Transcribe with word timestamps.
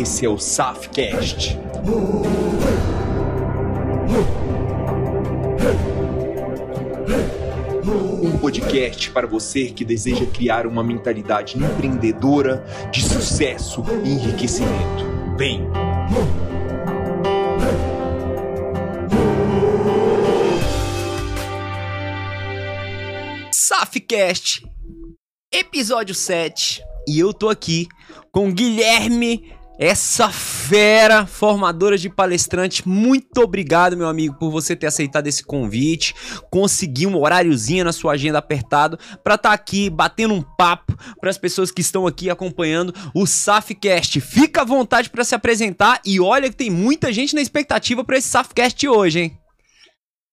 esse 0.00 0.24
é 0.24 0.28
o 0.28 0.38
SAFcast. 0.38 1.58
Um 8.22 8.38
podcast 8.38 9.10
para 9.10 9.26
você 9.26 9.66
que 9.66 9.84
deseja 9.84 10.24
criar 10.24 10.66
uma 10.66 10.82
mentalidade 10.82 11.58
empreendedora 11.58 12.64
de 12.90 13.02
sucesso 13.02 13.84
e 14.02 14.10
enriquecimento. 14.10 15.04
Vem! 15.36 15.68
SAFcast, 23.52 24.66
episódio 25.52 26.14
7. 26.14 26.82
E 27.06 27.18
eu 27.18 27.34
tô 27.34 27.50
aqui 27.50 27.86
com 28.32 28.52
Guilherme, 28.52 29.59
essa 29.80 30.28
fera 30.28 31.24
formadora 31.24 31.96
de 31.96 32.10
palestrante. 32.10 32.86
Muito 32.86 33.38
obrigado, 33.38 33.96
meu 33.96 34.08
amigo, 34.08 34.34
por 34.38 34.50
você 34.50 34.76
ter 34.76 34.86
aceitado 34.86 35.26
esse 35.26 35.42
convite, 35.42 36.14
conseguir 36.50 37.06
um 37.06 37.16
horáriozinho 37.16 37.86
na 37.86 37.92
sua 37.92 38.12
agenda 38.12 38.36
apertado 38.36 38.98
para 39.24 39.36
estar 39.36 39.48
tá 39.48 39.54
aqui 39.54 39.88
batendo 39.88 40.34
um 40.34 40.42
papo 40.42 40.94
para 41.18 41.30
as 41.30 41.38
pessoas 41.38 41.70
que 41.70 41.80
estão 41.80 42.06
aqui 42.06 42.28
acompanhando 42.28 42.94
o 43.14 43.26
SAFcast. 43.26 44.20
Fica 44.20 44.60
à 44.60 44.64
vontade 44.66 45.08
para 45.08 45.24
se 45.24 45.34
apresentar 45.34 46.02
e 46.04 46.20
olha 46.20 46.50
que 46.50 46.56
tem 46.56 46.68
muita 46.68 47.10
gente 47.10 47.34
na 47.34 47.40
expectativa 47.40 48.04
para 48.04 48.18
esse 48.18 48.28
SAFcast 48.28 48.86
hoje, 48.86 49.20
hein? 49.20 49.40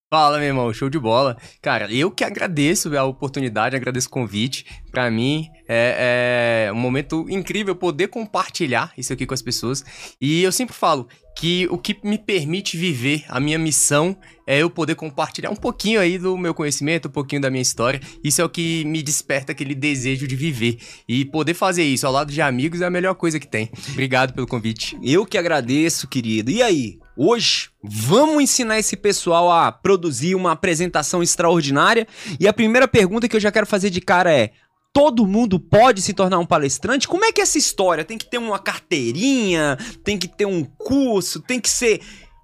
Fala, 0.09 0.38
meu 0.38 0.47
irmão, 0.47 0.73
show 0.73 0.89
de 0.89 0.97
bola. 0.97 1.36
Cara, 1.61 1.91
eu 1.91 2.09
que 2.09 2.23
agradeço 2.23 2.97
a 2.97 3.03
oportunidade, 3.03 3.75
agradeço 3.75 4.08
o 4.08 4.11
convite. 4.11 4.66
Para 4.89 5.11
mim 5.11 5.49
é, 5.67 6.67
é, 6.69 6.72
um 6.72 6.77
momento 6.77 7.25
incrível 7.30 7.75
poder 7.75 8.08
compartilhar 8.08 8.94
isso 8.97 9.11
aqui 9.11 9.25
com 9.25 9.33
as 9.33 9.41
pessoas. 9.41 9.83
E 10.22 10.41
eu 10.41 10.52
sempre 10.53 10.73
falo 10.73 11.09
que 11.38 11.67
o 11.69 11.77
que 11.77 11.99
me 12.05 12.17
permite 12.17 12.77
viver 12.77 13.25
a 13.27 13.38
minha 13.38 13.59
missão 13.59 14.16
é 14.47 14.59
eu 14.59 14.69
poder 14.69 14.95
compartilhar 14.95 15.49
um 15.49 15.58
pouquinho 15.58 15.99
aí 15.99 16.17
do 16.17 16.38
meu 16.38 16.53
conhecimento, 16.53 17.09
um 17.09 17.11
pouquinho 17.11 17.42
da 17.42 17.49
minha 17.49 17.61
história. 17.61 17.99
Isso 18.23 18.42
é 18.42 18.45
o 18.45 18.49
que 18.49 18.86
me 18.86 19.03
desperta 19.03 19.52
aquele 19.52 19.75
desejo 19.75 20.25
de 20.25 20.38
viver. 20.38 20.77
E 21.05 21.25
poder 21.25 21.53
fazer 21.53 21.83
isso 21.83 22.08
ao 22.08 22.14
lado 22.14 22.31
de 22.31 22.42
amigos 22.42 22.80
é 22.80 22.86
a 22.86 22.89
melhor 22.89 23.16
coisa 23.16 23.42
que 23.42 23.47
tem. 23.47 23.69
Obrigado 23.89 24.33
pelo 24.33 24.47
convite. 24.47 24.97
Eu 25.03 25.25
que 25.25 25.38
agradeço, 25.38 26.08
querido. 26.08 26.49
E 26.49 26.64
aí? 26.64 26.97
Hoje 27.17 27.69
vamos 27.83 28.43
ensinar 28.43 28.77
esse 28.77 28.95
pessoal 28.95 29.51
a 29.51 29.71
produzir 29.71 30.35
uma 30.35 30.51
apresentação 30.51 31.23
extraordinária. 31.23 32.07
E 32.39 32.47
a 32.47 32.53
primeira 32.53 32.87
pergunta 32.87 33.27
que 33.27 33.35
eu 33.35 33.39
já 33.39 33.51
quero 33.51 33.65
fazer 33.65 33.89
de 33.89 33.99
cara 33.99 34.31
é: 34.31 34.51
todo 34.93 35.25
mundo 35.25 35.59
pode 35.59 36.01
se 36.01 36.13
tornar 36.13 36.37
um 36.37 36.45
palestrante? 36.45 37.07
Como 37.07 37.25
é 37.25 37.31
que 37.31 37.41
é 37.41 37.43
essa 37.43 37.57
história? 37.57 38.05
Tem 38.05 38.19
que 38.19 38.29
ter 38.29 38.37
uma 38.37 38.59
carteirinha, 38.59 39.77
tem 40.03 40.15
que 40.15 40.27
ter 40.27 40.45
um 40.45 40.63
curso, 40.63 41.41
tem 41.41 41.59
que 41.59 41.69
ser 41.69 42.01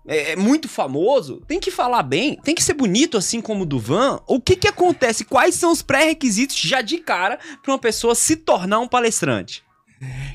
é, 0.07 0.31
é 0.31 0.35
muito 0.35 0.67
famoso, 0.67 1.41
tem 1.47 1.59
que 1.59 1.69
falar 1.69 2.01
bem, 2.01 2.39
tem 2.43 2.55
que 2.55 2.63
ser 2.63 2.73
bonito 2.73 3.15
assim 3.15 3.41
como 3.41 3.63
o 3.63 3.67
Duvan. 3.67 4.19
O 4.27 4.41
que 4.41 4.55
que 4.55 4.67
acontece? 4.67 5.23
Quais 5.23 5.53
são 5.53 5.71
os 5.71 5.83
pré-requisitos 5.83 6.57
já 6.57 6.81
de 6.81 6.97
cara 6.97 7.37
para 7.61 7.71
uma 7.71 7.79
pessoa 7.79 8.15
se 8.15 8.35
tornar 8.35 8.79
um 8.79 8.87
palestrante? 8.87 9.63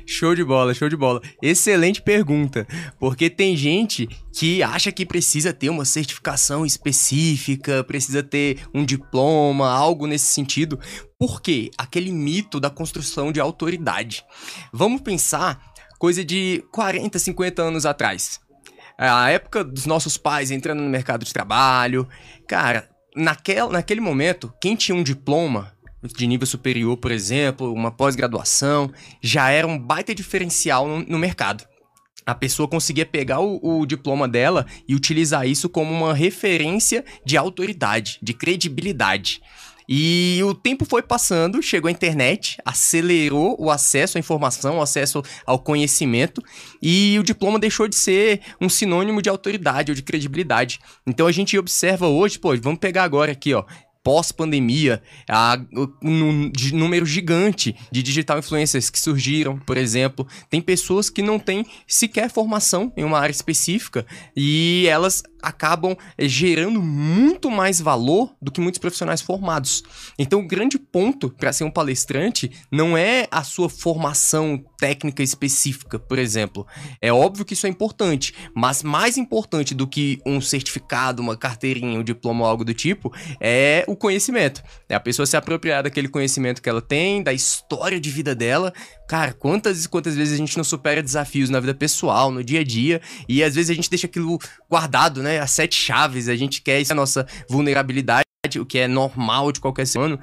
Show 0.07 0.35
de 0.35 0.45
bola, 0.45 0.75
show 0.75 0.89
de 0.89 0.97
bola. 0.97 1.21
Excelente 1.43 2.03
pergunta, 2.03 2.67
porque 2.99 3.29
tem 3.29 3.57
gente 3.57 4.09
que 4.33 4.63
acha 4.63 4.91
que 4.93 5.05
precisa 5.05 5.53
ter 5.53 5.69
uma 5.69 5.85
certificação 5.85 6.65
específica, 6.65 7.85
precisa 7.85 8.23
ter 8.23 8.61
um 8.75 8.85
diploma, 8.85 9.71
algo 9.71 10.07
nesse 10.07 10.27
sentido. 10.27 10.79
Por 11.19 11.41
quê? 11.41 11.71
Aquele 11.77 12.13
mito 12.13 12.61
da 12.61 12.71
construção 12.71 13.33
de 13.33 13.41
autoridade. 13.41 14.25
Vamos 14.73 15.01
pensar 15.01 15.61
coisa 15.99 16.25
de 16.25 16.65
40, 16.73 17.19
50 17.19 17.63
anos 17.63 17.85
atrás. 17.85 18.41
A 18.97 19.31
época 19.31 19.63
dos 19.63 19.87
nossos 19.87 20.17
pais 20.17 20.51
entrando 20.51 20.83
no 20.83 20.89
mercado 20.89 21.25
de 21.25 21.33
trabalho. 21.33 22.09
Cara, 22.47 22.89
naquel, 23.15 23.71
naquele 23.71 24.01
momento, 24.01 24.53
quem 24.61 24.75
tinha 24.75 24.97
um 24.97 25.03
diploma 25.03 25.73
de 26.03 26.27
nível 26.27 26.47
superior, 26.47 26.97
por 26.97 27.11
exemplo, 27.11 27.73
uma 27.73 27.91
pós-graduação, 27.91 28.91
já 29.21 29.51
era 29.51 29.67
um 29.67 29.79
baita 29.79 30.15
diferencial 30.15 30.87
no, 30.87 31.01
no 31.01 31.19
mercado. 31.19 31.65
A 32.25 32.35
pessoa 32.35 32.69
conseguia 32.69 33.07
pegar 33.07 33.41
o, 33.41 33.59
o, 33.63 33.87
diploma 33.87 34.29
dela 34.29 34.67
e 34.87 34.95
utilizar 34.95 35.47
isso 35.47 35.69
como 35.69 35.93
uma 35.93 36.13
referência 36.13 37.05
de 37.25 37.37
autoridade, 37.37 38.19
de 38.23 38.35
credibilidade. 38.35 39.41
E 39.89 40.39
o 40.45 40.53
tempo 40.53 40.85
foi 40.85 41.01
passando, 41.01 41.63
chegou 41.63 41.89
a 41.89 41.93
internet, 41.93 42.59
acelerou 42.63 43.57
o 43.59 43.71
acesso 43.71 44.19
à 44.19 44.21
informação, 44.21 44.77
o 44.77 44.83
acesso 44.83 45.23
ao 45.47 45.59
conhecimento, 45.59 46.43
e 46.83 47.19
o 47.19 47.23
diploma 47.23 47.59
deixou 47.59 47.89
de 47.89 47.97
ser 47.97 48.43
um 48.61 48.69
sinônimo 48.69 49.23
de 49.23 49.31
autoridade 49.31 49.91
ou 49.91 49.97
de 49.97 50.03
credibilidade. 50.03 50.79
Então 51.07 51.27
a 51.27 51.33
gente 51.33 51.57
observa 51.57 52.07
hoje, 52.07 52.39
pô, 52.39 52.55
vamos 52.59 52.79
pegar 52.79 53.05
agora 53.05 53.33
aqui, 53.33 53.55
ó, 53.55 53.65
pós-pandemia, 54.03 55.03
um 56.03 56.51
número 56.73 57.05
gigante 57.05 57.77
de 57.91 58.03
digital 58.03 58.39
influencers 58.39 58.91
que 58.91 58.99
surgiram, 58.99 59.59
por 59.59 59.77
exemplo. 59.77 60.27
Tem 60.49 60.61
pessoas 60.61 61.11
que 61.11 61.23
não 61.23 61.39
têm 61.39 61.67
sequer 61.87 62.31
formação 62.31 62.93
em 62.97 63.05
uma 63.05 63.19
área 63.19 63.33
específica 63.33 64.07
e 64.37 64.87
elas 64.89 65.23
acabam 65.43 65.97
eh, 66.17 66.29
gerando 66.29 66.83
muito 66.83 67.51
mais 67.51 67.81
valor 67.81 68.35
do 68.41 68.51
que 68.51 68.61
muitos 68.61 68.79
profissionais 68.79 69.21
formados. 69.21 69.83
Então, 70.19 70.41
o 70.41 70.47
grande 70.47 70.79
ponto 70.79 71.31
para 71.31 71.53
ser 71.53 71.65
um 71.65 71.71
palestrante 71.71 72.51
não 72.71 72.97
é 72.97 73.27
a 73.31 73.43
sua 73.43 73.69
formação 73.69 74.63
técnica 74.79 75.23
específica, 75.23 75.99
por 75.99 76.19
exemplo. 76.19 76.67
É 77.01 77.13
óbvio 77.13 77.45
que 77.45 77.55
isso 77.55 77.67
é 77.67 77.71
importante, 77.71 78.35
mas 78.55 78.83
mais 78.83 79.19
importante 79.19 79.75
do 79.75 79.87
que 79.87 80.21
um 80.25 80.41
certificado, 80.41 81.21
uma 81.21 81.37
carteirinha, 81.37 81.99
um 81.99 82.05
diploma 82.05 82.45
ou 82.45 82.51
algo 82.51 82.65
do 82.65 82.73
tipo, 82.73 83.13
é 83.41 83.85
o 83.89 83.97
conhecimento. 83.97 84.63
É 84.89 84.95
a 84.95 85.01
pessoa 85.01 85.27
se 85.27 85.37
apropriar 85.37 85.83
daquele 85.83 86.09
conhecimento 86.09 86.63
que 86.63 86.69
ela 86.69 86.81
tem, 86.81 87.23
da 87.23 87.33
história 87.33 88.01
de 88.01 88.11
vida 88.11 88.35
dela. 88.35 88.73
Cara, 89.09 89.33
quantas 89.33 89.85
e 89.85 89.89
quantas 89.89 90.15
vezes 90.15 90.35
a 90.35 90.37
gente 90.37 90.57
não 90.57 90.65
supera 90.65 91.03
desafios 91.03 91.51
na 91.51 91.61
vida 91.61 91.75
pessoal, 91.75 92.31
no 92.31 92.45
dia 92.45 92.61
a 92.61 92.65
dia, 92.65 93.01
e 93.29 93.43
às 93.43 93.55
vezes 93.55 93.71
a 93.71 93.75
gente 93.75 93.91
deixa 93.91 94.07
aquilo 94.07 94.39
guardado, 94.69 95.23
né? 95.23 95.28
As 95.37 95.51
sete 95.51 95.75
chaves, 95.75 96.29
a 96.29 96.37
gente 96.37 96.63
quer 96.63 96.81
isso, 96.81 96.93
a 96.93 96.97
nossa 96.97 97.27
vulnerabilidade, 97.49 98.25
o 98.59 98.65
que 98.65 98.79
é 98.79 98.89
normal 98.89 99.53
de 99.53 99.61
qualquer 99.61 99.87
ser 99.87 99.99
humano. 99.99 100.19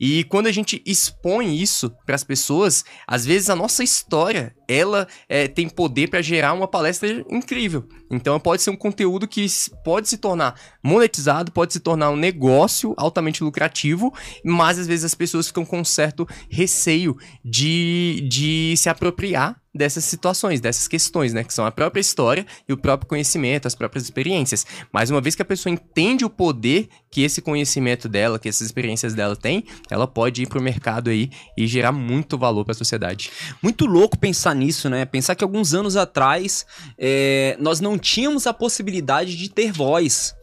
E 0.00 0.24
quando 0.24 0.46
a 0.46 0.52
gente 0.52 0.82
expõe 0.86 1.56
isso 1.56 1.90
para 2.04 2.14
as 2.14 2.24
pessoas, 2.24 2.84
às 3.06 3.24
vezes 3.24 3.50
a 3.50 3.56
nossa 3.56 3.82
história 3.82 4.54
ela 4.68 5.08
é, 5.28 5.48
tem 5.48 5.68
poder 5.68 6.08
para 6.08 6.20
gerar 6.20 6.52
uma 6.52 6.68
palestra 6.68 7.24
incrível. 7.30 7.88
Então 8.10 8.38
pode 8.38 8.62
ser 8.62 8.70
um 8.70 8.76
conteúdo 8.76 9.26
que 9.26 9.46
pode 9.82 10.08
se 10.08 10.18
tornar 10.18 10.54
monetizado, 10.82 11.50
pode 11.50 11.72
se 11.72 11.80
tornar 11.80 12.10
um 12.10 12.16
negócio 12.16 12.94
altamente 12.96 13.42
lucrativo, 13.42 14.12
mas 14.44 14.78
às 14.78 14.86
vezes 14.86 15.04
as 15.04 15.14
pessoas 15.14 15.48
ficam 15.48 15.64
com 15.64 15.80
um 15.80 15.84
certo 15.84 16.26
receio 16.50 17.16
de, 17.44 18.26
de 18.28 18.74
se 18.76 18.88
apropriar 18.88 19.60
dessas 19.74 20.04
situações, 20.04 20.60
dessas 20.60 20.88
questões, 20.88 21.32
né? 21.32 21.44
Que 21.44 21.54
são 21.54 21.64
a 21.64 21.70
própria 21.70 22.00
história 22.00 22.44
e 22.68 22.72
o 22.72 22.76
próprio 22.76 23.08
conhecimento, 23.08 23.66
as 23.66 23.74
próprias 23.74 24.04
experiências. 24.04 24.66
Mas 24.92 25.10
uma 25.10 25.20
vez 25.20 25.34
que 25.34 25.42
a 25.42 25.44
pessoa 25.44 25.72
entende 25.72 26.24
o 26.24 26.30
poder 26.30 26.88
que 27.10 27.22
esse 27.22 27.40
conhecimento 27.40 28.08
dela, 28.08 28.38
que 28.38 28.48
essas 28.48 28.66
experiências 28.66 29.14
dela 29.14 29.36
tem, 29.36 29.64
ela 29.88 30.06
pode 30.06 30.42
ir 30.42 30.48
pro 30.48 30.60
mercado 30.60 31.10
aí 31.10 31.30
e 31.56 31.66
gerar 31.66 31.92
muito 31.92 32.36
valor 32.36 32.64
para 32.64 32.72
a 32.72 32.76
sociedade. 32.76 33.30
Muito 33.62 33.86
louco 33.86 34.18
pensar 34.18 34.54
nisso, 34.58 34.90
né? 34.90 35.04
Pensar 35.04 35.34
que 35.34 35.44
alguns 35.44 35.72
anos 35.72 35.96
atrás 35.96 36.66
é, 36.98 37.56
nós 37.58 37.80
não 37.80 37.98
tínhamos 37.98 38.46
a 38.46 38.52
possibilidade 38.52 39.36
de 39.36 39.48
ter 39.48 39.72
voz. 39.72 40.34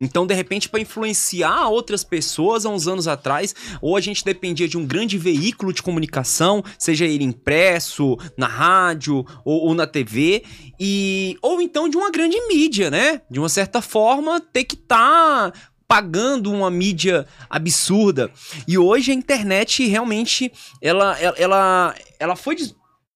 Então, 0.00 0.26
de 0.26 0.34
repente, 0.34 0.68
para 0.68 0.80
influenciar 0.80 1.68
outras 1.68 2.02
pessoas 2.02 2.66
há 2.66 2.68
uns 2.68 2.88
anos 2.88 3.06
atrás, 3.08 3.54
ou 3.80 3.96
a 3.96 4.00
gente 4.00 4.24
dependia 4.24 4.68
de 4.68 4.76
um 4.76 4.84
grande 4.84 5.16
veículo 5.16 5.72
de 5.72 5.82
comunicação, 5.82 6.62
seja 6.78 7.04
ele 7.06 7.24
impresso, 7.24 8.16
na 8.36 8.46
rádio 8.46 9.24
ou, 9.44 9.66
ou 9.66 9.74
na 9.74 9.86
TV, 9.86 10.44
e 10.78 11.38
ou 11.40 11.60
então 11.62 11.88
de 11.88 11.96
uma 11.96 12.10
grande 12.10 12.36
mídia, 12.48 12.90
né? 12.90 13.22
De 13.30 13.38
uma 13.38 13.48
certa 13.48 13.80
forma, 13.80 14.40
ter 14.40 14.64
que 14.64 14.74
estar 14.74 15.52
tá 15.52 15.58
pagando 15.86 16.52
uma 16.52 16.70
mídia 16.70 17.26
absurda. 17.48 18.30
E 18.66 18.76
hoje 18.76 19.12
a 19.12 19.14
internet 19.14 19.86
realmente 19.86 20.52
ela 20.82 21.16
ela 21.18 21.94
ela, 22.18 22.36
foi 22.36 22.56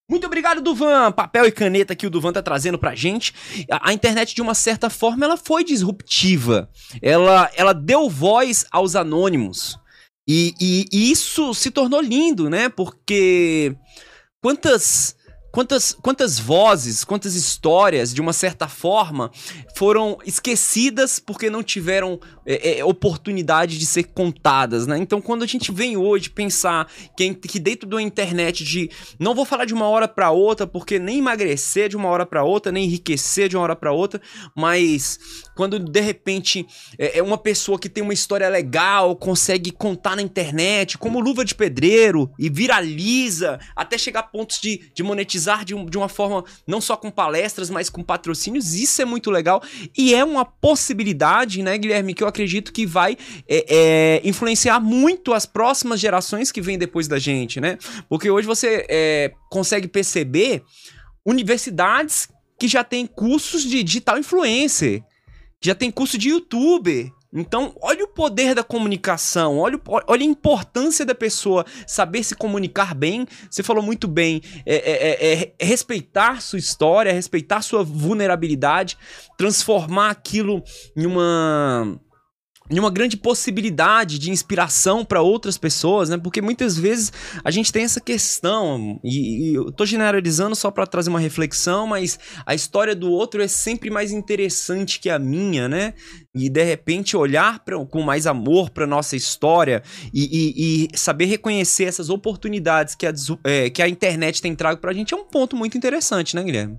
muito 0.08 0.26
obrigado, 0.26 0.62
Duvan. 0.62 1.12
Papel 1.12 1.46
e 1.46 1.52
caneta 1.52 1.94
que 1.94 2.06
o 2.06 2.10
Duvan 2.10 2.32
tá 2.32 2.42
trazendo 2.42 2.78
pra 2.78 2.94
gente. 2.94 3.34
A, 3.70 3.92
internet, 3.92 4.34
de 4.34 4.40
uma 4.40 4.54
certa 4.54 4.88
forma, 4.88 5.26
ela 5.26 5.36
foi 5.36 5.62
disruptiva. 5.62 6.70
Ela, 7.02 7.50
ela 7.54 7.74
deu 7.74 8.08
voz 8.08 8.64
aos 8.70 8.96
anônimos. 8.96 9.78
E, 10.26 10.54
e, 10.60 10.86
e 10.90 11.10
isso 11.10 11.52
se 11.52 11.70
tornou 11.70 12.00
lindo, 12.00 12.48
né? 12.48 12.68
Porque 12.70 13.76
quantas 14.42 15.14
Quantas, 15.50 15.96
quantas 16.02 16.38
vozes, 16.38 17.04
quantas 17.04 17.34
histórias, 17.34 18.12
de 18.12 18.20
uma 18.20 18.32
certa 18.32 18.68
forma, 18.68 19.30
foram 19.74 20.18
esquecidas 20.26 21.18
porque 21.18 21.48
não 21.48 21.62
tiveram 21.62 22.20
é, 22.44 22.78
é, 22.78 22.84
oportunidade 22.84 23.78
de 23.78 23.86
ser 23.86 24.04
contadas, 24.04 24.86
né? 24.86 24.98
Então, 24.98 25.20
quando 25.20 25.42
a 25.42 25.46
gente 25.46 25.72
vem 25.72 25.96
hoje 25.96 26.28
pensar 26.28 26.86
que, 27.16 27.34
que 27.34 27.58
dentro 27.58 27.88
da 27.88 28.00
internet 28.00 28.62
de 28.62 28.90
não 29.18 29.34
vou 29.34 29.44
falar 29.44 29.64
de 29.64 29.72
uma 29.72 29.88
hora 29.88 30.06
para 30.06 30.30
outra, 30.30 30.66
porque 30.66 30.98
nem 30.98 31.18
emagrecer 31.18 31.88
de 31.88 31.96
uma 31.96 32.08
hora 32.08 32.26
para 32.26 32.44
outra, 32.44 32.70
nem 32.70 32.84
enriquecer 32.84 33.48
de 33.48 33.56
uma 33.56 33.62
hora 33.62 33.76
para 33.76 33.92
outra, 33.92 34.20
mas 34.54 35.18
quando 35.58 35.76
de 35.76 36.00
repente 36.00 36.64
é, 36.96 37.18
é 37.18 37.22
uma 37.22 37.36
pessoa 37.36 37.80
que 37.80 37.88
tem 37.88 38.00
uma 38.00 38.12
história 38.12 38.48
legal, 38.48 39.16
consegue 39.16 39.72
contar 39.72 40.14
na 40.14 40.22
internet, 40.22 40.96
como 40.96 41.18
luva 41.18 41.44
de 41.44 41.52
pedreiro, 41.52 42.30
e 42.38 42.48
viraliza 42.48 43.58
até 43.74 43.98
chegar 43.98 44.20
a 44.20 44.22
pontos 44.22 44.60
de, 44.60 44.88
de 44.94 45.02
monetizar 45.02 45.64
de, 45.64 45.74
um, 45.74 45.84
de 45.84 45.98
uma 45.98 46.08
forma 46.08 46.44
não 46.64 46.80
só 46.80 46.96
com 46.96 47.10
palestras, 47.10 47.70
mas 47.70 47.90
com 47.90 48.04
patrocínios. 48.04 48.72
Isso 48.72 49.02
é 49.02 49.04
muito 49.04 49.32
legal 49.32 49.60
e 49.96 50.14
é 50.14 50.24
uma 50.24 50.44
possibilidade, 50.44 51.60
né, 51.60 51.76
Guilherme, 51.76 52.14
que 52.14 52.22
eu 52.22 52.28
acredito 52.28 52.72
que 52.72 52.86
vai 52.86 53.18
é, 53.48 53.64
é, 53.68 54.20
influenciar 54.22 54.78
muito 54.78 55.34
as 55.34 55.44
próximas 55.44 55.98
gerações 55.98 56.52
que 56.52 56.60
vêm 56.60 56.78
depois 56.78 57.08
da 57.08 57.18
gente, 57.18 57.60
né? 57.60 57.78
Porque 58.08 58.30
hoje 58.30 58.46
você 58.46 58.86
é, 58.88 59.32
consegue 59.50 59.88
perceber 59.88 60.62
universidades 61.26 62.28
que 62.58 62.68
já 62.68 62.84
têm 62.84 63.06
cursos 63.06 63.62
de 63.62 63.82
digital 63.82 64.18
influencer, 64.18 65.02
já 65.60 65.74
tem 65.74 65.90
curso 65.90 66.16
de 66.16 66.30
youtuber, 66.30 67.12
então, 67.32 67.74
olha 67.82 68.04
o 68.04 68.08
poder 68.08 68.54
da 68.54 68.64
comunicação, 68.64 69.58
olha, 69.58 69.78
olha 69.86 70.22
a 70.22 70.26
importância 70.26 71.04
da 71.04 71.14
pessoa 71.14 71.64
saber 71.86 72.24
se 72.24 72.34
comunicar 72.34 72.94
bem. 72.94 73.26
Você 73.50 73.62
falou 73.62 73.82
muito 73.82 74.08
bem, 74.08 74.40
é, 74.64 74.76
é, 74.76 75.32
é, 75.32 75.54
é 75.58 75.64
respeitar 75.64 76.40
sua 76.40 76.58
história, 76.58 77.12
respeitar 77.12 77.60
sua 77.60 77.84
vulnerabilidade, 77.84 78.96
transformar 79.36 80.08
aquilo 80.10 80.62
em 80.96 81.04
uma 81.04 82.00
e 82.70 82.78
uma 82.78 82.90
grande 82.90 83.16
possibilidade 83.16 84.18
de 84.18 84.30
inspiração 84.30 85.04
para 85.04 85.22
outras 85.22 85.56
pessoas, 85.56 86.08
né? 86.08 86.18
Porque 86.18 86.40
muitas 86.40 86.76
vezes 86.76 87.12
a 87.42 87.50
gente 87.50 87.72
tem 87.72 87.84
essa 87.84 88.00
questão, 88.00 89.00
e, 89.02 89.50
e 89.50 89.54
eu 89.54 89.72
tô 89.72 89.86
generalizando 89.86 90.54
só 90.54 90.70
para 90.70 90.86
trazer 90.86 91.10
uma 91.10 91.20
reflexão, 91.20 91.86
mas 91.86 92.18
a 92.44 92.54
história 92.54 92.94
do 92.94 93.10
outro 93.10 93.42
é 93.42 93.48
sempre 93.48 93.90
mais 93.90 94.12
interessante 94.12 95.00
que 95.00 95.08
a 95.08 95.18
minha, 95.18 95.68
né? 95.68 95.94
E 96.34 96.48
de 96.48 96.62
repente 96.62 97.16
olhar 97.16 97.60
pra, 97.64 97.82
com 97.86 98.02
mais 98.02 98.26
amor 98.26 98.70
para 98.70 98.86
nossa 98.86 99.16
história 99.16 99.82
e, 100.12 100.24
e, 100.24 100.88
e, 100.94 100.98
saber 100.98 101.24
reconhecer 101.26 101.84
essas 101.84 102.10
oportunidades 102.10 102.94
que 102.94 103.06
a, 103.06 103.12
é, 103.44 103.70
que 103.70 103.82
a 103.82 103.88
internet 103.88 104.42
tem 104.42 104.54
trago 104.54 104.80
pra 104.80 104.92
gente 104.92 105.14
é 105.14 105.16
um 105.16 105.24
ponto 105.24 105.56
muito 105.56 105.76
interessante, 105.76 106.36
né, 106.36 106.42
Guilherme? 106.42 106.78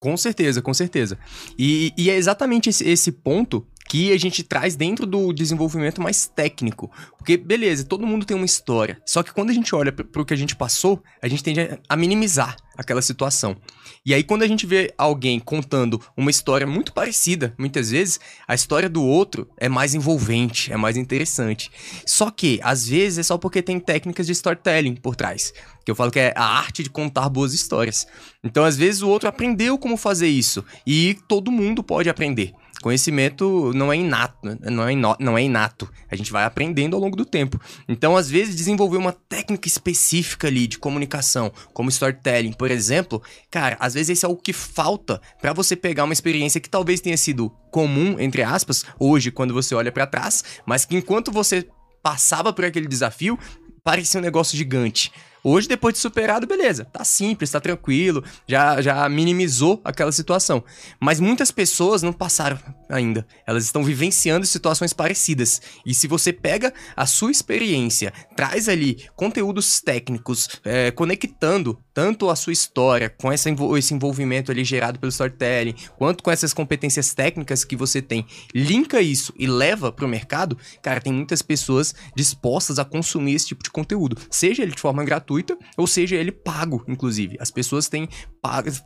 Com 0.00 0.16
certeza, 0.16 0.60
com 0.60 0.74
certeza. 0.74 1.18
E, 1.58 1.92
e 1.96 2.10
é 2.10 2.16
exatamente 2.16 2.68
esse, 2.68 2.86
esse 2.88 3.10
ponto 3.10 3.66
que 3.88 4.12
a 4.12 4.18
gente 4.18 4.42
traz 4.42 4.76
dentro 4.76 5.06
do 5.06 5.32
desenvolvimento 5.32 6.00
mais 6.00 6.26
técnico. 6.26 6.90
Porque, 7.16 7.36
beleza, 7.36 7.84
todo 7.84 8.06
mundo 8.06 8.26
tem 8.26 8.36
uma 8.36 8.46
história. 8.46 9.00
Só 9.06 9.22
que 9.22 9.32
quando 9.32 9.50
a 9.50 9.54
gente 9.54 9.74
olha 9.74 9.92
para 9.92 10.22
o 10.22 10.24
que 10.24 10.34
a 10.34 10.36
gente 10.36 10.56
passou, 10.56 11.02
a 11.22 11.28
gente 11.28 11.42
tende 11.42 11.60
a 11.88 11.96
minimizar 11.96 12.56
aquela 12.76 13.02
situação. 13.02 13.56
E 14.04 14.14
aí, 14.14 14.22
quando 14.22 14.42
a 14.42 14.46
gente 14.46 14.66
vê 14.66 14.94
alguém 14.96 15.40
contando 15.40 16.00
uma 16.16 16.30
história 16.30 16.66
muito 16.66 16.92
parecida, 16.92 17.52
muitas 17.58 17.90
vezes, 17.90 18.20
a 18.46 18.54
história 18.54 18.88
do 18.88 19.02
outro 19.02 19.48
é 19.56 19.68
mais 19.68 19.94
envolvente, 19.94 20.72
é 20.72 20.76
mais 20.76 20.96
interessante. 20.96 21.70
Só 22.06 22.30
que, 22.30 22.60
às 22.62 22.86
vezes, 22.86 23.18
é 23.18 23.22
só 23.24 23.36
porque 23.36 23.60
tem 23.60 23.80
técnicas 23.80 24.26
de 24.26 24.32
storytelling 24.32 24.94
por 24.94 25.16
trás. 25.16 25.52
Que 25.84 25.90
eu 25.90 25.96
falo 25.96 26.12
que 26.12 26.20
é 26.20 26.32
a 26.36 26.44
arte 26.44 26.84
de 26.84 26.90
contar 26.90 27.28
boas 27.28 27.52
histórias. 27.52 28.06
Então, 28.44 28.64
às 28.64 28.76
vezes, 28.76 29.02
o 29.02 29.08
outro 29.08 29.28
aprendeu 29.28 29.76
como 29.76 29.96
fazer 29.96 30.28
isso. 30.28 30.64
E 30.86 31.16
todo 31.26 31.50
mundo 31.50 31.82
pode 31.82 32.08
aprender. 32.08 32.52
Conhecimento 32.82 33.72
não 33.74 33.92
é 33.92 33.96
inato, 33.96 34.36
não 34.70 34.86
é, 34.86 34.92
ino, 34.92 35.16
não 35.18 35.38
é 35.38 35.42
inato. 35.42 35.90
A 36.10 36.16
gente 36.16 36.30
vai 36.30 36.44
aprendendo 36.44 36.94
ao 36.94 37.00
longo 37.00 37.16
do 37.16 37.24
tempo. 37.24 37.60
Então, 37.88 38.16
às 38.16 38.28
vezes, 38.28 38.54
desenvolver 38.54 38.96
uma 38.96 39.12
técnica 39.12 39.66
específica 39.66 40.46
ali 40.46 40.66
de 40.66 40.78
comunicação, 40.78 41.52
como 41.72 41.88
storytelling, 41.88 42.52
por 42.52 42.70
exemplo, 42.70 43.22
cara, 43.50 43.76
às 43.80 43.94
vezes 43.94 44.10
esse 44.10 44.26
é 44.26 44.28
o 44.28 44.36
que 44.36 44.52
falta 44.52 45.20
para 45.40 45.52
você 45.52 45.74
pegar 45.74 46.04
uma 46.04 46.12
experiência 46.12 46.60
que 46.60 46.68
talvez 46.68 47.00
tenha 47.00 47.16
sido 47.16 47.50
comum, 47.70 48.16
entre 48.18 48.42
aspas, 48.42 48.84
hoje, 48.98 49.30
quando 49.30 49.54
você 49.54 49.74
olha 49.74 49.92
para 49.92 50.06
trás, 50.06 50.44
mas 50.64 50.84
que 50.84 50.96
enquanto 50.96 51.32
você 51.32 51.66
passava 52.02 52.52
por 52.52 52.64
aquele 52.64 52.86
desafio, 52.86 53.38
parecia 53.82 54.20
um 54.20 54.22
negócio 54.22 54.56
gigante. 54.56 55.12
Hoje, 55.48 55.68
depois 55.68 55.94
de 55.94 56.00
superado, 56.00 56.44
beleza, 56.44 56.84
tá 56.86 57.04
simples, 57.04 57.52
tá 57.52 57.60
tranquilo, 57.60 58.24
já, 58.48 58.82
já 58.82 59.08
minimizou 59.08 59.80
aquela 59.84 60.10
situação. 60.10 60.64
Mas 60.98 61.20
muitas 61.20 61.52
pessoas 61.52 62.02
não 62.02 62.12
passaram 62.12 62.58
ainda. 62.88 63.24
Elas 63.46 63.64
estão 63.64 63.84
vivenciando 63.84 64.44
situações 64.44 64.92
parecidas. 64.92 65.62
E 65.86 65.94
se 65.94 66.08
você 66.08 66.32
pega 66.32 66.74
a 66.96 67.06
sua 67.06 67.30
experiência, 67.30 68.12
traz 68.34 68.68
ali 68.68 69.06
conteúdos 69.14 69.80
técnicos, 69.80 70.48
é, 70.64 70.90
conectando 70.90 71.78
tanto 71.96 72.28
a 72.28 72.36
sua 72.36 72.52
história 72.52 73.08
com 73.08 73.32
essa, 73.32 73.48
esse 73.78 73.94
envolvimento 73.94 74.52
ali 74.52 74.62
gerado 74.62 74.98
pelo 74.98 75.08
storytelling, 75.08 75.74
quanto 75.96 76.22
com 76.22 76.30
essas 76.30 76.52
competências 76.52 77.14
técnicas 77.14 77.64
que 77.64 77.74
você 77.74 78.02
tem, 78.02 78.26
linka 78.54 79.00
isso 79.00 79.32
e 79.38 79.46
leva 79.46 79.90
pro 79.90 80.06
mercado, 80.06 80.58
cara, 80.82 81.00
tem 81.00 81.10
muitas 81.10 81.40
pessoas 81.40 81.94
dispostas 82.14 82.78
a 82.78 82.84
consumir 82.84 83.32
esse 83.32 83.46
tipo 83.46 83.64
de 83.64 83.70
conteúdo, 83.70 84.18
seja 84.28 84.62
ele 84.62 84.72
de 84.72 84.80
forma 84.82 85.02
gratuita, 85.04 85.56
ou 85.74 85.86
seja, 85.86 86.16
ele 86.16 86.30
pago, 86.30 86.84
inclusive. 86.86 87.38
As 87.40 87.50
pessoas 87.50 87.88
têm 87.88 88.06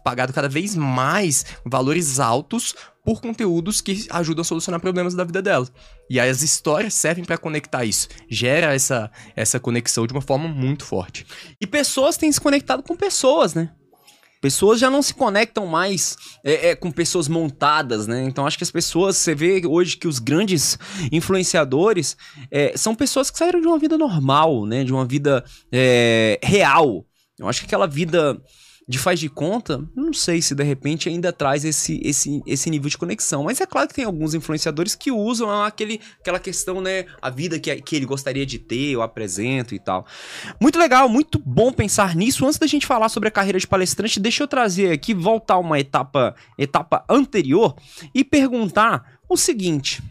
pagado 0.05 0.33
cada 0.33 0.49
vez 0.49 0.77
mais 0.77 1.45
valores 1.67 2.21
altos 2.21 2.77
por 3.05 3.21
conteúdos 3.21 3.81
que 3.81 4.07
ajudam 4.11 4.43
a 4.43 4.45
solucionar 4.45 4.81
problemas 4.81 5.15
da 5.15 5.25
vida 5.25 5.41
delas. 5.41 5.73
E 6.09 6.21
aí 6.21 6.29
as 6.29 6.43
histórias 6.43 6.95
servem 6.95 7.25
para 7.25 7.39
conectar 7.39 7.85
isso. 7.85 8.09
Gera 8.29 8.75
essa, 8.75 9.11
essa 9.35 9.59
conexão 9.59 10.07
de 10.07 10.13
uma 10.13 10.23
forma 10.23 10.49
muito 10.49 10.85
forte. 10.85 11.27
E 11.61 11.67
pessoas 11.67 12.17
têm 12.17 12.31
se 12.31 12.41
conectado 12.41 12.83
com 12.83 12.97
pessoas, 12.97 13.55
né? 13.55 13.71
Pessoas 14.41 14.81
já 14.81 14.89
não 14.89 15.03
se 15.03 15.13
conectam 15.13 15.67
mais 15.67 16.17
é, 16.43 16.71
é, 16.71 16.75
com 16.75 16.91
pessoas 16.91 17.29
montadas, 17.29 18.07
né? 18.07 18.25
Então 18.25 18.47
acho 18.47 18.57
que 18.57 18.65
as 18.65 18.71
pessoas, 18.71 19.19
você 19.19 19.35
vê 19.35 19.61
hoje 19.67 19.99
que 19.99 20.09
os 20.09 20.19
grandes 20.19 20.79
influenciadores 21.13 22.17
é, 22.51 22.75
são 22.75 22.95
pessoas 22.95 23.31
que 23.31 23.37
saíram 23.37 23.61
de 23.61 23.67
uma 23.67 23.79
vida 23.79 23.99
normal, 23.99 24.65
né? 24.65 24.83
De 24.83 24.93
uma 24.93 25.05
vida 25.05 25.45
é, 25.71 26.41
real. 26.43 27.05
Eu 27.39 27.49
acho 27.49 27.61
que 27.61 27.67
aquela 27.67 27.87
vida 27.87 28.41
de 28.91 28.99
faz 28.99 29.21
de 29.21 29.29
conta, 29.29 29.89
não 29.95 30.13
sei 30.13 30.43
se 30.43 30.53
de 30.53 30.65
repente 30.65 31.09
ainda 31.09 31.33
traz 31.33 31.65
esse, 31.65 32.01
esse, 32.03 32.43
esse 32.45 32.69
nível 32.69 32.91
de 32.91 32.99
conexão. 32.99 33.45
Mas 33.45 33.61
é 33.61 33.67
claro 33.67 33.87
que 33.87 33.95
tem 33.95 34.05
alguns 34.05 34.35
influenciadores 34.35 34.97
que 34.97 35.13
usam 35.13 35.49
aquele, 35.63 36.01
aquela 36.19 36.41
questão, 36.41 36.81
né? 36.81 37.07
A 37.23 37.31
vida 37.31 37.61
que, 37.61 37.73
que 37.83 37.95
ele 37.95 38.05
gostaria 38.05 38.45
de 38.45 38.59
ter, 38.59 38.91
eu 38.91 39.01
apresento 39.01 39.77
e 39.77 39.79
tal. 39.79 40.05
Muito 40.61 40.77
legal, 40.77 41.09
muito 41.09 41.39
bom 41.39 41.73
pensar 41.73 42.17
nisso. 42.17 42.45
Antes 42.45 42.59
da 42.59 42.67
gente 42.67 42.85
falar 42.85 43.09
sobre 43.09 43.29
a 43.29 43.33
carreira 43.33 43.61
de 43.61 43.67
palestrante, 43.69 44.19
deixa 44.19 44.43
eu 44.43 44.49
trazer 44.49 44.91
aqui, 44.91 45.15
voltar 45.15 45.59
uma 45.59 45.79
etapa, 45.79 46.35
etapa 46.59 47.05
anterior 47.09 47.77
e 48.13 48.25
perguntar 48.25 49.21
o 49.29 49.37
seguinte. 49.37 50.03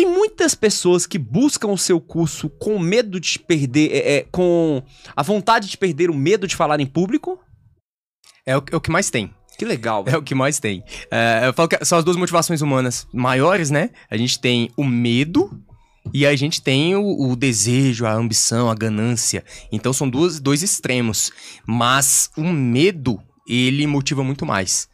Tem 0.00 0.08
muitas 0.08 0.54
pessoas 0.54 1.06
que 1.06 1.18
buscam 1.18 1.68
o 1.68 1.76
seu 1.76 2.00
curso 2.00 2.48
com 2.48 2.78
medo 2.78 3.20
de 3.20 3.38
perder, 3.38 3.90
é, 3.92 4.16
é, 4.16 4.26
com 4.32 4.82
a 5.14 5.22
vontade 5.22 5.68
de 5.68 5.76
perder 5.76 6.08
o 6.08 6.14
medo 6.14 6.46
de 6.46 6.56
falar 6.56 6.80
em 6.80 6.86
público? 6.86 7.38
É 8.46 8.56
o, 8.56 8.64
é 8.72 8.76
o 8.76 8.80
que 8.80 8.90
mais 8.90 9.10
tem. 9.10 9.30
Que 9.58 9.64
legal. 9.66 10.02
É 10.08 10.16
o 10.16 10.22
que 10.22 10.34
mais 10.34 10.58
tem. 10.58 10.82
É, 11.10 11.42
eu 11.44 11.52
falo 11.52 11.68
que 11.68 11.84
são 11.84 11.98
as 11.98 12.04
duas 12.04 12.16
motivações 12.16 12.62
humanas 12.62 13.06
maiores, 13.12 13.70
né? 13.70 13.90
A 14.10 14.16
gente 14.16 14.40
tem 14.40 14.70
o 14.74 14.84
medo 14.84 15.50
e 16.14 16.24
a 16.24 16.34
gente 16.34 16.62
tem 16.62 16.96
o, 16.96 17.28
o, 17.28 17.36
desejo, 17.36 18.06
a 18.06 18.12
ambição, 18.14 18.70
a 18.70 18.74
ganância. 18.74 19.44
Então 19.70 19.92
são 19.92 20.08
duas, 20.08 20.40
dois 20.40 20.62
extremos. 20.62 21.30
Mas 21.66 22.30
o 22.38 22.44
medo, 22.44 23.22
ele 23.46 23.86
motiva 23.86 24.24
muito 24.24 24.46
mais. 24.46 24.88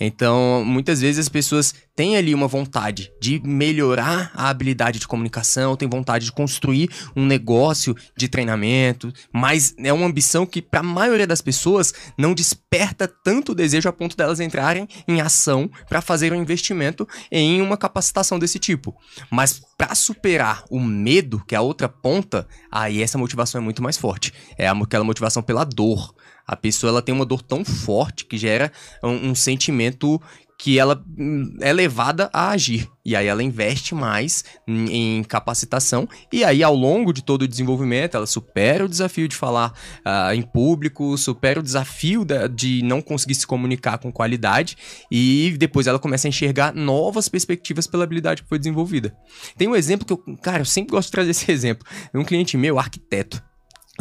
Então, 0.00 0.64
muitas 0.64 1.00
vezes 1.00 1.18
as 1.18 1.28
pessoas 1.28 1.74
têm 1.94 2.16
ali 2.16 2.34
uma 2.34 2.48
vontade 2.48 3.12
de 3.20 3.40
melhorar 3.44 4.30
a 4.34 4.48
habilidade 4.48 4.98
de 4.98 5.06
comunicação, 5.06 5.76
tem 5.76 5.86
vontade 5.86 6.24
de 6.24 6.32
construir 6.32 6.88
um 7.14 7.26
negócio 7.26 7.94
de 8.16 8.26
treinamento, 8.26 9.12
mas 9.30 9.74
é 9.78 9.92
uma 9.92 10.06
ambição 10.06 10.46
que 10.46 10.62
para 10.62 10.80
a 10.80 10.82
maioria 10.82 11.26
das 11.26 11.42
pessoas 11.42 11.92
não 12.16 12.32
desperta 12.32 13.06
tanto 13.06 13.54
desejo 13.54 13.88
a 13.88 13.92
ponto 13.92 14.16
delas 14.16 14.40
entrarem 14.40 14.88
em 15.06 15.20
ação 15.20 15.70
para 15.88 16.00
fazer 16.00 16.32
um 16.32 16.40
investimento 16.40 17.06
em 17.30 17.60
uma 17.60 17.76
capacitação 17.76 18.38
desse 18.38 18.58
tipo. 18.58 18.96
Mas 19.30 19.60
para 19.76 19.94
superar 19.94 20.64
o 20.70 20.80
medo, 20.80 21.42
que 21.46 21.54
é 21.54 21.58
a 21.58 21.62
outra 21.62 21.88
ponta, 21.88 22.46
aí 22.70 23.02
essa 23.02 23.18
motivação 23.18 23.60
é 23.60 23.64
muito 23.64 23.82
mais 23.82 23.98
forte. 23.98 24.32
É 24.56 24.68
aquela 24.68 25.04
motivação 25.04 25.42
pela 25.42 25.64
dor. 25.64 26.14
A 26.50 26.56
pessoa 26.56 26.90
ela 26.90 27.00
tem 27.00 27.14
uma 27.14 27.24
dor 27.24 27.42
tão 27.42 27.64
forte 27.64 28.24
que 28.24 28.36
gera 28.36 28.72
um, 29.04 29.30
um 29.30 29.34
sentimento 29.36 30.20
que 30.58 30.80
ela 30.80 31.00
hum, 31.16 31.56
é 31.60 31.72
levada 31.72 32.28
a 32.32 32.50
agir. 32.50 32.88
E 33.04 33.14
aí 33.14 33.28
ela 33.28 33.40
investe 33.40 33.94
mais 33.94 34.44
em, 34.66 35.22
capacitação. 35.22 36.08
E 36.32 36.42
aí, 36.42 36.60
ao 36.60 36.74
longo 36.74 37.12
de 37.12 37.22
todo 37.22 37.42
o 37.42 37.48
desenvolvimento, 37.48 38.16
ela 38.16 38.26
supera 38.26 38.84
o 38.84 38.88
desafio 38.88 39.28
de 39.28 39.36
falar 39.36 39.72
uh, 40.00 40.34
em 40.34 40.42
público, 40.42 41.16
supera 41.16 41.60
o 41.60 41.62
desafio 41.62 42.24
da, 42.24 42.48
de 42.48 42.82
não 42.82 43.00
conseguir 43.00 43.36
se 43.36 43.46
comunicar 43.46 43.98
com 43.98 44.10
qualidade. 44.10 44.76
E 45.08 45.54
depois 45.56 45.86
ela 45.86 46.00
começa 46.00 46.26
a 46.26 46.30
enxergar 46.30 46.74
novas 46.74 47.28
perspectivas 47.28 47.86
pela 47.86 48.02
habilidade 48.02 48.42
que 48.42 48.48
foi 48.48 48.58
desenvolvida. 48.58 49.16
Tem 49.56 49.68
um 49.68 49.76
exemplo 49.76 50.04
que 50.04 50.12
eu, 50.12 50.36
cara, 50.42 50.62
eu 50.62 50.66
sempre 50.66 50.90
gosto 50.90 51.06
de 51.06 51.12
trazer 51.12 51.30
esse 51.30 51.48
exemplo. 51.52 51.86
Um 52.12 52.24
cliente 52.24 52.56
meu, 52.56 52.76
arquiteto. 52.76 53.40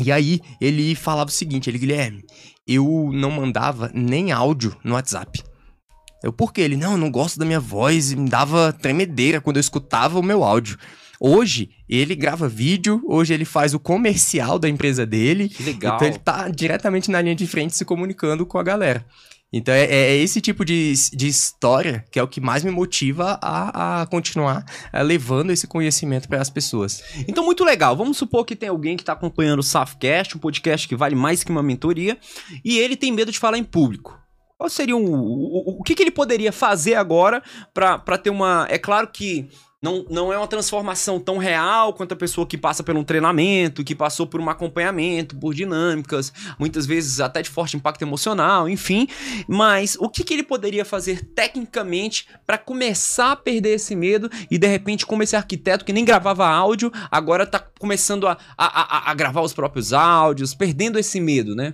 E 0.04 0.12
aí 0.12 0.42
ele 0.60 0.96
falava 0.96 1.30
o 1.30 1.34
seguinte, 1.34 1.70
ele, 1.70 1.80
Guilherme, 1.80 2.24
eu 2.68 3.10
não 3.14 3.32
mandava 3.32 3.92
nem 3.94 4.32
áudio 4.32 4.76
no 4.84 4.94
WhatsApp. 4.94 5.44
Eu, 6.24 6.34
por 6.34 6.52
quê? 6.52 6.62
Ele, 6.62 6.76
não, 6.76 6.94
eu 6.94 6.98
não 6.98 7.10
gosto 7.10 7.40
da 7.40 7.46
minha 7.46 7.60
voz, 7.60 8.14
me 8.14 8.30
dava 8.30 8.74
tremedeira 8.74 9.40
quando 9.40 9.58
eu 9.58 9.62
escutava 9.62 10.20
o 10.20 10.24
meu 10.24 10.44
áudio. 10.44 10.78
Hoje, 11.20 11.70
ele 11.88 12.16
grava 12.16 12.48
vídeo, 12.48 13.02
hoje 13.06 13.34
ele 13.34 13.44
faz 13.44 13.74
o 13.74 13.80
comercial 13.80 14.58
da 14.58 14.70
empresa 14.70 15.06
dele. 15.06 15.50
Que 15.50 15.64
legal. 15.64 15.96
Então 15.96 16.08
ele 16.08 16.18
tá 16.18 16.48
diretamente 16.50 17.12
na 17.12 17.22
linha 17.22 17.36
de 17.36 17.46
frente 17.46 17.76
se 17.76 17.84
comunicando 17.84 18.46
com 18.46 18.58
a 18.58 18.64
galera. 18.64 19.06
Então 19.52 19.74
é, 19.74 19.86
é 19.86 20.16
esse 20.18 20.40
tipo 20.40 20.64
de, 20.64 20.94
de 21.12 21.28
história 21.28 22.06
que 22.12 22.20
é 22.20 22.24
o 22.24 22.28
que 22.28 22.40
mais 22.40 22.64
me 22.64 22.70
motiva 22.70 23.40
a, 23.42 24.02
a 24.02 24.06
continuar 24.06 24.64
a, 24.94 25.02
levando 25.02 25.52
esse 25.52 25.66
conhecimento 25.68 26.28
para 26.28 26.42
as 26.42 26.50
pessoas. 26.50 27.04
Então, 27.28 27.44
muito 27.44 27.64
legal. 27.64 27.96
Vamos 27.96 28.18
supor 28.18 28.46
que 28.46 28.56
tem 28.56 28.70
alguém 28.70 28.96
que 28.96 29.02
está 29.02 29.14
acompanhando 29.14 29.60
o 29.60 29.64
Safcast, 29.64 30.38
um 30.38 30.40
podcast 30.40 30.88
que 30.88 30.96
vale 30.96 31.16
mais 31.16 31.44
que 31.44 31.52
uma 31.52 31.64
mentoria, 31.64 32.18
e 32.64 32.78
ele 32.78 32.96
tem 32.96 33.12
medo 33.12 33.32
de 33.32 33.40
falar 33.40 33.58
em 33.58 33.64
público. 33.64 34.20
Qual 34.58 34.70
seria 34.70 34.96
um, 34.96 35.06
o, 35.06 35.70
o, 35.76 35.80
o 35.80 35.84
que, 35.84 35.96
que 35.96 36.04
ele 36.04 36.12
poderia 36.12 36.52
fazer 36.52 36.96
agora 36.96 37.42
para 37.74 38.18
ter 38.18 38.30
uma. 38.30 38.68
É 38.70 38.78
claro 38.78 39.08
que 39.08 39.50
não, 39.82 40.06
não 40.10 40.34
é 40.34 40.38
uma 40.38 40.48
transformação 40.48 41.20
tão 41.20 41.38
real 41.38 41.94
quanto 41.94 42.12
a 42.12 42.18
pessoa 42.18 42.46
que 42.46 42.58
passa 42.58 42.84
por 42.84 42.96
um 42.98 43.04
treinamento, 43.04 43.84
que 43.84 43.96
passou 43.96 44.28
por 44.28 44.42
um 44.42 44.50
acompanhamento, 44.50 45.38
por 45.38 45.54
dinâmicas, 45.54 46.34
muitas 46.60 46.86
vezes 46.86 47.22
até 47.22 47.42
de 47.42 47.50
forte 47.50 47.78
impacto 47.78 48.02
emocional, 48.02 48.68
enfim. 48.68 49.08
Mas 49.48 49.96
o 49.98 50.10
que, 50.10 50.24
que 50.24 50.34
ele 50.34 50.44
poderia 50.44 50.84
fazer 50.84 51.24
tecnicamente 51.34 52.28
para 52.46 52.58
começar 52.58 53.32
a 53.32 53.36
perder 53.38 53.76
esse 53.76 53.96
medo 53.96 54.30
e 54.52 54.58
de 54.58 54.68
repente, 54.68 55.06
como 55.06 55.24
esse 55.24 55.36
arquiteto 55.36 55.86
que 55.86 55.94
nem 55.94 56.04
gravava 56.04 56.46
áudio, 56.46 56.92
agora 57.10 57.44
está 57.44 57.60
começando 57.80 58.28
a, 58.28 58.38
a, 58.58 58.98
a, 58.98 59.12
a 59.12 59.14
gravar 59.14 59.42
os 59.42 59.54
próprios 59.54 59.94
áudios, 59.94 60.54
perdendo 60.54 61.00
esse 61.00 61.22
medo, 61.22 61.56
né? 61.56 61.74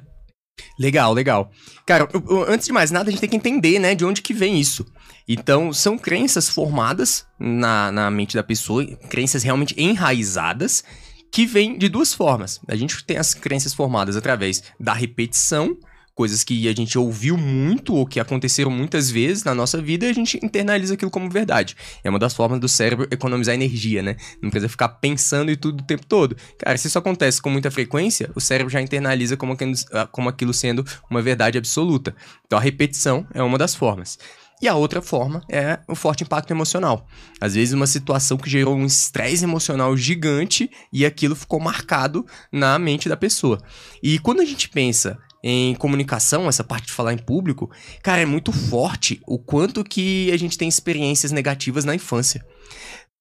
Legal, 0.77 1.13
legal. 1.13 1.51
Cara, 1.85 2.07
antes 2.47 2.67
de 2.67 2.73
mais 2.73 2.91
nada, 2.91 3.09
a 3.09 3.11
gente 3.11 3.21
tem 3.21 3.29
que 3.29 3.35
entender, 3.35 3.79
né, 3.79 3.95
de 3.95 4.05
onde 4.05 4.21
que 4.21 4.33
vem 4.33 4.59
isso. 4.59 4.85
Então, 5.27 5.73
são 5.73 5.97
crenças 5.97 6.49
formadas 6.49 7.25
na, 7.39 7.91
na 7.91 8.11
mente 8.11 8.35
da 8.35 8.43
pessoa, 8.43 8.85
crenças 9.09 9.43
realmente 9.43 9.73
enraizadas, 9.77 10.83
que 11.31 11.45
vêm 11.45 11.77
de 11.77 11.89
duas 11.89 12.13
formas. 12.13 12.61
A 12.67 12.75
gente 12.75 13.03
tem 13.03 13.17
as 13.17 13.33
crenças 13.33 13.73
formadas 13.73 14.15
através 14.15 14.63
da 14.79 14.93
repetição 14.93 15.77
coisas 16.15 16.43
que 16.43 16.67
a 16.67 16.73
gente 16.73 16.97
ouviu 16.97 17.37
muito 17.37 17.93
ou 17.93 18.05
que 18.07 18.19
aconteceram 18.19 18.71
muitas 18.71 19.11
vezes 19.11 19.43
na 19.43 19.53
nossa 19.53 19.81
vida 19.81 20.05
e 20.05 20.09
a 20.09 20.13
gente 20.13 20.39
internaliza 20.41 20.93
aquilo 20.93 21.11
como 21.11 21.29
verdade. 21.29 21.75
É 22.03 22.09
uma 22.09 22.17
das 22.17 22.33
formas 22.33 22.59
do 22.59 22.69
cérebro 22.69 23.05
economizar 23.11 23.53
energia, 23.53 24.01
né? 24.01 24.15
Não 24.41 24.49
precisa 24.49 24.69
ficar 24.69 24.87
pensando 24.87 25.51
em 25.51 25.55
tudo 25.55 25.81
o 25.81 25.83
tempo 25.83 26.05
todo. 26.05 26.35
Cara, 26.57 26.77
se 26.77 26.87
isso 26.87 26.97
acontece 26.97 27.41
com 27.41 27.49
muita 27.49 27.69
frequência, 27.69 28.31
o 28.33 28.39
cérebro 28.39 28.71
já 28.71 28.81
internaliza 28.81 29.35
como 29.35 29.53
aquilo, 29.53 29.73
como 30.11 30.29
aquilo 30.29 30.53
sendo 30.53 30.85
uma 31.09 31.21
verdade 31.21 31.57
absoluta. 31.57 32.15
Então 32.47 32.57
a 32.57 32.61
repetição 32.61 33.27
é 33.33 33.43
uma 33.43 33.57
das 33.57 33.75
formas. 33.75 34.17
E 34.61 34.69
a 34.69 34.75
outra 34.75 35.01
forma 35.01 35.43
é 35.49 35.79
o 35.85 35.95
forte 35.95 36.23
impacto 36.23 36.51
emocional. 36.51 37.05
Às 37.41 37.55
vezes, 37.55 37.73
uma 37.73 37.85
situação 37.85 38.37
que 38.37 38.49
gerou 38.49 38.73
um 38.73 38.85
estresse 38.85 39.43
emocional 39.43 39.97
gigante 39.97 40.71
e 40.93 41.05
aquilo 41.05 41.35
ficou 41.35 41.59
marcado 41.59 42.25
na 42.51 42.79
mente 42.79 43.09
da 43.09 43.17
pessoa. 43.17 43.61
E 44.01 44.17
quando 44.17 44.41
a 44.41 44.45
gente 44.45 44.69
pensa 44.69 45.19
em 45.47 45.75
comunicação, 45.75 46.49
essa 46.49 46.63
parte 46.63 46.87
de 46.87 46.93
falar 46.93 47.13
em 47.13 47.19
público, 47.19 47.69
cara, 48.01 48.19
é 48.19 48.25
muito 48.25 48.51
forte 48.51 49.21
o 49.27 49.37
quanto 49.37 49.83
que 49.83 50.31
a 50.31 50.37
gente 50.37 50.57
tem 50.57 50.67
experiências 50.67 51.31
negativas 51.31 51.85
na 51.85 51.93
infância. 51.93 52.43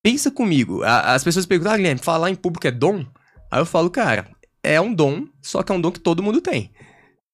Pensa 0.03 0.31
comigo, 0.31 0.83
a, 0.83 1.13
as 1.13 1.23
pessoas 1.23 1.45
perguntam, 1.45 1.75
ah, 1.75 1.77
Guilherme, 1.77 2.01
falar 2.01 2.31
em 2.31 2.35
público 2.35 2.67
é 2.67 2.71
dom? 2.71 3.05
Aí 3.51 3.61
eu 3.61 3.67
falo, 3.67 3.91
cara, 3.91 4.27
é 4.63 4.81
um 4.81 4.95
dom, 4.95 5.27
só 5.43 5.63
que 5.63 5.71
é 5.71 5.75
um 5.75 5.81
dom 5.81 5.93
que 5.93 6.01
todo 6.01 6.23
mundo 6.23 6.41
tem. 6.41 6.71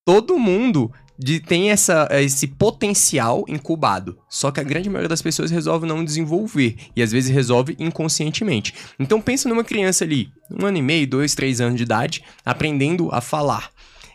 Todo 0.04 0.36
mundo 0.36 0.90
de, 1.16 1.38
tem 1.38 1.70
essa, 1.70 2.08
esse 2.10 2.48
potencial 2.48 3.44
incubado. 3.46 4.18
Só 4.28 4.50
que 4.50 4.58
a 4.58 4.64
grande 4.64 4.90
maioria 4.90 5.08
das 5.08 5.22
pessoas 5.22 5.52
resolve 5.52 5.86
não 5.86 6.04
desenvolver. 6.04 6.76
E 6.96 7.02
às 7.02 7.12
vezes 7.12 7.30
resolve 7.30 7.76
inconscientemente. 7.78 8.74
Então 8.98 9.20
pensa 9.20 9.48
numa 9.48 9.62
criança 9.62 10.02
ali, 10.02 10.32
um 10.50 10.66
ano 10.66 10.78
e 10.78 10.82
meio, 10.82 11.06
dois, 11.06 11.36
três 11.36 11.60
anos 11.60 11.76
de 11.76 11.84
idade, 11.84 12.24
aprendendo 12.44 13.08
a 13.12 13.20
falar. 13.20 13.70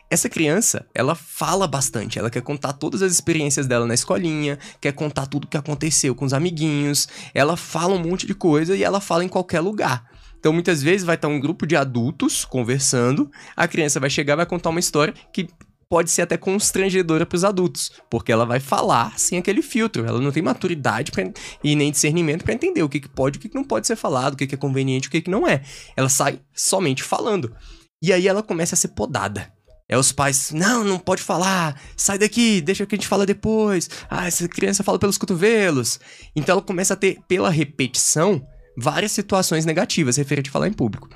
Essa 0.09 0.29
criança, 0.29 0.85
ela 0.93 1.15
fala 1.15 1.67
bastante, 1.67 2.19
ela 2.19 2.29
quer 2.29 2.41
contar 2.41 2.73
todas 2.73 3.01
as 3.01 3.11
experiências 3.11 3.65
dela 3.65 3.87
na 3.87 3.93
escolinha, 3.93 4.59
quer 4.79 4.91
contar 4.91 5.25
tudo 5.25 5.45
o 5.45 5.47
que 5.47 5.57
aconteceu 5.57 6.13
com 6.13 6.25
os 6.25 6.33
amiguinhos, 6.33 7.07
ela 7.33 7.57
fala 7.57 7.95
um 7.95 7.99
monte 7.99 8.27
de 8.27 8.35
coisa 8.35 8.75
e 8.75 8.83
ela 8.83 9.01
fala 9.01 9.23
em 9.23 9.27
qualquer 9.27 9.61
lugar. 9.61 10.05
Então, 10.39 10.53
muitas 10.53 10.83
vezes 10.83 11.03
vai 11.03 11.15
estar 11.15 11.27
um 11.27 11.39
grupo 11.39 11.65
de 11.65 11.75
adultos 11.75 12.45
conversando, 12.45 13.31
a 13.57 13.67
criança 13.67 13.99
vai 13.99 14.09
chegar 14.11 14.35
vai 14.35 14.45
contar 14.45 14.69
uma 14.69 14.79
história 14.79 15.11
que 15.33 15.49
pode 15.89 16.11
ser 16.11 16.21
até 16.21 16.37
constrangedora 16.37 17.25
para 17.25 17.35
os 17.35 17.43
adultos, 17.43 17.91
porque 18.09 18.31
ela 18.31 18.45
vai 18.45 18.59
falar 18.59 19.17
sem 19.17 19.39
aquele 19.39 19.63
filtro, 19.63 20.05
ela 20.05 20.21
não 20.21 20.31
tem 20.31 20.43
maturidade 20.43 21.11
pra, 21.11 21.23
e 21.63 21.75
nem 21.75 21.91
discernimento 21.91 22.43
para 22.43 22.53
entender 22.53 22.83
o 22.83 22.89
que, 22.89 22.99
que 22.99 23.09
pode 23.09 23.37
o 23.37 23.41
que, 23.41 23.49
que 23.49 23.55
não 23.55 23.63
pode 23.63 23.87
ser 23.87 23.95
falado, 23.95 24.33
o 24.33 24.37
que, 24.37 24.45
que 24.45 24.55
é 24.55 24.57
conveniente 24.57 25.07
o 25.07 25.11
que, 25.11 25.21
que 25.21 25.31
não 25.31 25.47
é. 25.47 25.63
Ela 25.95 26.09
sai 26.09 26.39
somente 26.53 27.01
falando. 27.01 27.55
E 28.01 28.13
aí 28.13 28.27
ela 28.27 28.43
começa 28.43 28.75
a 28.75 28.77
ser 28.77 28.89
podada. 28.89 29.54
É 29.87 29.97
os 29.97 30.11
pais, 30.11 30.51
não, 30.51 30.83
não 30.83 30.97
pode 30.97 31.21
falar, 31.21 31.79
sai 31.95 32.17
daqui, 32.17 32.59
deixa 32.59 32.85
que 32.87 32.95
a 32.95 32.97
gente 32.97 33.07
fala 33.07 33.25
depois. 33.25 33.87
Ah, 34.09 34.25
essa 34.25 34.47
criança 34.47 34.83
fala 34.83 34.97
pelos 34.97 35.17
cotovelos. 35.17 35.99
Então 36.35 36.53
ela 36.53 36.61
começa 36.61 36.95
a 36.95 36.97
ter, 36.97 37.19
pela 37.27 37.51
repetição, 37.51 38.45
várias 38.75 39.11
situações 39.11 39.63
negativas 39.63 40.17
referente 40.17 40.49
a 40.49 40.53
falar 40.53 40.67
em 40.67 40.73
público. 40.73 41.07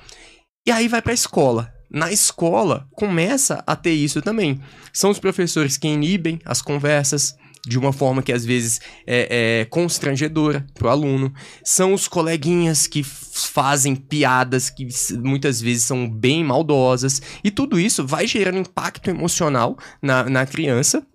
E 0.68 0.72
aí 0.72 0.88
vai 0.88 1.02
pra 1.02 1.14
escola. 1.14 1.74
Na 1.90 2.12
escola, 2.12 2.88
começa 2.92 3.64
a 3.66 3.76
ter 3.76 3.94
isso 3.94 4.22
também. 4.22 4.62
São 4.94 5.10
os 5.10 5.18
professores 5.18 5.76
que 5.76 5.88
inibem 5.88 6.40
as 6.46 6.62
conversas, 6.62 7.36
de 7.66 7.78
uma 7.78 7.92
forma 7.92 8.22
que 8.22 8.32
às 8.32 8.46
vezes 8.46 8.80
é, 9.06 9.62
é 9.62 9.66
constrangedora 9.66 10.66
para 10.74 10.88
o 10.88 10.90
aluno. 10.90 11.34
São 11.64 11.94
os 11.94 12.08
coleguinhas 12.08 12.88
que 12.88 13.04
fazem 13.04 13.96
piadas 13.96 14.70
que 14.70 14.88
muitas 15.18 15.62
vezes 15.62 15.84
são 15.84 16.10
bem 16.10 16.44
maldosas. 16.44 17.22
E 17.44 17.52
tudo 17.52 17.80
isso 17.80 18.06
vai 18.06 18.28
gerando 18.28 18.60
impacto 18.60 19.10
emocional 19.10 19.78
na, 20.02 20.24
na 20.24 20.46
criança 20.46 21.06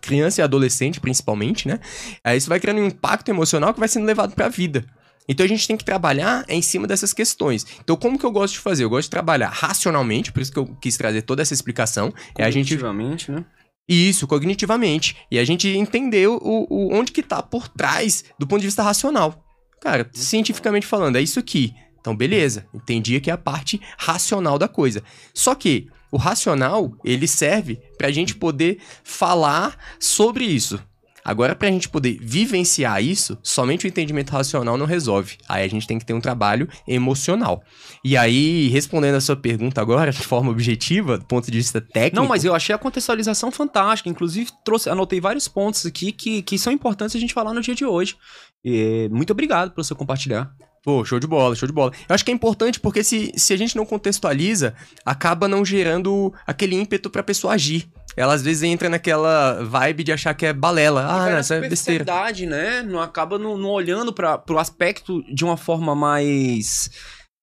criança 0.00 0.40
e 0.40 0.44
adolescente 0.44 1.00
principalmente, 1.00 1.66
né? 1.66 1.80
Aí 2.22 2.38
isso 2.38 2.48
vai 2.48 2.60
criando 2.60 2.80
um 2.80 2.86
impacto 2.86 3.28
emocional 3.30 3.74
que 3.74 3.80
vai 3.80 3.88
sendo 3.88 4.06
levado 4.06 4.32
para 4.32 4.46
a 4.46 4.48
vida. 4.48 4.84
Então 5.28 5.44
a 5.44 5.48
gente 5.48 5.66
tem 5.66 5.76
que 5.76 5.84
trabalhar 5.84 6.44
em 6.48 6.62
cima 6.62 6.86
dessas 6.86 7.12
questões. 7.12 7.66
Então 7.80 7.96
como 7.96 8.18
que 8.18 8.24
eu 8.24 8.30
gosto 8.30 8.54
de 8.54 8.60
fazer? 8.60 8.84
Eu 8.84 8.90
gosto 8.90 9.04
de 9.04 9.10
trabalhar 9.10 9.48
racionalmente, 9.48 10.32
por 10.32 10.40
isso 10.40 10.52
que 10.52 10.58
eu 10.58 10.66
quis 10.80 10.96
trazer 10.96 11.22
toda 11.22 11.42
essa 11.42 11.54
explicação. 11.54 12.12
É 12.38 12.44
a 12.44 12.50
gente 12.50 12.76
né? 13.32 13.44
Isso, 13.88 14.26
cognitivamente. 14.26 15.16
E 15.30 15.38
a 15.38 15.44
gente 15.44 15.68
entendeu 15.68 16.38
o, 16.42 16.66
o, 16.68 16.94
onde 16.94 17.12
que 17.12 17.22
tá 17.22 17.42
por 17.42 17.68
trás 17.68 18.24
do 18.38 18.46
ponto 18.46 18.60
de 18.60 18.66
vista 18.66 18.82
racional. 18.82 19.44
Cara, 19.80 20.08
cientificamente 20.12 20.86
falando, 20.86 21.16
é 21.16 21.22
isso 21.22 21.38
aqui. 21.38 21.74
Então, 22.00 22.16
beleza, 22.16 22.66
entendi 22.74 23.20
que 23.20 23.30
é 23.30 23.32
a 23.32 23.38
parte 23.38 23.80
racional 23.98 24.58
da 24.58 24.68
coisa. 24.68 25.02
Só 25.34 25.54
que 25.54 25.88
o 26.10 26.16
racional, 26.16 26.92
ele 27.04 27.26
serve 27.26 27.80
pra 27.96 28.10
gente 28.10 28.34
poder 28.34 28.78
falar 29.02 29.76
sobre 29.98 30.44
isso. 30.44 30.80
Agora, 31.24 31.54
para 31.54 31.68
a 31.68 31.70
gente 31.70 31.88
poder 31.88 32.18
vivenciar 32.20 33.02
isso, 33.02 33.38
somente 33.42 33.86
o 33.86 33.88
entendimento 33.88 34.30
racional 34.30 34.76
não 34.76 34.86
resolve. 34.86 35.38
Aí 35.48 35.64
a 35.64 35.68
gente 35.68 35.86
tem 35.86 35.98
que 35.98 36.04
ter 36.04 36.12
um 36.12 36.20
trabalho 36.20 36.68
emocional. 36.86 37.62
E 38.04 38.16
aí, 38.16 38.68
respondendo 38.68 39.14
a 39.14 39.20
sua 39.20 39.36
pergunta 39.36 39.80
agora, 39.80 40.10
de 40.10 40.22
forma 40.22 40.50
objetiva, 40.50 41.18
do 41.18 41.24
ponto 41.24 41.50
de 41.50 41.58
vista 41.58 41.80
técnico. 41.80 42.16
Não, 42.16 42.28
mas 42.28 42.44
eu 42.44 42.54
achei 42.54 42.74
a 42.74 42.78
contextualização 42.78 43.52
fantástica. 43.52 44.08
Inclusive, 44.08 44.50
trouxe, 44.64 44.90
anotei 44.90 45.20
vários 45.20 45.46
pontos 45.46 45.86
aqui 45.86 46.10
que, 46.10 46.42
que 46.42 46.58
são 46.58 46.72
importantes 46.72 47.14
a 47.14 47.20
gente 47.20 47.34
falar 47.34 47.54
no 47.54 47.60
dia 47.60 47.74
de 47.74 47.84
hoje. 47.84 48.16
E, 48.64 49.08
muito 49.12 49.30
obrigado 49.30 49.70
pelo 49.72 49.84
seu 49.84 49.94
compartilhar. 49.94 50.52
Pô, 50.82 51.04
show 51.04 51.20
de 51.20 51.28
bola, 51.28 51.54
show 51.54 51.66
de 51.66 51.72
bola. 51.72 51.92
Eu 52.08 52.14
acho 52.14 52.24
que 52.24 52.32
é 52.32 52.34
importante 52.34 52.80
porque 52.80 53.04
se, 53.04 53.32
se 53.36 53.52
a 53.52 53.56
gente 53.56 53.76
não 53.76 53.86
contextualiza, 53.86 54.74
acaba 55.06 55.46
não 55.46 55.64
gerando 55.64 56.34
aquele 56.44 56.74
ímpeto 56.74 57.08
pra 57.08 57.22
pessoa 57.22 57.54
agir. 57.54 57.88
Ela 58.16 58.34
às 58.34 58.42
vezes 58.42 58.62
entra 58.62 58.88
naquela 58.88 59.62
vibe 59.64 60.04
de 60.04 60.12
achar 60.12 60.34
que 60.34 60.46
é 60.46 60.52
balela. 60.52 61.06
Ah, 61.06 61.30
não, 61.30 61.38
essa 61.38 61.54
é 61.54 61.60
besteira. 61.60 62.04
verdade, 62.04 62.46
né? 62.46 62.82
Não 62.82 63.00
acaba 63.00 63.38
não, 63.38 63.56
não 63.56 63.70
olhando 63.70 64.12
para 64.12 64.36
pro 64.38 64.58
aspecto 64.58 65.22
de 65.32 65.44
uma 65.44 65.56
forma 65.56 65.94
mais 65.94 66.90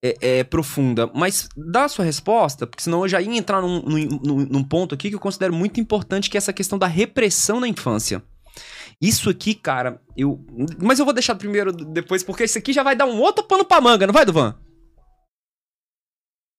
é, 0.04 0.40
é, 0.40 0.44
profunda. 0.44 1.10
Mas 1.14 1.50
dá 1.56 1.86
a 1.86 1.90
sua 1.90 2.06
resposta, 2.06 2.68
porque 2.68 2.84
senão 2.84 3.02
eu 3.02 3.08
já 3.08 3.22
ia 3.22 3.38
entrar 3.38 3.62
num, 3.62 3.82
num, 3.82 4.46
num 4.46 4.64
ponto 4.64 4.96
aqui 4.96 5.10
que 5.10 5.16
eu 5.16 5.20
considero 5.20 5.54
muito 5.54 5.80
importante, 5.80 6.30
que 6.30 6.38
é 6.38 6.40
essa 6.40 6.54
questão 6.54 6.78
da 6.78 6.88
repressão 6.88 7.60
na 7.60 7.68
infância. 7.68 8.24
Isso 9.02 9.30
aqui, 9.30 9.54
cara, 9.54 10.02
eu. 10.16 10.46
Mas 10.82 11.00
eu 11.00 11.06
vou 11.06 11.14
deixar 11.14 11.36
primeiro 11.36 11.72
depois, 11.72 12.24
porque 12.24 12.44
isso 12.44 12.58
aqui 12.58 12.74
já 12.74 12.84
vai 12.84 12.96
dar 12.96 13.06
um 13.06 13.20
outro 13.20 13.44
pano 13.44 13.64
pra 13.64 13.80
manga, 13.80 14.06
não 14.06 14.14
vai, 14.14 14.26
Duvan? 14.26 14.56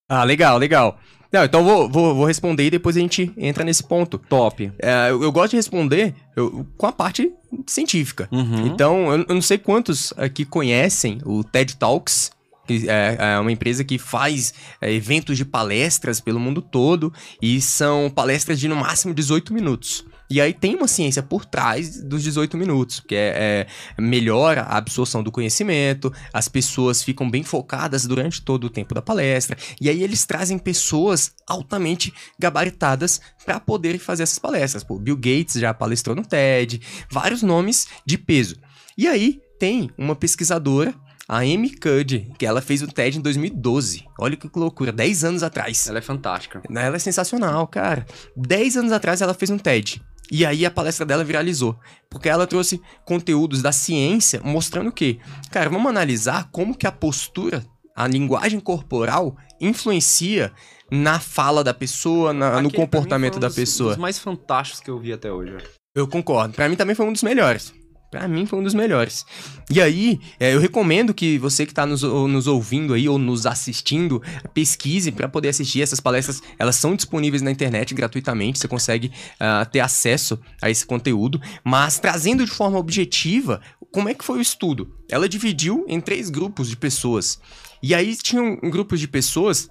Ah, 0.09 0.25
legal, 0.25 0.59
legal. 0.59 0.99
Não, 1.33 1.45
então 1.45 1.65
vou, 1.65 1.89
vou, 1.89 2.15
vou 2.15 2.25
responder 2.25 2.65
e 2.67 2.71
depois 2.71 2.97
a 2.97 3.01
gente 3.01 3.33
entra 3.37 3.63
nesse 3.65 3.85
ponto. 3.85 4.19
Top. 4.19 4.73
É, 4.81 5.11
eu, 5.11 5.23
eu 5.23 5.31
gosto 5.31 5.51
de 5.51 5.57
responder 5.57 6.15
eu- 6.37 6.67
com 6.77 6.87
a 6.87 6.93
parte 6.93 7.31
científica. 7.67 8.29
Uhum. 8.33 8.67
Então, 8.67 9.13
eu, 9.13 9.25
eu 9.29 9.35
não 9.35 9.43
sei 9.43 9.57
quantos 9.59 10.13
aqui 10.17 10.45
conhecem 10.45 11.19
o 11.25 11.45
TED 11.45 11.77
Talks, 11.77 12.33
que 12.67 12.89
é, 12.89 13.17
é 13.19 13.39
uma 13.39 13.53
empresa 13.53 13.85
que 13.85 13.99
faz 13.99 14.53
é, 14.81 14.93
eventos 14.93 15.37
de 15.37 15.45
palestras 15.45 16.21
pelo 16.21 16.41
mundo 16.41 16.61
todo 16.61 17.13
e 17.41 17.61
são 17.61 18.11
palestras 18.11 18.59
de 18.59 18.67
no 18.69 18.77
máximo 18.77 19.15
18 19.15 19.53
minutos. 19.55 20.05
E 20.31 20.41
aí 20.41 20.55
tem 20.55 20.77
uma 20.77 20.87
ciência 20.87 21.25
por 21.25 21.45
trás 21.45 22.01
dos 22.05 22.23
18 22.23 22.57
minutos, 22.57 23.01
que 23.01 23.17
é, 23.17 23.67
é 23.99 24.01
melhora 24.01 24.63
a 24.63 24.77
absorção 24.77 25.25
do 25.25 25.33
conhecimento, 25.33 26.13
as 26.33 26.47
pessoas 26.49 27.03
ficam 27.03 27.29
bem 27.29 27.43
focadas 27.43 28.07
durante 28.07 28.41
todo 28.41 28.65
o 28.65 28.71
tempo 28.71 28.95
da 28.95 29.03
palestra, 29.03 29.57
e 29.81 29.91
aí 29.91 30.05
eles 30.05 30.25
trazem 30.25 30.57
pessoas 30.57 31.33
altamente 31.49 32.15
gabaritadas 32.39 33.21
para 33.45 33.59
poderem 33.59 33.99
fazer 33.99 34.23
essas 34.23 34.39
palestras. 34.39 34.85
Pô, 34.85 34.99
Bill 35.01 35.17
Gates 35.17 35.55
já 35.55 35.75
palestrou 35.75 36.15
no 36.15 36.25
TED, 36.25 36.81
vários 37.11 37.43
nomes 37.43 37.89
de 38.07 38.17
peso. 38.17 38.57
E 38.97 39.09
aí 39.09 39.41
tem 39.59 39.91
uma 39.99 40.15
pesquisadora, 40.15 40.95
a 41.29 41.39
Amy 41.39 41.77
Cuddy, 41.77 42.33
que 42.37 42.45
ela 42.45 42.61
fez 42.61 42.83
o 42.83 42.89
TED 42.89 43.19
em 43.19 43.21
2012. 43.21 44.05
Olha 44.19 44.37
que 44.37 44.51
loucura, 44.55 44.91
10 44.91 45.25
anos 45.25 45.43
atrás. 45.45 45.87
Ela 45.87 45.99
é 45.99 46.03
fantástica. 46.03 46.61
Ela 46.69 46.97
é 46.97 46.99
sensacional, 46.99 47.69
cara. 47.69 48.05
10 48.37 48.79
anos 48.79 48.93
atrás 48.93 49.21
ela 49.21 49.33
fez 49.33 49.49
um 49.49 49.57
TED. 49.57 50.03
E 50.31 50.47
aí 50.47 50.65
a 50.65 50.71
palestra 50.71 51.05
dela 51.05 51.25
viralizou. 51.25 51.77
Porque 52.09 52.29
ela 52.29 52.47
trouxe 52.47 52.81
conteúdos 53.05 53.63
da 53.63 53.73
ciência 53.73 54.41
mostrando 54.45 54.89
o 54.89 54.93
quê? 54.93 55.19
Cara, 55.51 55.69
vamos 55.69 55.89
analisar 55.91 56.49
como 56.53 56.75
que 56.77 56.87
a 56.87 56.93
postura, 56.93 57.65
a 57.97 58.07
linguagem 58.07 58.61
corporal 58.61 59.37
influencia 59.61 60.53
na 60.91 61.19
fala 61.21 61.63
da 61.65 61.73
pessoa, 61.75 62.33
na- 62.33 62.61
no 62.61 62.71
comportamento 62.73 63.37
um 63.37 63.41
da 63.41 63.47
dos- 63.49 63.57
pessoa. 63.57 63.91
dos 63.91 63.99
mais 64.01 64.19
fantásticos 64.19 64.81
que 64.81 64.91
eu 64.91 64.99
vi 64.99 65.13
até 65.13 65.33
hoje. 65.33 65.57
Eu 65.95 66.07
concordo. 66.07 66.55
Pra 66.55 66.69
mim 66.69 66.77
também 66.77 66.95
foi 66.95 67.07
um 67.07 67.13
dos 67.13 67.23
melhores. 67.23 67.73
Pra 68.11 68.27
mim 68.27 68.45
foi 68.45 68.59
um 68.59 68.63
dos 68.63 68.75
melhores. 68.75 69.25
E 69.71 69.81
aí, 69.81 70.19
é, 70.41 70.53
eu 70.53 70.59
recomendo 70.59 71.15
que 71.15 71.39
você 71.39 71.65
que 71.65 71.73
tá 71.73 71.87
nos, 71.87 72.03
nos 72.03 72.49
ouvindo 72.49 72.93
aí 72.93 73.09
ou 73.09 73.19
nos 73.19 73.47
assistindo, 73.47 74.21
pesquise 74.53 75.13
pra 75.13 75.29
poder 75.29 75.51
assistir 75.51 75.81
essas 75.81 76.01
palestras. 76.01 76.43
Elas 76.59 76.75
são 76.75 76.97
disponíveis 76.97 77.41
na 77.41 77.53
internet 77.53 77.95
gratuitamente, 77.95 78.59
você 78.59 78.67
consegue 78.67 79.13
ah, 79.39 79.65
ter 79.65 79.79
acesso 79.79 80.41
a 80.61 80.69
esse 80.69 80.85
conteúdo. 80.85 81.41
Mas 81.63 82.01
trazendo 82.01 82.45
de 82.45 82.51
forma 82.51 82.79
objetiva, 82.79 83.61
como 83.93 84.09
é 84.09 84.15
que 84.15 84.25
foi 84.25 84.39
o 84.39 84.43
estudo? 84.43 84.93
Ela 85.09 85.29
dividiu 85.29 85.85
em 85.87 86.01
três 86.01 86.31
grupos 86.31 86.69
de 86.69 86.77
pessoas. 86.77 87.41
E 87.81 87.95
aí 87.95 88.17
tinham 88.17 88.57
grupos 88.57 88.99
de 88.99 89.07
pessoas 89.07 89.71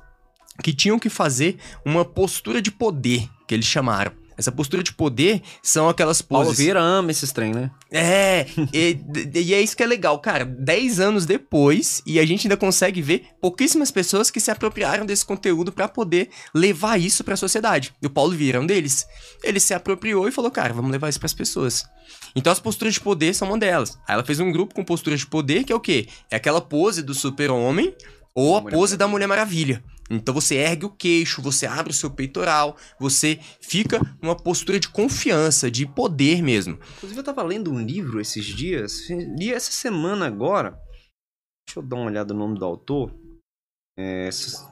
que 0.64 0.74
tinham 0.74 0.98
que 0.98 1.10
fazer 1.10 1.58
uma 1.86 2.06
postura 2.06 2.62
de 2.62 2.72
poder, 2.72 3.30
que 3.46 3.54
eles 3.54 3.66
chamaram. 3.66 4.12
Essa 4.40 4.54
postura 4.54 4.82
de 4.82 4.94
poder 4.94 5.42
são 5.62 5.90
aquelas 5.90 6.22
Paulo 6.22 6.46
poses. 6.46 6.60
Vieira 6.60 6.80
ama 6.80 7.12
esses 7.12 7.30
trem, 7.34 7.52
né? 7.52 7.70
É, 7.92 8.46
e, 8.74 8.98
e 9.36 9.54
é 9.54 9.62
isso 9.62 9.76
que 9.76 9.84
é 9.84 9.86
legal, 9.86 10.18
cara. 10.20 10.46
Dez 10.46 10.98
anos 10.98 11.26
depois, 11.26 12.02
e 12.06 12.18
a 12.18 12.26
gente 12.26 12.48
ainda 12.48 12.56
consegue 12.56 13.02
ver 13.02 13.26
pouquíssimas 13.42 13.92
pessoas 13.92 14.32
que 14.32 14.40
se 14.40 14.50
apropriaram 14.50 15.06
desse 15.06 15.26
conteúdo 15.26 15.74
pra 15.74 15.90
poder 15.90 16.30
levar 16.56 16.98
isso 16.98 17.22
pra 17.22 17.36
sociedade. 17.36 17.94
E 18.02 18.08
o 18.08 18.10
Paulo 18.10 18.32
Vieira 18.32 18.60
é 18.60 18.62
um 18.62 18.66
deles. 18.66 19.06
Ele 19.44 19.60
se 19.60 19.74
apropriou 19.74 20.26
e 20.26 20.32
falou, 20.32 20.50
cara, 20.50 20.74
vamos 20.74 20.90
levar 20.90 21.10
isso 21.10 21.20
pras 21.20 21.34
pessoas. 21.34 21.84
Então 22.34 22.54
as 22.54 22.62
posturas 22.62 22.94
de 22.94 23.02
poder 23.02 23.34
são 23.36 23.50
uma 23.50 23.58
delas. 23.58 24.00
Aí 24.08 24.14
ela 24.14 24.24
fez 24.24 24.40
um 24.40 24.54
grupo 24.54 24.74
com 24.74 24.86
posturas 24.86 25.20
de 25.20 25.28
poder, 25.28 25.66
que 25.66 25.74
é 25.74 25.76
o 25.76 25.82
quê? 25.82 26.08
É 26.32 26.38
aquela 26.38 26.62
pose 26.62 27.04
do 27.04 27.14
super-homem 27.14 27.94
ou 28.34 28.56
a 28.56 28.62
pose 28.62 28.96
da 28.96 29.06
Mulher 29.06 29.28
Maravilha. 29.28 29.84
Então 30.10 30.34
você 30.34 30.56
ergue 30.56 30.86
o 30.86 30.90
queixo, 30.90 31.42
você 31.42 31.66
abre 31.66 31.92
o 31.92 31.96
seu 31.96 32.10
peitoral, 32.10 32.76
você 33.00 33.40
fica 33.62 34.00
numa 34.22 34.36
postura 34.36 34.80
de 34.80 34.90
confiança, 34.90 35.70
de 35.70 35.86
poder 35.86 36.42
mesmo. 36.42 36.80
Inclusive, 36.98 37.20
eu 37.20 37.24
tava 37.24 37.44
lendo 37.44 37.72
um 37.72 37.80
livro 37.80 38.20
esses 38.20 38.46
dias, 38.46 39.08
li 39.10 39.52
essa 39.54 39.72
semana 39.72 40.26
agora. 40.26 40.72
Deixa 41.68 41.78
eu 41.80 41.84
dar 41.84 41.98
uma 41.98 42.06
olhada 42.06 42.34
no 42.34 42.40
nome 42.40 42.58
do 42.58 42.66
autor. 42.66 43.14
É, 43.98 44.28
essas- 44.28 44.68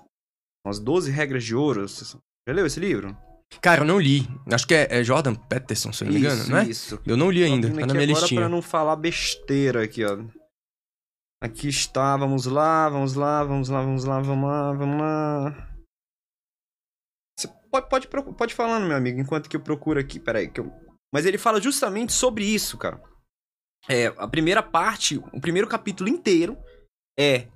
As 0.65 0.79
12 0.79 1.11
Regras 1.11 1.43
de 1.43 1.55
Ouro. 1.55 1.87
Você 1.87 2.17
Já 2.47 2.53
leu 2.53 2.65
esse 2.65 2.79
livro? 2.79 3.15
Cara, 3.61 3.81
eu 3.81 3.85
não 3.85 3.99
li. 3.99 4.27
Acho 4.51 4.67
que 4.67 4.73
é, 4.73 4.87
é 4.99 5.03
Jordan 5.03 5.35
Peterson, 5.35 5.93
se 5.93 6.03
eu 6.03 6.07
não 6.07 6.13
me 6.13 6.19
engano, 6.19 6.41
Isso, 6.41 6.51
não 6.51 6.57
é? 6.57 6.63
Isso. 6.65 6.99
Eu 7.05 7.15
não 7.15 7.29
li 7.31 7.43
ainda, 7.43 7.69
tá 7.69 7.73
na 7.85 7.93
minha 7.93 8.03
agora 8.03 8.19
listinha. 8.19 8.41
Pra 8.41 8.49
não 8.49 8.61
falar 8.61 8.95
besteira 8.97 9.83
aqui, 9.83 10.03
ó. 10.03 10.17
Aqui 11.41 11.67
está, 11.67 12.17
vamos 12.17 12.45
lá, 12.45 12.89
vamos 12.89 13.13
lá, 13.13 13.43
vamos 13.43 13.69
lá, 13.69 13.81
vamos 13.81 14.05
lá, 14.05 14.19
vamos 14.21 14.49
lá, 14.49 14.73
vamos 14.73 14.99
lá. 15.01 15.67
Você 17.37 17.47
pode, 17.69 18.07
pode, 18.07 18.33
pode 18.35 18.53
falar, 18.55 18.79
meu 18.79 18.97
amigo, 18.97 19.19
enquanto 19.19 19.47
que 19.49 19.55
eu 19.55 19.61
procuro 19.61 19.99
aqui, 19.99 20.19
peraí. 20.19 20.49
Que 20.49 20.61
eu... 20.61 20.71
Mas 21.13 21.25
ele 21.25 21.37
fala 21.37 21.61
justamente 21.61 22.11
sobre 22.11 22.43
isso, 22.43 22.77
cara. 22.77 23.01
É, 23.87 24.07
a 24.17 24.27
primeira 24.27 24.63
parte, 24.63 25.17
o 25.31 25.39
primeiro 25.39 25.67
capítulo 25.67 26.09
inteiro 26.09 26.57
é 27.17 27.47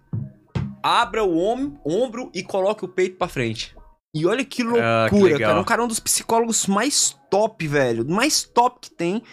abra 0.83 1.23
o 1.23 1.37
om- 1.37 1.79
ombro 1.85 2.31
e 2.33 2.43
coloque 2.43 2.85
o 2.85 2.87
peito 2.87 3.17
pra 3.17 3.27
frente. 3.27 3.75
E 4.15 4.25
olha 4.27 4.45
que 4.45 4.61
loucura, 4.61 5.05
Ah, 5.05 5.09
que 5.09 5.39
cara. 5.39 5.59
Um 5.59 5.63
cara 5.63 5.81
é 5.81 5.85
um 5.85 5.87
dos 5.87 5.99
psicólogos 5.99 6.67
mais 6.67 7.17
top, 7.29 7.67
velho. 7.67 8.07
Mais 8.07 8.43
top 8.43 8.79
que 8.81 8.91
tem. 8.91 9.23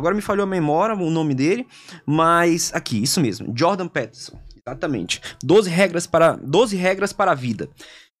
Agora 0.00 0.14
me 0.14 0.20
falhou 0.22 0.44
a 0.44 0.46
memória, 0.46 0.94
o 0.96 1.10
nome 1.10 1.34
dele. 1.34 1.66
Mas 2.06 2.72
aqui, 2.74 3.02
isso 3.02 3.20
mesmo. 3.20 3.52
Jordan 3.56 3.86
Peterson. 3.88 4.38
Exatamente. 4.66 5.20
12 5.42 5.70
regras 5.70 6.06
para, 6.06 6.32
12 6.36 6.76
regras 6.76 7.12
para 7.12 7.32
a 7.32 7.34
vida. 7.34 7.68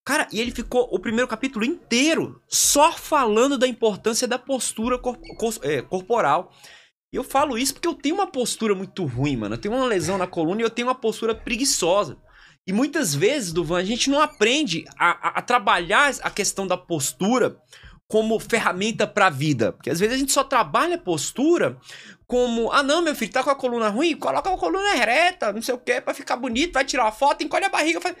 Cara, 0.04 0.26
e 0.32 0.40
ele 0.40 0.50
ficou 0.50 0.88
o 0.90 0.98
primeiro 0.98 1.28
capítulo 1.28 1.64
inteiro 1.64 2.40
só 2.48 2.92
falando 2.92 3.58
da 3.58 3.66
importância 3.68 4.26
da 4.26 4.38
postura 4.38 4.98
cor- 4.98 5.18
cor- 5.36 5.58
é, 5.62 5.82
corporal. 5.82 6.50
E 7.12 7.16
eu 7.16 7.24
falo 7.24 7.58
isso 7.58 7.74
porque 7.74 7.86
eu 7.88 7.94
tenho 7.94 8.14
uma 8.14 8.26
postura 8.26 8.74
muito 8.74 9.04
ruim, 9.04 9.36
mano. 9.36 9.54
Eu 9.54 9.58
tenho 9.58 9.74
uma 9.74 9.84
lesão 9.86 10.16
na 10.16 10.26
coluna 10.26 10.60
e 10.60 10.64
eu 10.64 10.70
tenho 10.70 10.88
uma 10.88 10.94
postura 10.94 11.34
preguiçosa. 11.34 12.16
E 12.66 12.72
muitas 12.72 13.14
vezes, 13.14 13.52
Duvan, 13.52 13.78
a 13.78 13.84
gente 13.84 14.08
não 14.10 14.20
aprende 14.20 14.84
a, 14.98 15.10
a- 15.28 15.38
a 15.38 15.42
trabalhar 15.42 16.12
a 16.22 16.30
questão 16.30 16.66
da 16.66 16.76
postura 16.76 17.56
como 18.10 18.40
ferramenta 18.40 19.06
pra 19.06 19.30
vida. 19.30 19.72
Porque 19.72 19.88
às 19.88 20.00
vezes 20.00 20.16
a 20.16 20.18
gente 20.18 20.32
só 20.32 20.42
trabalha 20.42 20.96
a 20.96 20.98
postura 20.98 21.78
como, 22.26 22.70
ah 22.72 22.82
não, 22.82 23.00
meu 23.00 23.14
filho, 23.14 23.30
tá 23.30 23.42
com 23.42 23.50
a 23.50 23.54
coluna 23.54 23.88
ruim? 23.88 24.16
Coloca 24.16 24.52
a 24.52 24.58
coluna 24.58 24.94
reta, 24.94 25.52
não 25.52 25.62
sei 25.62 25.74
o 25.74 25.78
que, 25.78 26.00
pra 26.00 26.12
ficar 26.12 26.36
bonito, 26.36 26.74
vai 26.74 26.84
tirar 26.84 27.04
uma 27.04 27.12
foto, 27.12 27.44
encolhe 27.44 27.64
a 27.64 27.70
barriga. 27.70 28.00
Faz... 28.00 28.16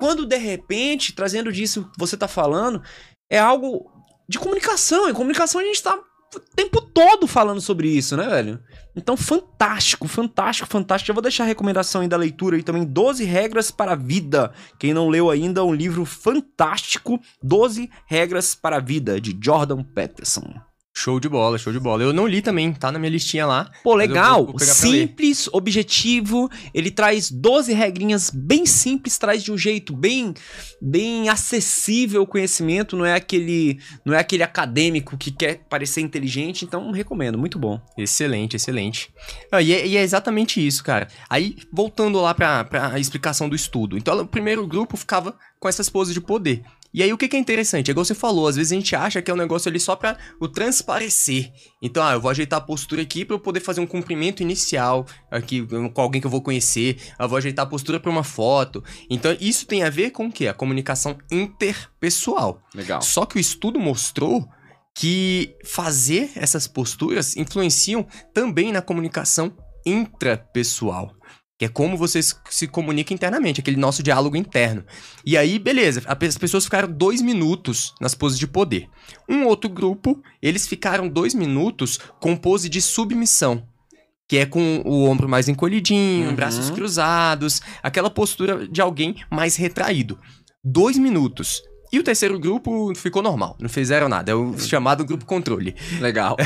Quando 0.00 0.24
de 0.24 0.36
repente, 0.36 1.12
trazendo 1.12 1.52
disso 1.52 1.90
que 1.92 1.98
você 1.98 2.16
tá 2.16 2.28
falando, 2.28 2.82
é 3.30 3.38
algo 3.38 3.90
de 4.28 4.38
comunicação. 4.38 5.08
Em 5.08 5.14
comunicação 5.14 5.60
a 5.60 5.64
gente 5.64 5.82
tá 5.82 5.98
o 6.34 6.40
tempo 6.40 6.80
todo 6.80 7.26
falando 7.26 7.60
sobre 7.60 7.88
isso, 7.88 8.16
né, 8.16 8.28
velho? 8.28 8.60
Então, 8.94 9.16
fantástico, 9.16 10.06
fantástico, 10.06 10.68
fantástico. 10.68 11.08
Já 11.08 11.14
vou 11.14 11.22
deixar 11.22 11.44
a 11.44 11.46
recomendação 11.46 12.02
aí 12.02 12.08
da 12.08 12.16
leitura 12.16 12.56
aí 12.56 12.62
também. 12.62 12.84
12 12.84 13.24
Regras 13.24 13.70
para 13.70 13.92
a 13.92 13.96
Vida. 13.96 14.52
Quem 14.78 14.92
não 14.92 15.08
leu 15.08 15.30
ainda, 15.30 15.64
um 15.64 15.74
livro 15.74 16.04
fantástico. 16.04 17.20
12 17.42 17.90
Regras 18.06 18.54
para 18.54 18.76
a 18.76 18.80
Vida, 18.80 19.20
de 19.20 19.36
Jordan 19.40 19.82
Peterson. 19.82 20.54
Show 20.94 21.18
de 21.18 21.26
bola, 21.26 21.56
show 21.56 21.72
de 21.72 21.80
bola. 21.80 22.02
Eu 22.02 22.12
não 22.12 22.26
li 22.26 22.42
também, 22.42 22.70
tá 22.72 22.92
na 22.92 22.98
minha 22.98 23.10
listinha 23.10 23.46
lá. 23.46 23.70
Pô, 23.82 23.94
legal. 23.94 24.44
vou- 24.44 24.46
vou 24.48 24.58
simples, 24.60 25.48
objetivo. 25.50 26.50
Ele 26.74 26.90
traz 26.90 27.30
12 27.30 27.72
regrinhas 27.72 28.30
bem 28.30 28.66
simples, 28.66 29.16
traz 29.16 29.42
de 29.42 29.50
um 29.50 29.56
jeito 29.56 29.96
bem 29.96 30.34
bem 30.80 31.30
acessível 31.30 32.22
o 32.22 32.26
conhecimento, 32.26 32.94
não 32.96 33.06
é 33.06 33.14
aquele 33.14 33.78
não 34.04 34.12
é 34.14 34.18
aquele 34.18 34.42
acadêmico 34.42 35.16
que 35.16 35.30
quer 35.30 35.60
parecer 35.68 36.02
inteligente, 36.02 36.64
então 36.64 36.90
recomendo, 36.90 37.38
muito 37.38 37.58
bom. 37.58 37.80
Excelente, 37.96 38.56
excelente. 38.56 39.10
Ah, 39.50 39.62
e, 39.62 39.72
é, 39.72 39.86
e 39.86 39.96
é 39.96 40.02
exatamente 40.02 40.64
isso, 40.64 40.84
cara. 40.84 41.08
Aí, 41.30 41.56
voltando 41.72 42.20
lá 42.20 42.34
pra, 42.34 42.64
pra 42.64 42.98
explicação 42.98 43.48
do 43.48 43.56
estudo. 43.56 43.96
Então, 43.96 44.20
o 44.20 44.26
primeiro 44.26 44.66
grupo 44.66 44.96
ficava 44.96 45.34
com 45.58 45.68
essas 45.68 45.88
poses 45.88 46.12
de 46.12 46.20
poder. 46.20 46.62
E 46.94 47.02
aí, 47.02 47.12
o 47.12 47.16
que, 47.16 47.28
que 47.28 47.36
é 47.36 47.38
interessante? 47.38 47.90
É 47.90 47.92
igual 47.92 48.04
você 48.04 48.14
falou, 48.14 48.46
às 48.46 48.56
vezes 48.56 48.72
a 48.72 48.74
gente 48.74 48.94
acha 48.94 49.22
que 49.22 49.30
é 49.30 49.34
um 49.34 49.36
negócio 49.36 49.68
ali 49.68 49.80
só 49.80 49.96
pra 49.96 50.16
o 50.38 50.46
transparecer. 50.46 51.50
Então, 51.80 52.02
ah, 52.04 52.12
eu 52.12 52.20
vou 52.20 52.30
ajeitar 52.30 52.58
a 52.58 52.62
postura 52.62 53.00
aqui 53.02 53.24
pra 53.24 53.34
eu 53.34 53.40
poder 53.40 53.60
fazer 53.60 53.80
um 53.80 53.86
cumprimento 53.86 54.42
inicial 54.42 55.06
aqui 55.30 55.66
com 55.66 56.00
alguém 56.00 56.20
que 56.20 56.26
eu 56.26 56.30
vou 56.30 56.42
conhecer. 56.42 56.98
Eu 57.18 57.28
vou 57.28 57.38
ajeitar 57.38 57.64
a 57.64 57.68
postura 57.68 57.98
pra 57.98 58.10
uma 58.10 58.24
foto. 58.24 58.84
Então, 59.08 59.34
isso 59.40 59.66
tem 59.66 59.82
a 59.82 59.90
ver 59.90 60.10
com 60.10 60.26
o 60.26 60.32
quê? 60.32 60.48
A 60.48 60.54
comunicação 60.54 61.16
interpessoal. 61.30 62.62
Legal. 62.74 63.00
Só 63.00 63.24
que 63.24 63.36
o 63.36 63.40
estudo 63.40 63.80
mostrou 63.80 64.46
que 64.94 65.56
fazer 65.64 66.30
essas 66.36 66.66
posturas 66.66 67.36
influenciam 67.36 68.06
também 68.34 68.70
na 68.70 68.82
comunicação 68.82 69.56
intrapessoal. 69.86 71.14
Que 71.62 71.66
é 71.66 71.68
como 71.68 71.96
você 71.96 72.18
se 72.50 72.66
comunica 72.66 73.14
internamente, 73.14 73.60
aquele 73.60 73.76
nosso 73.76 74.02
diálogo 74.02 74.34
interno. 74.34 74.84
E 75.24 75.36
aí, 75.36 75.60
beleza, 75.60 76.02
as 76.04 76.36
pessoas 76.36 76.64
ficaram 76.64 76.90
dois 76.90 77.22
minutos 77.22 77.94
nas 78.00 78.16
poses 78.16 78.36
de 78.36 78.48
poder. 78.48 78.88
Um 79.28 79.44
outro 79.46 79.70
grupo, 79.70 80.20
eles 80.42 80.66
ficaram 80.66 81.06
dois 81.08 81.34
minutos 81.34 82.00
com 82.18 82.34
pose 82.34 82.68
de 82.68 82.82
submissão. 82.82 83.62
Que 84.26 84.38
é 84.38 84.46
com 84.46 84.82
o 84.84 85.04
ombro 85.04 85.28
mais 85.28 85.48
encolhidinho, 85.48 86.30
Uhum. 86.30 86.34
braços 86.34 86.68
cruzados, 86.68 87.62
aquela 87.80 88.10
postura 88.10 88.66
de 88.66 88.80
alguém 88.80 89.14
mais 89.30 89.54
retraído. 89.54 90.18
Dois 90.64 90.98
minutos. 90.98 91.62
E 91.92 91.98
o 92.00 92.02
terceiro 92.02 92.40
grupo 92.40 92.92
ficou 92.96 93.22
normal, 93.22 93.56
não 93.60 93.68
fizeram 93.68 94.08
nada. 94.08 94.32
É 94.32 94.34
o 94.34 94.58
chamado 94.58 95.04
grupo 95.04 95.24
controle. 95.24 95.76
Legal. 96.00 96.36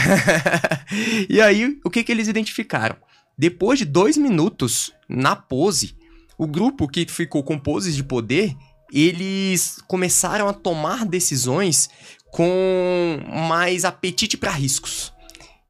e 1.27 1.41
aí, 1.41 1.79
o 1.83 1.89
que, 1.89 2.05
que 2.05 2.13
eles 2.13 2.29
identificaram? 2.29 2.97
Depois 3.39 3.79
de 3.79 3.85
dois 3.85 4.17
minutos 4.17 4.93
na 5.09 5.37
pose, 5.37 5.97
o 6.39 6.47
grupo 6.47 6.89
que 6.89 7.07
ficou 7.07 7.43
com 7.43 7.59
poses 7.59 7.95
de 7.95 8.03
poder, 8.03 8.57
eles 8.93 9.79
começaram 9.87 10.49
a 10.49 10.53
tomar 10.53 11.05
decisões 11.05 11.89
com 12.31 13.19
mais 13.51 13.85
apetite 13.85 14.37
para 14.37 14.51
riscos. 14.51 15.13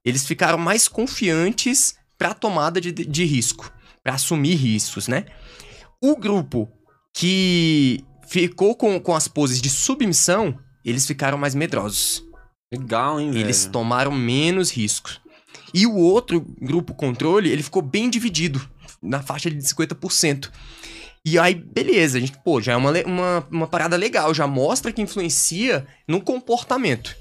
Eles 0.04 0.26
ficaram 0.26 0.58
mais 0.58 0.86
confiantes 0.86 1.96
para 2.16 2.34
tomada 2.34 2.80
de, 2.80 2.92
de 2.92 3.24
risco, 3.24 3.72
para 4.02 4.14
assumir 4.14 4.54
riscos, 4.54 5.08
né? 5.08 5.26
O 6.00 6.16
grupo 6.16 6.68
que 7.12 8.04
ficou 8.28 8.76
com, 8.76 9.00
com 9.00 9.14
as 9.14 9.26
poses 9.26 9.60
de 9.60 9.70
submissão, 9.70 10.56
eles 10.84 11.06
ficaram 11.06 11.36
mais 11.36 11.54
medrosos. 11.54 12.24
Legal, 12.72 13.20
hein, 13.20 13.30
velho? 13.30 13.44
Eles 13.44 13.66
tomaram 13.66 14.12
menos 14.12 14.70
riscos. 14.70 15.20
E 15.78 15.86
o 15.86 15.94
outro 15.94 16.40
grupo 16.58 16.94
controle, 16.94 17.50
ele 17.50 17.62
ficou 17.62 17.82
bem 17.82 18.08
dividido, 18.08 18.66
na 19.02 19.20
faixa 19.20 19.50
de 19.50 19.58
50%. 19.58 20.50
E 21.22 21.38
aí, 21.38 21.54
beleza, 21.54 22.16
a 22.16 22.20
gente, 22.22 22.32
pô, 22.42 22.62
já 22.62 22.72
é 22.72 22.76
uma, 22.76 22.92
uma, 23.04 23.46
uma 23.50 23.66
parada 23.66 23.94
legal, 23.94 24.32
já 24.32 24.46
mostra 24.46 24.90
que 24.90 25.02
influencia 25.02 25.86
no 26.08 26.22
comportamento. 26.22 27.14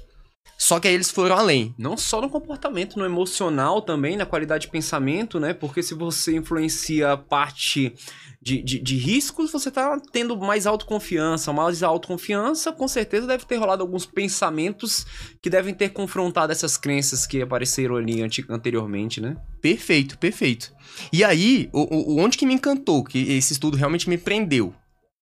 Só 0.58 0.80
que 0.80 0.88
aí 0.88 0.94
eles 0.94 1.10
foram 1.10 1.36
além. 1.36 1.74
Não 1.78 1.96
só 1.96 2.20
no 2.20 2.30
comportamento, 2.30 2.98
no 2.98 3.04
emocional 3.04 3.82
também, 3.82 4.16
na 4.16 4.24
qualidade 4.24 4.62
de 4.66 4.70
pensamento, 4.72 5.38
né? 5.38 5.52
Porque 5.52 5.82
se 5.82 5.92
você 5.94 6.34
influencia 6.36 7.12
a 7.12 7.16
parte 7.16 7.94
de, 8.40 8.62
de, 8.62 8.78
de 8.80 8.96
riscos, 8.96 9.52
você 9.52 9.70
tá 9.70 10.00
tendo 10.12 10.36
mais 10.38 10.66
autoconfiança. 10.66 11.52
Mais 11.52 11.82
autoconfiança, 11.82 12.72
com 12.72 12.88
certeza 12.88 13.26
deve 13.26 13.44
ter 13.44 13.56
rolado 13.56 13.82
alguns 13.82 14.06
pensamentos 14.06 15.06
que 15.42 15.50
devem 15.50 15.74
ter 15.74 15.90
confrontado 15.90 16.52
essas 16.52 16.76
crenças 16.78 17.26
que 17.26 17.42
apareceram 17.42 17.96
ali 17.96 18.22
anteriormente, 18.48 19.20
né? 19.20 19.36
Perfeito, 19.60 20.16
perfeito. 20.18 20.72
E 21.12 21.22
aí, 21.22 21.68
o- 21.72 22.14
o 22.14 22.20
onde 22.20 22.38
que 22.38 22.46
me 22.46 22.54
encantou, 22.54 23.04
que 23.04 23.18
esse 23.32 23.52
estudo 23.52 23.76
realmente 23.76 24.08
me 24.08 24.16
prendeu, 24.16 24.74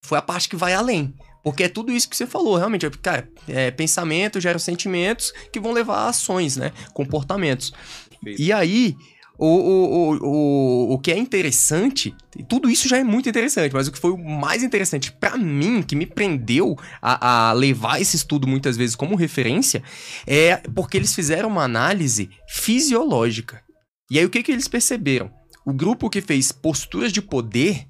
foi 0.04 0.16
a 0.18 0.22
parte 0.22 0.48
que 0.48 0.56
vai 0.56 0.74
além. 0.74 1.12
Porque 1.44 1.64
é 1.64 1.68
tudo 1.68 1.92
isso 1.92 2.08
que 2.08 2.16
você 2.16 2.26
falou, 2.26 2.56
realmente. 2.56 2.86
é, 2.86 2.90
Cara, 2.90 3.28
é, 3.46 3.70
pensamento 3.70 4.40
gera 4.40 4.58
sentimentos 4.58 5.32
que 5.52 5.60
vão 5.60 5.72
levar 5.72 5.98
a 5.98 6.08
ações, 6.08 6.56
né? 6.56 6.72
Comportamentos. 6.94 7.70
Perfeito. 8.08 8.40
E 8.40 8.50
aí, 8.50 8.96
o, 9.36 9.46
o, 9.46 10.16
o, 10.16 10.94
o, 10.94 10.98
que 10.98 11.12
é 11.12 11.18
interessante, 11.18 12.14
tudo 12.48 12.70
isso 12.70 12.88
já 12.88 12.96
é 12.96 13.04
muito 13.04 13.28
interessante, 13.28 13.74
mas 13.74 13.86
o 13.86 13.92
que 13.92 13.98
foi 13.98 14.12
o 14.12 14.16
mais 14.16 14.62
interessante 14.62 15.12
pra 15.12 15.36
mim, 15.36 15.82
que 15.82 15.94
me 15.94 16.06
prendeu 16.06 16.78
a, 17.02 17.48
a 17.50 17.52
levar 17.52 18.00
esse 18.00 18.16
estudo 18.16 18.48
muitas 18.48 18.76
vezes 18.76 18.96
como 18.96 19.14
referência, 19.14 19.82
é 20.26 20.56
porque 20.74 20.96
eles 20.96 21.14
fizeram 21.14 21.50
uma 21.50 21.64
análise 21.64 22.30
fisiológica. 22.48 23.62
E 24.10 24.18
aí, 24.18 24.24
o 24.24 24.30
que, 24.30 24.42
que 24.42 24.52
eles 24.52 24.68
perceberam? 24.68 25.30
O 25.66 25.74
grupo 25.74 26.08
que 26.08 26.22
fez 26.22 26.52
posturas 26.52 27.12
de 27.12 27.20
poder, 27.20 27.86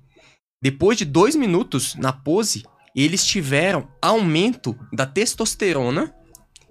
depois 0.61 0.99
de 0.99 1.05
dois 1.05 1.37
minutos 1.37 1.95
na 1.95 2.13
pose, 2.13 2.65
eles 2.95 3.25
tiveram 3.25 3.89
aumento 4.01 4.77
da 4.93 5.05
testosterona, 5.07 6.15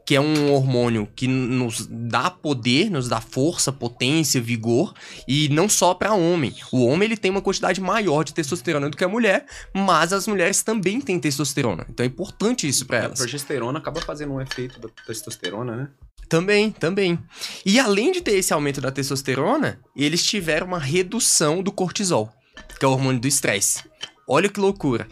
que 0.06 0.16
é 0.16 0.20
um 0.20 0.52
hormônio 0.52 1.08
que 1.16 1.28
nos 1.28 1.88
dá 1.90 2.30
poder, 2.30 2.90
nos 2.92 3.08
dá 3.08 3.22
força, 3.22 3.72
potência, 3.72 4.42
vigor, 4.42 4.94
e 5.26 5.48
não 5.48 5.70
só 5.70 5.94
para 5.94 6.14
homem. 6.14 6.54
O 6.74 6.86
homem 6.86 7.06
ele 7.08 7.18
tem 7.18 7.32
uma 7.32 7.42
quantidade 7.42 7.80
maior 7.80 8.24
de 8.24 8.34
testosterona 8.34 8.90
do 8.90 8.98
que 8.98 9.04
a 9.04 9.08
mulher, 9.08 9.46
mas 9.74 10.12
as 10.12 10.28
mulheres 10.28 10.62
também 10.62 11.00
têm 11.00 11.20
testosterona. 11.20 11.86
Então 11.90 12.04
é 12.04 12.08
importante 12.08 12.68
isso 12.68 12.86
para 12.86 13.00
A 13.00 13.04
elas. 13.04 13.20
progesterona 13.20 13.80
acaba 13.80 14.02
fazendo 14.02 14.34
um 14.34 14.42
efeito 14.42 14.78
da 14.80 14.90
testosterona, 15.08 15.76
né? 15.76 15.90
Também, 16.28 16.72
também. 16.72 17.20
E 17.66 17.80
além 17.80 18.12
de 18.12 18.20
ter 18.22 18.34
esse 18.36 18.54
aumento 18.54 18.82
da 18.82 18.92
testosterona, 18.92 19.80
eles 19.96 20.24
tiveram 20.24 20.68
uma 20.68 20.80
redução 20.80 21.62
do 21.62 21.72
cortisol, 21.72 22.30
que 22.78 22.84
é 22.84 22.88
o 22.88 22.92
hormônio 22.92 23.22
do 23.22 23.28
estresse. 23.28 23.84
Olha 24.28 24.50
que 24.50 24.60
loucura. 24.60 25.08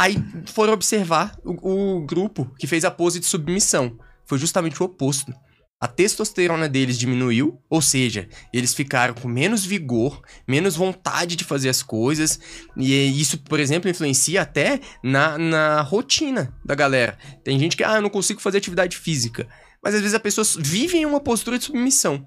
Aí 0.00 0.16
foram 0.46 0.72
observar 0.72 1.38
o, 1.44 1.98
o 1.98 2.06
grupo 2.06 2.50
que 2.58 2.66
fez 2.66 2.86
a 2.86 2.90
pose 2.90 3.20
de 3.20 3.26
submissão. 3.26 3.98
Foi 4.24 4.38
justamente 4.38 4.82
o 4.82 4.86
oposto. 4.86 5.30
A 5.78 5.86
testosterona 5.86 6.66
deles 6.66 6.98
diminuiu, 6.98 7.60
ou 7.68 7.82
seja, 7.82 8.26
eles 8.50 8.72
ficaram 8.72 9.12
com 9.12 9.28
menos 9.28 9.62
vigor, 9.62 10.22
menos 10.48 10.74
vontade 10.74 11.36
de 11.36 11.44
fazer 11.44 11.68
as 11.68 11.82
coisas, 11.82 12.40
e 12.78 13.20
isso, 13.20 13.38
por 13.38 13.60
exemplo, 13.60 13.90
influencia 13.90 14.40
até 14.40 14.80
na, 15.04 15.36
na 15.36 15.82
rotina 15.82 16.54
da 16.64 16.74
galera. 16.74 17.18
Tem 17.44 17.58
gente 17.58 17.76
que, 17.76 17.84
ah, 17.84 17.96
eu 17.96 18.02
não 18.02 18.10
consigo 18.10 18.40
fazer 18.40 18.56
atividade 18.56 18.96
física. 18.96 19.46
Mas 19.82 19.94
às 19.94 20.00
vezes 20.00 20.14
a 20.14 20.20
pessoa 20.20 20.46
vive 20.58 20.96
em 20.96 21.04
uma 21.04 21.20
postura 21.20 21.58
de 21.58 21.64
submissão. 21.64 22.26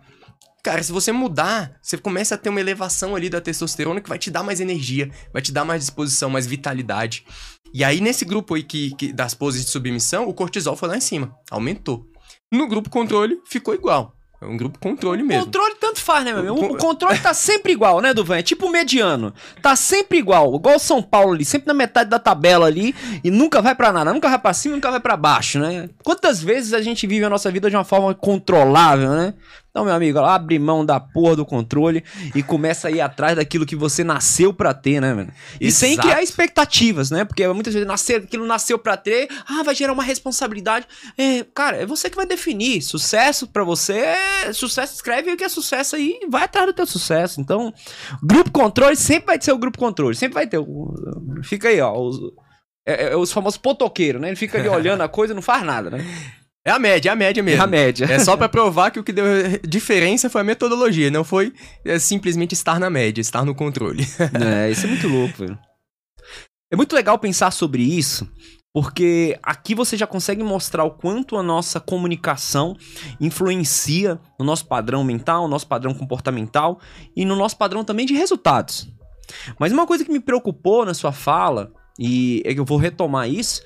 Cara, 0.64 0.82
se 0.82 0.92
você 0.94 1.12
mudar, 1.12 1.74
você 1.82 1.98
começa 1.98 2.36
a 2.36 2.38
ter 2.38 2.48
uma 2.50 2.60
elevação 2.62 3.16
ali 3.16 3.30
da 3.30 3.42
testosterona 3.42 4.00
que 4.00 4.08
vai 4.08 4.18
te 4.18 4.32
dar 4.32 4.44
mais 4.44 4.62
energia, 4.62 5.12
vai 5.34 5.42
te 5.42 5.52
dar 5.52 5.66
mais 5.66 5.82
disposição, 5.82 6.30
mais 6.30 6.48
vitalidade. 6.48 7.26
E 7.74 7.84
aí, 7.84 8.00
nesse 8.00 8.24
grupo 8.24 8.56
aí 8.56 8.64
que, 8.64 8.96
que- 8.96 9.12
das 9.12 9.34
poses 9.34 9.66
de 9.66 9.70
submissão, 9.72 10.28
o 10.28 10.34
cortisol 10.34 10.76
foi 10.78 10.88
lá 10.88 10.96
em 10.98 11.02
cima, 11.02 11.36
aumentou. 11.52 12.06
No 12.52 12.68
grupo 12.68 12.90
controle, 12.90 13.40
ficou 13.46 13.74
igual. 13.74 14.16
É 14.42 14.46
um 14.46 14.58
grupo 14.58 14.78
controle 14.78 15.24
mesmo. 15.24 15.46
Controle 15.46 15.76
tanto 15.80 16.02
faz, 16.02 16.26
né, 16.26 16.32
meu 16.34 16.42
amigo? 16.42 16.56
O 16.56 16.58
O, 16.66 16.68
con- 16.68 16.76
o 16.76 16.78
controle 16.78 17.18
tá 17.20 17.34
sempre 17.34 17.72
igual, 17.72 18.02
né, 18.02 18.14
Duvan? 18.14 18.38
É 18.38 18.42
tipo 18.44 18.66
o 18.68 18.70
mediano. 18.70 19.34
Tá 19.62 19.74
sempre 19.74 20.18
igual. 20.18 20.54
Igual 20.56 20.76
o 20.76 20.80
São 20.80 21.02
Paulo 21.02 21.32
ali, 21.34 21.46
sempre 21.46 21.68
na 21.68 21.74
metade 21.74 22.10
da 22.10 22.20
tabela 22.20 22.66
ali 22.68 22.94
e 23.24 23.32
nunca 23.32 23.62
vai 23.62 23.74
pra 23.74 23.94
nada. 23.94 24.14
Nunca 24.14 24.28
vai 24.30 24.38
pra 24.38 24.54
cima, 24.54 24.76
nunca 24.76 24.92
vai 24.92 25.00
pra 25.00 25.16
baixo, 25.16 25.60
né? 25.60 25.90
Quantas 26.04 26.42
vezes 26.44 26.74
a 26.74 26.82
gente 26.82 27.08
vive 27.08 27.24
a 27.24 27.30
nossa 27.30 27.50
vida 27.50 27.70
de 27.70 27.76
uma 27.78 27.86
forma 27.86 28.14
controlável, 28.14 29.12
né? 29.12 29.34
Então, 29.74 29.86
meu 29.86 29.96
amigo, 29.96 30.20
abre 30.20 30.60
mão 30.60 30.86
da 30.86 31.00
porra 31.00 31.36
do 31.36 31.44
controle 31.44 32.04
e 32.36 32.44
começa 32.44 32.90
a 32.90 32.92
ir 32.92 33.02
atrás 33.02 33.36
daquilo 33.36 33.66
que 33.66 33.76
você 33.76 34.04
nasceu 34.04 34.54
pra 34.54 34.72
ter, 34.72 35.02
né, 35.02 35.16
mano? 35.16 35.32
E 35.60 35.72
sem 35.72 35.94
Exato. 35.94 36.08
criar 36.08 36.22
expectativas, 36.22 37.10
né? 37.10 37.26
Porque 37.26 37.48
muitas 37.48 37.74
vezes 37.74 37.88
nascer, 37.88 38.18
aquilo 38.22 38.46
nasceu 38.46 38.78
pra 38.78 38.96
ter, 38.96 39.28
ah, 39.50 39.64
vai 39.64 39.74
gerar 39.74 39.94
uma 39.94 40.04
responsabilidade. 40.04 40.86
É, 41.18 41.44
cara, 41.56 41.78
é 41.78 41.88
você 41.88 42.08
que 42.08 42.16
vai 42.16 42.28
definir. 42.28 42.84
Sucesso 42.84 43.48
pra 43.48 43.64
você 43.64 43.94
é 43.98 44.54
sucesso. 44.54 44.94
Escreve 44.94 45.32
o 45.32 45.38
que 45.38 45.44
é 45.44 45.50
sucesso 45.50 45.96
aí 45.96 46.20
e 46.22 46.30
vai 46.30 46.44
atrás 46.44 46.68
do 46.68 46.74
teu 46.74 46.86
sucesso. 46.86 47.42
Então, 47.42 47.74
grupo 48.22 48.52
controle 48.52 48.96
sempre 48.96 49.26
vai 49.26 49.42
ser 49.42 49.54
o 49.54 49.58
grupo 49.58 49.80
controle. 49.80 50.14
Sempre 50.16 50.36
vai 50.36 50.46
ter. 50.46 50.60
o- 50.60 50.94
Fica 51.44 51.70
aí, 51.70 51.82
ó. 51.82 52.00
Os, 52.00 52.20
é, 52.88 53.06
é 53.14 53.16
os 53.18 53.32
famosos 53.32 53.58
potoqueiros, 53.58 54.22
né? 54.22 54.28
Ele 54.28 54.36
fica 54.36 54.60
ali 54.60 54.70
olhando 54.70 55.02
a 55.02 55.10
coisa 55.10 55.34
e 55.34 55.36
não 55.36 55.42
faz 55.42 55.64
nada, 55.64 55.90
né? 55.90 55.98
É 56.66 56.72
a 56.72 56.80
média, 56.80 57.10
é 57.10 57.12
a 57.12 57.16
média 57.16 57.42
É 57.42 57.44
mesmo. 57.44 57.64
a 57.64 57.68
média. 57.68 58.06
É 58.06 58.20
só 58.20 58.38
pra 58.38 58.48
provar 58.48 58.90
que 58.92 59.00
o 59.00 59.04
que 59.04 59.12
deu 59.12 59.26
diferença 59.68 60.30
foi 60.30 60.42
a 60.42 60.44
metodologia, 60.46 61.12
não 61.12 61.24
foi 61.24 61.54
é, 61.84 62.00
simplesmente 62.00 62.54
estar 62.54 62.80
na 62.80 62.90
média, 62.90 63.20
estar 63.22 63.44
no 63.44 63.54
controle. 63.54 64.06
É, 64.42 64.72
isso 64.72 64.86
é 64.86 64.90
muito 64.90 65.08
louco, 65.08 65.40
velho. 65.40 65.60
É 66.72 66.76
muito 66.76 66.96
legal 66.96 67.20
pensar 67.20 67.52
sobre 67.52 67.84
isso, 67.84 68.28
porque 68.74 69.38
aqui 69.44 69.76
você 69.76 69.96
já 69.98 70.08
consegue 70.08 70.42
mostrar 70.42 70.84
o 70.86 70.92
quanto 70.92 71.38
a 71.38 71.44
nossa 71.44 71.80
comunicação 71.80 72.76
influencia 73.20 74.20
no 74.40 74.46
nosso 74.46 74.66
padrão 74.66 75.04
mental, 75.04 75.44
no 75.44 75.50
nosso 75.50 75.68
padrão 75.68 75.94
comportamental 75.94 76.80
e 77.16 77.26
no 77.26 77.36
nosso 77.36 77.58
padrão 77.58 77.84
também 77.84 78.06
de 78.06 78.14
resultados. 78.14 78.88
Mas 79.60 79.72
uma 79.72 79.86
coisa 79.86 80.04
que 80.04 80.12
me 80.12 80.20
preocupou 80.20 80.86
na 80.86 80.94
sua 80.94 81.12
fala, 81.12 81.72
e 82.00 82.42
é 82.46 82.54
que 82.54 82.60
eu 82.60 82.66
vou 82.66 82.78
retomar 82.78 83.30
isso, 83.30 83.62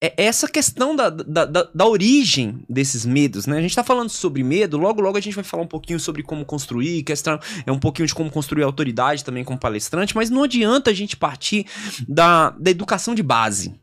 é 0.00 0.12
essa 0.24 0.46
questão 0.46 0.94
da, 0.94 1.08
da, 1.08 1.44
da, 1.46 1.68
da 1.74 1.86
origem 1.86 2.62
desses 2.68 3.06
medos, 3.06 3.46
né? 3.46 3.58
A 3.58 3.62
gente 3.62 3.74
tá 3.74 3.82
falando 3.82 4.10
sobre 4.10 4.42
medo, 4.42 4.76
logo 4.76 5.00
logo 5.00 5.16
a 5.16 5.20
gente 5.20 5.34
vai 5.34 5.44
falar 5.44 5.62
um 5.62 5.68
pouquinho 5.68 5.98
sobre 5.98 6.22
como 6.22 6.44
construir, 6.44 7.02
questão, 7.02 7.40
é 7.64 7.72
um 7.72 7.78
pouquinho 7.78 8.06
de 8.06 8.14
como 8.14 8.30
construir 8.30 8.62
autoridade 8.62 9.24
também 9.24 9.42
como 9.42 9.58
palestrante, 9.58 10.14
mas 10.14 10.28
não 10.28 10.42
adianta 10.44 10.90
a 10.90 10.94
gente 10.94 11.16
partir 11.16 11.66
da, 12.06 12.50
da 12.50 12.70
educação 12.70 13.14
de 13.14 13.22
base. 13.22 13.74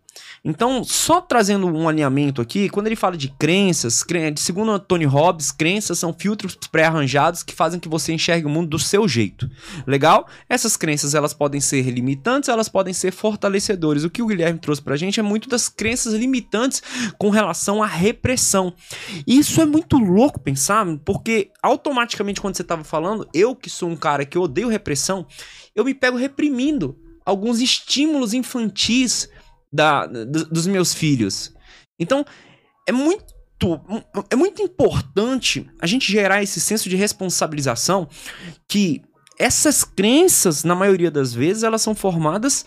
Então, 0.45 0.83
só 0.83 1.21
trazendo 1.21 1.67
um 1.67 1.87
alinhamento 1.87 2.41
aqui, 2.41 2.67
quando 2.67 2.87
ele 2.87 2.97
fala 2.97 3.15
de 3.15 3.29
crenças, 3.29 4.03
cre- 4.03 4.33
segundo 4.35 4.77
Tony 4.77 5.05
Robbins, 5.05 5.53
crenças 5.53 5.97
são 5.97 6.13
filtros 6.13 6.55
pré-arranjados 6.69 7.43
que 7.43 7.53
fazem 7.53 7.79
que 7.79 7.87
você 7.87 8.11
enxergue 8.11 8.45
o 8.45 8.49
mundo 8.49 8.67
do 8.67 8.77
seu 8.77 9.07
jeito. 9.07 9.49
Legal? 9.87 10.27
Essas 10.49 10.75
crenças, 10.75 11.15
elas 11.15 11.33
podem 11.33 11.61
ser 11.61 11.83
limitantes, 11.89 12.49
elas 12.49 12.67
podem 12.67 12.93
ser 12.93 13.13
fortalecedores. 13.13 14.03
O 14.03 14.09
que 14.09 14.21
o 14.21 14.27
Guilherme 14.27 14.59
trouxe 14.59 14.81
pra 14.81 14.97
gente 14.97 15.17
é 15.17 15.23
muito 15.23 15.47
das 15.47 15.69
crenças 15.69 16.13
limitantes 16.13 16.83
com 17.17 17.29
relação 17.29 17.81
à 17.81 17.87
repressão. 17.87 18.73
E 19.25 19.37
isso 19.39 19.61
é 19.61 19.65
muito 19.65 19.97
louco 19.97 20.41
pensar, 20.41 20.85
porque 21.05 21.51
automaticamente 21.61 22.41
quando 22.41 22.57
você 22.57 22.65
tava 22.65 22.83
falando, 22.83 23.25
eu 23.33 23.55
que 23.55 23.69
sou 23.69 23.87
um 23.87 23.95
cara 23.95 24.25
que 24.25 24.37
odeio 24.37 24.67
repressão, 24.67 25.25
eu 25.73 25.85
me 25.85 25.93
pego 25.93 26.17
reprimindo 26.17 26.97
alguns 27.25 27.61
estímulos 27.61 28.33
infantis 28.33 29.29
da, 29.73 30.05
do- 30.05 30.45
dos 30.45 30.67
meus 30.67 30.93
filhos. 30.93 31.51
Então, 31.99 32.23
é 32.87 32.91
muito 32.91 33.33
é 34.29 34.35
muito 34.35 34.61
importante 34.61 35.69
a 35.81 35.87
gente 35.87 36.11
gerar 36.11 36.43
esse 36.43 36.59
senso 36.59 36.89
de 36.89 36.97
responsabilização 36.97 38.09
que 38.67 39.01
essas 39.39 39.85
crenças, 39.85 40.65
na 40.65 40.75
maioria 40.75 41.09
das 41.09 41.33
vezes, 41.33 41.63
elas 41.63 41.81
são 41.81 41.95
formadas 41.95 42.65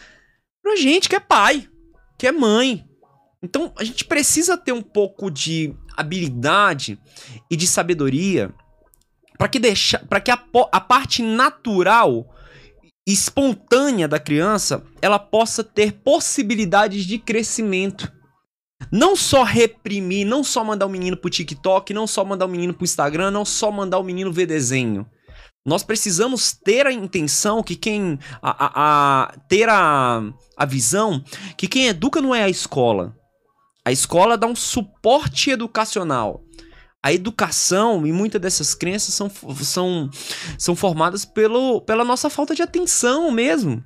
pra 0.62 0.75
gente 0.77 1.07
que 1.09 1.14
é 1.14 1.21
pai, 1.21 1.69
que 2.19 2.27
é 2.27 2.33
mãe. 2.33 2.85
Então, 3.42 3.73
a 3.79 3.85
gente 3.85 4.07
precisa 4.07 4.57
ter 4.57 4.73
um 4.73 4.81
pouco 4.81 5.31
de 5.31 5.75
habilidade 5.97 6.99
e 7.51 7.57
de 7.57 7.66
sabedoria 7.66 8.53
para 9.37 9.49
que 9.49 9.59
deixar, 9.59 10.03
para 10.07 10.19
que 10.21 10.31
a, 10.31 10.42
a 10.73 10.81
parte 10.81 11.23
natural 11.23 12.27
espontânea 13.07 14.09
da 14.09 14.19
criança, 14.19 14.83
ela 15.01 15.19
possa 15.19 15.62
ter 15.62 15.92
possibilidades 15.92 17.05
de 17.07 17.19
crescimento. 17.19 18.12
Não 18.90 19.16
só 19.16 19.42
reprimir, 19.42 20.27
não 20.27 20.45
só 20.45 20.62
mandar 20.64 20.87
o 20.87 20.90
menino 20.90 21.16
pro 21.16 21.31
TikTok, 21.31 21.95
não 21.95 22.07
só 22.07 22.25
mandar 22.25 22.47
o 22.47 22.49
menino 22.49 22.75
pro 22.75 22.85
Instagram, 22.85 23.31
não 23.31 23.45
só 23.45 23.71
mandar 23.71 23.99
o 23.99 24.05
menino 24.05 24.33
ver 24.33 24.47
desenho. 24.47 25.07
Nós 25.64 25.83
precisamos 25.83 26.53
ter 26.53 26.87
a 26.87 26.92
intenção 26.92 27.62
que 27.62 27.75
quem. 27.75 28.19
A, 28.40 28.66
a- 28.66 28.73
a- 29.25 29.38
ter 29.49 29.69
a, 29.69 30.23
a 30.57 30.64
visão 30.64 31.23
que 31.57 31.66
quem 31.66 31.87
educa 31.87 32.21
não 32.21 32.35
é 32.35 32.42
a 32.45 32.49
escola. 32.49 33.16
A 33.85 33.90
escola 33.90 34.37
dá 34.37 34.47
um 34.47 34.55
suporte 34.55 35.51
educacional. 35.51 36.42
A 37.07 37.12
educação 37.12 38.05
e 38.05 38.11
muitas 38.12 38.40
dessas 38.40 38.75
crenças 38.75 39.14
são, 39.14 39.31
são, 39.62 40.11
são 40.59 40.75
formadas 40.75 41.25
pelo, 41.25 41.81
pela 41.83 42.05
nossa 42.05 42.29
falta 42.29 42.53
de 42.53 42.62
atenção 42.62 43.31
mesmo. 43.31 43.81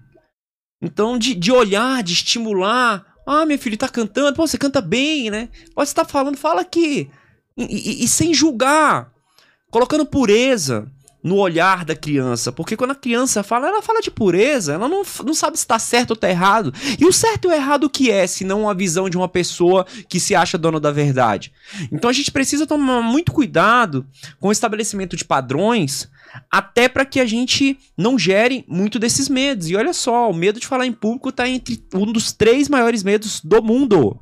Então, 0.81 1.19
de, 1.19 1.35
de 1.35 1.53
olhar, 1.53 2.03
de 2.03 2.15
estimular. 2.15 3.05
Ah, 3.27 3.45
meu 3.45 3.59
filho 3.59 3.77
tá 3.77 3.91
cantando. 3.91 4.35
Pô, 4.35 4.47
você 4.47 4.57
canta 4.57 4.81
bem, 4.81 5.29
né? 5.31 5.51
Pode 5.75 5.91
estar 5.91 6.07
falando, 6.07 6.39
fala 6.39 6.63
aqui. 6.63 7.11
E, 7.59 7.65
e- 7.65 8.05
e 8.05 8.09
sem 8.09 8.33
julgar. 8.33 9.13
Colocando 9.71 10.07
pureza 10.07 10.91
no 11.23 11.37
olhar 11.37 11.85
da 11.85 11.95
criança. 11.95 12.51
Porque 12.51 12.77
quando 12.77 12.93
a 12.93 12.95
criança 12.95 13.43
fala, 13.43 13.69
ela 13.69 13.83
fala 13.83 14.01
de 14.01 14.11
pureza. 14.11 14.73
Ela 14.73 14.89
não, 14.89 15.03
não 15.25 15.35
sabe 15.35 15.59
se 15.59 15.67
tá 15.67 15.79
certo 15.79 16.11
ou 16.11 16.17
tá 16.17 16.29
errado. 16.29 16.73
E 16.99 17.05
o 17.05 17.13
certo 17.13 17.47
e 17.47 17.49
o 17.49 17.53
errado 17.53 17.85
o 17.85 17.91
que 17.91 18.11
é, 18.11 18.27
se 18.27 18.45
não 18.45 18.69
a 18.69 18.75
visão 18.75 19.09
de 19.09 19.17
uma 19.17 19.29
pessoa 19.29 19.87
que 20.09 20.21
se 20.21 20.35
acha 20.35 20.59
dona 20.59 20.81
da 20.81 20.91
verdade. 20.91 21.53
Então 21.93 22.11
a 22.11 22.13
gente 22.13 22.31
precisa 22.31 22.67
tomar 22.67 23.03
muito 23.03 23.33
cuidado 23.33 24.07
com 24.39 24.49
o 24.49 24.53
estabelecimento 24.53 25.17
de 25.17 25.25
padrões, 25.25 26.09
até 26.51 26.89
para 26.89 27.05
que 27.05 27.21
a 27.21 27.27
gente 27.27 27.79
não 27.97 28.19
gere 28.19 28.65
muito 28.69 28.99
desses 28.99 29.29
medos. 29.29 29.69
E 29.69 29.77
olha 29.77 29.93
só, 29.93 30.31
o 30.31 30.35
medo 30.35 30.61
de 30.61 30.67
falar 30.67 30.87
em 30.87 30.93
público 30.93 31.33
tá 31.33 31.49
entre 31.49 31.83
um 31.95 32.11
dos 32.11 32.33
três 32.33 32.69
maiores 32.69 33.03
medos 33.03 33.41
do 33.41 33.63
mundo. 33.63 34.19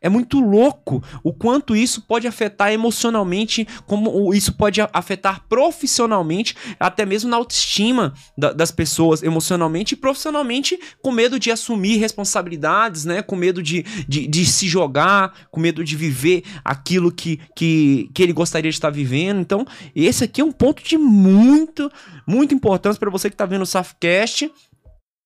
É 0.00 0.08
muito 0.08 0.40
louco 0.40 1.02
o 1.22 1.32
quanto 1.32 1.74
isso 1.74 2.02
pode 2.02 2.26
afetar 2.26 2.72
emocionalmente, 2.72 3.66
como 3.86 4.32
isso 4.34 4.52
pode 4.52 4.80
afetar 4.92 5.44
profissionalmente, 5.48 6.54
até 6.78 7.06
mesmo 7.06 7.30
na 7.30 7.36
autoestima 7.36 8.14
da- 8.36 8.52
das 8.52 8.70
pessoas, 8.70 9.22
emocionalmente 9.22 9.92
e 9.92 9.96
profissionalmente, 9.96 10.78
com 11.02 11.10
medo 11.12 11.38
de 11.38 11.50
assumir 11.50 11.98
responsabilidades, 11.98 13.04
né? 13.04 13.22
Com 13.22 13.36
medo 13.36 13.62
de, 13.62 13.82
de, 14.08 14.26
de 14.26 14.46
se 14.46 14.68
jogar, 14.68 15.46
com 15.50 15.60
medo 15.60 15.84
de 15.84 15.96
viver 15.96 16.42
aquilo 16.64 17.10
que, 17.12 17.40
que, 17.54 18.10
que 18.14 18.22
ele 18.22 18.32
gostaria 18.32 18.70
de 18.70 18.76
estar 18.76 18.90
vivendo. 18.90 19.40
Então, 19.40 19.66
esse 19.94 20.24
aqui 20.24 20.40
é 20.40 20.44
um 20.44 20.52
ponto 20.52 20.82
de 20.82 20.96
muito, 20.98 21.90
muito 22.26 22.54
importância 22.54 22.98
para 22.98 23.10
você 23.10 23.28
que 23.28 23.34
está 23.34 23.46
vendo 23.46 23.62
o 23.62 23.66
Safcast. 23.66 24.50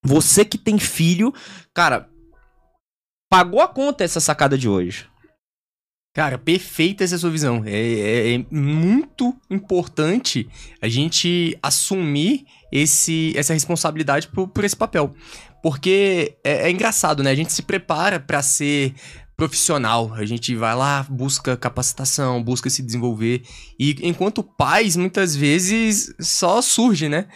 Você 0.02 0.44
que 0.46 0.56
tem 0.56 0.78
filho, 0.78 1.32
cara, 1.74 2.08
pagou 3.30 3.60
a 3.60 3.68
conta 3.68 4.04
essa 4.04 4.20
sacada 4.20 4.58
de 4.58 4.68
hoje. 4.68 5.08
Cara, 6.12 6.36
perfeita 6.36 7.04
essa 7.04 7.16
sua 7.16 7.30
visão. 7.30 7.62
É, 7.64 7.70
é- 7.70 8.34
é 8.34 8.44
muito 8.50 9.34
importante 9.48 10.48
a 10.82 10.88
gente 10.88 11.56
assumir 11.62 12.44
esse, 12.72 13.32
essa 13.36 13.54
responsabilidade 13.54 14.26
por, 14.28 14.48
por 14.48 14.64
esse 14.64 14.76
papel. 14.76 15.14
Porque 15.62 16.36
é, 16.42 16.66
é 16.68 16.70
engraçado, 16.70 17.22
né? 17.22 17.30
A 17.30 17.34
gente 17.34 17.52
se 17.52 17.62
prepara 17.62 18.18
pra 18.18 18.42
ser 18.42 18.92
profissional. 19.40 20.12
A 20.12 20.26
gente 20.26 20.54
vai 20.54 20.74
lá, 20.74 21.06
busca 21.08 21.56
capacitação, 21.56 22.42
busca 22.42 22.68
se 22.68 22.82
desenvolver. 22.82 23.40
E 23.78 23.96
enquanto 24.02 24.42
pais, 24.42 24.96
muitas 24.96 25.34
vezes 25.34 26.14
só 26.20 26.60
surge, 26.60 27.08
né? 27.08 27.26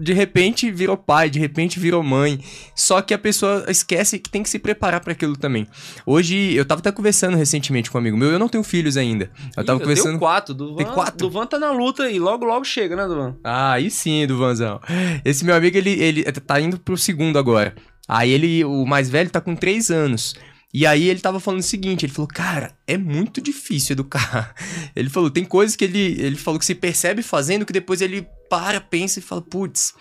De 0.00 0.12
repente 0.12 0.68
virou 0.72 0.96
pai, 0.96 1.30
de 1.30 1.38
repente 1.38 1.78
virou 1.78 2.02
mãe. 2.02 2.40
Só 2.74 3.00
que 3.00 3.14
a 3.14 3.18
pessoa 3.18 3.64
esquece 3.68 4.18
que 4.18 4.28
tem 4.28 4.42
que 4.42 4.50
se 4.50 4.58
preparar 4.58 5.00
pra 5.00 5.12
aquilo 5.12 5.36
também. 5.36 5.68
Hoje, 6.04 6.52
eu 6.54 6.64
tava 6.64 6.80
até 6.80 6.90
conversando 6.90 7.36
recentemente 7.36 7.92
com 7.92 7.98
um 7.98 8.00
amigo 8.00 8.16
meu, 8.16 8.32
eu 8.32 8.40
não 8.40 8.48
tenho 8.48 8.64
filhos 8.64 8.96
ainda. 8.96 9.30
Eu 9.56 9.64
tava 9.64 9.78
Ih, 9.78 9.82
conversando. 9.82 10.10
Deu 10.10 10.18
quatro. 10.18 10.52
Duvan, 10.52 10.76
Tem 10.76 10.86
quatro? 10.86 11.18
Duvan 11.18 11.46
tá 11.46 11.60
na 11.60 11.70
luta 11.70 12.04
aí. 12.04 12.18
Logo, 12.18 12.44
logo 12.44 12.64
chega, 12.64 12.96
né, 12.96 13.06
Duvan? 13.06 13.36
Ah, 13.44 13.72
aí 13.72 13.88
sim, 13.88 14.26
Duvanzão. 14.26 14.80
Esse 15.24 15.44
meu 15.44 15.54
amigo, 15.54 15.76
ele, 15.76 15.90
ele 15.90 16.24
tá 16.24 16.60
indo 16.60 16.76
pro 16.76 16.98
segundo 16.98 17.38
agora. 17.38 17.72
Aí 18.08 18.32
ele, 18.32 18.64
o 18.64 18.84
mais 18.84 19.08
velho, 19.08 19.30
tá 19.30 19.40
com 19.40 19.54
três 19.54 19.90
anos. 19.92 20.34
E 20.78 20.84
aí 20.84 21.08
ele 21.08 21.20
tava 21.20 21.40
falando 21.40 21.60
o 21.60 21.62
seguinte, 21.62 22.04
ele 22.04 22.12
falou, 22.12 22.28
cara, 22.28 22.76
é 22.86 22.98
muito 22.98 23.40
difícil 23.40 23.94
educar. 23.94 24.54
Ele 24.94 25.08
falou, 25.08 25.30
tem 25.30 25.42
coisas 25.42 25.74
que 25.74 25.82
ele, 25.82 26.20
ele 26.20 26.36
falou 26.36 26.60
que 26.60 26.66
se 26.66 26.74
percebe 26.74 27.22
fazendo 27.22 27.64
que 27.64 27.72
depois 27.72 28.02
ele 28.02 28.28
para, 28.50 28.78
pensa 28.78 29.18
e 29.18 29.22
fala, 29.22 29.40
putz, 29.40 29.94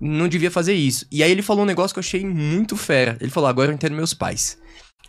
não 0.00 0.26
devia 0.26 0.50
fazer 0.50 0.72
isso. 0.72 1.06
E 1.12 1.22
aí 1.22 1.30
ele 1.30 1.42
falou 1.42 1.64
um 1.64 1.66
negócio 1.66 1.94
que 1.94 1.98
eu 1.98 2.02
achei 2.02 2.24
muito 2.24 2.78
fera. 2.78 3.18
Ele 3.20 3.30
falou, 3.30 3.46
agora 3.46 3.70
eu 3.70 3.74
entendo 3.74 3.94
meus 3.94 4.14
pais. 4.14 4.56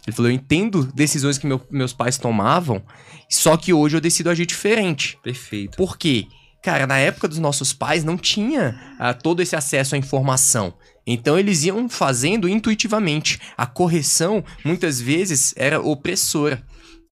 Ele 0.05 0.13
falou, 0.13 0.29
eu 0.29 0.35
entendo 0.35 0.91
decisões 0.93 1.37
que 1.37 1.47
meu- 1.47 1.65
meus 1.71 1.93
pais 1.93 2.17
tomavam, 2.17 2.83
só 3.29 3.55
que 3.55 3.71
hoje 3.71 3.95
eu 3.95 4.01
decido 4.01 4.29
agir 4.29 4.45
diferente. 4.45 5.17
Perfeito. 5.23 5.77
Por 5.77 5.97
quê? 5.97 6.27
Cara, 6.61 6.85
na 6.85 6.97
época 6.97 7.29
dos 7.29 7.39
nossos 7.39 7.71
pais 7.71 8.03
não 8.03 8.17
tinha 8.17 8.95
ah, 8.99 9.13
todo 9.13 9.41
esse 9.41 9.55
acesso 9.55 9.95
à 9.95 9.97
informação. 9.97 10.73
Então 11.05 11.37
eles 11.37 11.63
iam 11.63 11.89
fazendo 11.89 12.47
intuitivamente. 12.47 13.39
A 13.57 13.65
correção, 13.65 14.43
muitas 14.63 15.01
vezes, 15.01 15.53
era 15.57 15.81
opressora. 15.81 16.63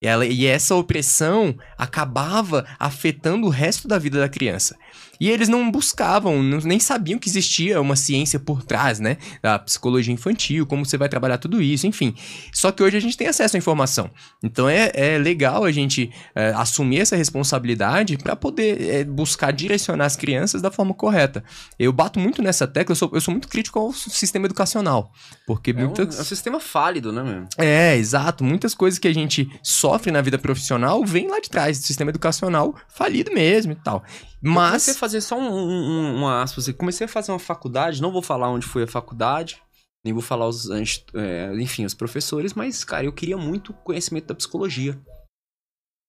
E, 0.02 0.48
essa 0.48 0.76
opressão 0.76 1.56
acabava 1.78 2.66
afetando 2.80 3.46
o 3.46 3.52
resto 3.52 3.88
da 3.88 4.00
vida 4.00 4.20
da 4.20 4.28
criança. 4.28 4.76
E 5.22 5.30
eles 5.30 5.48
não 5.48 5.70
buscavam, 5.70 6.42
não- 6.42 6.58
nem 6.62 6.80
sabiam 6.80 7.20
que 7.20 7.30
existia 7.30 7.80
uma 7.80 7.96
ciência 7.96 8.40
por 8.40 8.64
trás, 8.64 9.00
né? 9.00 9.18
Da 9.40 9.60
psicologia 9.60 10.12
infantil, 10.12 10.66
como 10.66 10.84
você 10.84 10.98
vai 10.98 11.08
trabalhar 11.08 11.38
tudo 11.38 11.62
isso, 11.62 11.86
enfim. 11.86 12.16
Só 12.52 12.72
que 12.72 12.82
hoje 12.82 12.98
a 12.98 13.00
gente 13.00 13.16
tem 13.16 13.28
acesso 13.28 13.56
à 13.56 13.60
informação. 13.60 14.10
Então 14.44 14.68
é, 14.68 14.90
é 14.96 15.18
legal 15.20 15.64
a 15.64 15.72
gente 15.72 16.12
é, 16.34 16.48
assumir 16.56 17.02
essa 17.02 17.16
responsabilidade 17.16 18.18
para 18.18 18.36
poder 18.36 18.82
é, 18.90 19.04
buscar 19.04 19.52
direcionar 19.52 20.06
as 20.06 20.16
crianças 20.16 20.60
da 20.60 20.72
forma 20.72 20.94
correta. 20.96 21.44
Eu 21.78 21.94
bato 21.94 22.20
muito 22.20 22.42
nessa 22.42 22.66
tecla, 22.68 22.94
eu 22.94 22.96
sou, 22.96 23.12
eu 23.14 23.22
sou 23.22 23.32
muito 23.32 23.48
crítico 23.48 23.78
ao 23.78 23.94
sistema 23.94 24.48
educacional. 24.48 25.12
Porque 25.46 25.70
É 25.70 25.76
um, 25.76 25.78
muitas. 25.86 26.18
é 26.18 26.22
um 26.22 26.26
sistema 26.26 26.60
fálido, 26.60 27.12
né, 27.12 27.22
meu? 27.22 27.46
É, 27.58 27.96
exato. 27.96 28.44
Muitas 28.44 28.74
coisas 28.74 28.98
que 28.98 29.08
a 29.08 29.14
gente 29.14 29.48
sofre 29.62 30.12
na 30.12 30.22
vida 30.22 30.40
profissional 30.40 31.06
vêm 31.06 31.28
lá 31.28 31.40
de 31.40 31.50
trás, 31.50 31.80
do 31.80 31.86
sistema 31.86 32.10
educacional 32.10 32.74
falido 32.90 33.32
mesmo 33.32 33.74
e 33.74 33.76
tal. 33.76 34.04
Eu 34.44 34.54
comecei 34.54 34.92
a 34.92 34.94
Mas. 34.94 34.98
fazer 34.98 35.22
só 35.22 35.38
um, 35.38 35.52
um, 35.54 36.16
uma 36.18 36.42
aspas. 36.42 36.68
aqui. 36.68 36.78
Comecei 36.78 37.06
a 37.06 37.08
fazer 37.08 37.32
uma 37.32 37.40
faculdade, 37.40 38.02
não 38.02 38.12
vou 38.12 38.22
falar 38.22 38.50
onde 38.50 38.66
foi 38.66 38.84
a 38.84 38.88
faculdade, 38.88 39.62
nem 40.04 40.14
vou 40.14 40.22
falar 40.22 40.48
os, 40.48 40.68
é, 40.70 41.54
enfim, 41.60 41.86
os 41.86 41.94
professores, 41.94 42.54
mas, 42.54 42.84
cara, 42.84 43.06
eu 43.06 43.14
queria 43.14 43.38
muito 43.38 43.74
conhecimento 43.74 44.28
da 44.28 44.36
psicologia. 44.36 45.00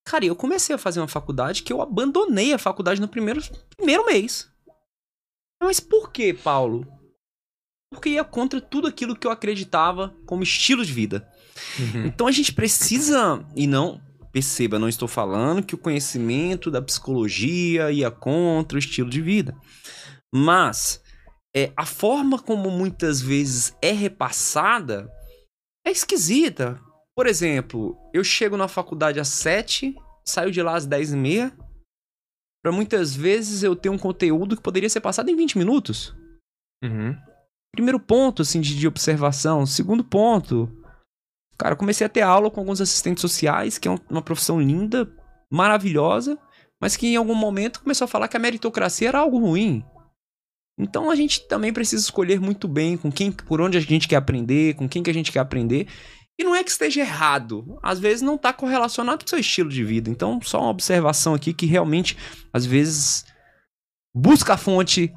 Cara, 0.05 0.25
eu 0.25 0.35
comecei 0.35 0.75
a 0.75 0.79
fazer 0.79 1.01
uma 1.01 1.09
faculdade 1.09 1.62
que 1.62 1.73
eu 1.73 1.81
abandonei 1.81 2.53
a 2.53 2.59
faculdade 2.59 3.01
no 3.01 3.09
primeiro, 3.09 3.40
primeiro 3.77 4.07
mês. 4.07 4.51
Mas 5.62 5.79
por 5.79 6.11
que, 6.11 6.35
Paulo? 6.35 6.87
Porque 7.92 8.09
ia 8.09 8.25
contra 8.25 8.61
tudo 8.61 8.88
aquilo 8.88 9.14
que 9.14 9.27
eu 9.27 9.31
acreditava 9.31 10.16
como 10.27 10.42
estilo 10.42 10.85
de 10.85 10.92
vida. 10.92 11.31
Uhum. 11.79 12.07
Então 12.07 12.27
a 12.27 12.33
gente 12.33 12.53
precisa, 12.53 13.47
e 13.55 13.66
não, 13.66 14.01
perceba, 14.33 14.79
não 14.79 14.88
estou 14.88 15.07
falando 15.07 15.62
que 15.62 15.75
o 15.75 15.79
conhecimento 15.79 16.71
da 16.71 16.81
psicologia 16.81 17.92
ia 17.92 18.11
contra 18.11 18.77
o 18.77 18.79
estilo 18.79 19.11
de 19.11 19.21
vida. 19.21 19.55
Mas 20.35 21.03
é, 21.55 21.71
a 21.77 21.85
forma 21.85 22.38
como 22.38 22.71
muitas 22.71 23.21
vezes 23.21 23.77
é 23.83 23.92
repassada 23.92 25.12
é 25.87 25.90
esquisita. 25.90 26.81
Por 27.14 27.27
exemplo, 27.27 27.97
eu 28.14 28.25
chego 28.25 28.57
na 28.57 28.68
faculdade 28.68 29.21
às 29.21 29.29
7, 29.29 29.95
saio 30.27 30.51
de 30.51 30.62
lá 30.62 30.77
às 30.77 30.87
10 30.87 31.12
e 31.12 31.16
meia. 31.16 31.57
Pra 32.64 32.73
muitas 32.73 33.14
vezes 33.14 33.62
eu 33.62 33.77
ter 33.77 33.90
um 33.90 33.99
conteúdo 33.99 34.57
que 34.57 34.62
poderia 34.62 34.88
ser 34.88 35.01
passado 35.01 35.29
em 35.29 35.37
20 35.37 35.59
minutos. 35.59 36.16
Uhum. 36.83 37.14
Primeiro 37.73 37.99
ponto, 37.99 38.42
assim, 38.42 38.61
de, 38.61 38.79
de 38.79 38.87
observação. 38.87 39.66
Segundo 39.66 40.05
ponto, 40.05 40.71
cara, 41.62 41.77
comecei 41.77 42.05
a 42.05 42.11
ter 42.11 42.22
aula 42.22 42.51
com 42.51 42.61
alguns 42.61 42.81
assistentes 42.81 43.20
sociais, 43.20 43.79
que 43.79 43.87
é 43.87 43.90
um- 43.90 43.98
uma 44.11 44.22
profissão 44.22 44.61
linda, 44.61 45.09
maravilhosa, 45.51 46.37
mas 46.81 46.96
que 46.96 47.07
em 47.07 47.16
algum 47.16 47.37
momento 47.37 47.81
começou 47.81 48.07
a 48.07 48.09
falar 48.09 48.27
que 48.27 48.37
a 48.37 48.40
meritocracia 48.40 49.09
era 49.09 49.20
algo 49.20 49.38
ruim. 49.38 49.85
Então 50.77 51.09
a 51.09 51.14
gente 51.14 51.46
também 51.46 51.72
precisa 51.72 52.03
escolher 52.03 52.40
muito 52.40 52.66
bem 52.66 52.96
com 52.96 53.12
quem, 53.12 53.31
por 53.31 53.61
onde 53.61 53.79
a 53.79 53.81
gente 53.81 54.09
quer 54.09 54.16
aprender, 54.16 54.75
com 54.75 54.88
quem 54.88 55.03
que 55.03 55.11
a 55.11 55.14
gente 55.14 55.31
quer 55.31 55.38
aprender. 55.38 55.87
E 56.37 56.42
não 56.42 56.57
é 56.57 56.64
que 56.64 56.70
esteja 56.70 57.03
errado, 57.03 57.79
às 57.83 58.01
vezes 58.01 58.22
não 58.22 58.35
está 58.35 58.53
correlacionado 58.53 59.18
com 59.18 59.27
o 59.27 59.31
seu 59.31 59.38
estilo 59.38 59.70
de 59.70 59.85
vida. 59.85 60.11
Então, 60.11 60.40
só 60.42 60.61
uma 60.61 60.70
observação 60.70 61.35
aqui 61.35 61.53
que 61.53 61.66
realmente, 61.66 62.16
às 62.53 62.66
vezes, 62.66 63.25
busca 64.12 64.55
a 64.55 64.57
fonte 64.57 65.14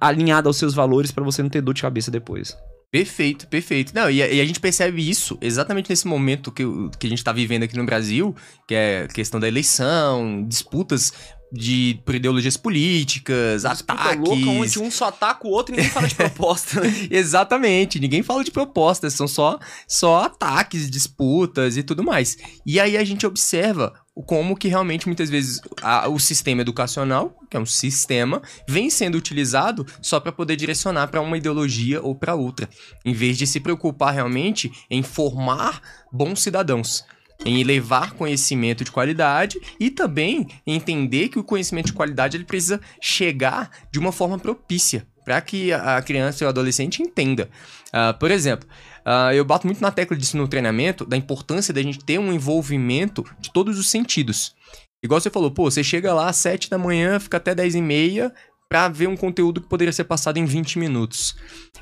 alinhada 0.00 0.48
aos 0.48 0.56
seus 0.56 0.74
valores 0.74 1.10
para 1.10 1.24
você 1.24 1.42
não 1.42 1.50
ter 1.50 1.62
dor 1.62 1.74
de 1.74 1.82
cabeça 1.82 2.10
depois. 2.10 2.56
Perfeito, 2.90 3.46
perfeito. 3.48 3.94
Não, 3.94 4.10
e 4.10 4.22
a, 4.22 4.28
e 4.28 4.40
a 4.40 4.44
gente 4.46 4.60
percebe 4.60 5.06
isso 5.08 5.36
exatamente 5.42 5.90
nesse 5.90 6.06
momento 6.06 6.50
que, 6.50 6.64
que 6.98 7.06
a 7.06 7.10
gente 7.10 7.22
tá 7.22 7.32
vivendo 7.32 7.64
aqui 7.64 7.76
no 7.76 7.84
Brasil, 7.84 8.34
que 8.66 8.74
é 8.74 9.06
questão 9.08 9.38
da 9.38 9.46
eleição, 9.46 10.42
disputas 10.48 11.12
de, 11.52 12.00
por 12.04 12.14
ideologias 12.14 12.56
políticas, 12.56 13.62
Disputa 13.62 13.92
ataques. 13.94 14.28
louca 14.28 14.50
onde 14.50 14.78
um 14.78 14.90
só 14.90 15.06
ataca 15.08 15.46
o 15.46 15.50
outro 15.50 15.74
e 15.74 15.76
ninguém 15.76 15.90
fala 15.92 16.06
de 16.08 16.14
proposta. 16.16 16.80
né? 16.80 16.92
Exatamente, 17.10 17.98
ninguém 18.00 18.22
fala 18.22 18.44
de 18.44 18.50
propostas, 18.50 19.14
são 19.14 19.26
só, 19.28 19.58
só 19.86 20.24
ataques, 20.24 20.90
disputas 20.90 21.76
e 21.76 21.82
tudo 21.82 22.02
mais. 22.02 22.36
E 22.66 22.78
aí 22.78 22.96
a 22.96 23.04
gente 23.04 23.26
observa 23.26 23.92
como 24.26 24.56
que 24.56 24.66
realmente 24.66 25.06
muitas 25.06 25.30
vezes 25.30 25.60
a- 25.80 26.08
o 26.08 26.18
sistema 26.18 26.62
educacional, 26.62 27.38
que 27.48 27.56
é 27.56 27.60
um 27.60 27.64
sistema, 27.66 28.42
vem 28.68 28.90
sendo 28.90 29.16
utilizado 29.16 29.86
só 30.02 30.18
para 30.18 30.32
poder 30.32 30.56
direcionar 30.56 31.06
para 31.06 31.20
uma 31.20 31.38
ideologia 31.38 32.02
ou 32.02 32.14
para 32.16 32.34
outra, 32.34 32.68
em 33.04 33.12
vez 33.14 33.38
de 33.38 33.46
se 33.46 33.60
preocupar 33.60 34.12
realmente 34.12 34.72
em 34.90 35.02
formar 35.04 35.80
bons 36.12 36.42
cidadãos. 36.42 37.04
Em 37.44 37.62
levar 37.62 38.12
conhecimento 38.12 38.84
de 38.84 38.90
qualidade 38.90 39.60
e 39.78 39.90
também 39.90 40.48
entender 40.66 41.28
que 41.28 41.38
o 41.38 41.44
conhecimento 41.44 41.86
de 41.86 41.92
qualidade 41.92 42.36
ele 42.36 42.44
precisa 42.44 42.80
chegar 43.00 43.70
de 43.90 43.98
uma 43.98 44.12
forma 44.12 44.38
propícia 44.38 45.06
para 45.24 45.40
que 45.42 45.72
a 45.72 46.00
criança 46.00 46.42
e 46.42 46.46
o 46.46 46.48
adolescente 46.48 47.02
entenda. 47.02 47.50
Ah, 47.92 48.14
por 48.14 48.30
exemplo, 48.30 48.66
ah, 49.04 49.34
eu 49.34 49.44
bato 49.44 49.66
muito 49.66 49.80
na 49.80 49.90
tecla 49.90 50.16
disso 50.16 50.38
no 50.38 50.48
treinamento, 50.48 51.04
da 51.04 51.18
importância 51.18 51.72
da 51.72 51.82
gente 51.82 52.02
ter 52.02 52.18
um 52.18 52.32
envolvimento 52.32 53.22
de 53.38 53.52
todos 53.52 53.78
os 53.78 53.90
sentidos. 53.90 54.54
Igual 55.02 55.20
você 55.20 55.28
falou, 55.28 55.50
pô, 55.50 55.70
você 55.70 55.84
chega 55.84 56.14
lá 56.14 56.30
às 56.30 56.36
7 56.36 56.70
da 56.70 56.78
manhã, 56.78 57.20
fica 57.20 57.36
até 57.36 57.54
10 57.54 57.74
e 57.74 57.82
meia 57.82 58.32
pra 58.70 58.88
ver 58.88 59.06
um 59.06 59.16
conteúdo 59.16 59.60
que 59.60 59.68
poderia 59.68 59.92
ser 59.92 60.04
passado 60.04 60.38
em 60.38 60.46
20 60.46 60.78
minutos. 60.78 61.36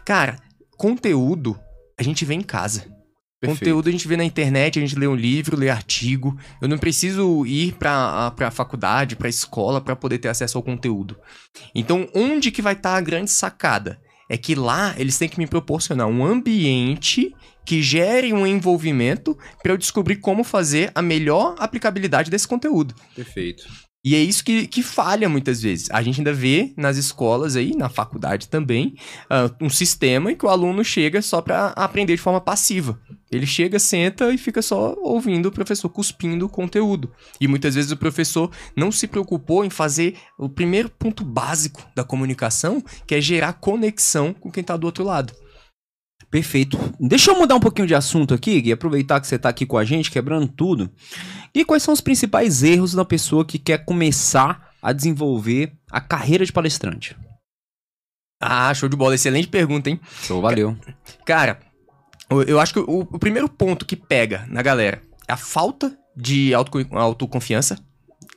Cara, 0.04 0.38
conteúdo 0.76 1.56
a 1.96 2.02
gente 2.02 2.24
vê 2.24 2.34
em 2.34 2.42
casa. 2.42 2.95
Conteúdo 3.44 3.88
a 3.88 3.92
gente 3.92 4.08
vê 4.08 4.16
na 4.16 4.24
internet, 4.24 4.78
a 4.78 4.82
gente 4.82 4.98
lê 4.98 5.06
um 5.06 5.14
livro, 5.14 5.56
lê 5.56 5.68
artigo. 5.68 6.36
Eu 6.60 6.68
não 6.68 6.78
preciso 6.78 7.44
ir 7.44 7.72
pra, 7.74 8.30
pra 8.30 8.50
faculdade, 8.50 9.16
pra 9.16 9.28
escola, 9.28 9.80
pra 9.80 9.94
poder 9.94 10.18
ter 10.18 10.28
acesso 10.28 10.56
ao 10.56 10.64
conteúdo. 10.64 11.16
Então, 11.74 12.08
onde 12.14 12.50
que 12.50 12.62
vai 12.62 12.72
estar 12.72 12.96
a 12.96 13.00
grande 13.00 13.30
sacada? 13.30 14.00
É 14.28 14.36
que 14.36 14.54
lá 14.54 14.94
eles 14.98 15.18
têm 15.18 15.28
que 15.28 15.38
me 15.38 15.46
proporcionar 15.46 16.08
um 16.08 16.24
ambiente 16.24 17.34
que 17.64 17.82
gere 17.82 18.32
um 18.32 18.46
envolvimento 18.46 19.36
para 19.62 19.72
eu 19.72 19.76
descobrir 19.76 20.16
como 20.16 20.42
fazer 20.42 20.90
a 20.94 21.02
melhor 21.02 21.54
aplicabilidade 21.58 22.30
desse 22.30 22.48
conteúdo. 22.48 22.94
Perfeito. 23.14 23.64
E 24.06 24.14
é 24.14 24.20
isso 24.20 24.44
que, 24.44 24.68
que 24.68 24.84
falha 24.84 25.28
muitas 25.28 25.60
vezes. 25.60 25.90
A 25.90 26.00
gente 26.00 26.20
ainda 26.20 26.32
vê 26.32 26.72
nas 26.76 26.96
escolas 26.96 27.56
aí, 27.56 27.74
na 27.74 27.88
faculdade 27.88 28.48
também, 28.48 28.94
ah, 29.28 29.50
um 29.60 29.68
sistema 29.68 30.30
em 30.30 30.36
que 30.36 30.46
o 30.46 30.48
aluno 30.48 30.84
chega 30.84 31.20
só 31.20 31.42
para 31.42 31.70
aprender 31.70 32.14
de 32.14 32.22
forma 32.22 32.40
passiva. 32.40 33.00
Ele 33.32 33.44
chega, 33.44 33.80
senta 33.80 34.32
e 34.32 34.38
fica 34.38 34.62
só 34.62 34.94
ouvindo 35.02 35.46
o 35.46 35.50
professor 35.50 35.88
cuspindo 35.88 36.46
o 36.46 36.48
conteúdo. 36.48 37.10
E 37.40 37.48
muitas 37.48 37.74
vezes 37.74 37.90
o 37.90 37.96
professor 37.96 38.48
não 38.76 38.92
se 38.92 39.08
preocupou 39.08 39.64
em 39.64 39.70
fazer 39.70 40.14
o 40.38 40.48
primeiro 40.48 40.88
ponto 40.88 41.24
básico 41.24 41.84
da 41.92 42.04
comunicação, 42.04 42.80
que 43.08 43.16
é 43.16 43.20
gerar 43.20 43.54
conexão 43.54 44.32
com 44.32 44.52
quem 44.52 44.60
está 44.60 44.76
do 44.76 44.84
outro 44.84 45.02
lado. 45.02 45.34
Perfeito. 46.36 46.78
Deixa 47.00 47.30
eu 47.30 47.38
mudar 47.38 47.54
um 47.54 47.60
pouquinho 47.60 47.88
de 47.88 47.94
assunto 47.94 48.34
aqui, 48.34 48.60
Gui, 48.60 48.70
aproveitar 48.70 49.18
que 49.22 49.26
você 49.26 49.38
tá 49.38 49.48
aqui 49.48 49.64
com 49.64 49.78
a 49.78 49.86
gente, 49.86 50.10
quebrando 50.10 50.46
tudo. 50.46 50.90
E 51.54 51.64
quais 51.64 51.82
são 51.82 51.94
os 51.94 52.02
principais 52.02 52.62
erros 52.62 52.92
da 52.92 53.06
pessoa 53.06 53.42
que 53.42 53.58
quer 53.58 53.86
começar 53.86 54.68
a 54.82 54.92
desenvolver 54.92 55.72
a 55.90 55.98
carreira 55.98 56.44
de 56.44 56.52
palestrante? 56.52 57.16
Ah, 58.38 58.74
show 58.74 58.86
de 58.86 58.94
bola. 58.94 59.14
Excelente 59.14 59.48
pergunta, 59.48 59.88
hein? 59.88 59.98
Show, 60.24 60.42
valeu. 60.42 60.76
Cara, 61.24 61.58
eu- 62.46 62.60
acho 62.60 62.74
que 62.74 62.80
o, 62.80 62.98
o 63.10 63.18
primeiro 63.18 63.48
ponto 63.48 63.86
que 63.86 63.96
pega 63.96 64.44
na 64.50 64.60
galera 64.60 65.00
é 65.26 65.32
a 65.32 65.38
falta 65.38 65.96
de 66.14 66.52
autoco- 66.52 66.98
autoconfiança. 66.98 67.78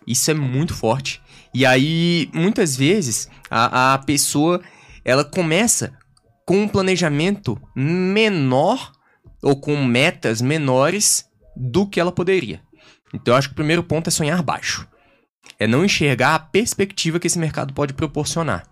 Isso 0.07 0.31
é 0.31 0.33
muito 0.33 0.73
forte. 0.73 1.21
E 1.53 1.65
aí, 1.65 2.29
muitas 2.33 2.77
vezes, 2.77 3.27
a, 3.51 3.95
a 3.95 3.97
pessoa 3.97 4.61
ela 5.03 5.25
começa 5.25 5.98
com 6.49 6.63
um 6.63 6.67
planejamento 6.67 7.61
menor 7.75 8.91
ou 9.39 9.55
com 9.55 9.85
metas 9.85 10.41
menores 10.41 11.29
do 11.55 11.85
que 11.85 11.99
ela 11.99 12.11
poderia. 12.11 12.59
Então, 13.13 13.35
eu 13.35 13.37
acho 13.37 13.49
que 13.49 13.51
o 13.51 13.55
primeiro 13.55 13.83
ponto 13.83 14.07
é 14.07 14.11
sonhar 14.11 14.41
baixo. 14.41 14.87
É 15.59 15.67
não 15.67 15.85
enxergar 15.85 16.33
a 16.33 16.39
perspectiva 16.39 17.19
que 17.19 17.27
esse 17.27 17.37
mercado 17.37 17.71
pode 17.71 17.93
proporcionar. 17.93 18.65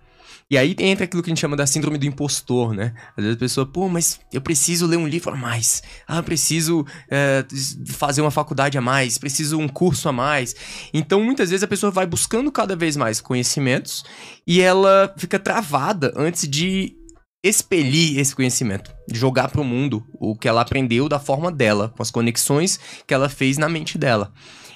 E 0.49 0.57
aí 0.57 0.75
entra 0.79 1.03
aquilo 1.03 1.21
que 1.21 1.29
a 1.29 1.31
gente 1.31 1.41
chama 1.41 1.55
da 1.55 1.67
síndrome 1.67 1.99
do 1.99 2.07
impostor, 2.07 2.73
né? 2.73 2.95
Às 3.15 3.23
vezes 3.23 3.35
a 3.35 3.39
pessoa, 3.39 3.65
pô, 3.67 3.87
mas 3.87 4.19
eu 4.33 4.41
preciso 4.41 4.87
ler 4.87 4.97
um 4.97 5.07
livro 5.07 5.31
a 5.31 5.35
mais. 5.35 5.83
Ah, 6.07 6.17
eu 6.17 6.23
preciso 6.23 6.83
é, 7.11 7.45
fazer 7.89 8.21
uma 8.21 8.31
faculdade 8.31 8.75
a 8.75 8.81
mais. 8.81 9.19
Preciso 9.19 9.59
um 9.59 9.67
curso 9.67 10.09
a 10.09 10.11
mais. 10.11 10.55
Então, 10.91 11.21
muitas 11.21 11.51
vezes 11.51 11.63
a 11.63 11.67
pessoa 11.67 11.91
vai 11.91 12.07
buscando 12.07 12.51
cada 12.51 12.75
vez 12.75 12.97
mais 12.97 13.21
conhecimentos 13.21 14.03
e 14.47 14.61
ela 14.61 15.13
fica 15.15 15.37
travada 15.37 16.11
antes 16.15 16.49
de 16.49 16.96
expelir 17.43 18.19
esse 18.19 18.35
conhecimento, 18.35 18.93
jogar 19.11 19.49
para 19.49 19.61
o 19.61 19.65
mundo 19.65 20.05
o 20.19 20.35
que 20.35 20.47
ela 20.47 20.61
aprendeu 20.61 21.07
da 21.07 21.19
forma 21.19 21.51
dela, 21.51 21.93
com 21.95 22.01
as 22.01 22.11
conexões 22.11 22.79
que 23.05 23.13
ela 23.13 23.29
fez 23.29 23.57
na 23.57 23.69
mente 23.69 23.97
dela. 23.97 24.33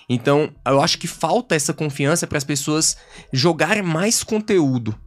Então, 0.08 0.54
eu 0.66 0.82
acho 0.82 0.98
que 0.98 1.08
falta 1.08 1.56
essa 1.56 1.74
confiança 1.74 2.28
para 2.28 2.38
as 2.38 2.44
pessoas 2.44 2.98
jogarem 3.32 3.84
mais 3.84 4.24
conteúdo. 4.24 4.98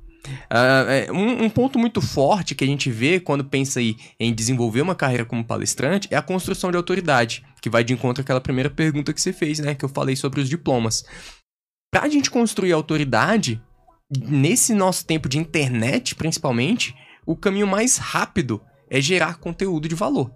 É, 0.48 1.12
um, 1.12 1.44
um 1.44 1.50
ponto 1.50 1.78
muito 1.78 2.00
forte 2.00 2.54
que 2.54 2.64
a 2.64 2.66
gente 2.66 2.90
vê 2.90 3.20
quando 3.20 3.44
pensa 3.44 3.80
aí 3.80 3.96
em 4.18 4.32
desenvolver 4.32 4.80
uma 4.80 4.94
carreira 4.94 5.24
como 5.24 5.44
palestrante 5.44 6.08
é 6.10 6.16
a 6.16 6.22
construção 6.22 6.70
de 6.70 6.78
autoridade, 6.78 7.44
que 7.60 7.68
vai 7.68 7.84
de 7.84 7.92
encontro 7.92 8.22
àquela 8.22 8.40
primeira 8.40 8.70
pergunta 8.70 9.12
que 9.12 9.20
você 9.20 9.32
fez, 9.32 9.58
né? 9.58 9.74
Que 9.74 9.84
eu 9.84 9.88
falei 9.88 10.16
sobre 10.16 10.40
os 10.40 10.48
diplomas. 10.48 11.04
Pra 11.92 12.08
gente 12.08 12.30
construir 12.30 12.72
autoridade, 12.72 13.60
nesse 14.10 14.74
nosso 14.74 15.06
tempo 15.06 15.28
de 15.28 15.38
internet, 15.38 16.14
principalmente, 16.14 16.94
o 17.26 17.36
caminho 17.36 17.66
mais 17.66 17.96
rápido 17.96 18.60
é 18.90 19.00
gerar 19.00 19.36
conteúdo 19.38 19.88
de 19.88 19.94
valor. 19.94 20.32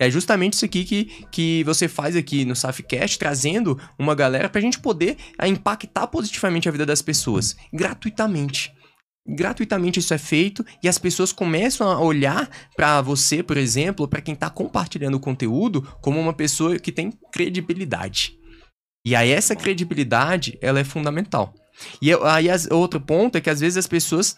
É 0.00 0.10
justamente 0.10 0.54
isso 0.54 0.64
aqui 0.64 0.84
que, 0.84 1.04
que 1.30 1.64
você 1.64 1.86
faz 1.86 2.16
aqui 2.16 2.44
no 2.44 2.56
Safcast, 2.56 3.18
trazendo 3.18 3.78
uma 3.98 4.14
galera 4.14 4.48
pra 4.48 4.60
gente 4.60 4.80
poder 4.80 5.16
ah, 5.38 5.46
impactar 5.46 6.06
positivamente 6.08 6.68
a 6.68 6.72
vida 6.72 6.84
das 6.84 7.00
pessoas, 7.02 7.54
gratuitamente. 7.72 8.72
Gratuitamente 9.24 10.00
isso 10.00 10.12
é 10.12 10.18
feito 10.18 10.64
e 10.82 10.88
as 10.88 10.98
pessoas 10.98 11.32
começam 11.32 11.88
a 11.88 12.00
olhar 12.00 12.50
pra 12.74 13.00
você, 13.00 13.40
por 13.42 13.56
exemplo, 13.56 14.08
pra 14.08 14.20
quem 14.20 14.34
tá 14.34 14.50
compartilhando 14.50 15.14
o 15.14 15.20
conteúdo, 15.20 15.82
como 16.00 16.18
uma 16.18 16.32
pessoa 16.32 16.76
que 16.80 16.90
tem 16.90 17.12
credibilidade. 17.32 18.32
E 19.06 19.14
aí 19.14 19.30
essa 19.30 19.54
credibilidade, 19.54 20.58
ela 20.60 20.80
é 20.80 20.84
fundamental. 20.84 21.54
E 22.00 22.10
aí 22.24 22.50
as- 22.50 22.68
outro 22.70 23.00
ponto 23.00 23.36
é 23.36 23.40
que 23.40 23.50
às 23.50 23.60
vezes 23.60 23.76
as 23.76 23.86
pessoas 23.86 24.36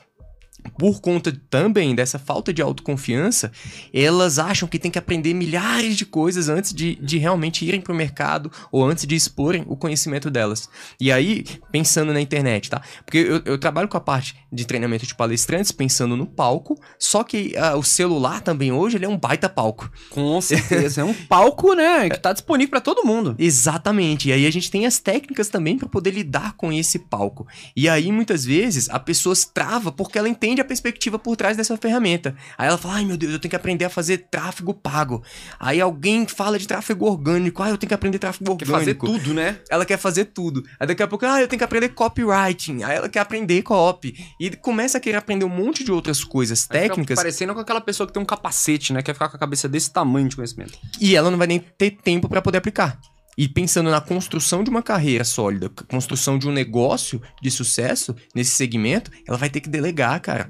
por 0.78 1.00
conta 1.00 1.32
também 1.50 1.94
dessa 1.94 2.18
falta 2.18 2.52
de 2.52 2.62
autoconfiança, 2.62 3.52
elas 3.92 4.38
acham 4.38 4.68
que 4.68 4.78
tem 4.78 4.90
que 4.90 4.98
aprender 4.98 5.34
milhares 5.34 5.96
de 5.96 6.04
coisas 6.04 6.48
antes 6.48 6.72
de, 6.72 6.96
de 6.96 7.18
realmente 7.18 7.64
irem 7.64 7.80
pro 7.80 7.94
mercado 7.94 8.50
ou 8.72 8.84
antes 8.84 9.06
de 9.06 9.14
exporem 9.14 9.64
o 9.66 9.76
conhecimento 9.76 10.30
delas. 10.30 10.68
E 11.00 11.12
aí, 11.12 11.44
pensando 11.70 12.12
na 12.12 12.20
internet, 12.20 12.70
tá? 12.70 12.82
Porque 13.04 13.18
eu, 13.18 13.42
eu 13.44 13.58
trabalho 13.58 13.88
com 13.88 13.96
a 13.96 14.00
parte 14.00 14.36
de 14.52 14.64
treinamento 14.66 15.06
de 15.06 15.14
palestrantes, 15.14 15.72
pensando 15.72 16.16
no 16.16 16.26
palco, 16.26 16.78
só 16.98 17.22
que 17.22 17.56
ah, 17.56 17.76
o 17.76 17.82
celular 17.82 18.40
também 18.40 18.72
hoje 18.72 18.96
ele 18.96 19.04
é 19.04 19.08
um 19.08 19.18
baita 19.18 19.48
palco. 19.48 19.90
Com 20.10 20.40
certeza. 20.40 21.00
é 21.00 21.04
um 21.04 21.14
palco, 21.14 21.74
né? 21.74 22.08
Que 22.08 22.18
tá 22.18 22.32
disponível 22.32 22.70
pra 22.70 22.80
todo 22.80 23.06
mundo. 23.06 23.34
Exatamente. 23.38 24.28
E 24.28 24.32
aí 24.32 24.46
a 24.46 24.50
gente 24.50 24.70
tem 24.70 24.86
as 24.86 24.98
técnicas 24.98 25.48
também 25.48 25.76
para 25.76 25.88
poder 25.88 26.10
lidar 26.10 26.54
com 26.56 26.72
esse 26.72 26.98
palco. 26.98 27.46
E 27.76 27.88
aí 27.88 28.10
muitas 28.10 28.44
vezes 28.44 28.88
a 28.88 28.98
pessoa 28.98 29.34
trava 29.52 29.92
porque 29.92 30.18
ela 30.18 30.28
entende 30.28 30.53
a 30.60 30.64
a 30.64 30.66
perspectiva 30.66 31.18
por 31.18 31.36
trás 31.36 31.56
dessa 31.56 31.76
ferramenta. 31.76 32.34
Aí 32.58 32.66
ela 32.66 32.78
fala, 32.78 32.94
ai 32.94 33.04
meu 33.04 33.16
Deus, 33.16 33.32
eu 33.32 33.38
tenho 33.38 33.50
que 33.50 33.56
aprender 33.56 33.84
a 33.84 33.90
fazer 33.90 34.26
tráfego 34.30 34.74
pago. 34.74 35.22
Aí 35.60 35.80
alguém 35.80 36.26
fala 36.26 36.58
de 36.58 36.66
tráfego 36.66 37.06
orgânico, 37.06 37.62
ah, 37.62 37.70
eu 37.70 37.78
tenho 37.78 37.88
que 37.88 37.94
aprender 37.94 38.18
tráfego 38.18 38.56
Quer 38.56 38.64
orgânico. 38.68 39.06
fazer 39.06 39.18
tudo, 39.18 39.34
né? 39.34 39.58
Ela 39.70 39.84
quer 39.84 39.98
fazer 39.98 40.26
tudo. 40.26 40.64
Aí 40.80 40.86
daqui 40.86 41.02
a 41.02 41.06
pouco, 41.06 41.24
ah, 41.26 41.40
eu 41.40 41.46
tenho 41.46 41.58
que 41.58 41.64
aprender 41.64 41.90
copywriting. 41.90 42.82
Aí 42.82 42.96
ela 42.96 43.08
quer 43.08 43.20
aprender 43.20 43.62
copy. 43.62 44.14
E 44.40 44.50
começa 44.56 44.98
a 44.98 45.00
querer 45.00 45.18
aprender 45.18 45.44
um 45.44 45.48
monte 45.48 45.84
de 45.84 45.92
outras 45.92 46.24
coisas 46.24 46.62
ficar 46.62 46.80
técnicas. 46.80 47.16
Parecendo 47.16 47.54
com 47.54 47.60
aquela 47.60 47.80
pessoa 47.80 48.06
que 48.06 48.12
tem 48.12 48.22
um 48.22 48.26
capacete, 48.26 48.92
né? 48.92 49.02
Quer 49.02 49.12
ficar 49.12 49.28
com 49.28 49.36
a 49.36 49.40
cabeça 49.40 49.68
desse 49.68 49.92
tamanho 49.92 50.28
de 50.28 50.36
conhecimento. 50.36 50.78
E 51.00 51.14
ela 51.14 51.30
não 51.30 51.38
vai 51.38 51.46
nem 51.46 51.58
ter 51.58 51.90
tempo 51.90 52.28
para 52.28 52.42
poder 52.42 52.58
aplicar. 52.58 52.98
E 53.36 53.48
pensando 53.48 53.90
na 53.90 54.00
construção 54.00 54.62
de 54.62 54.70
uma 54.70 54.82
carreira 54.82 55.24
sólida, 55.24 55.68
construção 55.88 56.38
de 56.38 56.48
um 56.48 56.52
negócio 56.52 57.20
de 57.42 57.50
sucesso 57.50 58.14
nesse 58.34 58.52
segmento, 58.52 59.10
ela 59.26 59.36
vai 59.38 59.50
ter 59.50 59.60
que 59.60 59.68
delegar, 59.68 60.20
cara. 60.20 60.48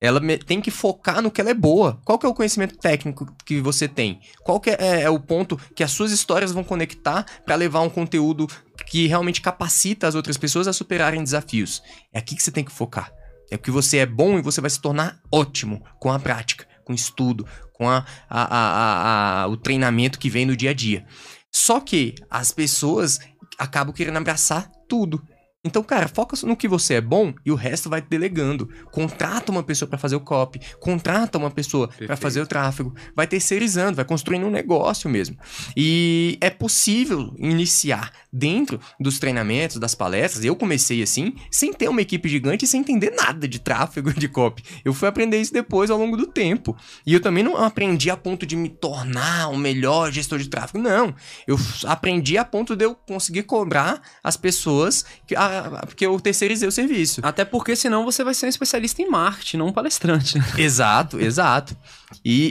Ela 0.00 0.20
tem 0.44 0.60
que 0.60 0.70
focar 0.70 1.22
no 1.22 1.30
que 1.30 1.40
ela 1.40 1.50
é 1.50 1.54
boa. 1.54 1.98
Qual 2.04 2.18
que 2.18 2.26
é 2.26 2.28
o 2.28 2.34
conhecimento 2.34 2.76
técnico 2.76 3.26
que 3.46 3.60
você 3.60 3.88
tem? 3.88 4.20
Qual 4.42 4.60
que 4.60 4.68
é, 4.70 5.02
é 5.02 5.08
o 5.10 5.18
ponto 5.18 5.56
que 5.74 5.82
as 5.82 5.92
suas 5.92 6.12
histórias 6.12 6.52
vão 6.52 6.62
conectar 6.62 7.24
para 7.46 7.54
levar 7.54 7.80
um 7.80 7.88
conteúdo 7.88 8.46
que 8.86 9.06
realmente 9.06 9.40
capacita 9.40 10.06
as 10.06 10.14
outras 10.14 10.36
pessoas 10.36 10.68
a 10.68 10.72
superarem 10.74 11.22
desafios? 11.22 11.82
É 12.12 12.18
aqui 12.18 12.34
que 12.36 12.42
você 12.42 12.50
tem 12.50 12.64
que 12.64 12.72
focar. 12.72 13.10
É 13.50 13.56
que 13.56 13.70
você 13.70 13.98
é 13.98 14.06
bom 14.06 14.38
e 14.38 14.42
você 14.42 14.60
vai 14.60 14.68
se 14.68 14.80
tornar 14.80 15.20
ótimo 15.32 15.82
com 16.00 16.10
a 16.12 16.18
prática, 16.18 16.66
com 16.84 16.92
o 16.92 16.96
estudo, 16.96 17.46
com 17.72 17.88
a- 17.88 18.04
a- 18.28 19.42
a- 19.44 19.46
o 19.48 19.56
treinamento 19.56 20.18
que 20.18 20.28
vem 20.28 20.44
no 20.44 20.56
dia 20.56 20.70
a 20.70 20.74
dia. 20.74 21.06
Só 21.54 21.78
que 21.78 22.16
as 22.28 22.50
pessoas 22.50 23.20
acabam 23.56 23.94
querendo 23.94 24.16
abraçar 24.16 24.68
tudo. 24.88 25.24
Então, 25.64 25.82
cara, 25.82 26.06
foca 26.08 26.36
no 26.46 26.54
que 26.56 26.68
você 26.68 26.94
é 26.94 27.00
bom 27.00 27.32
e 27.44 27.50
o 27.50 27.54
resto 27.54 27.88
vai 27.88 28.02
delegando. 28.02 28.68
Contrata 28.92 29.50
uma 29.50 29.62
pessoa 29.62 29.88
pra 29.88 29.98
fazer 29.98 30.14
o 30.14 30.20
copy, 30.20 30.60
contrata 30.78 31.38
uma 31.38 31.50
pessoa 31.50 31.88
pra 31.88 31.96
Perfeito. 31.96 32.20
fazer 32.20 32.40
o 32.42 32.46
tráfego, 32.46 32.94
vai 33.16 33.26
terceirizando, 33.26 33.96
vai 33.96 34.04
construindo 34.04 34.46
um 34.46 34.50
negócio 34.50 35.08
mesmo. 35.08 35.36
E 35.76 36.36
é 36.40 36.50
possível 36.50 37.34
iniciar 37.38 38.12
dentro 38.32 38.78
dos 39.00 39.18
treinamentos, 39.18 39.78
das 39.78 39.94
palestras. 39.94 40.44
Eu 40.44 40.54
comecei 40.56 41.02
assim, 41.02 41.34
sem 41.50 41.72
ter 41.72 41.88
uma 41.88 42.02
equipe 42.02 42.28
gigante 42.28 42.64
e 42.64 42.68
sem 42.68 42.80
entender 42.80 43.10
nada 43.16 43.48
de 43.48 43.58
tráfego 43.58 44.10
e 44.10 44.14
de 44.18 44.28
copy. 44.28 44.62
Eu 44.84 44.92
fui 44.92 45.08
aprender 45.08 45.40
isso 45.40 45.52
depois 45.52 45.90
ao 45.90 45.98
longo 45.98 46.16
do 46.16 46.26
tempo. 46.26 46.76
E 47.06 47.14
eu 47.14 47.20
também 47.20 47.42
não 47.42 47.56
aprendi 47.56 48.10
a 48.10 48.16
ponto 48.16 48.44
de 48.44 48.54
me 48.56 48.68
tornar 48.68 49.48
o 49.48 49.56
melhor 49.56 50.10
gestor 50.12 50.38
de 50.38 50.48
tráfego. 50.48 50.78
Não. 50.78 51.14
Eu 51.46 51.56
aprendi 51.86 52.36
a 52.36 52.44
ponto 52.44 52.76
de 52.76 52.84
eu 52.84 52.94
conseguir 52.94 53.44
cobrar 53.44 54.02
as 54.22 54.36
pessoas 54.36 55.04
que, 55.26 55.34
a- 55.34 55.53
a- 55.58 55.86
porque 55.86 56.06
eu 56.06 56.18
terceirizei 56.20 56.68
o 56.68 56.72
serviço. 56.72 57.20
Até 57.22 57.44
porque 57.44 57.74
senão 57.76 58.04
você 58.04 58.22
vai 58.24 58.34
ser 58.34 58.46
um 58.46 58.48
especialista 58.48 59.00
em 59.02 59.08
marketing, 59.08 59.56
não 59.58 59.68
um 59.68 59.72
palestrante, 59.72 60.38
né? 60.38 60.44
Exato, 60.58 61.20
exato. 61.20 61.76
E, 62.24 62.50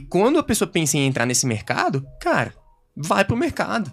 e 0.00 0.06
quando 0.08 0.38
a 0.38 0.42
pessoa 0.42 0.68
pensa 0.68 0.96
em 0.96 1.06
entrar 1.06 1.26
nesse 1.26 1.46
mercado, 1.46 2.04
cara, 2.20 2.54
vai 2.96 3.24
pro 3.24 3.36
mercado. 3.36 3.92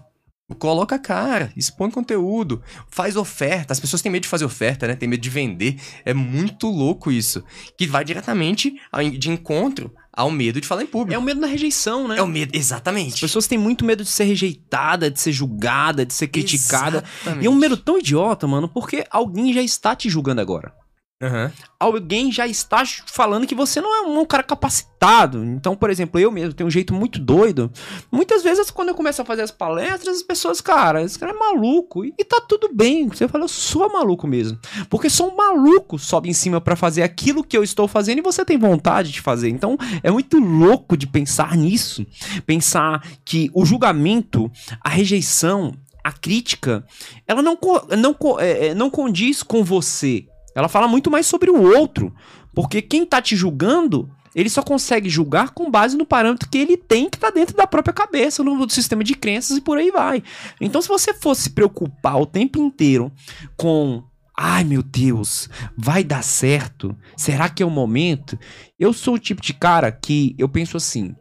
Coloca 0.58 0.94
a 0.94 0.98
cara, 0.98 1.52
expõe 1.54 1.90
conteúdo, 1.90 2.62
faz 2.90 3.16
oferta. 3.16 3.70
As 3.74 3.78
pessoas 3.80 4.00
têm 4.00 4.10
medo 4.10 4.22
de 4.22 4.28
fazer 4.30 4.46
oferta, 4.46 4.86
né? 4.88 4.96
Tem 4.96 5.06
medo 5.06 5.20
de 5.20 5.28
vender. 5.28 5.78
É 6.06 6.14
muito 6.14 6.68
louco 6.70 7.12
isso. 7.12 7.44
Que 7.76 7.86
vai 7.86 8.02
diretamente 8.02 8.74
ao- 8.90 9.02
de 9.10 9.28
encontro 9.30 9.92
ao 10.18 10.32
medo 10.32 10.60
de 10.60 10.66
falar 10.66 10.82
em 10.82 10.86
público. 10.86 11.14
É 11.14 11.18
o 11.18 11.22
medo 11.22 11.40
da 11.40 11.46
rejeição, 11.46 12.08
né? 12.08 12.18
É 12.18 12.22
o 12.22 12.26
medo, 12.26 12.50
exatamente. 12.52 13.14
As 13.14 13.20
pessoas 13.20 13.46
têm 13.46 13.56
muito 13.56 13.84
medo 13.84 14.02
de 14.02 14.10
ser 14.10 14.24
rejeitada, 14.24 15.08
de 15.08 15.20
ser 15.20 15.30
julgada, 15.30 16.04
de 16.04 16.12
ser 16.12 16.26
criticada. 16.26 17.04
Exatamente. 17.22 17.44
E 17.44 17.46
é 17.46 17.50
um 17.50 17.54
medo 17.54 17.76
tão 17.76 17.98
idiota, 17.98 18.44
mano, 18.44 18.68
porque 18.68 19.06
alguém 19.12 19.52
já 19.52 19.62
está 19.62 19.94
te 19.94 20.10
julgando 20.10 20.40
agora. 20.40 20.74
Aham. 21.20 21.50
Alguém 21.80 22.30
já 22.30 22.46
está 22.46 22.84
falando 23.06 23.44
que 23.44 23.54
você 23.54 23.80
não 23.80 23.92
é 23.92 24.02
um 24.02 24.24
cara 24.24 24.44
capacitado. 24.44 25.44
Então, 25.44 25.74
por 25.74 25.90
exemplo, 25.90 26.20
eu 26.20 26.30
mesmo 26.30 26.54
tenho 26.54 26.68
um 26.68 26.70
jeito 26.70 26.94
muito 26.94 27.18
doido. 27.18 27.72
Muitas 28.10 28.44
vezes, 28.44 28.70
quando 28.70 28.90
eu 28.90 28.94
começo 28.94 29.20
a 29.20 29.24
fazer 29.24 29.42
as 29.42 29.50
palestras, 29.50 30.18
as 30.18 30.22
pessoas, 30.22 30.60
cara, 30.60 31.02
esse 31.02 31.18
cara 31.18 31.32
é 31.32 31.34
maluco. 31.34 32.04
E, 32.04 32.12
tá 32.24 32.40
tudo 32.40 32.70
bem. 32.72 33.08
Você 33.08 33.26
fala, 33.26 33.44
eu 33.44 33.48
sou 33.48 33.92
maluco 33.92 34.28
mesmo. 34.28 34.60
Porque 34.88 35.10
só 35.10 35.28
um 35.28 35.34
maluco 35.34 35.98
sobe 35.98 36.28
em 36.28 36.32
cima 36.32 36.60
pra 36.60 36.76
fazer 36.76 37.02
aquilo 37.02 37.42
que 37.42 37.56
eu 37.56 37.64
estou 37.64 37.88
fazendo 37.88 38.18
e 38.18 38.22
você 38.22 38.44
tem 38.44 38.56
vontade 38.56 39.10
de 39.10 39.20
fazer. 39.20 39.48
Então, 39.48 39.76
é 40.04 40.12
muito 40.12 40.38
louco 40.38 40.96
de 40.96 41.08
pensar 41.08 41.56
nisso. 41.56 42.06
Pensar 42.46 43.04
que 43.24 43.50
o 43.52 43.64
julgamento, 43.64 44.48
a 44.80 44.88
rejeição, 44.88 45.74
a 46.04 46.12
crítica, 46.12 46.86
ela 47.26 47.42
não, 47.42 47.58
não, 47.98 48.16
é, 48.38 48.68
é, 48.68 48.74
não 48.74 48.88
condiz 48.88 49.42
com 49.42 49.64
você. 49.64 50.28
Ela 50.54 50.68
fala 50.68 50.88
muito 50.88 51.10
mais 51.10 51.26
sobre 51.26 51.50
o 51.50 51.62
outro. 51.62 52.14
Porque 52.54 52.82
quem 52.82 53.06
tá 53.06 53.22
te 53.22 53.36
julgando, 53.36 54.10
ele 54.34 54.48
só 54.48 54.62
consegue 54.62 55.08
julgar 55.08 55.50
com 55.50 55.70
base 55.70 55.96
no 55.96 56.06
parâmetro 56.06 56.48
que 56.48 56.58
ele 56.58 56.76
tem, 56.76 57.08
que 57.08 57.18
tá 57.18 57.30
dentro 57.30 57.56
da 57.56 57.66
própria 57.66 57.94
cabeça, 57.94 58.42
no 58.42 58.68
sistema 58.68 59.04
de 59.04 59.14
crenças 59.14 59.56
e 59.56 59.60
por 59.60 59.78
aí 59.78 59.90
vai. 59.90 60.22
Então, 60.60 60.82
se 60.82 60.88
você 60.88 61.14
fosse 61.14 61.42
se 61.42 61.50
preocupar 61.50 62.20
o 62.20 62.26
tempo 62.26 62.58
inteiro 62.58 63.12
com. 63.56 64.02
Ai 64.40 64.62
meu 64.62 64.84
Deus, 64.84 65.48
vai 65.76 66.04
dar 66.04 66.22
certo? 66.22 66.96
Será 67.16 67.48
que 67.48 67.60
é 67.60 67.66
o 67.66 67.70
momento? 67.70 68.38
Eu 68.78 68.92
sou 68.92 69.14
o 69.14 69.18
tipo 69.18 69.42
de 69.42 69.52
cara 69.52 69.90
que 69.90 70.36
eu 70.38 70.48
penso 70.48 70.76
assim: 70.76 71.14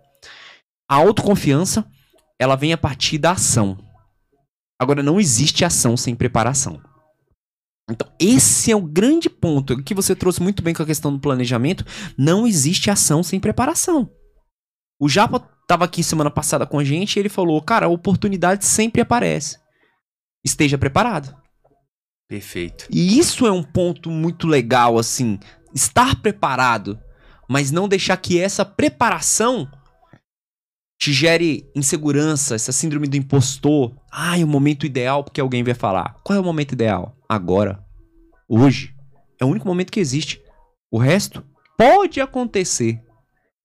a 0.88 0.96
autoconfiança 0.96 1.84
ela 2.40 2.56
vem 2.56 2.74
a 2.74 2.78
partir 2.78 3.18
da 3.18 3.32
ação. 3.32 3.78
Agora, 4.80 5.02
não 5.02 5.20
existe 5.20 5.66
ação 5.66 5.98
sem 5.98 6.16
preparação. 6.16 6.80
Então, 7.90 8.12
esse 8.20 8.72
é 8.72 8.76
o 8.76 8.82
grande 8.82 9.30
ponto 9.30 9.82
que 9.82 9.94
você 9.94 10.16
trouxe 10.16 10.42
muito 10.42 10.62
bem 10.62 10.74
com 10.74 10.84
a 10.84 10.86
questão 10.86 11.14
do 11.14 11.20
planejamento. 11.20 11.86
Não 12.18 12.46
existe 12.46 12.90
ação 12.90 13.24
sem 13.24 13.40
preparação. 13.40 14.10
O 15.00 15.08
Japa 15.08 15.48
estava 15.62 15.86
aqui 15.86 16.04
semana 16.04 16.30
passada 16.30 16.66
com 16.66 16.80
a 16.80 16.84
gente 16.84 17.16
e 17.16 17.20
ele 17.20 17.30
falou: 17.30 17.62
Cara, 17.62 17.86
a 17.86 17.90
oportunidade 17.90 18.66
sempre 18.66 19.02
aparece. 19.02 19.58
Esteja 20.44 20.78
preparado. 20.78 21.36
Perfeito. 22.28 22.88
E 22.92 23.18
isso 23.18 23.48
é 23.48 23.52
um 23.52 23.64
ponto 23.64 24.10
muito 24.10 24.48
legal, 24.48 24.98
assim. 24.98 25.40
Estar 25.74 26.22
preparado, 26.22 27.00
mas 27.48 27.72
não 27.72 27.88
deixar 27.88 28.18
que 28.18 28.40
essa 28.40 28.66
preparação 28.66 29.70
te 31.00 31.14
gere 31.14 31.70
insegurança, 31.76 32.56
essa 32.56 32.72
síndrome 32.72 33.08
do 33.08 33.16
impostor. 33.18 33.93
Ah, 34.12 34.38
é 34.39 34.43
o 34.43 34.48
momento 34.48 34.86
ideal 34.86 35.24
porque 35.24 35.39
alguém 35.41 35.64
vai 35.64 35.74
falar. 35.74 36.16
Qual 36.24 36.36
é 36.36 36.39
o 36.39 36.43
momento 36.43 36.72
ideal? 36.74 37.16
Agora. 37.30 37.84
Hoje. 38.50 38.95
É 39.39 39.45
o 39.45 39.50
único 39.50 39.68
momento 39.68 39.91
que 39.91 40.00
existe. 40.00 40.41
O 40.91 40.98
resto 40.98 41.43
pode 41.78 42.20
acontecer. 42.20 43.00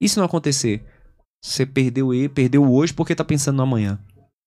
E 0.00 0.08
se 0.08 0.18
não 0.18 0.24
acontecer? 0.26 0.84
Você 1.42 1.64
perdeu 1.64 2.12
ele, 2.12 2.28
perdeu 2.28 2.70
hoje 2.70 2.92
porque 2.92 3.14
tá 3.14 3.24
pensando 3.24 3.56
no 3.56 3.62
amanhã. 3.62 3.98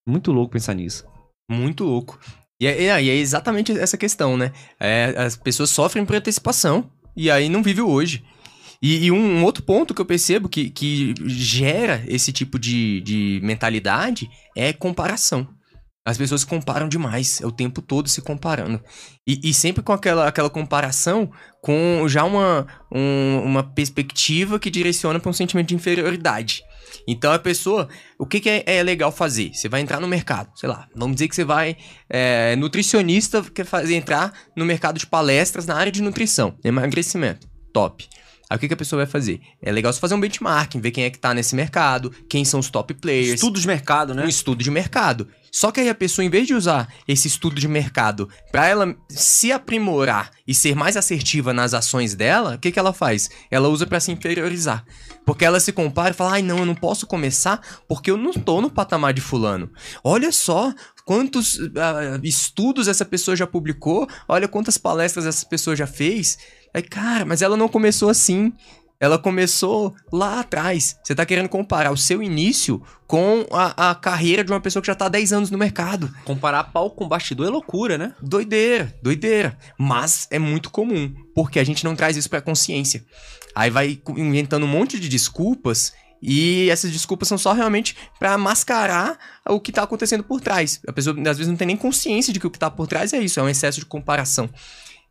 Muito 0.08 0.32
louco 0.32 0.54
pensar 0.54 0.74
nisso. 0.76 1.06
Muito 1.50 1.84
louco. 1.84 2.20
E 2.62 2.68
é, 2.68 2.84
é- 2.86 3.04
e 3.04 3.10
é 3.10 3.16
exatamente 3.16 3.72
essa 3.78 3.98
questão, 3.98 4.38
né? 4.38 4.52
É, 4.80 5.14
as 5.18 5.36
pessoas 5.36 5.70
sofrem 5.72 6.06
por 6.06 6.16
antecipação 6.16 6.90
e 7.16 7.32
aí 7.32 7.50
não 7.50 7.64
vivem 7.64 7.84
o 7.84 7.90
hoje. 7.90 8.24
E, 8.82 9.06
e 9.06 9.12
um, 9.12 9.40
um 9.40 9.44
outro 9.44 9.64
ponto 9.64 9.94
que 9.94 10.02
eu 10.02 10.06
percebo 10.06 10.50
que, 10.50 10.70
que 10.70 11.14
gera 11.26 12.04
esse 12.08 12.32
tipo 12.32 12.60
de, 12.60 13.02
de 13.02 13.40
mentalidade 13.44 14.30
é 14.56 14.74
comparação. 14.74 15.48
As 16.08 16.20
pessoas 16.20 16.44
comparam 16.44 16.88
demais, 16.88 17.42
é 17.42 17.48
o 17.48 17.52
tempo 17.52 17.82
todo 17.82 18.08
se 18.08 18.22
comparando. 18.22 18.80
E, 19.28 19.40
e 19.50 19.54
sempre 19.56 19.82
com 19.82 19.92
aquela, 19.92 20.28
aquela 20.28 20.52
comparação 20.52 21.32
com 21.64 22.06
já 22.08 22.24
uma, 22.24 22.68
um- 22.94 23.42
uma 23.44 23.64
perspectiva 23.64 24.60
que 24.60 24.70
direciona 24.70 25.20
para 25.20 25.32
um 25.32 25.34
sentimento 25.34 25.70
de 25.70 25.76
inferioridade. 25.76 26.62
Então 27.08 27.34
a 27.34 27.40
pessoa, 27.40 27.90
o 28.20 28.26
que, 28.28 28.40
que 28.40 28.50
é, 28.50 28.64
é 28.68 28.84
legal 28.84 29.12
fazer? 29.12 29.52
Você 29.52 29.68
vai 29.68 29.82
entrar 29.82 30.00
no 30.00 30.08
mercado, 30.08 30.52
sei 30.56 30.70
lá, 30.70 30.88
vamos 30.96 31.16
dizer 31.16 31.28
que 31.28 31.36
você 31.36 31.44
vai, 31.44 31.76
é, 32.08 32.56
nutricionista, 32.56 33.44
quer 33.44 33.66
fazer 33.66 33.96
entrar 33.96 34.32
no 34.56 34.64
mercado 34.64 35.00
de 35.00 35.08
palestras 35.08 35.66
na 35.66 35.76
área 35.76 35.92
de 35.92 36.04
nutrição, 36.04 36.56
emagrecimento, 36.64 37.48
top. 37.74 38.08
Aí 38.50 38.58
o 38.58 38.60
que, 38.60 38.68
que 38.68 38.74
a 38.74 38.78
pessoa 38.78 39.04
vai 39.04 39.12
fazer? 39.12 39.42
É 39.62 39.72
legal 39.72 39.92
você 39.92 40.00
fazer 40.00 40.14
um 40.16 40.20
benchmarking, 40.20 40.80
ver 40.80 40.92
quem 40.92 41.04
é 41.04 41.10
que 41.10 41.18
tá 41.18 41.34
nesse 41.34 41.56
mercado, 41.56 42.12
quem 42.30 42.46
são 42.46 42.60
os 42.60 42.70
top 42.70 42.94
players, 42.94 43.36
Estudos 43.36 43.62
de 43.62 43.68
mercado, 43.68 44.14
né? 44.14 44.24
um 44.24 44.30
estudo 44.30 44.64
de 44.64 44.70
mercado. 44.70 45.28
Só 45.52 45.72
que 45.72 45.80
aí 45.80 45.88
a 45.88 45.96
pessoa, 45.96 46.26
em 46.26 46.30
vez 46.30 46.46
de 46.46 46.54
usar 46.54 46.94
esse 47.08 47.30
estudo 47.30 47.56
de 47.56 47.68
mercado 47.68 48.30
pra 48.52 48.68
ela 48.68 48.94
se 49.08 49.54
aprimorar 49.54 50.32
e 50.46 50.54
ser 50.54 50.76
mais 50.76 50.98
assertiva 50.98 51.54
nas 51.54 51.74
ações 51.74 52.14
dela, 52.14 52.56
o 52.56 52.60
que, 52.60 52.74
que 52.74 52.78
ela 52.78 52.92
faz? 52.92 53.30
Ela 53.50 53.70
usa 53.70 53.88
pra 53.88 54.02
se 54.02 54.12
inferiorizar. 54.12 54.86
Porque 55.26 55.46
ela 55.46 55.60
se 55.60 55.72
compara 55.72 56.12
e 56.12 56.14
fala: 56.14 56.34
ai, 56.34 56.42
não, 56.42 56.60
eu 56.60 56.66
não 56.66 56.76
posso 56.76 57.08
começar 57.08 57.62
porque 57.88 58.12
eu 58.12 58.18
não 58.18 58.34
tô 58.34 58.60
no 58.60 58.70
patamar 58.70 59.14
de 59.14 59.22
Fulano. 59.22 59.72
Olha 60.04 60.30
só 60.32 60.74
quantos 61.06 61.58
ah, 61.78 62.20
estudos 62.22 62.90
essa 62.90 63.06
pessoa 63.06 63.38
já 63.38 63.48
publicou, 63.48 64.08
olha 64.28 64.50
quantas 64.50 64.78
palestras 64.78 65.26
essa 65.26 65.46
pessoa 65.46 65.76
já 65.76 65.88
fez. 65.88 66.38
Aí, 66.76 66.84
cara, 66.84 67.24
mas 67.24 67.42
ela 67.42 67.56
não 67.56 67.70
começou 67.70 68.10
assim. 68.10 68.52
ela 69.00 69.18
começou 69.18 69.96
lá 70.12 70.42
atrás. 70.42 70.98
Você 71.02 71.16
tá 71.16 71.26
querendo 71.26 71.48
comparar 71.48 71.90
o 71.90 71.98
seu 71.98 72.22
início 72.22 72.82
com 73.08 73.46
a, 73.50 73.92
a 73.92 73.96
carreira 73.96 74.44
de 74.44 74.52
uma 74.52 74.60
pessoa 74.60 74.82
que 74.82 74.88
já 74.88 74.96
tá 74.96 75.06
há 75.06 75.10
10 75.10 75.32
anos 75.32 75.52
no 75.52 75.58
mercado. 75.58 76.14
Comparar 76.26 76.66
pau 76.66 76.92
com 76.92 77.08
bastidor 77.08 77.48
é 77.48 77.50
loucura, 77.50 77.98
né? 77.98 78.14
Doideira, 78.22 78.94
doideira. 79.02 79.58
Mas 79.78 80.28
é 80.30 80.38
muito 80.38 80.70
comum, 80.70 81.16
porque 81.34 81.60
a 81.60 81.64
gente 81.64 81.86
não 81.86 81.96
traz 81.96 82.18
isso 82.18 82.30
pra 82.30 82.42
consciência. 82.42 83.06
Aí 83.56 83.70
vai 83.70 83.98
inventando 84.18 84.64
um 84.64 84.68
monte 84.68 85.00
de 85.00 85.08
desculpas 85.08 85.94
e 86.22 86.70
essas 86.70 86.92
desculpas 86.92 87.30
são 87.30 87.38
só 87.38 87.54
realmente 87.54 87.96
para 88.20 88.38
mascarar 88.38 89.18
o 89.48 89.62
que 89.62 89.72
tá 89.72 89.84
acontecendo 89.84 90.26
por 90.26 90.42
trás. 90.42 90.82
A 90.86 90.92
pessoa 90.92 91.16
às 91.30 91.38
vezes 91.38 91.48
não 91.48 91.56
tem 91.56 91.68
nem 91.68 91.78
consciência 91.78 92.34
de 92.34 92.40
que 92.40 92.48
o 92.48 92.52
que 92.52 92.60
tá 92.60 92.70
por 92.70 92.86
trás 92.86 93.14
é 93.14 93.20
isso, 93.20 93.40
é 93.40 93.44
um 93.44 93.50
excesso 93.50 93.80
de 93.80 93.86
comparação. 93.86 94.50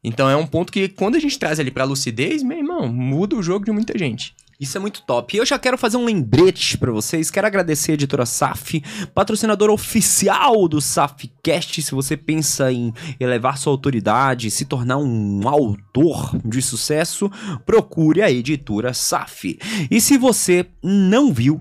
Então 0.05 0.29
é 0.29 0.37
um 0.37 0.47
ponto 0.47 0.71
que 0.71 0.89
quando 0.89 1.17
a 1.17 1.19
gente 1.19 1.39
traz 1.39 1.59
ali 1.59 1.71
pra 1.71 1.85
lucidez, 1.85 2.43
meu 2.43 2.59
irmão, 2.59 2.87
muda 2.87 3.35
o 3.35 3.43
jogo 3.43 3.65
de 3.65 3.73
muita 3.73 3.99
gente. 3.99 4.35
Isso 4.61 4.77
é 4.77 4.81
muito 4.81 5.03
top. 5.03 5.35
E 5.35 5.41
eu 5.41 5.47
já 5.47 5.59
quero 5.59 5.77
fazer 5.77 5.97
um 5.97 6.05
lembrete 6.05 6.79
para 6.79 6.93
vocês. 6.93 7.31
Quero 7.31 7.47
agradecer 7.47 7.93
a 7.93 7.95
editora 7.95 8.25
SAF, 8.25 8.83
patrocinadora 9.15 9.73
oficial 9.73 10.69
do 10.69 10.81
SAFcast. 10.81 11.83
Se 11.83 11.93
você 11.93 12.17
pensa 12.17 12.73
em 12.73 12.93
elevar 13.19 13.59
sua 13.59 13.73
autoridade, 13.73 14.51
se 14.51 14.65
tornar 14.65 14.99
um 14.99 15.49
autor 15.49 16.39
de 16.45 16.63
sucesso, 16.63 17.31
procure 17.67 18.23
a 18.23 18.31
editora 18.31 18.95
SAF. 18.95 19.59
E 19.91 20.01
se 20.01 20.17
você 20.17 20.67
não 20.83 21.33
viu, 21.33 21.61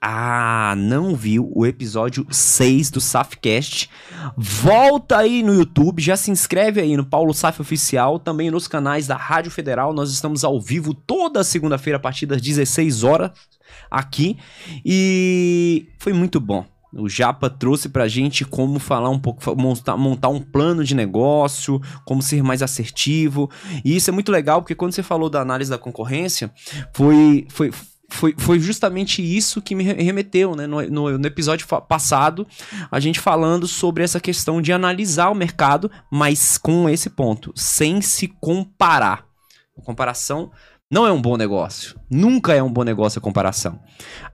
ah, 0.00 0.74
não 0.78 1.14
viu 1.14 1.52
o 1.54 1.66
episódio 1.66 2.26
6 2.30 2.90
do 2.90 3.00
Safcast, 3.00 3.90
volta 4.34 5.18
aí 5.18 5.42
no 5.42 5.52
YouTube, 5.52 6.00
já 6.00 6.16
se 6.16 6.30
inscreve 6.30 6.80
aí 6.80 6.96
no 6.96 7.04
Paulo 7.04 7.34
Saf 7.34 7.60
Oficial, 7.60 8.18
também 8.18 8.50
nos 8.50 8.66
canais 8.66 9.06
da 9.06 9.16
Rádio 9.16 9.50
Federal. 9.50 9.92
Nós 9.92 10.10
estamos 10.10 10.42
ao 10.42 10.58
vivo 10.58 10.94
toda 10.94 11.44
segunda-feira 11.44 11.98
a 11.98 12.00
partir 12.00 12.24
das 12.24 12.40
16 12.40 13.04
horas 13.04 13.30
aqui 13.90 14.38
e 14.84 15.88
foi 15.98 16.14
muito 16.14 16.40
bom. 16.40 16.64
O 16.92 17.08
Japa 17.08 17.48
trouxe 17.48 17.88
pra 17.88 18.08
gente 18.08 18.44
como 18.44 18.80
falar 18.80 19.10
um 19.10 19.18
pouco, 19.18 19.54
montar, 19.54 19.96
montar 19.96 20.28
um 20.28 20.40
plano 20.40 20.82
de 20.82 20.94
negócio, 20.94 21.80
como 22.04 22.20
ser 22.20 22.42
mais 22.42 22.62
assertivo. 22.62 23.48
E 23.84 23.94
isso 23.94 24.10
é 24.10 24.12
muito 24.12 24.32
legal, 24.32 24.60
porque 24.60 24.74
quando 24.74 24.92
você 24.92 25.02
falou 25.02 25.30
da 25.30 25.40
análise 25.40 25.70
da 25.70 25.78
concorrência, 25.78 26.50
foi, 26.92 27.46
foi, 27.48 27.70
foi, 28.10 28.34
foi 28.36 28.58
justamente 28.58 29.22
isso 29.22 29.62
que 29.62 29.74
me 29.74 29.84
remeteu, 29.84 30.54
né? 30.54 30.66
No, 30.66 30.82
no, 30.82 31.18
no, 31.18 31.26
episódio 31.26 31.66
passado, 31.88 32.46
a 32.90 33.00
gente 33.00 33.20
falando 33.20 33.66
sobre 33.66 34.02
essa 34.02 34.20
questão 34.20 34.60
de 34.60 34.72
analisar 34.72 35.30
o 35.30 35.34
mercado, 35.34 35.90
mas 36.10 36.58
com 36.58 36.88
esse 36.88 37.08
ponto, 37.08 37.52
sem 37.54 38.00
se 38.00 38.28
comparar. 38.28 39.24
A 39.78 39.82
comparação 39.82 40.50
não 40.90 41.06
é 41.06 41.12
um 41.12 41.22
bom 41.22 41.36
negócio. 41.36 41.98
Nunca 42.10 42.52
é 42.52 42.62
um 42.62 42.72
bom 42.72 42.82
negócio 42.82 43.18
a 43.18 43.22
comparação. 43.22 43.80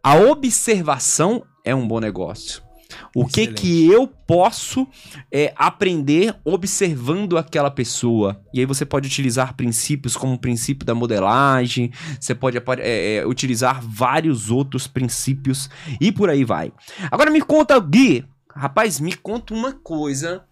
A 0.02 0.16
observação 0.16 1.44
é 1.64 1.74
um 1.74 1.86
bom 1.86 2.00
negócio. 2.00 2.65
O 3.14 3.26
que 3.26 3.46
que 3.46 3.86
eu 3.86 4.06
posso 4.06 4.86
é, 5.32 5.52
aprender 5.56 6.34
observando 6.44 7.38
aquela 7.38 7.70
pessoa? 7.70 8.40
E 8.52 8.60
aí 8.60 8.66
você 8.66 8.84
pode 8.84 9.06
utilizar 9.06 9.54
princípios 9.54 10.16
como 10.16 10.34
o 10.34 10.38
princípio 10.38 10.86
da 10.86 10.94
modelagem, 10.94 11.90
você 12.20 12.34
pode 12.34 12.58
é, 12.58 13.16
é, 13.16 13.26
utilizar 13.26 13.80
vários 13.82 14.50
outros 14.50 14.86
princípios 14.86 15.70
e 16.00 16.12
por 16.12 16.28
aí 16.28 16.44
vai. 16.44 16.72
Agora 17.10 17.30
me 17.30 17.40
conta, 17.40 17.78
Gui, 17.78 18.24
rapaz, 18.54 19.00
me 19.00 19.14
conta 19.14 19.54
uma 19.54 19.72
coisa. 19.72 20.44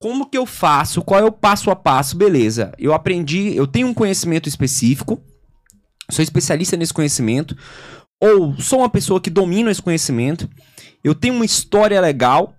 Como 0.00 0.28
que 0.30 0.38
eu 0.38 0.46
faço? 0.46 1.02
Qual 1.02 1.20
é 1.20 1.24
o 1.24 1.32
passo 1.32 1.70
a 1.70 1.76
passo? 1.76 2.16
Beleza, 2.16 2.72
eu 2.78 2.94
aprendi, 2.94 3.56
eu 3.56 3.66
tenho 3.66 3.88
um 3.88 3.94
conhecimento 3.94 4.48
específico, 4.48 5.20
sou 6.10 6.22
especialista 6.22 6.76
nesse 6.76 6.94
conhecimento, 6.94 7.56
ou 8.20 8.60
sou 8.60 8.80
uma 8.80 8.88
pessoa 8.88 9.20
que 9.20 9.30
domina 9.30 9.70
esse 9.70 9.82
conhecimento 9.82 10.48
eu 11.02 11.14
tenho 11.14 11.34
uma 11.34 11.44
história 11.44 12.00
legal, 12.00 12.57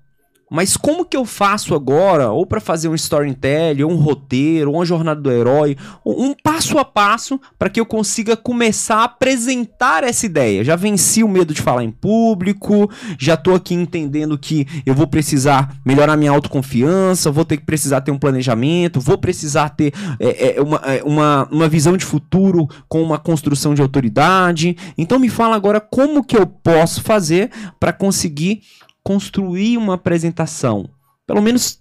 mas 0.49 0.75
como 0.75 1.05
que 1.05 1.15
eu 1.15 1.25
faço 1.25 1.75
agora, 1.75 2.31
ou 2.31 2.45
para 2.45 2.59
fazer 2.59 2.87
um 2.87 2.95
storytelling, 2.95 3.83
ou 3.83 3.91
um 3.91 3.97
roteiro, 3.97 4.71
ou 4.71 4.77
uma 4.77 4.85
jornada 4.85 5.21
do 5.21 5.31
herói, 5.31 5.77
um 6.05 6.33
passo 6.33 6.77
a 6.77 6.85
passo 6.85 7.39
para 7.57 7.69
que 7.69 7.79
eu 7.79 7.85
consiga 7.85 8.35
começar 8.35 8.97
a 8.97 9.03
apresentar 9.03 10.03
essa 10.03 10.25
ideia? 10.25 10.63
Já 10.63 10.75
venci 10.75 11.23
o 11.23 11.27
medo 11.27 11.53
de 11.53 11.61
falar 11.61 11.83
em 11.83 11.91
público, 11.91 12.89
já 13.19 13.37
tô 13.37 13.53
aqui 13.53 13.75
entendendo 13.75 14.37
que 14.37 14.67
eu 14.85 14.95
vou 14.95 15.07
precisar 15.07 15.75
melhorar 15.85 16.17
minha 16.17 16.31
autoconfiança, 16.31 17.31
vou 17.31 17.45
ter 17.45 17.57
que 17.57 17.65
precisar 17.65 18.01
ter 18.01 18.11
um 18.11 18.17
planejamento, 18.17 18.99
vou 18.99 19.17
precisar 19.17 19.69
ter 19.69 19.93
é, 20.19 20.57
é, 20.57 20.61
uma, 20.61 20.77
é, 20.77 21.03
uma, 21.03 21.47
uma 21.51 21.69
visão 21.69 21.95
de 21.95 22.05
futuro 22.05 22.67
com 22.87 23.01
uma 23.01 23.19
construção 23.19 23.73
de 23.73 23.81
autoridade. 23.81 24.75
Então 24.97 25.19
me 25.19 25.29
fala 25.29 25.55
agora 25.55 25.79
como 25.79 26.23
que 26.23 26.37
eu 26.37 26.47
posso 26.47 27.03
fazer 27.03 27.51
para 27.79 27.93
conseguir 27.93 28.61
construir 29.03 29.77
uma 29.77 29.95
apresentação, 29.95 30.89
pelo 31.25 31.41
menos 31.41 31.79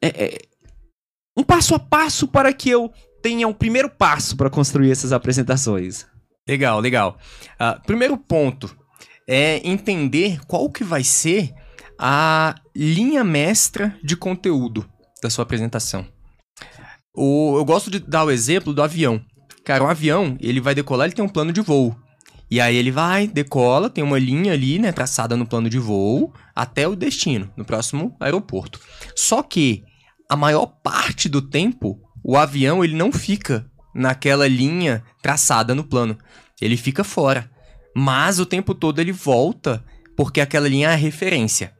é, 0.00 0.24
é, 0.24 0.38
um 1.36 1.42
passo 1.42 1.74
a 1.74 1.78
passo 1.78 2.28
para 2.28 2.52
que 2.52 2.68
eu 2.68 2.92
tenha 3.22 3.46
um 3.46 3.52
primeiro 3.52 3.88
passo 3.88 4.36
para 4.36 4.50
construir 4.50 4.90
essas 4.90 5.12
apresentações. 5.12 6.06
Legal, 6.46 6.80
legal. 6.80 7.18
Uh, 7.54 7.80
primeiro 7.86 8.18
ponto 8.18 8.76
é 9.28 9.66
entender 9.66 10.44
qual 10.46 10.68
que 10.70 10.82
vai 10.82 11.04
ser 11.04 11.54
a 11.98 12.54
linha 12.74 13.22
mestra 13.22 13.96
de 14.02 14.16
conteúdo 14.16 14.88
da 15.22 15.30
sua 15.30 15.44
apresentação. 15.44 16.06
O, 17.14 17.56
eu 17.56 17.64
gosto 17.64 17.90
de 17.90 18.00
dar 18.00 18.24
o 18.24 18.30
exemplo 18.30 18.72
do 18.72 18.82
avião. 18.82 19.24
Cara, 19.64 19.84
um 19.84 19.88
avião, 19.88 20.36
ele 20.40 20.60
vai 20.60 20.74
decolar, 20.74 21.06
ele 21.06 21.14
tem 21.14 21.24
um 21.24 21.28
plano 21.28 21.52
de 21.52 21.60
voo. 21.60 21.96
E 22.52 22.60
aí 22.60 22.76
ele 22.76 22.90
vai, 22.90 23.26
decola, 23.26 23.88
tem 23.88 24.04
uma 24.04 24.18
linha 24.18 24.52
ali, 24.52 24.78
né, 24.78 24.92
traçada 24.92 25.34
no 25.34 25.46
plano 25.46 25.70
de 25.70 25.78
voo, 25.78 26.34
até 26.54 26.86
o 26.86 26.94
destino, 26.94 27.50
no 27.56 27.64
próximo 27.64 28.14
aeroporto. 28.20 28.78
Só 29.16 29.42
que 29.42 29.82
a 30.28 30.36
maior 30.36 30.66
parte 30.66 31.30
do 31.30 31.40
tempo, 31.40 31.98
o 32.22 32.36
avião 32.36 32.84
ele 32.84 32.94
não 32.94 33.10
fica 33.10 33.64
naquela 33.94 34.46
linha 34.46 35.02
traçada 35.22 35.74
no 35.74 35.82
plano. 35.82 36.18
Ele 36.60 36.76
fica 36.76 37.02
fora. 37.02 37.50
Mas 37.96 38.38
o 38.38 38.44
tempo 38.44 38.74
todo 38.74 39.00
ele 39.00 39.12
volta, 39.12 39.82
porque 40.14 40.38
aquela 40.38 40.68
linha 40.68 40.90
é 40.90 40.92
a 40.92 40.94
referência. 40.94 41.72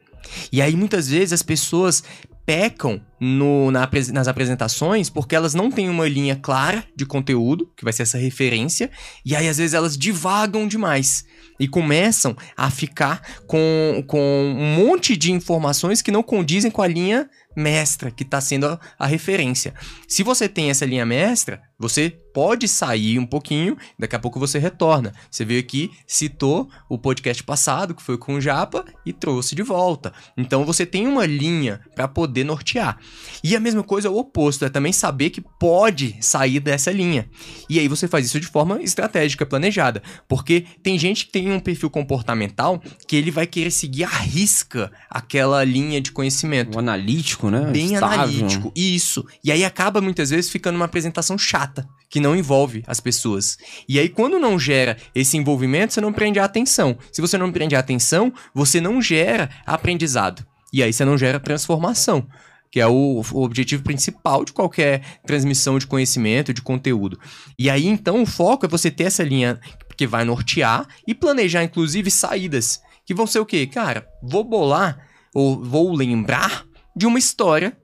E 0.50 0.62
aí 0.62 0.74
muitas 0.74 1.06
vezes 1.06 1.34
as 1.34 1.42
pessoas 1.42 2.02
pecam 2.44 3.00
no, 3.20 3.70
na, 3.70 3.88
nas 4.12 4.26
apresentações 4.26 5.08
porque 5.08 5.36
elas 5.36 5.54
não 5.54 5.70
têm 5.70 5.88
uma 5.88 6.08
linha 6.08 6.36
clara 6.36 6.84
de 6.96 7.06
conteúdo, 7.06 7.70
que 7.76 7.84
vai 7.84 7.92
ser 7.92 8.02
essa 8.02 8.18
referência, 8.18 8.90
e 9.24 9.36
aí 9.36 9.48
às 9.48 9.58
vezes 9.58 9.74
elas 9.74 9.96
divagam 9.96 10.66
demais 10.66 11.24
e 11.58 11.68
começam 11.68 12.36
a 12.56 12.70
ficar 12.70 13.22
com, 13.46 14.02
com 14.06 14.18
um 14.18 14.74
monte 14.74 15.16
de 15.16 15.30
informações 15.30 16.02
que 16.02 16.10
não 16.10 16.22
condizem 16.22 16.70
com 16.70 16.82
a 16.82 16.88
linha 16.88 17.28
mestra, 17.54 18.10
que 18.10 18.22
está 18.22 18.40
sendo 18.40 18.66
a, 18.66 18.80
a, 18.98 19.06
referência. 19.06 19.74
Se 20.08 20.22
você 20.22 20.48
tem 20.48 20.70
essa 20.70 20.86
linha 20.86 21.06
mestra, 21.06 21.62
você 21.82 22.16
pode 22.32 22.66
sair 22.68 23.18
um 23.18 23.26
pouquinho, 23.26 23.76
daqui 23.98 24.16
a 24.16 24.18
pouco 24.18 24.38
você 24.38 24.58
retorna. 24.58 25.12
Você 25.28 25.44
veio 25.44 25.60
aqui, 25.60 25.90
citou 26.06 26.70
o 26.88 26.96
podcast 26.96 27.42
passado, 27.42 27.94
que 27.94 28.02
foi 28.02 28.16
com 28.16 28.34
o 28.34 28.40
Japa, 28.40 28.84
e 29.04 29.12
trouxe 29.12 29.54
de 29.54 29.62
volta. 29.62 30.12
Então 30.36 30.64
você 30.64 30.86
tem 30.86 31.06
uma 31.06 31.26
linha 31.26 31.80
para 31.94 32.06
poder 32.06 32.44
nortear. 32.44 32.98
E 33.42 33.56
a 33.56 33.60
mesma 33.60 33.82
coisa 33.82 34.08
é 34.08 34.10
o 34.10 34.16
oposto, 34.16 34.64
é 34.64 34.68
também 34.68 34.92
saber 34.92 35.30
que 35.30 35.40
pode 35.40 36.16
sair 36.20 36.60
dessa 36.60 36.90
linha. 36.90 37.28
E 37.68 37.78
aí 37.78 37.88
você 37.88 38.06
faz 38.06 38.26
isso 38.26 38.38
de 38.38 38.46
forma 38.46 38.80
estratégica, 38.80 39.44
planejada. 39.44 40.02
Porque 40.28 40.64
tem 40.82 40.96
gente 40.98 41.26
que 41.26 41.32
tem 41.32 41.50
um 41.50 41.60
perfil 41.60 41.90
comportamental 41.90 42.80
que 43.06 43.16
ele 43.16 43.30
vai 43.30 43.46
querer 43.46 43.72
seguir 43.72 44.04
à 44.04 44.08
risca 44.08 44.90
aquela 45.10 45.64
linha 45.64 46.00
de 46.00 46.12
conhecimento. 46.12 46.76
O 46.76 46.78
analítico, 46.78 47.50
né? 47.50 47.70
Bem 47.72 47.94
Estável. 47.94 48.20
analítico. 48.20 48.72
Isso. 48.74 49.26
E 49.44 49.50
aí 49.50 49.64
acaba 49.64 50.00
muitas 50.00 50.30
vezes 50.30 50.50
ficando 50.50 50.76
uma 50.76 50.84
apresentação 50.84 51.36
chata, 51.36 51.71
que 52.10 52.20
não 52.20 52.36
envolve 52.36 52.82
as 52.86 53.00
pessoas. 53.00 53.56
E 53.88 53.98
aí 53.98 54.08
quando 54.08 54.38
não 54.38 54.58
gera 54.58 54.96
esse 55.14 55.36
envolvimento, 55.36 55.94
você 55.94 56.00
não 56.00 56.12
prende 56.12 56.38
a 56.38 56.44
atenção. 56.44 56.98
Se 57.10 57.20
você 57.20 57.38
não 57.38 57.50
prende 57.50 57.74
a 57.74 57.78
atenção, 57.78 58.32
você 58.54 58.80
não 58.80 59.00
gera 59.00 59.48
aprendizado. 59.64 60.44
E 60.72 60.82
aí 60.82 60.92
você 60.92 61.04
não 61.04 61.16
gera 61.16 61.40
transformação 61.40 62.26
que 62.72 62.80
é 62.80 62.86
o, 62.86 63.22
o, 63.32 63.42
objetivo 63.42 63.82
principal 63.82 64.46
de 64.46 64.52
qualquer 64.54 65.02
transmissão 65.26 65.78
de 65.78 65.86
conhecimento, 65.86 66.54
de 66.54 66.62
conteúdo. 66.62 67.20
E 67.58 67.68
aí, 67.68 67.86
então, 67.86 68.22
o 68.22 68.26
foco 68.26 68.64
é 68.64 68.68
você 68.68 68.90
ter 68.90 69.04
essa 69.04 69.22
linha 69.22 69.60
que 69.94 70.06
vai 70.06 70.24
nortear 70.24 70.88
e 71.06 71.14
planejar, 71.14 71.62
inclusive, 71.62 72.10
saídas. 72.10 72.80
Que 73.04 73.12
vão 73.12 73.26
ser 73.26 73.40
o 73.40 73.44
quê? 73.46 73.66
Cara, 73.66 74.08
vou 74.22 74.42
bolar 74.42 75.06
ou 75.34 75.62
vou 75.62 75.92
lembrar 75.94 76.64
de 76.96 77.06
uma 77.06 77.18
história 77.18 77.76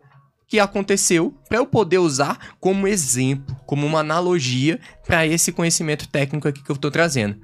que 0.48 0.58
aconteceu 0.58 1.34
para 1.48 1.58
eu 1.58 1.66
poder 1.66 1.98
usar 1.98 2.56
como 2.58 2.88
exemplo, 2.88 3.54
como 3.66 3.86
uma 3.86 4.00
analogia 4.00 4.80
para 5.06 5.26
esse 5.26 5.52
conhecimento 5.52 6.08
técnico 6.08 6.48
aqui 6.48 6.62
que 6.62 6.70
eu 6.70 6.76
estou 6.76 6.90
trazendo. 6.90 7.38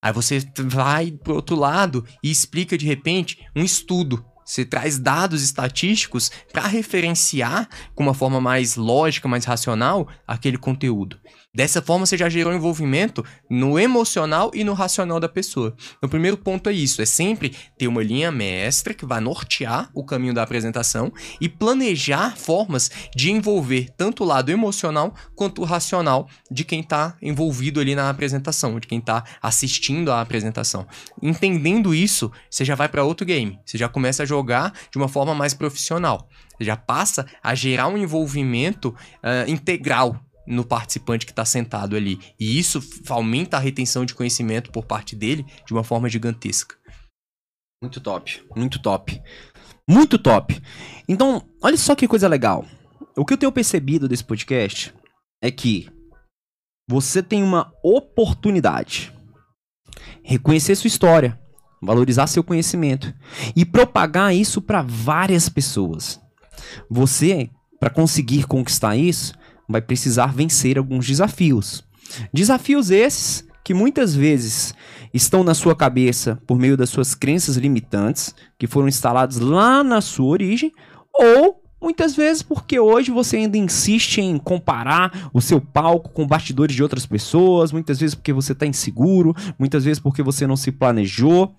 Aí 0.00 0.12
você 0.12 0.46
vai 0.58 1.10
pro 1.10 1.34
outro 1.34 1.56
lado 1.56 2.06
e 2.22 2.30
explica 2.30 2.78
de 2.78 2.86
repente 2.86 3.44
um 3.54 3.64
estudo 3.64 4.24
você 4.46 4.64
traz 4.64 4.96
dados 4.96 5.42
estatísticos 5.42 6.30
para 6.52 6.68
referenciar 6.68 7.68
com 7.96 8.04
uma 8.04 8.14
forma 8.14 8.40
mais 8.40 8.76
lógica, 8.76 9.26
mais 9.26 9.44
racional, 9.44 10.08
aquele 10.24 10.56
conteúdo. 10.56 11.18
Dessa 11.56 11.80
forma, 11.80 12.04
você 12.04 12.18
já 12.18 12.28
gerou 12.28 12.52
envolvimento 12.52 13.24
no 13.48 13.78
emocional 13.78 14.50
e 14.52 14.62
no 14.62 14.74
racional 14.74 15.18
da 15.18 15.26
pessoa. 15.26 15.74
O 16.02 16.06
primeiro 16.06 16.36
ponto 16.36 16.68
é 16.68 16.72
isso: 16.74 17.00
é 17.00 17.06
sempre 17.06 17.56
ter 17.78 17.88
uma 17.88 18.02
linha 18.02 18.30
mestra 18.30 18.92
que 18.92 19.06
vai 19.06 19.20
nortear 19.20 19.88
o 19.94 20.04
caminho 20.04 20.34
da 20.34 20.42
apresentação 20.42 21.10
e 21.40 21.48
planejar 21.48 22.36
formas 22.36 22.90
de 23.16 23.30
envolver 23.30 23.88
tanto 23.96 24.22
o 24.22 24.26
lado 24.26 24.50
emocional 24.50 25.14
quanto 25.34 25.62
o 25.62 25.64
racional 25.64 26.28
de 26.50 26.62
quem 26.62 26.80
está 26.80 27.16
envolvido 27.22 27.80
ali 27.80 27.94
na 27.94 28.10
apresentação, 28.10 28.78
de 28.78 28.86
quem 28.86 28.98
está 28.98 29.24
assistindo 29.40 30.12
à 30.12 30.20
apresentação. 30.20 30.86
Entendendo 31.22 31.94
isso, 31.94 32.30
você 32.50 32.66
já 32.66 32.74
vai 32.74 32.86
para 32.90 33.02
outro 33.02 33.24
game. 33.24 33.58
Você 33.64 33.78
já 33.78 33.88
começa 33.88 34.24
a 34.24 34.26
jogar 34.26 34.74
de 34.90 34.98
uma 34.98 35.08
forma 35.08 35.34
mais 35.34 35.54
profissional. 35.54 36.28
Já 36.60 36.76
passa 36.76 37.26
a 37.42 37.54
gerar 37.54 37.88
um 37.88 37.96
envolvimento 37.96 38.88
uh, 38.88 39.50
integral 39.50 40.20
no 40.46 40.64
participante 40.64 41.26
que 41.26 41.32
está 41.32 41.44
sentado 41.44 41.96
ali. 41.96 42.18
E 42.38 42.58
isso 42.58 42.80
aumenta 43.08 43.56
a 43.56 43.60
retenção 43.60 44.04
de 44.04 44.14
conhecimento 44.14 44.70
por 44.70 44.84
parte 44.84 45.16
dele 45.16 45.44
de 45.66 45.72
uma 45.72 45.84
forma 45.84 46.08
gigantesca. 46.08 46.76
Muito 47.82 48.00
top, 48.00 48.42
muito 48.56 48.80
top. 48.80 49.22
Muito 49.88 50.18
top. 50.18 50.60
Então, 51.08 51.42
olha 51.62 51.76
só 51.76 51.94
que 51.94 52.08
coisa 52.08 52.26
legal. 52.26 52.64
O 53.16 53.24
que 53.24 53.32
eu 53.32 53.38
tenho 53.38 53.52
percebido 53.52 54.08
desse 54.08 54.24
podcast 54.24 54.92
é 55.42 55.50
que 55.50 55.88
você 56.88 57.22
tem 57.22 57.42
uma 57.42 57.72
oportunidade. 57.82 59.12
Reconhecer 60.22 60.74
sua 60.74 60.88
história, 60.88 61.38
valorizar 61.82 62.26
seu 62.26 62.42
conhecimento 62.42 63.14
e 63.54 63.64
propagar 63.64 64.34
isso 64.34 64.60
para 64.60 64.82
várias 64.82 65.48
pessoas. 65.48 66.20
Você, 66.90 67.50
para 67.78 67.90
conseguir 67.90 68.46
conquistar 68.46 68.96
isso, 68.96 69.34
vai 69.68 69.80
precisar 69.80 70.34
vencer 70.34 70.78
alguns 70.78 71.06
desafios. 71.06 71.84
Desafios 72.32 72.90
esses 72.90 73.46
que 73.64 73.74
muitas 73.74 74.14
vezes 74.14 74.74
estão 75.12 75.42
na 75.42 75.54
sua 75.54 75.74
cabeça 75.74 76.40
por 76.46 76.58
meio 76.58 76.76
das 76.76 76.88
suas 76.88 77.14
crenças 77.14 77.56
limitantes, 77.56 78.34
que 78.58 78.66
foram 78.66 78.86
instalados 78.86 79.38
lá 79.38 79.82
na 79.82 80.00
sua 80.00 80.26
origem, 80.26 80.72
ou 81.12 81.60
muitas 81.80 82.14
vezes 82.14 82.42
porque 82.42 82.78
hoje 82.78 83.10
você 83.10 83.38
ainda 83.38 83.58
insiste 83.58 84.18
em 84.20 84.38
comparar 84.38 85.30
o 85.32 85.40
seu 85.40 85.60
palco 85.60 86.10
com 86.10 86.26
bastidores 86.26 86.76
de 86.76 86.82
outras 86.82 87.06
pessoas, 87.06 87.72
muitas 87.72 87.98
vezes 87.98 88.14
porque 88.14 88.32
você 88.32 88.52
está 88.52 88.66
inseguro, 88.66 89.34
muitas 89.58 89.84
vezes 89.84 90.00
porque 90.00 90.22
você 90.22 90.46
não 90.46 90.56
se 90.56 90.70
planejou. 90.70 91.54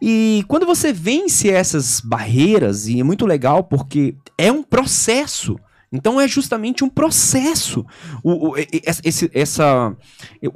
E 0.00 0.44
quando 0.48 0.66
você 0.66 0.92
vence 0.92 1.50
essas 1.50 2.00
barreiras, 2.00 2.88
e 2.88 3.00
é 3.00 3.02
muito 3.02 3.26
legal 3.26 3.64
porque 3.64 4.16
é 4.38 4.50
um 4.50 4.62
processo. 4.62 5.58
Então 5.92 6.20
é 6.20 6.26
justamente 6.26 6.82
um 6.82 6.88
processo 6.88 7.84
o, 8.24 8.50
o, 8.50 8.54
esse, 8.56 9.30
essa, 9.34 9.94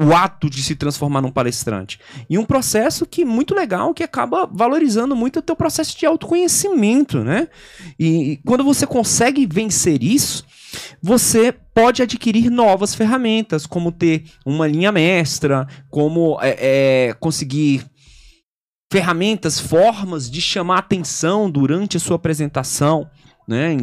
o 0.03 0.15
ato 0.15 0.49
de 0.49 0.63
se 0.63 0.75
transformar 0.75 1.21
num 1.21 1.31
palestrante. 1.31 2.01
E 2.29 2.39
um 2.39 2.45
processo 2.45 3.05
que 3.05 3.25
muito 3.25 3.55
legal, 3.55 3.93
que 3.93 4.03
acaba 4.03 4.49
valorizando 4.51 5.15
muito 5.15 5.41
o 5.41 5.43
teu 5.43 5.55
processo 5.55 5.99
de 5.99 6.07
autoconhecimento, 6.07 7.23
né? 7.23 7.49
E, 7.99 8.33
e 8.33 8.37
quando 8.39 8.65
você 8.65 8.87
consegue 8.87 9.47
vencer 9.47 10.03
isso, 10.03 10.45
você 11.03 11.53
pode 11.53 12.03
adquirir 12.03 12.51
novas 12.51 12.95
ferramentas, 12.95 13.67
como 13.67 13.93
ter 13.93 14.25
uma 14.45 14.67
linha 14.67 14.91
mestra, 14.91 15.67
como 15.91 16.39
é, 16.41 17.09
é, 17.09 17.15
conseguir 17.15 17.85
ferramentas, 18.91 19.61
formas 19.61 20.31
de 20.31 20.41
chamar 20.41 20.79
atenção 20.79 21.51
durante 21.51 21.97
a 21.97 22.01
sua 22.01 22.17
apresentação. 22.17 23.09
Né? 23.47 23.77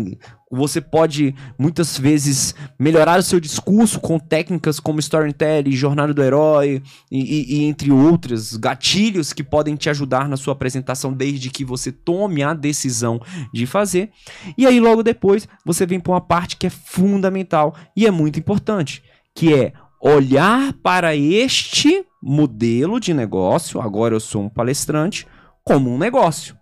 Você 0.56 0.80
pode 0.80 1.34
muitas 1.58 1.98
vezes 1.98 2.54
melhorar 2.80 3.20
o 3.20 3.24
seu 3.24 3.40
discurso 3.40 4.00
com 4.00 4.20
técnicas 4.20 4.80
como 4.80 5.00
storytelling, 5.00 5.72
jornada 5.72 6.14
do 6.14 6.22
herói 6.22 6.84
e, 7.12 7.20
e, 7.20 7.58
e, 7.58 7.64
entre 7.64 7.92
outras 7.92 8.56
gatilhos 8.56 9.34
que 9.34 9.44
podem 9.44 9.76
te 9.76 9.90
ajudar 9.90 10.30
na 10.30 10.38
sua 10.38 10.54
apresentação 10.54 11.12
desde 11.12 11.50
que 11.50 11.66
você 11.66 11.92
tome 11.92 12.44
a 12.44 12.54
decisão 12.54 13.20
de 13.52 13.66
fazer. 13.66 14.12
E 14.56 14.68
aí 14.68 14.80
logo 14.80 15.02
depois 15.02 15.48
você 15.66 15.88
vem 15.88 16.00
para 16.00 16.14
uma 16.14 16.22
parte 16.22 16.56
que 16.56 16.68
é 16.68 16.70
fundamental 16.70 17.76
e 17.96 18.06
é 18.06 18.12
muito 18.12 18.38
importante, 18.38 19.04
que 19.34 19.54
é 19.54 19.74
olhar 20.00 20.74
para 20.84 21.16
este 21.16 22.06
modelo 22.22 23.00
de 23.00 23.12
negócio. 23.12 23.82
Agora 23.82 24.14
eu 24.14 24.20
sou 24.20 24.44
um 24.44 24.50
palestrante 24.50 25.26
como 25.64 25.90
um 25.90 25.98
negócio. 25.98 26.56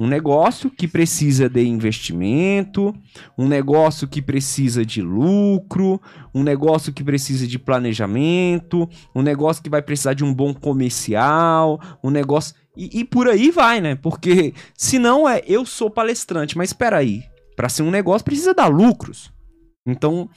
Um 0.00 0.06
negócio 0.06 0.70
que 0.70 0.88
precisa 0.88 1.46
de 1.46 1.62
investimento, 1.62 2.94
um 3.36 3.46
negócio 3.46 4.08
que 4.08 4.22
precisa 4.22 4.82
de 4.82 5.02
lucro, 5.02 6.00
um 6.34 6.42
negócio 6.42 6.90
que 6.90 7.04
precisa 7.04 7.46
de 7.46 7.58
planejamento, 7.58 8.88
um 9.14 9.20
negócio 9.20 9.62
que 9.62 9.68
vai 9.68 9.82
precisar 9.82 10.14
de 10.14 10.24
um 10.24 10.32
bom 10.32 10.54
comercial, 10.54 11.78
um 12.02 12.08
negócio. 12.08 12.54
E, 12.74 13.00
e 13.00 13.04
por 13.04 13.28
aí 13.28 13.50
vai, 13.50 13.82
né? 13.82 13.94
Porque 13.94 14.54
se 14.74 14.98
não 14.98 15.28
é 15.28 15.42
eu 15.46 15.66
sou 15.66 15.90
palestrante, 15.90 16.56
mas 16.56 16.70
espera 16.70 16.96
aí, 16.96 17.22
para 17.54 17.68
ser 17.68 17.82
um 17.82 17.90
negócio 17.90 18.24
precisa 18.24 18.54
dar 18.54 18.68
lucros. 18.68 19.30
Então, 19.86 20.30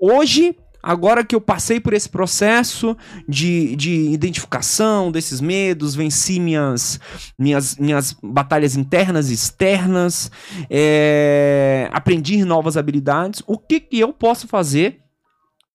hoje 0.00 0.56
Agora 0.86 1.24
que 1.24 1.34
eu 1.34 1.40
passei 1.40 1.80
por 1.80 1.94
esse 1.94 2.10
processo 2.10 2.94
de, 3.26 3.74
de 3.74 4.10
identificação 4.10 5.10
desses 5.10 5.40
medos, 5.40 5.94
venci 5.94 6.38
minhas, 6.38 7.00
minhas, 7.38 7.76
minhas 7.76 8.14
batalhas 8.22 8.76
internas 8.76 9.30
e 9.30 9.32
externas, 9.32 10.30
é, 10.68 11.88
aprendi 11.90 12.44
novas 12.44 12.76
habilidades, 12.76 13.42
o 13.46 13.56
que, 13.56 13.80
que 13.80 13.98
eu 13.98 14.12
posso 14.12 14.46
fazer 14.46 15.00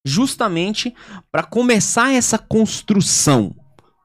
justamente 0.06 0.94
para 1.32 1.42
começar 1.42 2.14
essa 2.14 2.38
construção? 2.38 3.56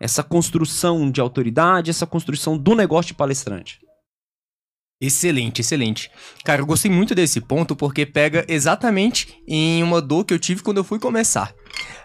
Essa 0.01 0.23
construção 0.23 1.11
de 1.11 1.21
autoridade, 1.21 1.91
essa 1.91 2.07
construção 2.07 2.57
do 2.57 2.75
negócio 2.75 3.09
de 3.09 3.15
palestrante. 3.15 3.84
Excelente, 5.05 5.61
excelente. 5.61 6.11
Cara, 6.45 6.63
eu 6.63 6.67
gostei 6.67 6.91
muito 6.91 7.15
desse 7.15 7.39
ponto 7.39 7.77
porque 7.77 8.07
pega 8.07 8.45
exatamente 8.49 9.39
em 9.47 9.83
uma 9.83 10.01
dor 10.01 10.25
que 10.25 10.33
eu 10.33 10.39
tive 10.39 10.63
quando 10.63 10.79
eu 10.79 10.85
fui 10.85 10.99
começar. 10.99 11.55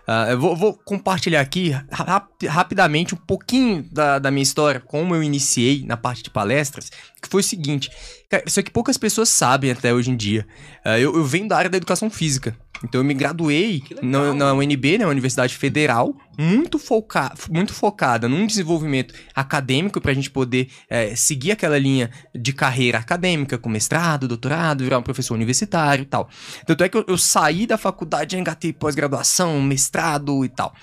Uh, 0.06 0.32
eu 0.32 0.39
vou, 0.39 0.56
vou, 0.56 0.74
compartilhar 0.74 1.39
aqui 1.39 1.70
rap 1.70 2.47
rapidamente 2.47 3.14
um 3.14 3.18
pouquinho 3.18 3.88
da, 3.91 4.20
da, 4.20 4.32
minha 4.32 4.43
história, 4.43 4.82
como 4.82 5.16
eu 5.16 5.24
iniciei 5.24 5.86
na 5.86 5.95
parte 5.95 6.24
de 6.24 6.30
palestras, 6.30 6.89
que 7.22 7.30
foi 7.30 7.41
o 7.41 7.43
seguinte. 7.43 7.89
Cara, 8.30 8.43
isso 8.45 8.60
aqui 8.60 8.72
poucas 8.72 8.97
pessoas 8.97 9.30
sabem 9.30 9.72
até 9.72 9.93
hoje 9.93 10.12
em 10.12 10.18
dia. 10.18 10.45
Uh, 10.86 10.97
eu, 10.97 11.16
eu 11.16 11.24
venho 11.24 11.47
da 11.47 11.56
área 11.56 11.70
da 11.70 11.78
educação 11.78 12.10
física. 12.10 12.58
Então 12.84 13.01
eu 13.01 13.05
me 13.05 13.13
graduei 13.13 13.84
na, 14.01 14.34
na 14.34 14.53
UNB, 14.53 14.97
né, 14.97 15.05
Universidade 15.05 15.55
Federal, 15.55 16.15
muito, 16.38 16.80
foca 16.80 17.34
muito 17.49 17.73
focada 17.73 18.30
num 18.30 18.47
desenvolvimento 18.47 19.13
acadêmico 19.36 19.99
para 19.99 20.11
a 20.11 20.13
gente 20.13 20.30
poder 20.32 20.69
é, 20.89 21.15
seguir 21.15 21.51
aquela 21.51 21.77
linha 21.77 22.09
de 22.34 22.53
carreira 22.53 22.97
acadêmica, 22.97 23.57
com 23.57 23.69
mestrado, 23.69 24.27
doutorado, 24.27 24.84
virar 24.84 24.99
um 24.99 25.03
professor 25.03 25.34
universitário 25.34 26.03
e 26.03 26.05
tal. 26.05 26.30
Tanto 26.65 26.84
é 26.84 26.89
que 26.89 26.97
eu, 26.97 27.05
eu 27.07 27.17
saí 27.17 27.67
da 27.67 27.77
faculdade, 27.77 28.38
engatei 28.38 28.71
pós-graduação, 28.71 29.61
mestrado 29.61 30.45
e 30.45 30.49
tal. 30.49 30.73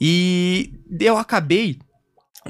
E 0.00 0.72
eu 1.00 1.16
acabei, 1.16 1.78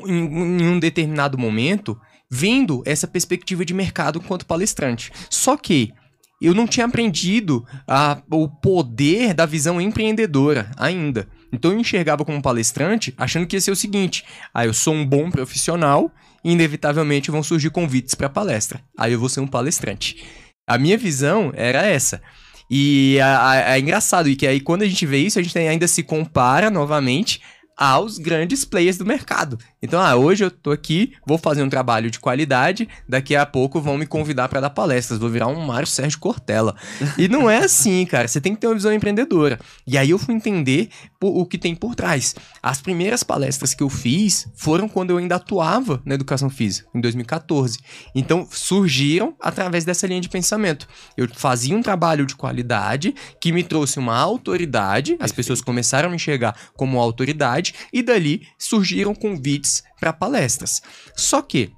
em, 0.04 0.24
em 0.24 0.68
um 0.68 0.78
determinado 0.80 1.38
momento, 1.38 1.98
vendo 2.28 2.82
essa 2.84 3.06
perspectiva 3.06 3.64
de 3.64 3.72
mercado 3.72 4.18
enquanto 4.18 4.46
palestrante. 4.46 5.12
Só 5.30 5.56
que 5.56 5.92
eu 6.40 6.54
não 6.54 6.66
tinha 6.66 6.86
aprendido 6.86 7.64
a, 7.88 8.20
o 8.30 8.48
poder 8.48 9.32
da 9.32 9.46
visão 9.46 9.80
empreendedora 9.80 10.70
ainda. 10.76 11.28
Então 11.52 11.72
eu 11.72 11.78
enxergava 11.78 12.24
como 12.24 12.42
palestrante 12.42 13.14
achando 13.16 13.46
que 13.46 13.56
ia 13.56 13.60
ser 13.60 13.70
o 13.70 13.76
seguinte: 13.76 14.24
ah, 14.52 14.66
eu 14.66 14.74
sou 14.74 14.94
um 14.94 15.06
bom 15.06 15.30
profissional 15.30 16.10
e 16.44 16.52
inevitavelmente 16.52 17.30
vão 17.30 17.42
surgir 17.42 17.70
convites 17.70 18.14
para 18.14 18.28
palestra. 18.28 18.80
Aí 18.98 19.12
eu 19.12 19.20
vou 19.20 19.28
ser 19.28 19.40
um 19.40 19.46
palestrante. 19.46 20.24
A 20.68 20.78
minha 20.78 20.98
visão 20.98 21.52
era 21.54 21.86
essa. 21.86 22.20
E 22.68 23.18
é 23.20 23.78
engraçado, 23.78 24.28
e 24.28 24.34
que 24.34 24.44
aí 24.46 24.60
quando 24.60 24.82
a 24.82 24.86
gente 24.86 25.06
vê 25.06 25.18
isso, 25.18 25.38
a 25.38 25.42
gente 25.42 25.56
ainda 25.56 25.86
se 25.86 26.02
compara 26.02 26.68
novamente 26.68 27.40
aos 27.76 28.18
grandes 28.18 28.64
players 28.64 28.96
do 28.96 29.04
mercado. 29.04 29.58
Então, 29.82 30.00
ah, 30.00 30.16
hoje 30.16 30.44
eu 30.44 30.50
tô 30.50 30.70
aqui, 30.70 31.12
vou 31.26 31.36
fazer 31.36 31.62
um 31.62 31.68
trabalho 31.68 32.10
de 32.10 32.18
qualidade, 32.18 32.88
daqui 33.08 33.36
a 33.36 33.44
pouco 33.44 33.80
vão 33.80 33.98
me 33.98 34.06
convidar 34.06 34.48
para 34.48 34.60
dar 34.60 34.70
palestras, 34.70 35.18
vou 35.18 35.28
virar 35.28 35.48
um 35.48 35.60
Mário 35.60 35.86
Sérgio 35.86 36.18
Cortella. 36.18 36.74
E 37.18 37.28
não 37.28 37.50
é 37.50 37.58
assim, 37.58 38.06
cara, 38.06 38.26
você 38.26 38.40
tem 38.40 38.54
que 38.54 38.60
ter 38.60 38.66
uma 38.66 38.74
visão 38.74 38.92
empreendedora. 38.92 39.60
E 39.86 39.98
aí 39.98 40.10
eu 40.10 40.18
fui 40.18 40.34
entender 40.34 40.88
o 41.20 41.44
que 41.44 41.58
tem 41.58 41.74
por 41.74 41.94
trás. 41.94 42.34
As 42.62 42.80
primeiras 42.80 43.22
palestras 43.22 43.74
que 43.74 43.82
eu 43.82 43.90
fiz 43.90 44.48
foram 44.54 44.88
quando 44.88 45.10
eu 45.10 45.18
ainda 45.18 45.36
atuava 45.36 46.00
na 46.04 46.14
educação 46.14 46.48
física, 46.48 46.88
em 46.94 47.00
2014. 47.00 47.78
Então, 48.14 48.46
surgiram 48.50 49.34
através 49.40 49.84
dessa 49.84 50.06
linha 50.06 50.20
de 50.20 50.28
pensamento. 50.28 50.88
Eu 51.16 51.28
fazia 51.34 51.76
um 51.76 51.82
trabalho 51.82 52.24
de 52.24 52.34
qualidade 52.34 53.14
que 53.40 53.52
me 53.52 53.62
trouxe 53.62 53.98
uma 53.98 54.16
autoridade, 54.16 55.16
as 55.20 55.32
pessoas 55.32 55.60
começaram 55.60 56.08
a 56.08 56.10
me 56.10 56.16
enxergar 56.16 56.56
como 56.74 56.98
autoridade 56.98 57.65
e 57.92 58.02
dali 58.02 58.46
surgiram 58.58 59.14
convites 59.14 59.82
para 59.98 60.12
palestras. 60.12 60.82
Só 61.14 61.40
que 61.42 61.72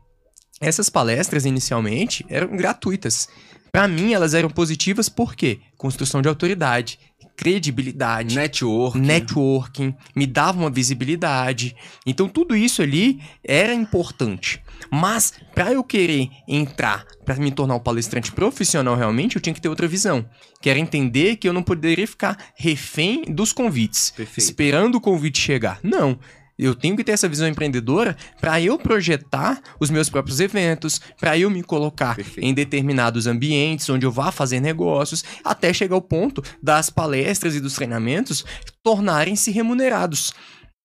essas 0.60 0.88
palestras 0.90 1.44
inicialmente 1.44 2.24
eram 2.28 2.56
gratuitas. 2.56 3.28
Para 3.70 3.86
mim, 3.86 4.12
elas 4.12 4.34
eram 4.34 4.48
positivas 4.48 5.08
porque 5.08 5.60
construção 5.76 6.20
de 6.20 6.28
autoridade, 6.28 6.98
credibilidade, 7.36 8.34
Network. 8.34 8.98
networking, 8.98 9.94
me 10.16 10.26
dava 10.26 10.58
uma 10.58 10.70
visibilidade. 10.70 11.76
Então 12.04 12.28
tudo 12.28 12.56
isso 12.56 12.82
ali 12.82 13.20
era 13.44 13.72
importante. 13.72 14.60
Mas 14.90 15.32
para 15.54 15.72
eu 15.72 15.82
querer 15.84 16.28
entrar, 16.46 17.04
para 17.24 17.36
me 17.36 17.50
tornar 17.50 17.74
um 17.74 17.80
palestrante 17.80 18.32
profissional 18.32 18.96
realmente, 18.96 19.36
eu 19.36 19.42
tinha 19.42 19.54
que 19.54 19.60
ter 19.60 19.68
outra 19.68 19.88
visão, 19.88 20.24
que 20.60 20.70
era 20.70 20.78
entender 20.78 21.36
que 21.36 21.48
eu 21.48 21.52
não 21.52 21.62
poderia 21.62 22.06
ficar 22.06 22.36
refém 22.56 23.22
dos 23.22 23.52
convites, 23.52 24.10
Perfeito. 24.10 24.38
esperando 24.38 24.94
o 24.96 25.00
convite 25.00 25.40
chegar. 25.40 25.78
Não. 25.82 26.18
Eu 26.58 26.74
tenho 26.74 26.96
que 26.96 27.04
ter 27.04 27.12
essa 27.12 27.28
visão 27.28 27.46
empreendedora 27.46 28.16
para 28.40 28.60
eu 28.60 28.76
projetar 28.76 29.62
os 29.78 29.90
meus 29.90 30.10
próprios 30.10 30.40
eventos, 30.40 31.00
para 31.16 31.38
eu 31.38 31.48
me 31.48 31.62
colocar 31.62 32.16
Perfeito. 32.16 32.44
em 32.44 32.52
determinados 32.52 33.28
ambientes 33.28 33.88
onde 33.88 34.04
eu 34.04 34.10
vá 34.10 34.32
fazer 34.32 34.58
negócios, 34.58 35.24
até 35.44 35.72
chegar 35.72 35.94
ao 35.94 36.02
ponto 36.02 36.42
das 36.60 36.90
palestras 36.90 37.54
e 37.54 37.60
dos 37.60 37.74
treinamentos 37.74 38.44
tornarem-se 38.82 39.52
remunerados. 39.52 40.32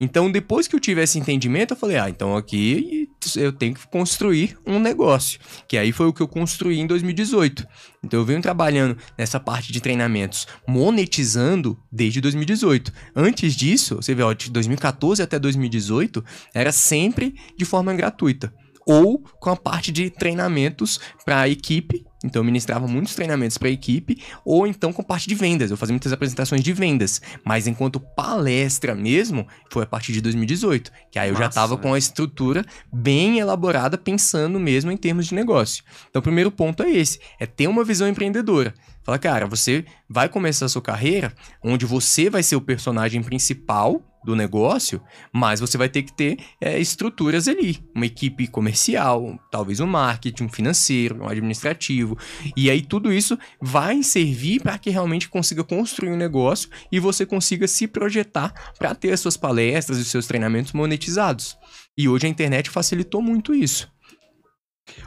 Então, 0.00 0.30
depois 0.30 0.66
que 0.66 0.74
eu 0.74 0.80
tive 0.80 1.02
esse 1.02 1.18
entendimento, 1.18 1.72
eu 1.72 1.76
falei: 1.76 1.96
ah, 1.96 2.10
então 2.10 2.36
aqui 2.36 3.08
eu 3.36 3.52
tenho 3.52 3.74
que 3.74 3.86
construir 3.88 4.58
um 4.66 4.78
negócio. 4.78 5.38
Que 5.68 5.78
aí 5.78 5.92
foi 5.92 6.06
o 6.06 6.12
que 6.12 6.20
eu 6.20 6.28
construí 6.28 6.78
em 6.80 6.86
2018. 6.86 7.66
Então, 8.02 8.20
eu 8.20 8.26
venho 8.26 8.42
trabalhando 8.42 8.98
nessa 9.16 9.38
parte 9.38 9.72
de 9.72 9.80
treinamentos, 9.80 10.46
monetizando 10.66 11.78
desde 11.90 12.20
2018. 12.20 12.92
Antes 13.14 13.54
disso, 13.54 13.96
você 13.96 14.14
vê, 14.14 14.22
ó, 14.22 14.32
de 14.32 14.50
2014 14.50 15.22
até 15.22 15.38
2018, 15.38 16.24
era 16.52 16.72
sempre 16.72 17.34
de 17.56 17.64
forma 17.64 17.94
gratuita. 17.94 18.52
Ou 18.86 19.18
com 19.40 19.50
a 19.50 19.56
parte 19.56 19.90
de 19.90 20.10
treinamentos 20.10 21.00
para 21.24 21.40
a 21.40 21.48
equipe. 21.48 22.04
Então, 22.24 22.40
eu 22.40 22.44
ministrava 22.44 22.86
muitos 22.86 23.14
treinamentos 23.14 23.58
para 23.58 23.68
a 23.68 23.70
equipe. 23.70 24.22
Ou 24.44 24.66
então 24.66 24.92
com 24.92 25.02
parte 25.02 25.28
de 25.28 25.34
vendas. 25.34 25.70
Eu 25.70 25.76
fazia 25.76 25.92
muitas 25.92 26.12
apresentações 26.12 26.62
de 26.62 26.72
vendas. 26.72 27.20
Mas 27.44 27.66
enquanto 27.66 28.00
palestra 28.00 28.94
mesmo, 28.94 29.46
foi 29.70 29.82
a 29.82 29.86
partir 29.86 30.12
de 30.12 30.20
2018. 30.22 30.90
Que 31.10 31.18
aí 31.18 31.28
eu 31.28 31.36
já 31.36 31.46
estava 31.46 31.76
com 31.76 31.92
a 31.92 31.98
estrutura 31.98 32.64
bem 32.92 33.38
elaborada, 33.38 33.98
pensando 33.98 34.58
mesmo 34.58 34.90
em 34.90 34.96
termos 34.96 35.26
de 35.26 35.34
negócio. 35.34 35.84
Então, 36.08 36.20
o 36.20 36.22
primeiro 36.22 36.50
ponto 36.50 36.82
é 36.82 36.90
esse: 36.90 37.20
é 37.38 37.46
ter 37.46 37.66
uma 37.66 37.84
visão 37.84 38.08
empreendedora. 38.08 38.72
Fala, 39.02 39.18
cara, 39.18 39.46
você 39.46 39.84
vai 40.08 40.30
começar 40.30 40.64
a 40.64 40.68
sua 40.68 40.80
carreira 40.80 41.34
onde 41.62 41.84
você 41.84 42.30
vai 42.30 42.42
ser 42.42 42.56
o 42.56 42.60
personagem 42.60 43.22
principal 43.22 44.02
do 44.24 44.34
negócio, 44.34 45.00
mas 45.32 45.60
você 45.60 45.76
vai 45.76 45.88
ter 45.88 46.02
que 46.02 46.12
ter 46.12 46.38
é, 46.60 46.78
estruturas 46.78 47.46
ali, 47.46 47.84
uma 47.94 48.06
equipe 48.06 48.46
comercial, 48.46 49.38
talvez 49.50 49.80
um 49.80 49.86
marketing, 49.86 50.44
um 50.44 50.48
financeiro, 50.48 51.22
um 51.22 51.28
administrativo, 51.28 52.16
e 52.56 52.70
aí 52.70 52.80
tudo 52.82 53.12
isso 53.12 53.38
vai 53.60 54.02
servir 54.02 54.60
para 54.60 54.78
que 54.78 54.90
realmente 54.90 55.28
consiga 55.28 55.62
construir 55.62 56.10
um 56.10 56.16
negócio 56.16 56.68
e 56.90 56.98
você 56.98 57.26
consiga 57.26 57.68
se 57.68 57.86
projetar 57.86 58.52
para 58.78 58.94
ter 58.94 59.12
as 59.12 59.20
suas 59.20 59.36
palestras 59.36 59.98
e 59.98 60.04
seus 60.04 60.26
treinamentos 60.26 60.72
monetizados. 60.72 61.56
E 61.96 62.08
hoje 62.08 62.26
a 62.26 62.30
internet 62.30 62.70
facilitou 62.70 63.20
muito 63.22 63.54
isso. 63.54 63.92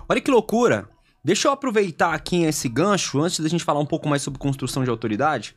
Olha 0.07 0.21
que 0.21 0.31
loucura. 0.31 0.89
Deixa 1.23 1.47
eu 1.47 1.51
aproveitar 1.51 2.13
aqui 2.13 2.43
esse 2.43 2.69
gancho 2.69 3.19
antes 3.21 3.39
da 3.39 3.49
gente 3.49 3.63
falar 3.63 3.79
um 3.79 3.85
pouco 3.85 4.07
mais 4.07 4.21
sobre 4.21 4.39
construção 4.39 4.83
de 4.83 4.89
autoridade. 4.89 5.55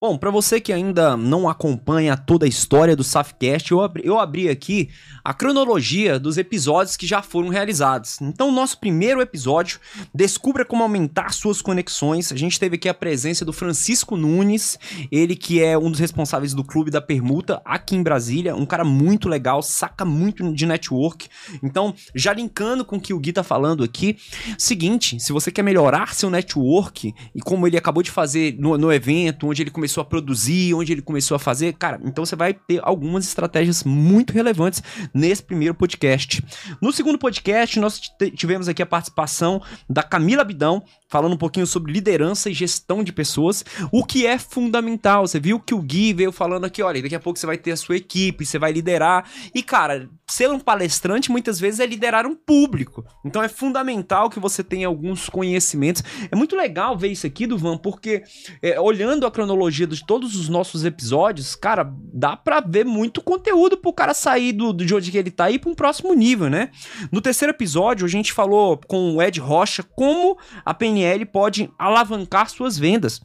Bom, 0.00 0.16
para 0.16 0.30
você 0.30 0.60
que 0.60 0.72
ainda 0.72 1.16
não 1.16 1.48
acompanha 1.48 2.16
toda 2.16 2.46
a 2.46 2.48
história 2.48 2.94
do 2.94 3.02
Safcast, 3.02 3.72
eu 3.72 3.80
abri, 3.80 4.06
eu 4.06 4.16
abri 4.16 4.48
aqui 4.48 4.90
a 5.24 5.34
cronologia 5.34 6.20
dos 6.20 6.38
episódios 6.38 6.96
que 6.96 7.04
já 7.04 7.20
foram 7.20 7.48
realizados. 7.48 8.20
Então, 8.20 8.52
nosso 8.52 8.78
primeiro 8.78 9.20
episódio, 9.20 9.80
Descubra 10.14 10.64
como 10.64 10.84
aumentar 10.84 11.32
suas 11.32 11.60
conexões. 11.60 12.30
A 12.30 12.36
gente 12.36 12.60
teve 12.60 12.76
aqui 12.76 12.88
a 12.88 12.94
presença 12.94 13.44
do 13.44 13.52
Francisco 13.52 14.16
Nunes, 14.16 14.78
ele 15.10 15.34
que 15.34 15.60
é 15.60 15.76
um 15.76 15.90
dos 15.90 15.98
responsáveis 15.98 16.54
do 16.54 16.62
Clube 16.62 16.92
da 16.92 17.00
Permuta 17.00 17.60
aqui 17.64 17.96
em 17.96 18.02
Brasília, 18.02 18.54
um 18.54 18.64
cara 18.64 18.84
muito 18.84 19.28
legal, 19.28 19.62
saca 19.62 20.04
muito 20.04 20.52
de 20.52 20.64
network. 20.64 21.28
Então, 21.60 21.92
já 22.14 22.32
linkando 22.32 22.84
com 22.84 22.96
o 22.96 23.00
que 23.00 23.12
o 23.12 23.18
Gui 23.18 23.32
tá 23.32 23.42
falando 23.42 23.82
aqui, 23.82 24.16
seguinte, 24.56 25.18
se 25.18 25.32
você 25.32 25.50
quer 25.50 25.62
melhorar 25.62 26.14
seu 26.14 26.30
network, 26.30 27.12
e 27.34 27.40
como 27.40 27.66
ele 27.66 27.76
acabou 27.76 28.02
de 28.02 28.12
fazer 28.12 28.56
no, 28.60 28.78
no 28.78 28.92
evento, 28.92 29.48
onde 29.48 29.62
ele 29.62 29.70
começou 29.70 29.87
a 30.02 30.04
produzir, 30.04 30.74
onde 30.74 30.92
ele 30.92 31.02
começou 31.02 31.34
a 31.34 31.38
fazer, 31.38 31.72
cara, 31.74 32.00
então 32.04 32.24
você 32.24 32.36
vai 32.36 32.52
ter 32.54 32.80
algumas 32.82 33.26
estratégias 33.26 33.84
muito 33.84 34.32
relevantes 34.32 34.82
nesse 35.12 35.42
primeiro 35.42 35.74
podcast. 35.74 36.42
No 36.80 36.92
segundo 36.92 37.18
podcast, 37.18 37.78
nós 37.80 38.00
tivemos 38.34 38.68
aqui 38.68 38.82
a 38.82 38.86
participação 38.86 39.62
da 39.88 40.02
Camila 40.02 40.44
Bidão, 40.44 40.82
falando 41.08 41.32
um 41.32 41.38
pouquinho 41.38 41.66
sobre 41.66 41.92
liderança 41.92 42.50
e 42.50 42.54
gestão 42.54 43.02
de 43.02 43.12
pessoas, 43.12 43.64
o 43.90 44.04
que 44.04 44.26
é 44.26 44.38
fundamental. 44.38 45.26
Você 45.26 45.40
viu 45.40 45.58
que 45.58 45.74
o 45.74 45.80
Gui 45.80 46.12
veio 46.12 46.32
falando 46.32 46.64
aqui, 46.64 46.82
olha, 46.82 47.02
daqui 47.02 47.14
a 47.14 47.20
pouco 47.20 47.38
você 47.38 47.46
vai 47.46 47.56
ter 47.56 47.72
a 47.72 47.76
sua 47.76 47.96
equipe, 47.96 48.44
você 48.44 48.58
vai 48.58 48.72
liderar. 48.72 49.24
E, 49.54 49.62
cara, 49.62 50.08
ser 50.26 50.50
um 50.50 50.60
palestrante 50.60 51.30
muitas 51.30 51.58
vezes 51.58 51.80
é 51.80 51.86
liderar 51.86 52.26
um 52.26 52.34
público. 52.34 53.04
Então 53.24 53.42
é 53.42 53.48
fundamental 53.48 54.28
que 54.28 54.38
você 54.38 54.62
tenha 54.62 54.86
alguns 54.86 55.28
conhecimentos. 55.28 56.02
É 56.30 56.36
muito 56.36 56.54
legal 56.54 56.96
ver 56.96 57.08
isso 57.08 57.26
aqui, 57.26 57.46
Duvan, 57.46 57.78
porque 57.78 58.22
é, 58.62 58.78
olhando 58.78 59.26
a 59.26 59.30
cronologia 59.30 59.77
de 59.86 60.04
todos 60.04 60.34
os 60.34 60.48
nossos 60.48 60.84
episódios, 60.84 61.54
cara, 61.54 61.90
dá 62.12 62.36
pra 62.36 62.60
ver 62.60 62.84
muito 62.84 63.22
conteúdo 63.22 63.76
pro 63.76 63.92
cara 63.92 64.14
sair 64.14 64.52
do, 64.52 64.72
de 64.72 64.94
onde 64.94 65.10
que 65.10 65.18
ele 65.18 65.30
tá 65.30 65.50
e 65.50 65.58
pra 65.58 65.70
um 65.70 65.74
próximo 65.74 66.12
nível, 66.14 66.48
né? 66.50 66.70
No 67.12 67.20
terceiro 67.20 67.52
episódio, 67.52 68.04
a 68.06 68.08
gente 68.08 68.32
falou 68.32 68.80
com 68.86 69.16
o 69.16 69.22
Ed 69.22 69.38
Rocha 69.40 69.82
como 69.82 70.38
a 70.64 70.74
PNL 70.74 71.24
pode 71.26 71.70
alavancar 71.78 72.50
suas 72.50 72.78
vendas. 72.78 73.20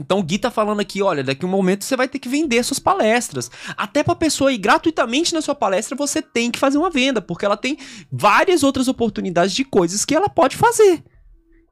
Então 0.00 0.20
o 0.20 0.22
Gui 0.22 0.38
tá 0.38 0.48
falando 0.48 0.78
aqui, 0.78 1.02
olha, 1.02 1.24
daqui 1.24 1.44
a 1.44 1.48
um 1.48 1.50
momento 1.50 1.84
você 1.84 1.96
vai 1.96 2.06
ter 2.06 2.20
que 2.20 2.28
vender 2.28 2.62
suas 2.62 2.78
palestras. 2.78 3.50
Até 3.76 4.04
pra 4.04 4.14
pessoa 4.14 4.52
ir 4.52 4.58
gratuitamente 4.58 5.34
na 5.34 5.42
sua 5.42 5.56
palestra, 5.56 5.96
você 5.96 6.22
tem 6.22 6.52
que 6.52 6.58
fazer 6.58 6.78
uma 6.78 6.88
venda, 6.88 7.20
porque 7.20 7.44
ela 7.44 7.56
tem 7.56 7.76
várias 8.10 8.62
outras 8.62 8.86
oportunidades 8.86 9.52
de 9.52 9.64
coisas 9.64 10.04
que 10.04 10.14
ela 10.14 10.28
pode 10.28 10.56
fazer. 10.56 11.02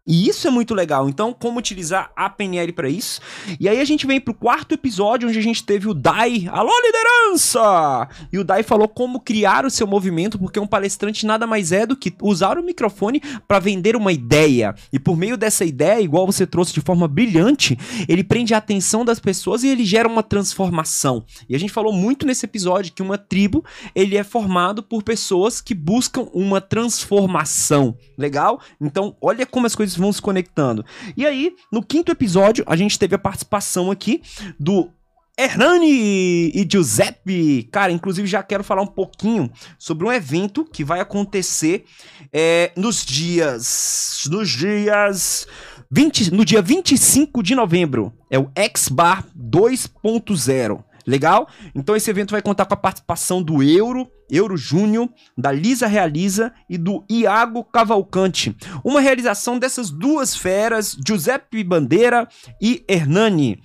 E 0.06 0.28
isso 0.28 0.46
é 0.46 0.50
muito 0.52 0.72
legal. 0.72 1.08
Então, 1.08 1.32
como 1.32 1.58
utilizar 1.58 2.12
a 2.14 2.30
PNL 2.30 2.72
para 2.72 2.88
isso? 2.88 3.20
E 3.58 3.68
aí 3.68 3.80
a 3.80 3.84
gente 3.84 4.06
vem 4.06 4.20
pro 4.20 4.32
quarto 4.32 4.72
episódio, 4.72 5.28
onde 5.28 5.38
a 5.38 5.42
gente 5.42 5.64
teve 5.64 5.88
o 5.88 5.94
Dai. 5.94 6.48
Alô, 6.48 6.70
liderança! 6.84 8.08
E 8.32 8.38
o 8.38 8.44
Dai 8.44 8.62
falou 8.62 8.86
como 8.86 9.18
criar 9.18 9.66
o 9.66 9.70
seu 9.70 9.84
movimento, 9.84 10.38
porque 10.38 10.60
um 10.60 10.66
palestrante 10.66 11.26
nada 11.26 11.44
mais 11.44 11.72
é 11.72 11.84
do 11.84 11.96
que 11.96 12.14
usar 12.22 12.56
o 12.56 12.62
microfone 12.62 13.20
para 13.48 13.58
vender 13.58 13.96
uma 13.96 14.12
ideia. 14.12 14.76
E 14.92 14.98
por 15.00 15.16
meio 15.16 15.36
dessa 15.36 15.64
ideia, 15.64 16.00
igual 16.00 16.24
você 16.24 16.46
trouxe 16.46 16.72
de 16.72 16.80
forma 16.80 17.08
brilhante, 17.08 17.76
ele 18.08 18.22
prende 18.22 18.54
a 18.54 18.58
atenção 18.58 19.04
das 19.04 19.18
pessoas 19.18 19.64
e 19.64 19.68
ele 19.68 19.84
gera 19.84 20.08
uma 20.08 20.22
transformação. 20.22 21.24
E 21.48 21.56
a 21.56 21.58
gente 21.58 21.72
falou 21.72 21.92
muito 21.92 22.24
nesse 22.24 22.46
episódio 22.46 22.92
que 22.92 23.02
uma 23.02 23.18
tribo, 23.18 23.64
ele 23.92 24.16
é 24.16 24.22
formado 24.22 24.84
por 24.84 25.02
pessoas 25.02 25.60
que 25.60 25.74
buscam 25.74 26.28
uma 26.32 26.60
transformação. 26.60 27.96
Legal? 28.16 28.60
Então, 28.80 29.16
olha 29.20 29.44
como 29.44 29.66
as 29.66 29.74
coisas 29.74 29.95
vão 29.98 30.12
se 30.12 30.22
conectando. 30.22 30.84
E 31.16 31.26
aí, 31.26 31.54
no 31.72 31.82
quinto 31.82 32.12
episódio, 32.12 32.64
a 32.66 32.76
gente 32.76 32.98
teve 32.98 33.14
a 33.14 33.18
participação 33.18 33.90
aqui 33.90 34.22
do 34.58 34.90
Hernani 35.38 36.50
e 36.54 36.66
Giuseppe. 36.70 37.68
Cara, 37.70 37.92
inclusive 37.92 38.26
já 38.26 38.42
quero 38.42 38.64
falar 38.64 38.82
um 38.82 38.86
pouquinho 38.86 39.50
sobre 39.78 40.06
um 40.06 40.12
evento 40.12 40.64
que 40.64 40.82
vai 40.82 41.00
acontecer 41.00 41.84
é, 42.32 42.72
nos 42.74 43.04
dias. 43.04 44.22
Nos 44.30 44.48
dias. 44.48 45.46
20, 45.90 46.32
no 46.32 46.44
dia 46.44 46.62
25 46.62 47.42
de 47.42 47.54
novembro. 47.54 48.12
É 48.30 48.38
o 48.38 48.50
X-Bar 48.56 49.24
2.0. 49.38 50.82
Legal? 51.06 51.48
Então 51.74 51.94
esse 51.94 52.10
evento 52.10 52.32
vai 52.32 52.42
contar 52.42 52.64
com 52.64 52.74
a 52.74 52.76
participação 52.76 53.42
do 53.42 53.62
Euro, 53.62 54.10
Euro 54.30 54.56
Júnior, 54.56 55.08
da 55.38 55.52
Lisa 55.52 55.86
Realiza 55.86 56.52
e 56.68 56.76
do 56.76 57.04
Iago 57.08 57.62
Cavalcante. 57.62 58.56
Uma 58.84 59.00
realização 59.00 59.58
dessas 59.58 59.90
duas 59.90 60.34
feras, 60.34 60.96
Giuseppe 61.06 61.62
Bandeira 61.62 62.26
e 62.60 62.84
Hernani. 62.88 63.62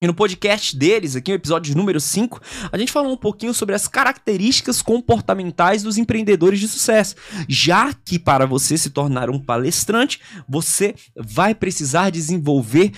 E 0.00 0.06
no 0.06 0.14
podcast 0.14 0.76
deles, 0.76 1.16
aqui 1.16 1.32
no 1.32 1.34
episódio 1.34 1.76
número 1.76 1.98
5, 1.98 2.40
a 2.70 2.78
gente 2.78 2.92
falou 2.92 3.12
um 3.12 3.16
pouquinho 3.16 3.52
sobre 3.52 3.74
as 3.74 3.88
características 3.88 4.80
comportamentais 4.80 5.82
dos 5.82 5.98
empreendedores 5.98 6.60
de 6.60 6.68
sucesso. 6.68 7.16
Já 7.48 7.92
que 7.92 8.16
para 8.16 8.46
você 8.46 8.78
se 8.78 8.90
tornar 8.90 9.28
um 9.28 9.40
palestrante, 9.40 10.20
você 10.48 10.94
vai 11.16 11.52
precisar 11.52 12.10
desenvolver 12.10 12.92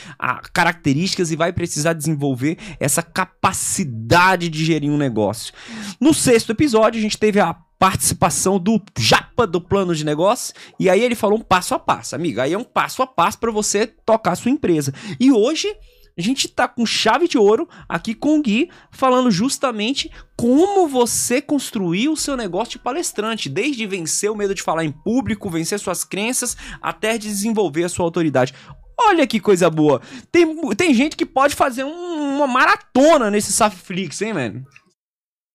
características 0.53 1.31
e 1.31 1.37
vai 1.37 1.55
precisar 1.55 1.95
desenvolver 1.95 2.59
essa 2.79 3.03
capacidade 3.03 4.51
de 4.51 4.63
gerir 4.63 4.91
um 4.91 4.99
negócio. 4.99 5.55
No 5.99 6.13
sexto 6.13 6.53
episódio, 6.53 6.99
a 6.99 7.03
gente 7.03 7.17
teve 7.17 7.41
a 7.41 7.57
participação 7.79 8.59
do 8.59 8.79
Japa 8.99 9.47
do 9.47 9.59
plano 9.59 9.95
de 9.95 10.05
negócio 10.05 10.53
e 10.79 10.91
aí 10.91 11.01
ele 11.01 11.15
falou 11.15 11.39
um 11.39 11.43
passo 11.43 11.75
a 11.75 11.79
passo, 11.79 12.15
amigo. 12.15 12.43
Aí 12.43 12.53
é 12.53 12.59
um 12.59 12.63
passo 12.63 13.03
a 13.03 13.07
passo 13.07 13.39
para 13.39 13.51
você 13.51 13.87
tocar 13.87 14.33
a 14.33 14.37
sua 14.37 14.51
empresa. 14.51 14.93
E 15.19 15.33
hoje 15.33 15.75
a 16.17 16.21
gente 16.23 16.49
tá 16.49 16.69
com 16.69 16.85
chave 16.85 17.27
de 17.29 17.39
ouro 17.39 17.69
aqui 17.89 18.15
com 18.15 18.39
o 18.39 18.43
Gui, 18.43 18.71
falando 18.91 19.31
justamente 19.31 20.11
como 20.37 20.87
você 20.89 21.41
construir 21.41 22.09
o 22.09 22.17
seu 22.17 22.37
negócio 22.37 22.73
de 22.73 22.79
palestrante, 22.79 23.49
desde 23.49 23.87
vencer 23.87 24.31
o 24.31 24.37
medo 24.37 24.55
de 24.55 24.63
falar 24.63 24.85
em 24.85 24.93
público, 24.93 25.51
vencer 25.51 25.79
suas 25.79 26.05
crenças, 26.05 26.57
até 26.81 27.17
desenvolver 27.19 27.85
a 27.85 27.89
sua 27.89 28.05
autoridade. 28.05 28.55
Olha 28.99 29.27
que 29.27 29.41
coisa 29.41 29.71
boa. 29.71 30.03
Tem, 30.31 30.75
tem 30.75 30.93
gente 30.93 31.17
que 31.17 31.25
pode 31.25 31.55
fazer 31.55 31.85
um- 31.85 32.37
uma 32.37 32.47
maratona 32.47 33.31
nesse 33.31 33.51
Safiflix, 33.53 34.21
hein, 34.23 34.33
velho? 34.35 34.65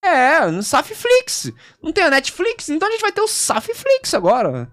É, 0.03 0.45
no 0.51 0.62
Safiflix. 0.64 1.51
Não 1.82 1.91
tem 1.91 2.03
a 2.03 2.10
Netflix, 2.10 2.70
então 2.70 2.88
a 2.88 2.91
gente 2.91 3.01
vai 3.01 3.12
ter 3.12 3.22
o 3.22 3.28
Safiflix 3.28 4.14
agora. 4.14 4.72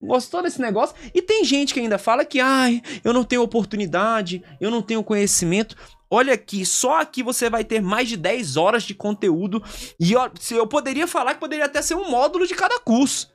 Gostou 0.00 0.42
desse 0.42 0.60
negócio? 0.60 0.94
E 1.12 1.20
tem 1.20 1.44
gente 1.44 1.74
que 1.74 1.80
ainda 1.80 1.98
fala 1.98 2.24
que, 2.24 2.40
ai, 2.40 2.80
eu 3.02 3.12
não 3.12 3.24
tenho 3.24 3.42
oportunidade, 3.42 4.44
eu 4.60 4.70
não 4.70 4.80
tenho 4.80 5.02
conhecimento. 5.02 5.76
Olha 6.10 6.34
aqui, 6.34 6.64
só 6.64 7.00
aqui 7.00 7.22
você 7.22 7.50
vai 7.50 7.64
ter 7.64 7.82
mais 7.82 8.08
de 8.08 8.16
10 8.16 8.56
horas 8.56 8.84
de 8.84 8.94
conteúdo. 8.94 9.62
E 10.00 10.12
eu 10.12 10.66
poderia 10.66 11.06
falar 11.06 11.34
que 11.34 11.40
poderia 11.40 11.64
até 11.64 11.82
ser 11.82 11.94
um 11.96 12.08
módulo 12.08 12.46
de 12.46 12.54
cada 12.54 12.78
curso. 12.80 13.28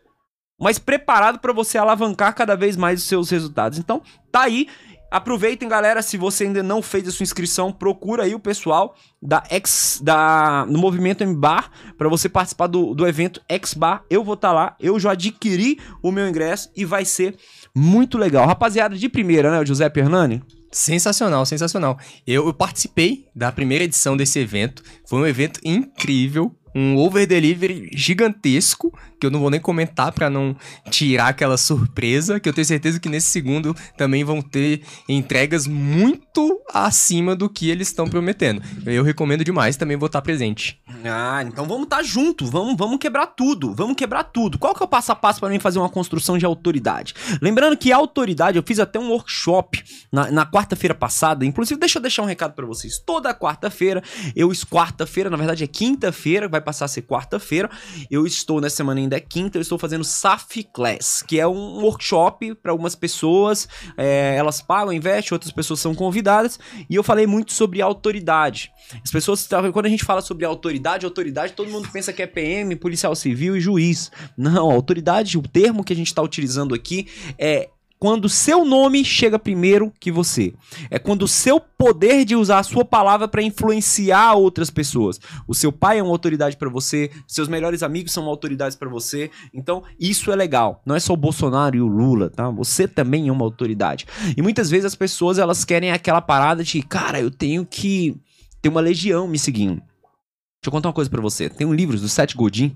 Mas 0.59 0.80
preparado 0.80 1.39
para 1.39 1.51
você 1.51 1.78
alavancar 1.78 2.34
cada 2.34 2.55
vez 2.55 2.78
mais 2.78 3.01
os 3.01 3.07
seus 3.07 3.30
resultados. 3.30 3.78
Então, 3.78 4.01
tá 4.32 4.43
aí. 4.43 4.68
Aproveitem, 5.14 5.70
galera, 5.70 6.01
se 6.01 6.18
você 6.18 6.45
ainda 6.45 6.64
não 6.64 6.82
fez 6.82 7.07
a 7.07 7.11
sua 7.11 7.24
inscrição, 7.24 7.72
procura 7.72 8.24
aí 8.24 8.34
o 8.34 8.39
pessoal 8.39 8.95
da 9.22 9.43
X 9.47 9.99
da 10.03 10.66
no 10.68 10.80
movimento 10.80 11.22
M-Bar 11.22 11.70
para 11.95 12.09
você 12.09 12.28
participar 12.28 12.66
do, 12.66 12.95
do 12.95 13.05
evento 13.05 13.39
X-Bar. 13.47 14.03
Eu 14.09 14.24
vou 14.24 14.34
estar 14.34 14.51
lá, 14.51 14.76
eu 14.80 14.99
já 14.99 15.11
adquiri 15.11 15.78
o 16.01 16.11
meu 16.11 16.28
ingresso 16.28 16.72
e 16.76 16.84
vai 16.84 17.05
ser 17.05 17.38
muito 17.76 18.18
legal. 18.18 18.47
Rapaziada 18.47 18.97
de 18.97 19.07
primeira, 19.07 19.51
né, 19.51 19.59
o 19.59 19.66
Giuseppe 19.68 19.99
Hernani? 19.99 20.41
Sensacional, 20.72 21.45
sensacional. 21.45 21.95
Eu, 22.26 22.47
eu 22.47 22.53
participei 22.53 23.28
da 23.36 23.51
primeira 23.51 23.84
edição 23.84 24.18
desse 24.18 24.39
evento. 24.39 24.82
Foi 25.07 25.20
um 25.20 25.28
evento 25.28 25.59
incrível. 25.64 26.55
Um 26.76 26.97
over 26.97 27.28
delivery 27.28 27.89
gigantesco, 27.93 28.91
que 29.19 29.26
eu 29.26 29.32
não 29.32 29.39
vou 29.39 29.49
nem 29.49 29.59
comentar 29.59 30.11
pra 30.11 30.30
não 30.30 30.55
tirar 30.89 31.28
aquela 31.28 31.57
surpresa, 31.57 32.39
que 32.39 32.49
eu 32.49 32.53
tenho 32.53 32.65
certeza 32.65 32.99
que 32.99 33.07
nesse 33.07 33.30
segundo 33.30 33.76
também 33.95 34.24
vão 34.24 34.41
ter 34.41 34.82
entregas 35.07 35.67
muito 35.67 36.59
acima 36.74 37.36
do 37.36 37.47
que 37.47 37.69
eles 37.69 37.88
estão 37.89 38.07
prometendo. 38.07 38.61
Eu 38.86 39.03
recomendo 39.03 39.43
demais, 39.43 39.78
também 39.78 39.95
vou 39.95 40.07
estar 40.07 40.21
presente. 40.21 40.80
Ah, 41.05 41.43
então 41.45 41.67
vamos 41.67 41.84
estar 41.84 42.01
junto, 42.03 42.45
vamos, 42.45 42.76
vamos 42.76 42.97
quebrar 42.97 43.28
tudo, 43.28 43.74
vamos 43.74 43.95
quebrar 43.95 44.24
tudo. 44.24 44.57
Qual 44.57 44.74
que 44.74 44.82
é 44.82 44.86
o 44.86 44.89
passo 44.89 45.11
a 45.11 45.15
passo 45.15 45.39
para 45.39 45.49
mim 45.49 45.59
fazer 45.59 45.80
uma 45.80 45.89
construção 45.89 46.38
de 46.38 46.45
autoridade? 46.45 47.13
Lembrando 47.41 47.78
que 47.78 47.91
autoridade, 47.91 48.57
eu 48.57 48.63
fiz 48.65 48.80
até 48.80 48.99
um 48.99 49.09
workshop 49.09 49.84
na, 50.11 50.32
na 50.32 50.45
quarta-feira 50.45 50.95
passada, 50.95 51.45
inclusive 51.45 51.80
deixa 51.80 51.97
eu 51.97 52.01
deixar 52.01 52.24
um 52.24 52.28
recado 52.28 52.53
para 52.53 52.65
vocês. 52.65 52.97
Toda 52.97 53.34
quarta-feira, 53.34 54.01
eu 54.36 54.51
quarta-feira, 54.65 55.30
na 55.30 55.38
verdade 55.38 55.63
é 55.63 55.67
quinta-feira, 55.67 56.47
vai 56.47 56.61
passar 56.64 56.86
a 56.86 56.88
ser 56.88 57.03
quarta-feira. 57.03 57.70
Eu 58.09 58.26
estou 58.26 58.59
nessa 58.59 58.78
semana 58.78 58.99
ainda 58.99 59.18
é 59.18 59.20
quinta, 59.20 59.57
eu 59.57 59.61
estou 59.61 59.78
fazendo 59.78 60.03
SAF 60.03 60.64
Class, 60.64 61.22
que 61.22 61.39
é 61.39 61.47
um 61.47 61.82
workshop 61.82 62.55
para 62.55 62.72
algumas 62.72 62.95
pessoas, 62.95 63.68
é, 63.97 64.36
elas 64.36 64.61
pagam, 64.61 64.93
investem, 64.93 65.36
outras 65.36 65.51
pessoas 65.51 65.80
são 65.80 65.93
convidadas, 65.93 66.59
e 66.89 66.95
eu 66.95 67.03
falei 67.03 67.28
muito 67.28 67.53
sobre 67.53 67.82
autoridade. 67.82 68.72
As 69.03 69.11
pessoas, 69.11 69.47
quando 69.72 69.86
a 69.86 69.89
gente 69.89 70.03
fala 70.03 70.22
sobre 70.22 70.45
autoridade, 70.45 71.05
autoridade, 71.05 71.53
todo 71.53 71.70
mundo 71.70 71.89
pensa 71.91 72.11
que 72.11 72.22
é 72.22 72.28
PM, 72.28 72.76
policial 72.76 73.16
civil 73.16 73.55
e 73.55 73.61
juiz. 73.61 74.11
Não, 74.38 74.72
autoridade, 74.72 75.38
o 75.38 75.41
termo 75.41 75.84
que 75.84 75.93
a 75.93 75.95
gente 75.95 76.07
está 76.07 76.22
utilizando 76.22 76.74
aqui 76.74 77.07
é 77.38 77.70
quando 78.04 78.28
seu 78.28 78.66
nome 78.66 79.06
chega 79.06 79.39
primeiro 79.39 79.89
que 79.97 80.12
você. 80.12 80.54
É 80.91 80.99
quando 80.99 81.22
o 81.22 81.28
seu 81.28 81.58
poder 81.58 82.26
de 82.26 82.36
usar 82.36 82.60
a 82.60 82.64
sua 82.64 82.84
palavra 82.84 83.30
para 83.30 83.41
influenciar 83.41 84.34
outras 84.34 84.70
pessoas. 84.70 85.22
O 85.47 85.56
seu 85.56 85.72
pai 85.72 85.99
é 85.99 86.04
uma 86.04 86.12
autoridade 86.12 86.58
para 86.58 86.70
você, 86.70 87.10
seus 87.26 87.47
melhores 87.47 87.82
amigos 87.82 88.12
são 88.12 88.26
autoridades 88.26 88.76
para 88.76 88.89
você. 88.89 89.32
Então, 89.54 89.84
isso 89.97 90.34
é 90.34 90.36
legal. 90.36 90.82
Não 90.86 90.97
é 90.97 90.99
só 90.99 91.14
o 91.14 91.16
Bolsonaro 91.16 91.78
e 91.78 91.80
o 91.80 91.88
Lula, 91.88 92.30
tá? 92.30 92.49
Você 92.49 92.89
também 92.89 93.30
é 93.30 93.32
uma 93.32 93.45
autoridade. 93.45 94.06
E 94.36 94.41
muitas 94.41 94.70
vezes 94.70 94.84
as 94.84 94.95
pessoas 94.95 95.39
elas 95.39 95.64
querem 95.64 95.93
aquela 95.93 96.20
parada 96.20 96.62
de, 96.62 96.82
cara, 96.82 97.22
eu 97.22 97.32
tenho 97.32 97.66
que 97.66 98.18
ter 98.62 98.68
uma 98.68 98.82
legião 98.82 99.30
me 99.30 99.39
seguindo. 99.39 99.76
Deixa 99.76 100.68
eu 100.68 100.72
contar 100.72 100.89
uma 100.89 100.93
coisa 100.93 101.10
para 101.10 101.22
você. 101.22 101.47
Tem 101.47 101.66
um 101.66 101.74
livro 101.74 101.97
do 101.97 102.10
Seth 102.10 102.36
Godin 102.36 102.76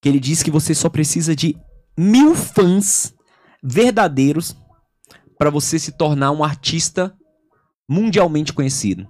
que 0.00 0.08
ele 0.08 0.18
diz 0.18 0.42
que 0.42 0.50
você 0.50 0.74
só 0.74 0.88
precisa 0.88 1.36
de 1.36 1.54
mil 1.98 2.34
fãs 2.34 3.12
verdadeiros 3.64 4.54
para 5.38 5.48
você 5.48 5.78
se 5.78 5.92
tornar 5.92 6.30
um 6.30 6.44
artista 6.44 7.16
mundialmente 7.88 8.52
conhecido. 8.52 9.08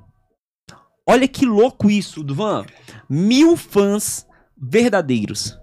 Olha 1.06 1.26
que 1.26 1.44
louco 1.44 1.90
isso, 1.90 2.22
Duvan. 2.22 2.64
Mil 3.10 3.56
fãs 3.56 4.26
verdadeiros. 4.56 5.58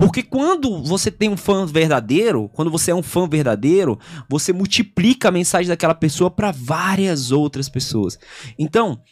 Porque 0.00 0.22
quando 0.22 0.82
você 0.84 1.10
tem 1.10 1.28
um 1.28 1.36
fã 1.36 1.66
verdadeiro, 1.66 2.48
quando 2.54 2.70
você 2.70 2.92
é 2.92 2.94
um 2.94 3.02
fã 3.02 3.28
verdadeiro, 3.28 3.98
você 4.30 4.52
multiplica 4.52 5.28
a 5.28 5.32
mensagem 5.32 5.68
daquela 5.68 5.94
pessoa 5.94 6.30
para 6.30 6.52
várias 6.52 7.32
outras 7.32 7.68
pessoas. 7.68 8.16
Então, 8.56 9.02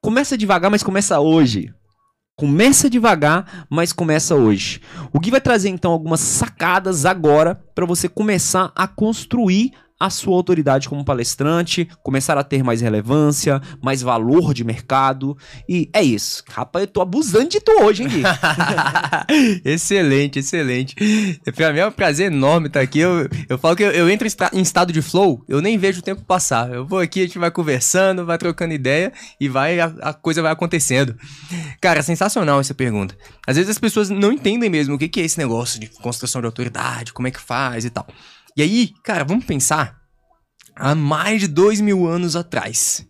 começa 0.00 0.38
devagar, 0.38 0.70
mas 0.70 0.82
começa 0.82 1.20
hoje. 1.20 1.72
Começa 2.40 2.88
devagar, 2.88 3.66
mas 3.68 3.92
começa 3.92 4.34
hoje. 4.34 4.80
O 5.12 5.20
Gui 5.20 5.30
vai 5.30 5.42
trazer 5.42 5.68
então 5.68 5.92
algumas 5.92 6.20
sacadas 6.20 7.04
agora 7.04 7.62
para 7.74 7.84
você 7.84 8.08
começar 8.08 8.72
a 8.74 8.88
construir 8.88 9.72
a 10.00 10.08
sua 10.08 10.34
autoridade 10.34 10.88
como 10.88 11.04
palestrante, 11.04 11.86
começar 12.02 12.38
a 12.38 12.42
ter 12.42 12.64
mais 12.64 12.80
relevância, 12.80 13.60
mais 13.82 14.00
valor 14.00 14.54
de 14.54 14.64
mercado. 14.64 15.36
E 15.68 15.90
é 15.92 16.02
isso. 16.02 16.42
Rapaz, 16.48 16.84
eu 16.84 16.88
tô 16.90 17.02
abusando 17.02 17.50
de 17.50 17.60
tu 17.60 17.70
hoje, 17.82 18.02
hein, 18.02 18.08
Gui? 18.08 18.22
excelente, 19.62 20.38
excelente. 20.38 20.96
Pra 21.54 21.70
mim 21.70 21.80
é 21.80 21.86
um 21.86 21.92
prazer 21.92 22.32
enorme 22.32 22.68
estar 22.68 22.80
aqui. 22.80 23.00
Eu, 23.00 23.28
eu 23.46 23.58
falo 23.58 23.76
que 23.76 23.82
eu, 23.82 23.90
eu 23.90 24.08
entro 24.08 24.26
em 24.54 24.62
estado 24.62 24.90
de 24.90 25.02
flow, 25.02 25.44
eu 25.46 25.60
nem 25.60 25.76
vejo 25.76 26.00
o 26.00 26.02
tempo 26.02 26.22
passar. 26.22 26.72
Eu 26.72 26.86
vou 26.86 26.98
aqui, 26.98 27.20
a 27.20 27.26
gente 27.26 27.38
vai 27.38 27.50
conversando, 27.50 28.24
vai 28.24 28.38
trocando 28.38 28.72
ideia 28.72 29.12
e 29.38 29.50
vai 29.50 29.78
a, 29.80 29.92
a 30.00 30.14
coisa 30.14 30.40
vai 30.40 30.52
acontecendo. 30.52 31.14
Cara, 31.78 32.02
sensacional 32.02 32.58
essa 32.58 32.72
pergunta. 32.72 33.14
Às 33.46 33.56
vezes 33.56 33.70
as 33.70 33.78
pessoas 33.78 34.08
não 34.08 34.32
entendem 34.32 34.70
mesmo 34.70 34.94
o 34.94 34.98
que, 34.98 35.08
que 35.08 35.20
é 35.20 35.24
esse 35.24 35.36
negócio 35.36 35.78
de 35.78 35.88
construção 35.88 36.40
de 36.40 36.46
autoridade, 36.46 37.12
como 37.12 37.28
é 37.28 37.30
que 37.30 37.40
faz 37.40 37.84
e 37.84 37.90
tal. 37.90 38.06
E 38.56 38.62
aí, 38.62 38.90
cara, 39.04 39.24
vamos 39.24 39.44
pensar 39.44 39.96
há 40.74 40.94
mais 40.94 41.40
de 41.40 41.48
dois 41.48 41.80
mil 41.80 42.06
anos 42.06 42.36
atrás. 42.36 43.06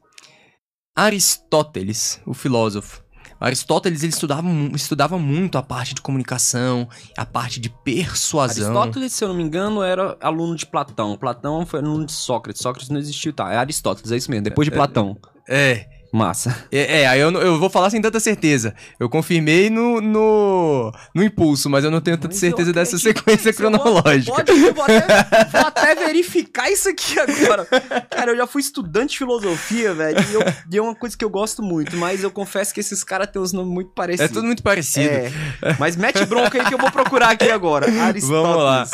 Aristóteles, 0.97 2.20
o 2.26 2.34
filósofo, 2.34 3.03
Aristóteles 3.41 4.03
ele 4.03 4.12
estudava, 4.12 4.47
estudava 4.74 5.18
muito 5.18 5.57
a 5.57 5.62
parte 5.62 5.95
de 5.95 6.03
comunicação, 6.03 6.86
a 7.16 7.24
parte 7.24 7.59
de 7.59 7.70
persuasão. 7.70 8.66
Aristóteles, 8.66 9.12
se 9.14 9.24
eu 9.24 9.28
não 9.28 9.34
me 9.34 9.43
engano, 9.43 9.82
era 9.82 10.16
aluno 10.20 10.55
de 10.55 10.66
Platão. 10.66 11.16
Platão 11.16 11.64
foi 11.64 11.80
aluno 11.80 12.05
de 12.05 12.12
Sócrates. 12.12 12.61
Sócrates 12.61 12.91
não 12.91 12.99
existiu, 12.99 13.32
tá? 13.32 13.51
É 13.51 13.57
Aristóteles, 13.57 14.12
é 14.12 14.16
isso 14.16 14.30
mesmo. 14.30 14.45
Depois 14.45 14.68
de 14.68 14.74
Platão. 14.74 15.16
É. 15.49 15.86
Massa. 16.13 16.65
É, 16.73 17.03
é, 17.03 17.07
aí 17.07 17.21
eu, 17.21 17.31
eu 17.31 17.59
vou 17.59 17.71
falar 17.71 17.89
sem 17.89 18.03
tanta 18.03 18.19
certeza. 18.19 18.75
Eu 18.99 19.09
confirmei 19.09 19.71
no, 19.71 20.01
no, 20.01 20.93
no 21.15 21.23
impulso, 21.23 21.71
mas 21.71 21.85
eu 21.85 21.91
não 21.91 22.01
tenho 22.01 22.17
tanta 22.17 22.29
mas 22.29 22.39
certeza 22.39 22.73
dessa 22.73 22.99
sequência 22.99 23.53
cronológica. 23.55 24.33
Pode, 24.33 24.51
eu 24.51 24.75
vou 24.75 24.83
até, 24.85 25.01
vou 25.53 25.67
até 25.67 25.95
verificar 25.95 26.69
isso 26.71 26.89
aqui 26.89 27.19
agora. 27.19 27.65
Cara, 28.11 28.33
eu 28.33 28.37
já 28.37 28.47
fui 28.47 28.61
estudante 28.61 29.11
de 29.11 29.19
filosofia, 29.19 29.95
velho, 29.95 30.19
e, 30.21 30.35
eu, 30.35 30.41
e 30.73 30.79
é 30.79 30.83
uma 30.83 30.95
coisa 30.97 31.17
que 31.17 31.25
eu 31.25 31.31
gosto 31.31 31.63
muito, 31.63 31.97
mas 31.97 32.25
eu 32.25 32.31
confesso 32.31 32.75
que 32.75 32.81
esses 32.81 33.05
caras 33.05 33.29
têm 33.31 33.41
uns 33.41 33.53
nomes 33.53 33.73
muito 33.73 33.91
parecidos. 33.93 34.31
É 34.31 34.35
tudo 34.35 34.47
muito 34.47 34.65
parecido. 34.65 35.09
É, 35.09 35.31
mas 35.79 35.95
mete 35.95 36.25
bronca 36.25 36.61
aí 36.61 36.67
que 36.67 36.75
eu 36.75 36.79
vou 36.79 36.91
procurar 36.91 37.31
aqui 37.31 37.51
agora. 37.51 37.87
Aristóteles. 37.87 38.27
Vamos 38.29 38.63
lá. 38.63 38.89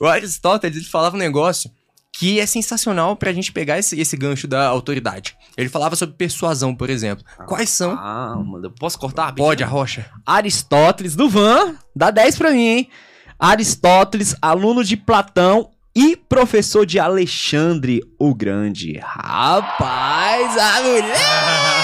O 0.00 0.06
Aristóteles, 0.06 0.76
ele 0.76 0.86
falava 0.86 1.16
um 1.16 1.18
negócio 1.18 1.70
que 2.16 2.38
é 2.38 2.46
sensacional 2.46 3.16
pra 3.16 3.32
gente 3.32 3.50
pegar 3.50 3.76
esse, 3.78 4.00
esse 4.00 4.16
gancho 4.16 4.46
da 4.46 4.66
autoridade. 4.68 5.36
Ele 5.56 5.68
falava 5.68 5.96
sobre 5.96 6.14
persuasão, 6.14 6.74
por 6.74 6.88
exemplo. 6.88 7.24
Ah, 7.36 7.44
Quais 7.44 7.70
são? 7.70 7.90
Ah, 7.92 8.36
mano, 8.36 8.70
posso 8.70 8.96
cortar? 8.98 9.34
Pode, 9.34 9.64
a 9.64 9.66
rocha. 9.66 10.06
Aristóteles 10.24 11.16
do 11.16 11.28
Van, 11.28 11.74
dá 11.94 12.10
10 12.12 12.38
pra 12.38 12.52
mim, 12.52 12.66
hein? 12.66 12.88
Aristóteles, 13.36 14.36
aluno 14.40 14.84
de 14.84 14.96
Platão 14.96 15.70
e 15.94 16.16
professor 16.16 16.86
de 16.86 17.00
Alexandre 17.00 18.00
o 18.16 18.32
Grande. 18.32 19.00
Rapaz, 19.02 20.56
a 20.56 20.82
mulher 20.82 21.83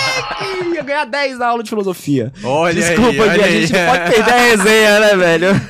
ia 0.74 0.82
ganhar 0.82 1.04
10 1.04 1.38
na 1.38 1.46
aula 1.46 1.62
de 1.62 1.70
filosofia. 1.70 2.32
Olha 2.42 2.74
Desculpa, 2.74 3.10
aí, 3.10 3.20
olha 3.20 3.44
a 3.44 3.50
gente 3.50 3.72
pode 3.72 4.14
perder 4.14 4.32
a 4.32 4.38
resenha, 4.38 5.00
né, 5.00 5.16
velho? 5.16 5.48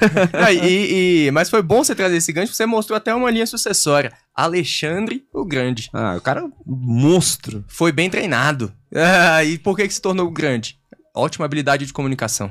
E, 0.63 1.27
e, 1.27 1.31
mas 1.31 1.49
foi 1.49 1.63
bom 1.63 1.83
você 1.85 1.95
trazer 1.95 2.17
esse 2.17 2.33
gancho, 2.33 2.53
você 2.53 2.67
mostrou 2.67 2.97
até 2.97 3.15
uma 3.15 3.31
linha 3.31 3.47
sucessória. 3.47 4.13
Alexandre 4.35 5.25
o 5.33 5.45
Grande. 5.45 5.89
Ah, 5.93 6.17
o 6.17 6.21
cara 6.21 6.45
monstro. 6.67 7.65
Foi 7.69 7.93
bem 7.93 8.11
treinado. 8.11 8.73
Ah, 8.95 9.45
e 9.45 9.59
por 9.59 9.77
que, 9.77 9.87
que 9.87 9.95
se 9.95 10.01
tornou 10.01 10.31
grande? 10.31 10.77
Ótima 11.15 11.45
habilidade 11.45 11.87
de 11.87 11.93
comunicação. 11.93 12.51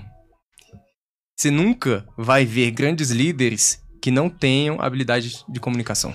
Você 1.37 1.49
nunca 1.49 2.05
vai 2.17 2.45
ver 2.45 2.71
grandes 2.71 3.11
líderes 3.11 3.81
que 4.01 4.11
não 4.11 4.29
tenham 4.29 4.81
habilidade 4.81 5.43
de 5.47 5.59
comunicação. 5.59 6.13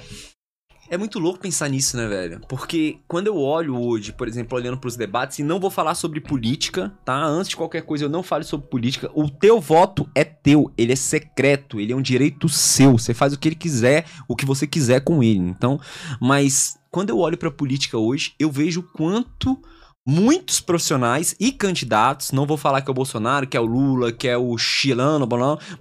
É 0.90 0.98
muito 0.98 1.18
louco 1.18 1.40
pensar 1.40 1.68
nisso, 1.68 1.96
né, 1.96 2.06
velho? 2.06 2.40
Porque 2.48 2.98
quando 3.08 3.26
eu 3.26 3.36
olho 3.38 3.80
hoje, 3.80 4.12
por 4.12 4.28
exemplo, 4.28 4.56
olhando 4.56 4.76
pros 4.76 4.96
debates, 4.96 5.38
e 5.38 5.42
não 5.42 5.58
vou 5.58 5.70
falar 5.70 5.94
sobre 5.94 6.20
política, 6.20 6.92
tá? 7.04 7.24
Antes 7.24 7.50
de 7.50 7.56
qualquer 7.56 7.82
coisa, 7.82 8.04
eu 8.04 8.08
não 8.08 8.22
falo 8.22 8.44
sobre 8.44 8.68
política. 8.68 9.10
O 9.14 9.30
teu 9.30 9.60
voto 9.60 10.08
é 10.14 10.24
teu, 10.24 10.70
ele 10.76 10.92
é 10.92 10.96
secreto, 10.96 11.80
ele 11.80 11.92
é 11.92 11.96
um 11.96 12.02
direito 12.02 12.48
seu. 12.48 12.98
Você 12.98 13.14
faz 13.14 13.32
o 13.32 13.38
que 13.38 13.48
ele 13.48 13.54
quiser, 13.54 14.04
o 14.28 14.36
que 14.36 14.44
você 14.44 14.66
quiser 14.66 15.00
com 15.00 15.22
ele. 15.22 15.38
Então, 15.38 15.80
mas 16.20 16.78
quando 16.90 17.10
eu 17.10 17.18
olho 17.18 17.38
pra 17.38 17.50
política 17.50 17.98
hoje, 17.98 18.34
eu 18.38 18.50
vejo 18.50 18.82
quanto 18.94 19.58
muitos 20.06 20.60
profissionais 20.60 21.34
e 21.40 21.50
candidatos, 21.50 22.30
não 22.30 22.46
vou 22.46 22.58
falar 22.58 22.82
que 22.82 22.90
é 22.90 22.92
o 22.92 22.94
Bolsonaro, 22.94 23.46
que 23.46 23.56
é 23.56 23.60
o 23.60 23.64
Lula, 23.64 24.12
que 24.12 24.28
é 24.28 24.36
o 24.36 24.56
Chilano, 24.58 25.26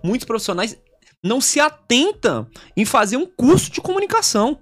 muitos 0.02 0.26
profissionais 0.26 0.78
não 1.22 1.40
se 1.40 1.60
atentam 1.60 2.48
em 2.76 2.86
fazer 2.86 3.18
um 3.18 3.26
curso 3.26 3.72
de 3.72 3.82
comunicação. 3.82 4.60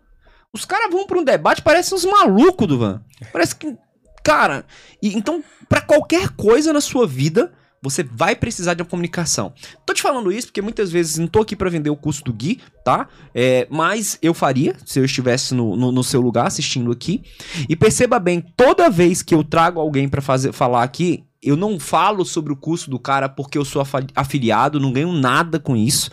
Os 0.53 0.65
caras 0.65 0.91
vão 0.91 1.05
para 1.05 1.17
um 1.17 1.23
debate, 1.23 1.61
parecem 1.61 1.95
uns 1.97 2.05
malucos 2.05 2.67
do 2.67 2.77
Van. 2.77 3.01
Parece 3.31 3.55
que. 3.55 3.77
Cara, 4.23 4.65
e, 5.01 5.15
então, 5.17 5.43
para 5.67 5.81
qualquer 5.81 6.29
coisa 6.29 6.73
na 6.73 6.81
sua 6.81 7.07
vida, 7.07 7.51
você 7.81 8.03
vai 8.03 8.35
precisar 8.35 8.73
de 8.75 8.83
uma 8.83 8.89
comunicação. 8.89 9.53
Tô 9.85 9.93
te 9.93 10.01
falando 10.01 10.31
isso 10.31 10.47
porque 10.47 10.61
muitas 10.61 10.91
vezes 10.91 11.17
não 11.17 11.27
tô 11.27 11.39
aqui 11.39 11.55
para 11.55 11.69
vender 11.69 11.89
o 11.89 11.95
curso 11.95 12.23
do 12.23 12.31
Gui, 12.31 12.59
tá? 12.83 13.07
É, 13.33 13.67
mas 13.71 14.19
eu 14.21 14.33
faria 14.33 14.75
se 14.85 14.99
eu 14.99 15.05
estivesse 15.05 15.55
no, 15.55 15.75
no, 15.75 15.91
no, 15.91 16.03
seu 16.03 16.21
lugar 16.21 16.45
assistindo 16.47 16.91
aqui. 16.91 17.23
E 17.67 17.75
perceba 17.75 18.19
bem, 18.19 18.41
toda 18.55 18.89
vez 18.89 19.23
que 19.23 19.33
eu 19.33 19.43
trago 19.43 19.79
alguém 19.79 20.07
para 20.07 20.21
falar 20.21 20.83
aqui, 20.83 21.23
eu 21.41 21.55
não 21.57 21.79
falo 21.79 22.23
sobre 22.23 22.53
o 22.53 22.55
curso 22.55 22.89
do 22.89 22.99
cara 22.99 23.27
porque 23.27 23.57
eu 23.57 23.65
sou 23.65 23.83
afiliado, 24.15 24.79
não 24.79 24.91
ganho 24.91 25.11
nada 25.11 25.59
com 25.59 25.75
isso. 25.75 26.11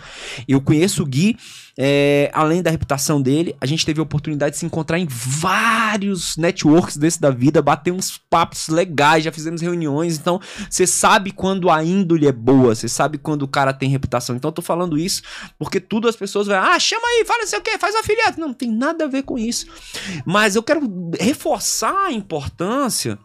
Eu 0.49 0.61
conheço 0.61 1.03
o 1.03 1.07
Gui, 1.07 1.37
é, 1.81 2.29
além 2.35 2.61
da 2.61 2.73
reputação 2.73 3.23
dele, 3.23 3.55
a 3.61 3.65
gente 3.65 3.87
teve 3.87 4.01
a 4.01 4.03
oportunidade 4.03 4.55
de 4.55 4.59
se 4.59 4.67
encontrar 4.67 4.99
em 4.99 5.07
vários 5.09 6.37
networks 6.37 6.97
desse 6.97 7.21
da 7.21 7.31
vida, 7.31 7.63
bater 7.63 7.93
uns 7.93 8.19
papos 8.19 8.67
legais, 8.69 9.23
já 9.23 9.31
fizemos 9.31 9.61
reuniões. 9.61 10.19
Então, 10.19 10.41
você 10.69 10.89
sabe 10.89 11.31
quando 11.31 11.71
a 11.71 11.85
índole 11.85 12.27
é 12.27 12.33
boa, 12.33 12.75
você 12.75 12.89
sabe 12.89 13.17
quando 13.17 13.43
o 13.43 13.49
cara 13.49 13.73
tem 13.73 13.89
reputação. 13.89 14.35
Então, 14.35 14.49
eu 14.49 14.53
tô 14.53 14.61
falando 14.61 14.99
isso 14.99 15.23
porque 15.57 15.79
tudo 15.79 16.09
as 16.09 16.17
pessoas 16.17 16.49
vão, 16.49 16.57
ah, 16.59 16.81
chama 16.81 17.07
aí, 17.07 17.25
fala 17.25 17.47
sei 17.47 17.61
o 17.61 17.63
que, 17.63 17.79
faz 17.79 17.95
afiliado. 17.95 18.41
Não, 18.41 18.49
não 18.49 18.55
tem 18.55 18.73
nada 18.73 19.05
a 19.05 19.09
ver 19.09 19.23
com 19.23 19.39
isso. 19.39 19.67
Mas 20.27 20.57
eu 20.57 20.65
quero 20.65 20.81
reforçar 21.21 22.07
a 22.07 22.13
importância 22.13 23.17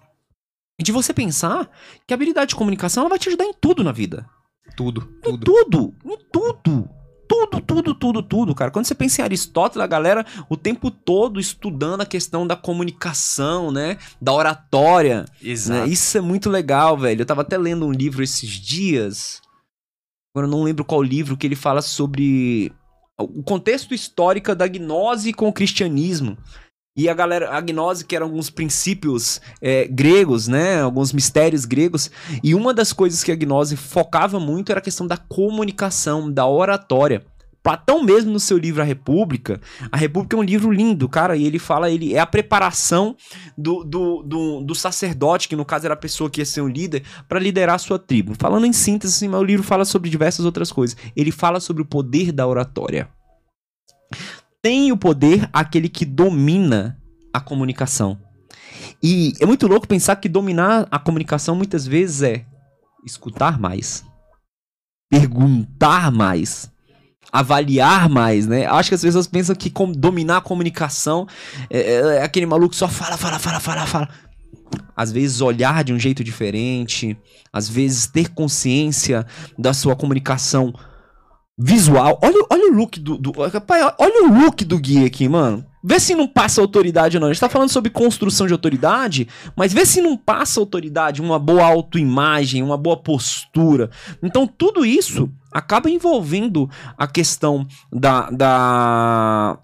de 0.80 0.92
você 0.92 1.12
pensar 1.12 1.68
que 2.06 2.14
a 2.14 2.16
habilidade 2.16 2.50
de 2.50 2.56
comunicação 2.56 3.02
ela 3.02 3.10
vai 3.10 3.18
te 3.18 3.30
ajudar 3.30 3.46
em 3.46 3.54
tudo 3.60 3.84
na 3.84 3.92
vida. 3.92 4.30
Tudo, 4.78 5.02
tudo. 5.24 5.34
Em 5.34 5.40
tudo, 5.40 5.96
em 6.06 6.18
tudo. 6.32 7.03
Tudo, 7.28 7.62
tudo, 7.62 7.96
tudo, 7.96 8.24
tudo, 8.24 8.56
cara. 8.56 8.72
Quando 8.72 8.86
você 8.86 8.96
pensa 8.96 9.22
em 9.22 9.24
Aristóteles, 9.24 9.84
a 9.84 9.88
galera 9.88 10.26
o 10.50 10.58
tempo 10.58 10.92
todo 10.92 11.40
estudando 11.40 12.02
a 12.02 12.06
questão 12.06 12.46
da 12.46 12.56
comunicação, 12.56 13.72
né? 13.72 13.98
Da 14.22 14.34
oratória. 14.34 15.22
Né? 15.22 15.52
Exato. 15.52 15.88
Né? 15.88 15.94
Isso 15.94 16.18
é 16.18 16.22
muito 16.22 16.50
legal, 16.50 16.98
velho. 16.98 17.22
Eu 17.22 17.26
tava 17.26 17.42
até 17.42 17.58
lendo 17.58 17.86
um 17.86 17.92
livro 17.92 18.24
esses 18.24 18.50
dias. 18.50 19.42
Agora 20.34 20.48
eu 20.48 20.52
não 20.52 20.64
lembro 20.64 20.84
qual 20.84 21.02
livro 21.02 21.38
que 21.38 21.46
ele 21.46 21.56
fala 21.56 21.82
sobre 21.82 22.74
o 23.18 23.44
contexto 23.44 23.94
histórico 23.94 24.56
da 24.56 24.68
gnose 24.68 25.34
com 25.34 25.48
o 25.48 25.54
cristianismo. 25.54 26.38
E 26.96 27.10
a 27.10 27.14
galera, 27.16 27.50
a 27.50 27.60
gnose, 27.60 28.06
que 28.06 28.16
eram 28.16 28.28
alguns 28.28 28.52
princípios 28.52 29.42
é, 29.60 29.88
gregos, 29.88 30.48
né? 30.48 30.80
Alguns 30.80 31.12
mistérios 31.12 31.66
gregos. 31.66 32.12
E 32.44 32.54
uma 32.54 32.72
das 32.72 32.94
coisas 32.94 33.24
que 33.24 33.32
a 33.32 33.36
gnose 33.36 33.76
focava 33.76 34.40
muito 34.40 34.72
era 34.72 34.80
a 34.80 34.84
questão 34.84 35.08
da 35.08 35.18
comunicação, 35.18 36.32
da 36.32 36.46
oratória. 36.46 37.26
Platão 37.64 38.04
mesmo 38.04 38.32
no 38.32 38.40
seu 38.40 38.60
livro 38.60 38.82
A 38.82 38.86
República, 38.86 39.60
A 39.92 39.98
República 39.98 40.36
é 40.36 40.40
um 40.40 40.44
livro 40.44 40.70
lindo, 40.70 41.08
cara, 41.08 41.36
e 41.36 41.46
ele 41.46 41.58
fala, 41.58 41.90
ele 41.90 42.14
é 42.14 42.20
a 42.20 42.28
preparação 42.28 43.16
do, 43.58 43.84
do, 43.86 44.22
do, 44.22 44.62
do 44.62 44.76
sacerdote, 44.76 45.48
que 45.48 45.56
no 45.56 45.64
caso 45.64 45.86
era 45.86 45.94
a 45.94 45.98
pessoa 45.98 46.30
que 46.30 46.42
ia 46.42 46.46
ser 46.46 46.62
um 46.62 46.68
líder, 46.68 47.04
para 47.28 47.40
liderar 47.40 47.76
a 47.76 47.80
sua 47.80 47.98
tribo. 47.98 48.36
Falando 48.38 48.66
em 48.66 48.74
síntese, 48.74 49.28
mas 49.28 49.40
o 49.40 49.46
livro 49.46 49.66
fala 49.66 49.86
sobre 49.86 50.10
diversas 50.10 50.46
outras 50.46 50.72
coisas. 50.72 50.96
Ele 51.16 51.32
fala 51.32 51.60
sobre 51.60 51.82
o 51.82 51.86
poder 51.86 52.32
da 52.34 52.46
oratória 52.46 53.10
tem 54.64 54.94
o 54.94 54.98
poder 54.98 55.50
aquele 55.52 55.90
que 55.90 56.06
domina 56.06 56.98
a 57.34 57.42
comunicação. 57.42 58.18
E 59.04 59.34
é 59.42 59.46
muito 59.46 59.68
louco 59.68 59.86
pensar 59.86 60.16
que 60.16 60.30
dominar 60.30 60.88
a 60.90 60.98
comunicação 60.98 61.54
muitas 61.54 61.86
vezes 61.86 62.22
é 62.22 62.46
escutar 63.06 63.60
mais, 63.60 64.06
perguntar 65.10 66.10
mais, 66.10 66.72
avaliar 67.30 68.08
mais, 68.08 68.48
né? 68.48 68.66
Acho 68.66 68.90
que 68.90 68.96
as 68.96 69.02
pessoas 69.02 69.28
pensam 69.28 69.54
que 69.54 69.70
dominar 69.98 70.38
a 70.38 70.42
comunicação 70.42 71.28
é, 71.70 71.80
é, 71.80 71.96
é 72.18 72.24
aquele 72.24 72.46
maluco 72.46 72.70
que 72.70 72.78
só 72.78 72.88
fala, 72.88 73.18
fala, 73.18 73.40
fala, 73.40 73.60
fala, 73.60 73.86
fala. 73.86 74.10
Às 74.96 75.12
vezes 75.12 75.42
olhar 75.42 75.84
de 75.84 75.92
um 75.92 76.00
jeito 76.00 76.24
diferente, 76.24 77.18
às 77.52 77.68
vezes 77.68 78.08
ter 78.08 78.30
consciência 78.30 79.26
da 79.60 79.74
sua 79.74 79.96
comunicação 79.96 80.74
visual. 81.58 82.20
Olha, 82.22 82.46
olha 82.50 82.72
o 82.72 82.76
look 82.76 83.00
do, 83.00 83.18
do. 83.18 83.34
Pai, 83.62 83.82
olha 84.00 84.26
o 84.26 84.44
look 84.44 84.64
do 84.66 84.80
guia 84.80 85.08
aqui, 85.08 85.28
mano. 85.28 85.66
Vê 85.84 86.00
se 86.00 86.16
não 86.16 86.28
passa 86.28 86.62
autoridade 86.62 87.18
ou 87.18 87.22
não. 87.22 87.28
A 87.28 87.34
gente 87.34 87.42
tá 87.42 87.50
falando 87.50 87.70
sobre 87.70 87.92
construção 87.92 88.48
de 88.48 88.54
autoridade, 88.54 89.28
mas 89.56 89.74
vê 89.74 89.86
se 89.86 90.02
não 90.02 90.16
passa 90.16 90.60
autoridade, 90.60 91.22
uma 91.22 91.38
boa 91.38 91.66
autoimagem, 91.66 92.64
uma 92.64 92.78
boa 92.78 92.96
postura. 92.96 93.90
Então, 94.22 94.48
tudo 94.48 94.86
isso 94.86 95.30
acaba 95.52 95.90
envolvendo 95.90 96.70
a 96.98 97.06
questão 97.06 97.68
da, 97.92 98.30
da, 98.30 99.60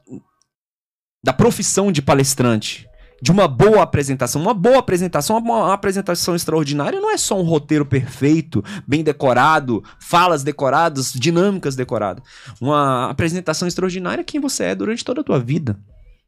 da 1.24 1.34
profissão 1.34 1.90
de 1.90 2.02
palestrante 2.02 2.89
de 3.22 3.32
uma 3.32 3.48
boa 3.48 3.84
apresentação. 3.84 4.42
Uma 4.42 4.54
boa 4.54 4.80
apresentação, 4.80 5.38
uma 5.38 5.74
apresentação 5.74 6.36
extraordinária 6.36 7.00
não 7.00 7.12
é 7.12 7.18
só 7.18 7.40
um 7.40 7.44
roteiro 7.44 7.86
perfeito, 7.86 8.64
bem 8.88 9.04
decorado, 9.04 9.84
falas 10.00 10.44
decoradas, 10.44 11.14
dinâmicas 11.14 11.76
decoradas. 11.76 12.24
Uma 12.60 13.10
apresentação 13.10 13.68
extraordinária 13.68 14.22
é 14.22 14.26
quem 14.26 14.40
você 14.40 14.66
é 14.66 14.76
durante 14.76 15.04
toda 15.04 15.22
a 15.22 15.24
tua 15.24 15.40
vida. 15.40 15.78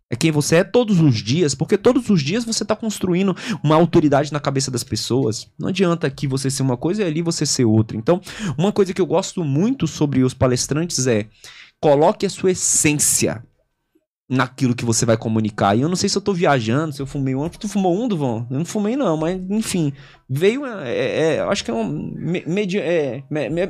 É 0.09 0.15
quem 0.15 0.29
você 0.29 0.57
é 0.57 0.63
todos 0.65 0.99
os 0.99 1.23
dias, 1.23 1.55
porque 1.55 1.77
todos 1.77 2.09
os 2.09 2.21
dias 2.21 2.43
você 2.43 2.63
está 2.63 2.75
construindo 2.75 3.33
uma 3.63 3.75
autoridade 3.75 4.33
na 4.33 4.41
cabeça 4.41 4.69
das 4.69 4.83
pessoas. 4.83 5.47
Não 5.57 5.69
adianta 5.69 6.05
aqui 6.05 6.27
você 6.27 6.49
ser 6.49 6.63
uma 6.63 6.75
coisa 6.75 7.01
e 7.01 7.05
ali 7.05 7.21
você 7.21 7.45
ser 7.45 7.63
outra. 7.63 7.95
Então, 7.95 8.19
uma 8.57 8.73
coisa 8.73 8.93
que 8.93 8.99
eu 8.99 9.05
gosto 9.05 9.41
muito 9.41 9.87
sobre 9.87 10.21
os 10.21 10.33
palestrantes 10.33 11.07
é 11.07 11.27
coloque 11.79 12.25
a 12.25 12.29
sua 12.29 12.51
essência 12.51 13.41
naquilo 14.31 14.73
que 14.73 14.85
você 14.85 15.05
vai 15.05 15.17
comunicar. 15.17 15.75
E 15.75 15.81
eu 15.81 15.89
não 15.89 15.95
sei 15.97 16.07
se 16.07 16.17
eu 16.17 16.21
tô 16.21 16.33
viajando, 16.33 16.93
se 16.93 17.01
eu 17.01 17.05
fumei 17.05 17.35
um. 17.35 17.49
Tu 17.49 17.67
fumou 17.67 18.01
um, 18.01 18.07
Duvon? 18.07 18.47
Eu 18.49 18.59
não 18.59 18.65
fumei, 18.65 18.95
não, 18.95 19.17
mas 19.17 19.37
enfim. 19.49 19.91
Veio. 20.29 20.65
É, 20.65 20.89
é, 20.89 21.35
é 21.35 21.39
acho 21.41 21.65
que 21.65 21.69
é 21.69 21.73
uma 21.73 21.83
medi, 22.47 22.79
é, 22.79 23.23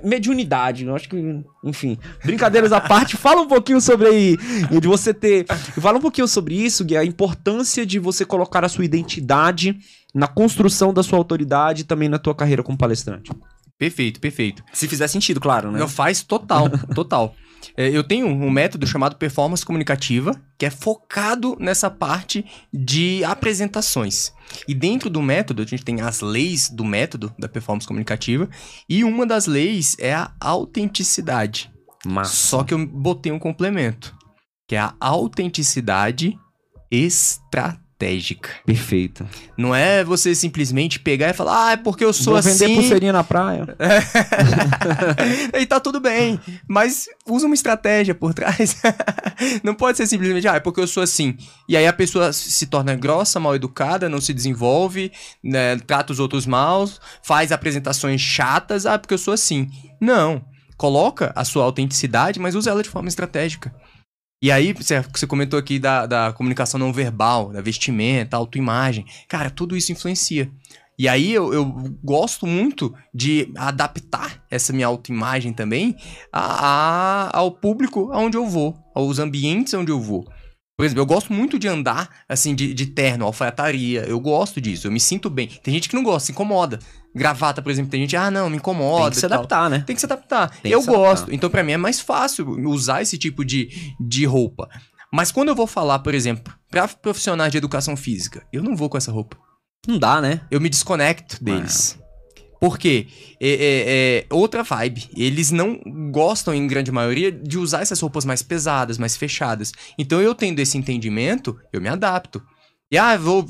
mediunidade. 0.04 0.86
Eu 0.86 0.96
acho 0.96 1.10
que. 1.10 1.18
Enfim. 1.64 1.98
Brincadeiras 2.24 2.72
à 2.72 2.80
parte, 2.80 3.18
fala 3.18 3.42
um 3.42 3.48
pouquinho 3.48 3.82
sobre 3.82 4.08
aí. 4.08 4.38
De 4.80 4.88
você 4.88 5.12
ter. 5.16 5.48
Fala 5.48 5.98
um 5.98 6.02
pouquinho 6.02 6.28
sobre 6.28 6.54
isso, 6.54 6.86
Gui, 6.86 6.96
a 6.96 7.04
importância 7.04 7.84
de 7.84 7.98
você 7.98 8.24
colocar 8.24 8.64
a 8.64 8.70
sua 8.70 8.86
identidade 8.86 9.76
na 10.14 10.28
construção 10.28 10.94
da 10.94 11.02
sua 11.02 11.18
autoridade 11.18 11.82
e 11.82 11.86
também 11.86 12.08
na 12.08 12.20
tua 12.20 12.36
carreira 12.36 12.62
como 12.62 12.78
palestrante. 12.78 13.32
Perfeito, 13.80 14.20
perfeito. 14.20 14.64
Se 14.72 14.88
fizer 14.88 15.08
sentido, 15.08 15.40
claro, 15.40 15.72
né? 15.72 15.80
Não 15.80 15.88
faz 15.88 16.22
total, 16.22 16.70
total. 16.94 17.34
É, 17.78 17.90
eu 17.90 18.04
tenho 18.04 18.28
um 18.28 18.50
método 18.50 18.86
chamado 18.88 19.16
performance 19.16 19.66
comunicativa, 19.66 20.40
que 20.58 20.66
é 20.66 20.70
focado 20.70 21.56
nessa 21.60 21.90
parte 21.90 22.46
de 22.74 23.24
apresentações. 23.24 24.32
E 24.68 24.74
dentro 24.74 25.10
do 25.10 25.22
método, 25.22 25.62
a 25.62 25.66
gente 25.66 25.84
tem 25.84 26.02
as 26.02 26.22
leis 26.22 26.70
do 26.70 26.84
método 26.84 27.34
da 27.38 27.48
performance 27.48 27.88
comunicativa, 27.88 28.50
e 28.90 29.04
uma 29.04 29.26
das 29.26 29.46
leis 29.46 29.96
é 30.00 30.14
a 30.14 30.32
autenticidade. 30.40 31.72
Massa. 32.06 32.36
Só 32.36 32.64
que 32.64 32.74
eu 32.74 32.86
botei 32.86 33.32
um 33.32 33.40
complemento, 33.40 34.16
que 34.68 34.76
é 34.76 34.80
a 34.80 34.96
autenticidade 35.00 36.38
estratégica 36.90 37.82
estratégica. 38.02 38.50
Perfeito. 38.66 39.28
Não 39.56 39.74
é 39.76 40.04
você 40.04 40.34
simplesmente 40.34 41.00
pegar 41.00 41.30
e 41.30 41.34
falar, 41.34 41.68
ah, 41.68 41.72
é 41.74 41.78
porque 41.78 42.04
eu 42.04 42.12
sou 42.12 42.34
Vou 42.34 42.36
assim. 42.38 42.54
vender 42.54 42.76
pulseirinha 42.76 43.14
na 43.14 43.24
praia. 43.24 43.76
e 45.60 45.66
tá 45.66 45.80
tudo 45.80 46.00
bem. 46.00 46.40
Mas 46.68 47.06
usa 47.28 47.46
uma 47.46 47.56
estratégia 47.56 48.16
por 48.16 48.34
trás. 48.34 48.78
não 49.64 49.76
pode 49.76 49.98
ser 49.98 50.08
simplesmente, 50.08 50.48
ah, 50.48 50.56
é 50.56 50.60
porque 50.60 50.80
eu 50.80 50.88
sou 50.88 51.04
assim. 51.04 51.38
E 51.68 51.78
aí 51.78 51.86
a 51.86 51.94
pessoa 51.94 52.34
se 52.34 52.66
torna 52.66 52.96
grossa, 52.96 53.40
mal 53.40 53.56
educada, 53.56 54.10
não 54.10 54.20
se 54.20 54.34
desenvolve, 54.34 55.12
né, 55.44 55.78
trata 55.78 56.12
os 56.12 56.20
outros 56.20 56.46
mal, 56.46 56.90
faz 57.24 57.52
apresentações 57.52 58.22
chatas, 58.22 58.86
ah, 58.86 58.98
porque 58.98 59.14
eu 59.14 59.20
sou 59.20 59.34
assim. 59.34 59.70
Não. 60.00 60.44
Coloca 60.78 61.32
a 61.36 61.46
sua 61.46 61.64
autenticidade, 61.64 62.40
mas 62.40 62.56
usa 62.56 62.72
ela 62.72 62.82
de 62.82 62.90
forma 62.90 63.08
estratégica. 63.08 63.72
E 64.42 64.52
aí, 64.52 64.74
você 64.74 65.28
comentou 65.28 65.60
aqui 65.60 65.78
da, 65.78 66.08
da 66.08 66.34
comunicação 66.34 66.80
não 66.80 66.92
verbal, 66.92 67.52
da 67.52 67.62
vestimenta, 67.62 68.36
autoimagem. 68.36 69.06
Cara, 69.28 69.52
tudo 69.52 69.78
isso 69.78 69.92
influencia. 69.92 70.52
E 70.98 71.08
aí 71.08 71.32
eu, 71.32 71.54
eu 71.54 71.66
gosto 72.04 72.48
muito 72.48 72.94
de 73.14 73.52
adaptar 73.56 74.44
essa 74.50 74.74
minha 74.74 74.88
autoimagem 74.88 75.54
também 75.54 75.96
a, 76.32 77.30
a, 77.30 77.38
ao 77.38 77.52
público 77.52 78.12
aonde 78.12 78.38
eu 78.38 78.48
vou, 78.48 78.78
aos 78.94 79.20
ambientes 79.20 79.74
onde 79.74 79.92
eu 79.92 80.00
vou. 80.00 80.28
Por 80.82 80.86
exemplo, 80.86 81.04
eu 81.04 81.06
gosto 81.06 81.32
muito 81.32 81.60
de 81.60 81.68
andar, 81.68 82.10
assim, 82.28 82.56
de, 82.56 82.74
de 82.74 82.88
terno, 82.88 83.26
alfaiataria. 83.26 84.02
Eu 84.02 84.20
gosto 84.20 84.60
disso, 84.60 84.88
eu 84.88 84.92
me 84.92 85.00
sinto 85.00 85.30
bem. 85.30 85.48
Tem 85.62 85.72
gente 85.72 85.88
que 85.88 85.94
não 85.94 86.02
gosta, 86.02 86.26
se 86.26 86.32
incomoda. 86.32 86.80
Gravata, 87.14 87.62
por 87.62 87.72
exemplo, 87.72 87.92
tem 87.92 88.02
gente, 88.02 88.16
ah, 88.16 88.32
não, 88.32 88.50
me 88.50 88.58
incomoda. 88.58 89.04
Tem 89.04 89.12
que 89.12 89.16
se 89.18 89.30
tal. 89.30 89.38
adaptar, 89.38 89.70
né? 89.70 89.84
Tem 89.86 89.96
que 89.96 90.00
se 90.00 90.08
adaptar. 90.08 90.50
Tem 90.60 90.72
eu 90.72 90.82
se 90.82 90.90
adaptar. 90.90 91.08
gosto. 91.08 91.32
Então, 91.32 91.52
pra 91.52 91.64
mim, 91.64 91.74
é 91.74 91.78
mais 91.78 92.00
fácil 92.00 92.50
usar 92.68 93.04
esse 93.04 93.16
tipo 93.16 93.46
de, 93.46 93.70
de 94.00 94.26
roupa. 94.26 94.68
Mas 95.14 95.32
quando 95.32 95.50
eu 95.50 95.56
vou 95.56 95.68
falar, 95.68 96.00
por 96.00 96.16
exemplo, 96.16 96.52
pra 96.72 96.88
profissionais 96.88 97.52
de 97.52 97.60
educação 97.60 97.96
física, 97.96 98.44
eu 98.52 98.64
não 98.64 98.76
vou 98.76 98.90
com 98.90 98.98
essa 98.98 99.12
roupa. 99.12 99.38
Não 99.88 100.00
dá, 100.00 100.20
né? 100.20 100.42
Eu 100.50 100.60
me 100.60 100.68
desconecto 100.68 101.44
deles. 101.44 102.01
Por 102.62 102.78
quê? 102.78 103.08
É, 103.40 103.50
é- 103.50 104.26
é 104.30 104.34
outra 104.34 104.62
vibe. 104.62 105.10
Eles 105.18 105.50
não 105.50 105.80
gostam, 106.12 106.54
em 106.54 106.68
grande 106.68 106.92
maioria, 106.92 107.32
de 107.32 107.58
usar 107.58 107.82
essas 107.82 108.00
roupas 108.00 108.24
mais 108.24 108.44
pesadas, 108.44 109.00
mais 109.00 109.18
fechadas. 109.18 109.72
Então, 109.98 110.22
eu 110.22 110.36
tendo 110.36 110.60
esse 110.60 110.78
entendimento, 110.78 111.60
eu 111.74 111.82
me 111.82 111.90
adapto. 111.90 112.40
E, 112.92 113.00
ah, 113.00 113.18
vou 113.18 113.48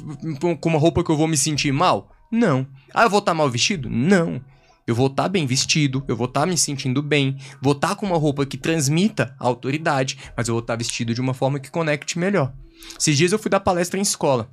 com 0.62 0.70
uma 0.70 0.80
roupa 0.80 1.03
que 1.03 1.12
eu 1.12 1.18
vou 1.18 1.28
me 1.28 1.36
sentir 1.36 1.74
mal? 1.74 2.09
Não. 2.32 2.66
Ah, 2.93 3.03
eu 3.03 3.09
vou 3.09 3.20
estar 3.20 3.34
mal 3.34 3.49
vestido? 3.49 3.89
Não. 3.89 4.41
Eu 4.88 4.95
vou 4.95 5.07
estar 5.07 5.28
bem 5.28 5.45
vestido, 5.45 6.05
eu 6.07 6.16
vou 6.16 6.28
estar 6.28 6.45
me 6.47 6.57
sentindo 6.57 7.01
bem, 7.03 7.38
vou 7.62 7.74
estar 7.74 7.95
com 7.95 8.05
uma 8.05 8.18
roupa 8.18 8.45
que 8.45 8.57
transmita 8.57 9.36
autoridade, 9.39 10.18
mas 10.38 10.47
eu 10.47 10.53
vou 10.53 10.62
estar 10.62 10.78
vestido 10.78 11.14
de 11.14 11.20
uma 11.20 11.34
forma 11.34 11.59
que 11.59 11.70
conecte 11.70 12.18
melhor. 12.18 12.53
Esses 12.97 13.18
dias 13.18 13.32
eu 13.34 13.39
fui 13.39 13.51
dar 13.51 13.59
palestra 13.59 13.99
em 13.99 14.01
escola. 14.01 14.49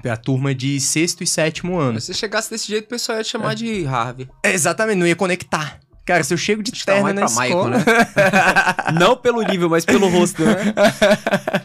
Pra 0.00 0.16
turma 0.16 0.54
de 0.54 0.80
sexto 0.80 1.22
e 1.22 1.26
sétimo 1.26 1.78
ano. 1.78 2.00
Se 2.00 2.06
você 2.06 2.14
chegasse 2.14 2.50
desse 2.50 2.68
jeito, 2.68 2.86
o 2.86 2.88
pessoal 2.88 3.18
ia 3.18 3.24
te 3.24 3.30
chamar 3.30 3.54
de 3.54 3.86
Harvey. 3.86 4.28
É, 4.42 4.52
exatamente, 4.52 4.96
não 4.96 5.06
ia 5.06 5.16
conectar. 5.16 5.80
Cara, 6.04 6.24
se 6.24 6.34
eu 6.34 6.38
chego 6.38 6.62
de 6.62 6.72
tá 6.72 6.94
terno 6.94 7.02
mais 7.02 7.14
na 7.14 7.24
escola... 7.26 7.78
Michael, 7.78 7.96
né? 7.96 8.98
Não 8.98 9.16
pelo 9.16 9.40
nível, 9.42 9.70
mas 9.70 9.84
pelo 9.84 10.08
rosto, 10.08 10.44
né? 10.44 10.74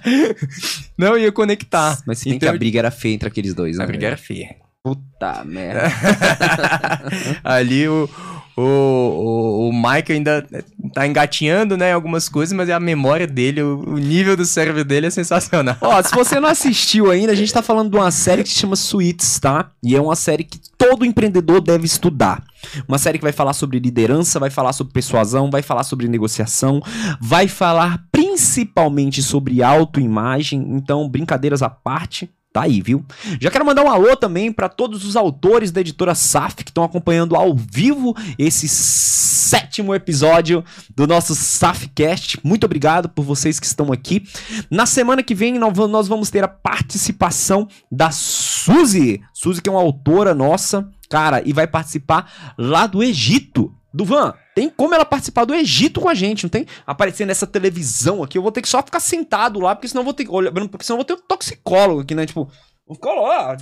não 0.95 1.17
ia 1.17 1.31
conectar. 1.31 1.97
Mas 2.05 2.19
se 2.19 2.29
Então, 2.29 2.39
que 2.39 2.47
a 2.47 2.53
briga 2.57 2.77
era 2.77 2.91
feia 2.91 3.15
entre 3.15 3.27
aqueles 3.27 3.55
dois, 3.55 3.77
né? 3.77 3.83
A 3.83 3.87
briga 3.87 4.07
era 4.07 4.17
feia. 4.17 4.55
Puta 4.83 5.43
merda. 5.43 5.91
Ali 7.43 7.87
o, 7.89 8.07
o, 8.57 8.63
o, 8.63 9.69
o 9.69 9.71
Mike 9.71 10.11
ainda 10.11 10.43
tá 10.91 11.05
engatinhando, 11.05 11.77
né, 11.77 11.93
algumas 11.93 12.27
coisas, 12.27 12.57
mas 12.57 12.67
é 12.67 12.73
a 12.73 12.79
memória 12.79 13.27
dele, 13.27 13.61
o, 13.61 13.83
o 13.87 13.97
nível 13.99 14.35
do 14.35 14.45
cérebro 14.45 14.83
dele 14.83 15.05
é 15.05 15.09
sensacional. 15.11 15.77
Ó, 15.79 16.01
se 16.01 16.15
você 16.15 16.39
não 16.39 16.49
assistiu 16.49 17.11
ainda, 17.11 17.31
a 17.31 17.35
gente 17.35 17.53
tá 17.53 17.61
falando 17.61 17.91
de 17.91 17.97
uma 17.97 18.09
série 18.09 18.41
que 18.41 18.49
se 18.49 18.55
chama 18.55 18.75
Suits, 18.75 19.39
tá? 19.39 19.69
E 19.83 19.95
é 19.95 20.01
uma 20.01 20.15
série 20.15 20.43
que 20.43 20.59
todo 20.75 21.05
empreendedor 21.05 21.61
deve 21.61 21.85
estudar. 21.85 22.43
Uma 22.87 22.97
série 22.97 23.19
que 23.19 23.23
vai 23.23 23.31
falar 23.31 23.53
sobre 23.53 23.77
liderança, 23.79 24.39
vai 24.39 24.49
falar 24.49 24.73
sobre 24.73 24.91
persuasão, 24.91 25.51
vai 25.51 25.61
falar 25.61 25.83
sobre 25.83 26.07
negociação, 26.07 26.81
vai 27.21 27.47
falar 27.47 28.05
principalmente 28.11 29.21
sobre 29.21 29.61
autoimagem. 29.61 30.65
Então, 30.71 31.07
brincadeiras 31.07 31.61
à 31.61 31.69
parte, 31.69 32.27
tá 32.57 32.63
aí, 32.63 32.81
viu? 32.81 33.05
Já 33.39 33.51
quero 33.51 33.65
mandar 33.65 33.83
um 33.83 33.89
alô 33.89 34.15
também 34.15 34.51
para 34.51 34.67
todos 34.67 35.05
os 35.05 35.15
autores 35.15 35.71
da 35.71 35.81
editora 35.81 36.15
SAF 36.15 36.55
que 36.63 36.71
estão 36.71 36.83
acompanhando 36.83 37.35
ao 37.35 37.55
vivo 37.55 38.15
esse 38.39 38.67
sétimo 38.67 39.93
episódio 39.93 40.63
do 40.95 41.05
nosso 41.05 41.35
SAFcast. 41.35 42.39
Muito 42.43 42.63
obrigado 42.65 43.09
por 43.09 43.23
vocês 43.23 43.59
que 43.59 43.65
estão 43.65 43.91
aqui. 43.91 44.23
Na 44.71 44.85
semana 44.85 45.21
que 45.21 45.35
vem 45.35 45.59
nós 45.59 45.75
va- 45.77 45.87
nós 45.87 46.07
vamos 46.07 46.29
ter 46.31 46.43
a 46.43 46.47
participação 46.47 47.67
da 47.91 48.09
Suzy. 48.11 49.21
Suzy 49.33 49.61
que 49.61 49.69
é 49.69 49.71
uma 49.71 49.81
autora 49.81 50.33
nossa, 50.33 50.89
cara, 51.09 51.41
e 51.45 51.53
vai 51.53 51.67
participar 51.67 52.53
lá 52.57 52.87
do 52.87 53.03
Egito. 53.03 53.71
Duvan, 53.93 54.33
tem 54.57 54.71
como 54.71 54.95
ela 54.95 55.05
participar 55.05 55.45
do 55.45 55.53
Egito 55.53 56.01
com 56.01 56.09
a 56.09 56.15
gente, 56.15 56.43
não 56.45 56.49
tem? 56.49 56.65
Aparecer 56.87 57.27
nessa 57.27 57.45
televisão 57.45 58.23
aqui, 58.23 58.39
eu 58.39 58.41
vou 58.41 58.51
ter 58.51 58.63
que 58.63 58.67
só 58.67 58.81
ficar 58.81 58.99
sentado 58.99 59.59
lá, 59.59 59.75
porque 59.75 59.87
senão 59.87 60.01
eu 60.01 60.05
vou 60.05 60.15
ter 60.15 60.25
que 60.25 60.31
olhar, 60.31 60.51
porque 60.51 60.83
senão 60.83 60.95
eu 60.99 61.05
vou 61.05 61.05
ter 61.05 61.13
um 61.13 61.27
toxicólogo 61.27 62.01
aqui, 62.01 62.15
né? 62.15 62.25
Tipo, 62.25 62.49
lá, 63.05 63.55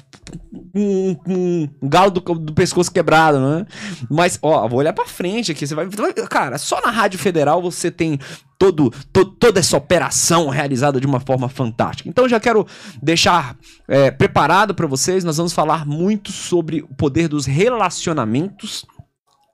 um, 0.73 1.17
um- 1.27 1.69
um 1.81 1.89
galo 1.89 2.11
do, 2.11 2.21
do 2.21 2.53
pescoço 2.53 2.89
quebrado, 2.89 3.41
né? 3.41 3.65
Mas, 4.09 4.39
ó, 4.41 4.65
vou 4.69 4.79
olhar 4.79 4.93
pra 4.93 5.05
frente 5.05 5.51
aqui, 5.51 5.67
você 5.67 5.75
vai, 5.75 5.85
cara, 6.29 6.57
só 6.57 6.79
na 6.79 6.91
Rádio 6.91 7.19
Federal 7.19 7.61
você 7.61 7.91
tem 7.91 8.17
todo, 8.57 8.89
to- 9.11 9.25
toda 9.25 9.59
essa 9.59 9.75
operação 9.75 10.47
realizada 10.47 11.01
de 11.01 11.05
uma 11.07 11.19
forma 11.19 11.49
fantástica. 11.49 12.07
Então 12.07 12.29
já 12.29 12.39
quero 12.39 12.65
deixar 13.03 13.57
é, 13.85 14.11
preparado 14.11 14.73
pra 14.73 14.87
vocês, 14.87 15.25
nós 15.25 15.35
vamos 15.35 15.51
falar 15.51 15.85
muito 15.85 16.31
sobre 16.31 16.83
o 16.83 16.95
poder 16.95 17.27
dos 17.27 17.45
relacionamentos, 17.45 18.85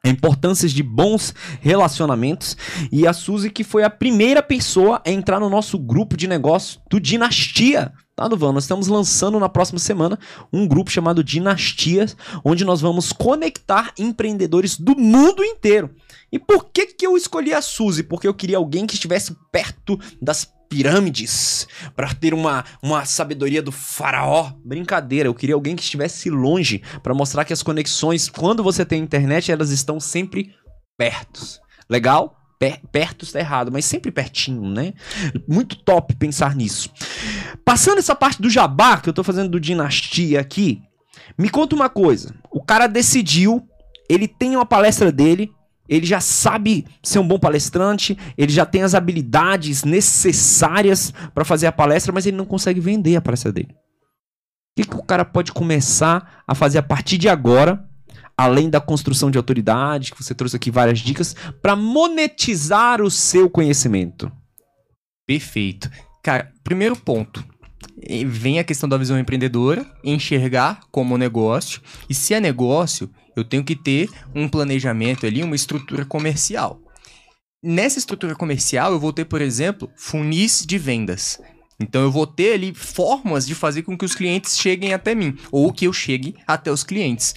a 0.03 0.09
importância 0.09 0.67
de 0.67 0.81
bons 0.81 1.33
relacionamentos 1.59 2.57
e 2.91 3.05
a 3.05 3.13
Suzy 3.13 3.51
que 3.51 3.63
foi 3.63 3.83
a 3.83 3.89
primeira 3.89 4.41
pessoa 4.41 5.01
a 5.05 5.11
entrar 5.11 5.39
no 5.39 5.49
nosso 5.49 5.77
grupo 5.77 6.17
de 6.17 6.27
negócio 6.27 6.81
do 6.89 6.99
Dinastia. 6.99 7.93
Tá, 8.15 8.27
Duvan? 8.27 8.51
Nós 8.51 8.63
estamos 8.63 8.87
lançando 8.87 9.39
na 9.39 9.47
próxima 9.47 9.79
semana 9.79 10.17
um 10.51 10.67
grupo 10.67 10.91
chamado 10.91 11.23
Dinastias, 11.23 12.15
onde 12.43 12.65
nós 12.65 12.81
vamos 12.81 13.11
conectar 13.11 13.93
empreendedores 13.97 14.77
do 14.77 14.97
mundo 14.97 15.43
inteiro. 15.43 15.89
E 16.31 16.39
por 16.39 16.65
que 16.71 16.87
que 16.87 17.05
eu 17.05 17.15
escolhi 17.15 17.53
a 17.53 17.61
Suzy? 17.61 18.03
Porque 18.03 18.27
eu 18.27 18.33
queria 18.33 18.57
alguém 18.57 18.85
que 18.85 18.95
estivesse 18.95 19.35
perto 19.51 19.99
das 20.21 20.51
pirâmides 20.71 21.67
para 21.93 22.13
ter 22.13 22.33
uma, 22.33 22.63
uma 22.81 23.03
sabedoria 23.03 23.61
do 23.61 23.73
faraó. 23.73 24.53
Brincadeira, 24.63 25.27
eu 25.27 25.33
queria 25.33 25.53
alguém 25.53 25.75
que 25.75 25.83
estivesse 25.83 26.29
longe 26.29 26.81
para 27.03 27.13
mostrar 27.13 27.43
que 27.43 27.51
as 27.51 27.61
conexões, 27.61 28.29
quando 28.29 28.63
você 28.63 28.85
tem 28.85 29.03
internet, 29.03 29.51
elas 29.51 29.69
estão 29.69 29.99
sempre 29.99 30.55
perto. 30.97 31.41
Legal? 31.89 32.37
Per- 32.57 32.79
perto 32.89 33.25
está 33.25 33.39
errado, 33.39 33.69
mas 33.69 33.83
sempre 33.83 34.11
pertinho, 34.11 34.69
né? 34.69 34.93
Muito 35.45 35.75
top 35.75 36.15
pensar 36.15 36.55
nisso. 36.55 36.89
Passando 37.65 37.97
essa 37.97 38.15
parte 38.15 38.41
do 38.41 38.49
jabá 38.49 38.97
que 38.97 39.09
eu 39.09 39.13
tô 39.13 39.23
fazendo 39.23 39.49
do 39.49 39.59
dinastia 39.59 40.39
aqui, 40.39 40.81
me 41.37 41.49
conta 41.49 41.75
uma 41.75 41.89
coisa. 41.89 42.33
O 42.49 42.63
cara 42.63 42.87
decidiu, 42.87 43.61
ele 44.07 44.27
tem 44.27 44.55
uma 44.55 44.65
palestra 44.65 45.11
dele, 45.11 45.51
ele 45.91 46.05
já 46.05 46.21
sabe 46.21 46.87
ser 47.03 47.19
um 47.19 47.27
bom 47.27 47.37
palestrante, 47.37 48.17
ele 48.37 48.53
já 48.53 48.65
tem 48.65 48.81
as 48.81 48.95
habilidades 48.95 49.83
necessárias 49.83 51.13
para 51.33 51.43
fazer 51.43 51.67
a 51.67 51.71
palestra, 51.71 52.13
mas 52.13 52.25
ele 52.25 52.37
não 52.37 52.45
consegue 52.45 52.79
vender 52.79 53.17
a 53.17 53.21
palestra 53.21 53.51
dele. 53.51 53.75
O 54.71 54.81
que, 54.81 54.87
que 54.87 54.95
o 54.95 55.03
cara 55.03 55.25
pode 55.25 55.51
começar 55.51 56.41
a 56.47 56.55
fazer 56.55 56.77
a 56.77 56.83
partir 56.83 57.17
de 57.17 57.27
agora, 57.27 57.85
além 58.37 58.69
da 58.69 58.79
construção 58.79 59.29
de 59.29 59.37
autoridade, 59.37 60.11
que 60.11 60.23
você 60.23 60.33
trouxe 60.33 60.55
aqui 60.55 60.71
várias 60.71 60.99
dicas, 60.99 61.35
para 61.61 61.75
monetizar 61.75 63.01
o 63.01 63.11
seu 63.11 63.49
conhecimento? 63.49 64.31
Perfeito. 65.27 65.91
Cara, 66.23 66.53
primeiro 66.63 66.95
ponto. 66.95 67.43
Vem 68.27 68.59
a 68.59 68.63
questão 68.63 68.87
da 68.87 68.97
visão 68.97 69.19
empreendedora, 69.19 69.85
enxergar 70.05 70.79
como 70.89 71.17
negócio. 71.17 71.81
E 72.09 72.13
se 72.13 72.33
é 72.33 72.39
negócio, 72.39 73.09
eu 73.35 73.43
tenho 73.43 73.63
que 73.63 73.75
ter 73.75 74.09
um 74.33 74.47
planejamento 74.47 75.25
ali, 75.25 75.43
uma 75.43 75.55
estrutura 75.55 76.05
comercial. 76.05 76.79
Nessa 77.63 77.99
estrutura 77.99 78.35
comercial, 78.35 78.91
eu 78.91 78.99
vou 78.99 79.13
ter, 79.13 79.25
por 79.25 79.41
exemplo, 79.41 79.89
funis 79.95 80.65
de 80.65 80.77
vendas. 80.77 81.39
Então 81.79 82.01
eu 82.01 82.11
vou 82.11 82.27
ter 82.27 82.53
ali 82.53 82.73
formas 82.73 83.45
de 83.45 83.55
fazer 83.55 83.83
com 83.83 83.97
que 83.97 84.05
os 84.05 84.15
clientes 84.15 84.57
cheguem 84.57 84.93
até 84.93 85.15
mim, 85.15 85.37
ou 85.51 85.71
que 85.71 85.85
eu 85.85 85.93
chegue 85.93 86.35
até 86.47 86.71
os 86.71 86.83
clientes. 86.83 87.33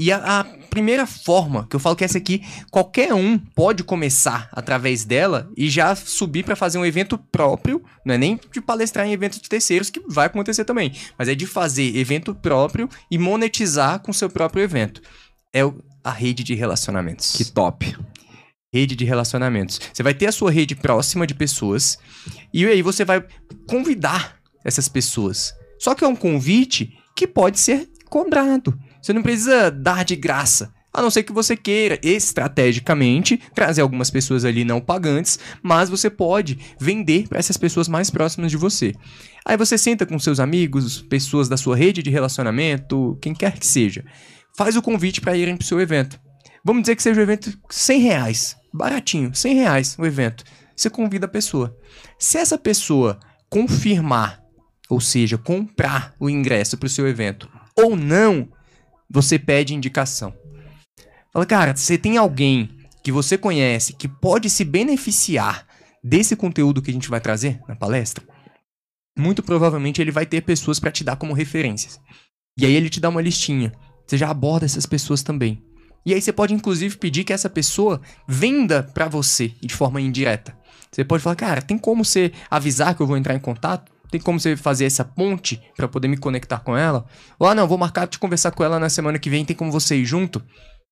E 0.00 0.10
a, 0.10 0.40
a 0.40 0.44
primeira 0.44 1.06
forma, 1.06 1.66
que 1.68 1.76
eu 1.76 1.80
falo 1.80 1.94
que 1.94 2.02
essa 2.02 2.16
aqui, 2.16 2.42
qualquer 2.70 3.12
um 3.12 3.36
pode 3.36 3.84
começar 3.84 4.48
através 4.50 5.04
dela 5.04 5.50
e 5.54 5.68
já 5.68 5.94
subir 5.94 6.42
para 6.42 6.56
fazer 6.56 6.78
um 6.78 6.86
evento 6.86 7.18
próprio, 7.18 7.84
não 8.02 8.14
é 8.14 8.18
nem 8.18 8.40
de 8.50 8.62
palestrar 8.62 9.06
em 9.06 9.12
eventos 9.12 9.38
de 9.38 9.48
terceiros, 9.48 9.90
que 9.90 10.00
vai 10.08 10.26
acontecer 10.26 10.64
também, 10.64 10.92
mas 11.18 11.28
é 11.28 11.34
de 11.34 11.46
fazer 11.46 11.94
evento 11.94 12.34
próprio 12.34 12.88
e 13.10 13.18
monetizar 13.18 14.00
com 14.00 14.10
seu 14.10 14.30
próprio 14.30 14.62
evento. 14.62 15.02
É 15.52 15.60
a 16.04 16.10
rede 16.12 16.44
de 16.44 16.54
relacionamentos 16.54 17.36
Que 17.36 17.44
top. 17.44 17.96
rede 18.72 18.94
de 18.94 19.04
relacionamentos. 19.04 19.80
Você 19.92 20.02
vai 20.02 20.14
ter 20.14 20.26
a 20.26 20.32
sua 20.32 20.50
rede 20.50 20.76
próxima 20.76 21.26
de 21.26 21.34
pessoas 21.34 21.98
e 22.54 22.64
aí 22.64 22.82
você 22.82 23.04
vai 23.04 23.24
convidar 23.66 24.36
essas 24.64 24.88
pessoas. 24.88 25.52
Só 25.78 25.94
que 25.94 26.04
é 26.04 26.08
um 26.08 26.14
convite 26.14 26.96
que 27.16 27.26
pode 27.26 27.58
ser 27.58 27.88
cobrado. 28.08 28.78
Você 29.02 29.12
não 29.12 29.22
precisa 29.22 29.70
dar 29.70 30.04
de 30.04 30.14
graça. 30.14 30.72
A 30.92 31.00
não 31.00 31.10
ser 31.10 31.22
que 31.22 31.32
você 31.32 31.56
queira 31.56 31.98
estrategicamente 32.02 33.40
trazer 33.54 33.80
algumas 33.80 34.10
pessoas 34.10 34.44
ali 34.44 34.64
não 34.64 34.80
pagantes, 34.80 35.38
mas 35.62 35.88
você 35.88 36.10
pode 36.10 36.58
vender 36.80 37.28
para 37.28 37.38
essas 37.38 37.56
pessoas 37.56 37.86
mais 37.86 38.10
próximas 38.10 38.50
de 38.50 38.56
você. 38.56 38.92
Aí 39.44 39.56
você 39.56 39.78
senta 39.78 40.04
com 40.04 40.18
seus 40.18 40.40
amigos, 40.40 41.00
pessoas 41.02 41.48
da 41.48 41.56
sua 41.56 41.76
rede 41.76 42.02
de 42.02 42.10
relacionamento, 42.10 43.16
quem 43.20 43.32
quer 43.32 43.58
que 43.58 43.66
seja. 43.66 44.04
Faz 44.56 44.76
o 44.76 44.82
convite 44.82 45.20
para 45.20 45.36
irem 45.36 45.56
para 45.56 45.64
o 45.64 45.66
seu 45.66 45.80
evento. 45.80 46.20
Vamos 46.64 46.82
dizer 46.82 46.96
que 46.96 47.02
seja 47.02 47.20
um 47.20 47.22
evento 47.22 47.56
100 47.68 48.00
reais. 48.00 48.56
Baratinho, 48.72 49.34
100 49.34 49.54
reais 49.54 49.96
o 49.98 50.06
evento. 50.06 50.44
Você 50.76 50.88
convida 50.88 51.26
a 51.26 51.28
pessoa. 51.28 51.76
Se 52.18 52.38
essa 52.38 52.58
pessoa 52.58 53.18
confirmar, 53.48 54.42
ou 54.88 55.00
seja, 55.00 55.38
comprar 55.38 56.14
o 56.18 56.28
ingresso 56.28 56.76
para 56.76 56.86
o 56.86 56.90
seu 56.90 57.08
evento 57.08 57.48
ou 57.76 57.96
não, 57.96 58.48
você 59.08 59.38
pede 59.38 59.74
indicação. 59.74 60.34
Fala, 61.32 61.46
cara, 61.46 61.76
você 61.76 61.96
tem 61.96 62.16
alguém 62.16 62.76
que 63.02 63.12
você 63.12 63.38
conhece 63.38 63.94
que 63.94 64.08
pode 64.08 64.50
se 64.50 64.64
beneficiar 64.64 65.66
desse 66.02 66.36
conteúdo 66.36 66.82
que 66.82 66.90
a 66.90 66.94
gente 66.94 67.08
vai 67.08 67.20
trazer 67.20 67.60
na 67.68 67.76
palestra? 67.76 68.24
muito 69.20 69.42
provavelmente 69.42 70.00
ele 70.00 70.10
vai 70.10 70.26
ter 70.26 70.40
pessoas 70.42 70.80
para 70.80 70.90
te 70.90 71.04
dar 71.04 71.16
como 71.16 71.34
referências. 71.34 72.00
E 72.58 72.64
aí 72.64 72.72
ele 72.72 72.88
te 72.88 73.00
dá 73.00 73.08
uma 73.08 73.22
listinha. 73.22 73.72
Você 74.10 74.18
já 74.18 74.28
aborda 74.28 74.66
essas 74.66 74.86
pessoas 74.86 75.22
também. 75.22 75.62
E 76.04 76.12
aí 76.12 76.20
você 76.20 76.32
pode 76.32 76.52
inclusive 76.52 76.96
pedir 76.96 77.22
que 77.22 77.32
essa 77.32 77.48
pessoa 77.48 78.00
venda 78.26 78.82
para 78.82 79.06
você 79.06 79.52
de 79.62 79.72
forma 79.72 80.00
indireta. 80.00 80.58
Você 80.90 81.04
pode 81.04 81.22
falar, 81.22 81.36
cara, 81.36 81.62
tem 81.62 81.78
como 81.78 82.04
você 82.04 82.32
avisar 82.50 82.96
que 82.96 83.02
eu 83.02 83.06
vou 83.06 83.16
entrar 83.16 83.36
em 83.36 83.38
contato? 83.38 83.92
Tem 84.10 84.20
como 84.20 84.40
você 84.40 84.56
fazer 84.56 84.84
essa 84.84 85.04
ponte 85.04 85.62
para 85.76 85.86
poder 85.86 86.08
me 86.08 86.16
conectar 86.16 86.58
com 86.58 86.76
ela? 86.76 87.06
Ou 87.38 87.46
ah, 87.46 87.54
não, 87.54 87.68
vou 87.68 87.78
marcar 87.78 88.08
de 88.08 88.18
conversar 88.18 88.50
com 88.50 88.64
ela 88.64 88.80
na 88.80 88.88
semana 88.88 89.16
que 89.16 89.30
vem, 89.30 89.44
tem 89.44 89.54
como 89.54 89.70
você 89.70 89.94
ir 89.94 90.04
junto? 90.04 90.42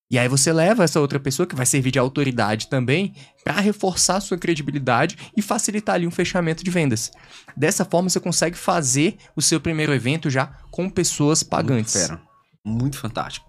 E 0.09 0.16
aí 0.16 0.28
você 0.28 0.53
leva 0.53 0.85
essa 0.85 1.01
outra 1.01 1.19
pessoa 1.19 1.45
que 1.45 1.57
vai 1.57 1.66
servir 1.66 1.90
de 1.90 1.99
autoridade 1.99 2.69
também 2.69 3.12
para 3.43 3.61
reforçar 3.61 4.19
a 4.19 4.20
sua 4.20 4.39
credibilidade 4.39 5.19
e 5.36 5.43
facilitar 5.43 5.97
ali 5.97 6.07
um 6.07 6.12
fechamento 6.12 6.62
de 6.62 6.70
vendas. 6.70 7.11
Dessa 7.57 7.85
forma 7.85 8.09
você 8.09 8.20
consegue 8.20 8.57
fazer 8.57 9.16
o 9.35 9.43
seu 9.43 9.61
primeiro 9.61 9.93
evento 9.93 10.31
já 10.31 10.47
com 10.70 10.89
pessoas 10.89 11.43
pagantes. 11.43 12.09
Muito. 12.09 12.27
Muito 12.66 12.98
fantástico. 12.98 13.48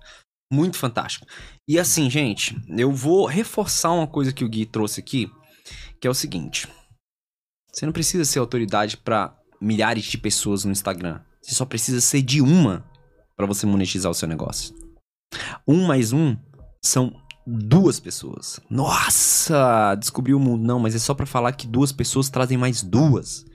Muito 0.51 0.77
fantástico. 0.77 1.27
E 1.67 1.77
assim, 1.77 2.09
gente, 2.09 2.59
eu 2.69 2.91
vou 2.91 3.25
reforçar 3.25 3.91
uma 3.91 4.07
coisa 4.07 4.33
que 4.33 4.43
o 4.43 4.49
Gui 4.49 4.65
trouxe 4.65 4.99
aqui, 4.99 5.31
que 6.01 6.07
é 6.07 6.09
o 6.09 6.15
seguinte: 6.15 6.67
você 7.71 7.85
não 7.85 7.93
precisa 7.93 8.25
ser 8.25 8.39
autoridade 8.39 8.97
para 8.97 9.37
milhares 9.61 10.05
de 10.05 10.17
pessoas 10.17 10.65
no 10.65 10.71
Instagram. 10.71 11.21
Você 11.41 11.53
só 11.53 11.65
precisa 11.65 12.01
ser 12.01 12.21
de 12.21 12.41
uma 12.41 12.85
para 13.35 13.45
você 13.45 13.65
monetizar 13.65 14.11
o 14.11 14.15
seu 14.15 14.27
negócio. 14.27 14.75
Um 15.67 15.85
mais 15.85 16.11
um 16.11 16.35
são 16.83 17.13
duas 17.45 17.99
pessoas. 17.99 18.59
Nossa, 18.69 19.95
descobriu 19.95 20.37
o 20.37 20.39
mundo. 20.39 20.65
Não, 20.65 20.79
mas 20.79 20.95
é 20.95 20.99
só 20.99 21.13
para 21.13 21.25
falar 21.25 21.53
que 21.53 21.67
duas 21.67 21.91
pessoas 21.91 22.29
trazem 22.29 22.57
mais 22.57 22.81
duas. 22.81 23.45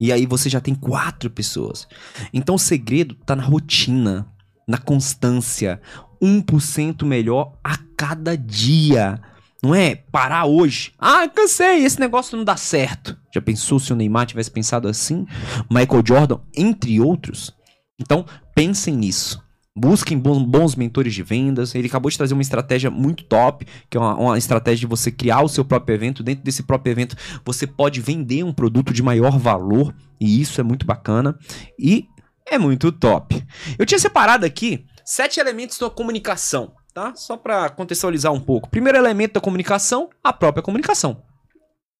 E 0.00 0.12
aí 0.12 0.26
você 0.26 0.48
já 0.48 0.60
tem 0.60 0.74
quatro 0.74 1.30
pessoas. 1.30 1.86
Então 2.32 2.56
o 2.56 2.58
segredo 2.58 3.14
tá 3.14 3.36
na 3.36 3.42
rotina, 3.42 4.28
na 4.66 4.78
constância. 4.78 5.80
1% 6.22 7.04
melhor 7.04 7.52
a 7.62 7.76
cada 7.96 8.36
dia. 8.36 9.20
Não 9.62 9.74
é 9.74 9.94
parar 9.94 10.44
hoje. 10.44 10.92
Ah, 10.98 11.26
cansei, 11.28 11.84
esse 11.84 11.98
negócio 11.98 12.36
não 12.36 12.44
dá 12.44 12.56
certo. 12.56 13.16
Já 13.32 13.40
pensou 13.40 13.78
se 13.78 13.92
o 13.92 13.96
Neymar 13.96 14.26
tivesse 14.26 14.50
pensado 14.50 14.88
assim? 14.88 15.26
Michael 15.70 16.02
Jordan, 16.06 16.38
entre 16.54 17.00
outros? 17.00 17.50
Então, 17.98 18.26
pensem 18.54 18.94
nisso. 18.94 19.42
Busquem 19.76 20.16
bons, 20.16 20.76
mentores 20.76 21.14
de 21.14 21.22
vendas. 21.22 21.74
Ele 21.74 21.88
acabou 21.88 22.10
de 22.10 22.16
trazer 22.16 22.32
uma 22.32 22.42
estratégia 22.42 22.90
muito 22.90 23.24
top, 23.24 23.66
que 23.90 23.96
é 23.96 24.00
uma, 24.00 24.14
uma, 24.14 24.38
estratégia 24.38 24.80
de 24.80 24.86
você 24.86 25.10
criar 25.10 25.42
o 25.42 25.48
seu 25.48 25.64
próprio 25.64 25.94
evento. 25.94 26.22
Dentro 26.22 26.44
desse 26.44 26.62
próprio 26.62 26.92
evento, 26.92 27.16
você 27.44 27.66
pode 27.66 28.00
vender 28.00 28.44
um 28.44 28.52
produto 28.52 28.92
de 28.92 29.02
maior 29.02 29.36
valor, 29.36 29.92
e 30.20 30.40
isso 30.40 30.60
é 30.60 30.64
muito 30.64 30.86
bacana 30.86 31.36
e 31.78 32.06
é 32.46 32.58
muito 32.58 32.92
top. 32.92 33.42
Eu 33.78 33.86
tinha 33.86 33.98
separado 33.98 34.46
aqui 34.46 34.86
sete 35.04 35.40
elementos 35.40 35.78
da 35.78 35.90
comunicação 35.90 36.72
tá? 36.94 37.14
Só 37.16 37.36
para 37.36 37.68
contextualizar 37.68 38.32
um 38.32 38.40
pouco. 38.40 38.70
Primeiro 38.70 38.96
elemento 38.96 39.34
da 39.34 39.40
comunicação, 39.40 40.08
a 40.22 40.32
própria 40.32 40.62
comunicação. 40.62 41.22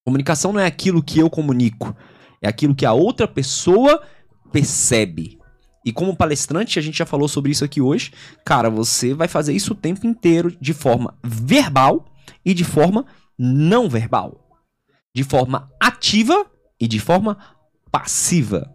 Comunicação 0.07 0.53
não 0.53 0.61
é 0.61 0.67
aquilo 0.67 1.03
que 1.03 1.19
eu 1.19 1.29
comunico, 1.29 1.95
é 2.41 2.49
aquilo 2.49 2.75
que 2.75 2.87
a 2.87 2.93
outra 2.93 3.27
pessoa 3.27 4.03
percebe. 4.53 5.39
E 5.85 5.93
como 5.93 6.17
palestrante, 6.17 6.79
a 6.79 6.83
gente 6.83 6.97
já 6.97 7.05
falou 7.05 7.29
sobre 7.29 7.51
isso 7.51 7.65
aqui 7.65 7.81
hoje, 7.81 8.13
cara, 8.45 8.71
você 8.71 9.13
vai 9.13 9.29
fazer 9.29 9.53
isso 9.53 9.73
o 9.73 9.77
tempo 9.77 10.07
inteiro 10.07 10.57
de 10.61 10.73
forma 10.73 11.19
verbal 11.23 12.07
e 12.45 12.55
de 12.55 12.65
forma 12.65 13.05
não 13.39 13.89
verbal. 13.89 14.41
De 15.15 15.25
forma 15.25 15.71
ativa 15.81 16.47
e 16.81 16.87
de 16.87 17.01
forma 17.01 17.37
passiva. 17.91 18.74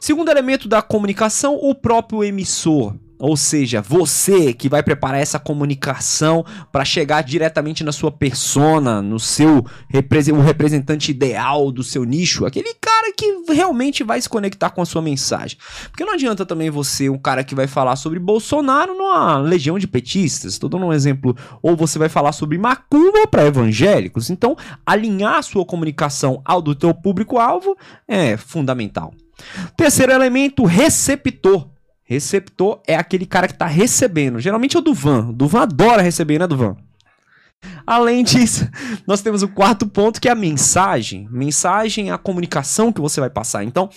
Segundo 0.00 0.30
elemento 0.30 0.68
da 0.68 0.80
comunicação, 0.80 1.58
o 1.60 1.74
próprio 1.74 2.22
emissor. 2.22 2.94
Ou 3.18 3.36
seja, 3.36 3.82
você 3.82 4.52
que 4.52 4.68
vai 4.68 4.80
preparar 4.80 5.20
essa 5.20 5.40
comunicação 5.40 6.44
para 6.70 6.84
chegar 6.84 7.22
diretamente 7.22 7.82
na 7.82 7.90
sua 7.90 8.12
persona, 8.12 9.02
no 9.02 9.18
seu 9.18 9.58
o 9.58 10.40
representante 10.40 11.10
ideal 11.10 11.72
do 11.72 11.82
seu 11.82 12.04
nicho, 12.04 12.46
aquele 12.46 12.72
cara 12.74 13.12
que 13.12 13.52
realmente 13.52 14.04
vai 14.04 14.20
se 14.20 14.28
conectar 14.28 14.70
com 14.70 14.80
a 14.80 14.86
sua 14.86 15.02
mensagem. 15.02 15.58
Porque 15.90 16.04
não 16.04 16.14
adianta 16.14 16.46
também 16.46 16.70
você, 16.70 17.08
um 17.08 17.18
cara 17.18 17.42
que 17.42 17.56
vai 17.56 17.66
falar 17.66 17.96
sobre 17.96 18.20
Bolsonaro 18.20 18.94
numa 18.96 19.38
legião 19.38 19.80
de 19.80 19.88
petistas, 19.88 20.52
estou 20.52 20.70
dando 20.70 20.86
um 20.86 20.92
exemplo, 20.92 21.36
ou 21.60 21.76
você 21.76 21.98
vai 21.98 22.08
falar 22.08 22.30
sobre 22.30 22.56
macumba 22.56 23.26
para 23.26 23.46
evangélicos. 23.46 24.30
Então, 24.30 24.56
alinhar 24.86 25.38
a 25.38 25.42
sua 25.42 25.64
comunicação 25.64 26.40
ao 26.44 26.62
do 26.62 26.74
teu 26.74 26.94
público-alvo 26.94 27.76
é 28.06 28.36
fundamental. 28.36 29.12
Terceiro 29.76 30.12
elemento, 30.12 30.64
receptor. 30.64 31.68
Receptor 32.04 32.80
é 32.86 32.96
aquele 32.96 33.26
cara 33.26 33.46
que 33.46 33.52
está 33.52 33.66
recebendo. 33.66 34.40
Geralmente 34.40 34.76
é 34.76 34.78
o 34.78 34.82
Duvan. 34.82 35.28
O 35.28 35.32
Duvan 35.32 35.62
adora 35.62 36.02
receber, 36.02 36.38
né, 36.38 36.46
Duvan? 36.46 36.76
Além 37.86 38.22
disso, 38.22 38.68
nós 39.06 39.20
temos 39.20 39.42
o 39.42 39.48
quarto 39.48 39.86
ponto 39.86 40.20
que 40.20 40.28
é 40.28 40.32
a 40.32 40.34
mensagem. 40.34 41.28
Mensagem 41.30 42.10
é 42.10 42.12
a 42.12 42.18
comunicação 42.18 42.92
que 42.92 43.00
você 43.00 43.20
vai 43.20 43.30
passar. 43.30 43.64
Então, 43.64 43.90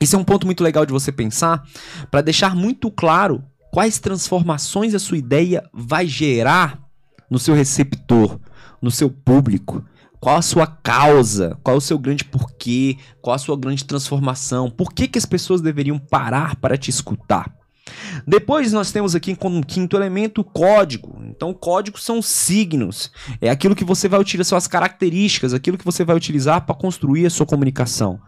esse 0.00 0.14
é 0.14 0.18
um 0.18 0.24
ponto 0.24 0.46
muito 0.46 0.62
legal 0.62 0.84
de 0.84 0.92
você 0.92 1.10
pensar 1.10 1.62
para 2.10 2.20
deixar 2.20 2.54
muito 2.54 2.90
claro 2.90 3.42
quais 3.72 3.98
transformações 3.98 4.94
a 4.94 4.98
sua 4.98 5.18
ideia 5.18 5.68
vai 5.72 6.06
gerar 6.06 6.80
no 7.30 7.38
seu 7.38 7.54
receptor, 7.54 8.38
no 8.80 8.90
seu 8.90 9.10
público. 9.10 9.84
Qual 10.20 10.36
a 10.36 10.42
sua 10.42 10.66
causa? 10.66 11.58
Qual 11.62 11.76
o 11.76 11.80
seu 11.80 11.98
grande 11.98 12.24
porquê? 12.24 12.96
Qual 13.20 13.34
a 13.34 13.38
sua 13.38 13.56
grande 13.56 13.84
transformação? 13.84 14.70
Por 14.70 14.92
que, 14.92 15.08
que 15.08 15.18
as 15.18 15.26
pessoas 15.26 15.60
deveriam 15.60 15.98
parar 15.98 16.56
para 16.56 16.76
te 16.76 16.90
escutar? 16.90 17.54
Depois 18.26 18.72
nós 18.72 18.90
temos 18.90 19.14
aqui 19.14 19.36
como 19.36 19.64
quinto 19.64 19.96
elemento 19.96 20.40
o 20.40 20.44
código. 20.44 21.20
Então, 21.24 21.54
código 21.54 21.98
são 21.98 22.20
signos. 22.20 23.12
É 23.40 23.48
aquilo 23.48 23.76
que 23.76 23.84
você 23.84 24.08
vai 24.08 24.20
utilizar, 24.20 24.50
são 24.50 24.58
as 24.58 24.66
características, 24.66 25.54
aquilo 25.54 25.78
que 25.78 25.84
você 25.84 26.04
vai 26.04 26.16
utilizar 26.16 26.64
para 26.66 26.74
construir 26.74 27.26
a 27.26 27.30
sua 27.30 27.46
comunicação. 27.46 28.20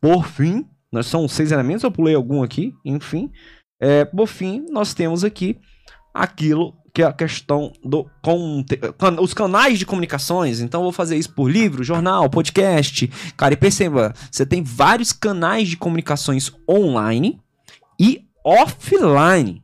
Por 0.00 0.26
fim, 0.26 0.66
nós 0.90 1.06
são 1.06 1.28
seis 1.28 1.52
elementos, 1.52 1.84
eu 1.84 1.90
pulei 1.90 2.14
algum 2.14 2.42
aqui, 2.42 2.72
enfim. 2.84 3.30
É, 3.80 4.04
por 4.04 4.26
fim, 4.26 4.64
nós 4.70 4.94
temos 4.94 5.24
aqui 5.24 5.58
aquilo 6.12 6.74
que 6.94 7.02
é 7.02 7.06
a 7.06 7.12
questão 7.12 7.72
do 7.84 8.08
can, 8.22 9.20
os 9.20 9.34
canais 9.34 9.80
de 9.80 9.84
comunicações. 9.84 10.60
Então 10.60 10.84
vou 10.84 10.92
fazer 10.92 11.16
isso 11.16 11.32
por 11.32 11.50
livro, 11.50 11.82
jornal, 11.82 12.30
podcast. 12.30 13.10
Cara, 13.36 13.54
e 13.54 13.56
perceba, 13.56 14.14
você 14.30 14.46
tem 14.46 14.62
vários 14.62 15.12
canais 15.12 15.68
de 15.68 15.76
comunicações 15.76 16.52
online 16.70 17.40
e 18.00 18.24
offline. 18.44 19.60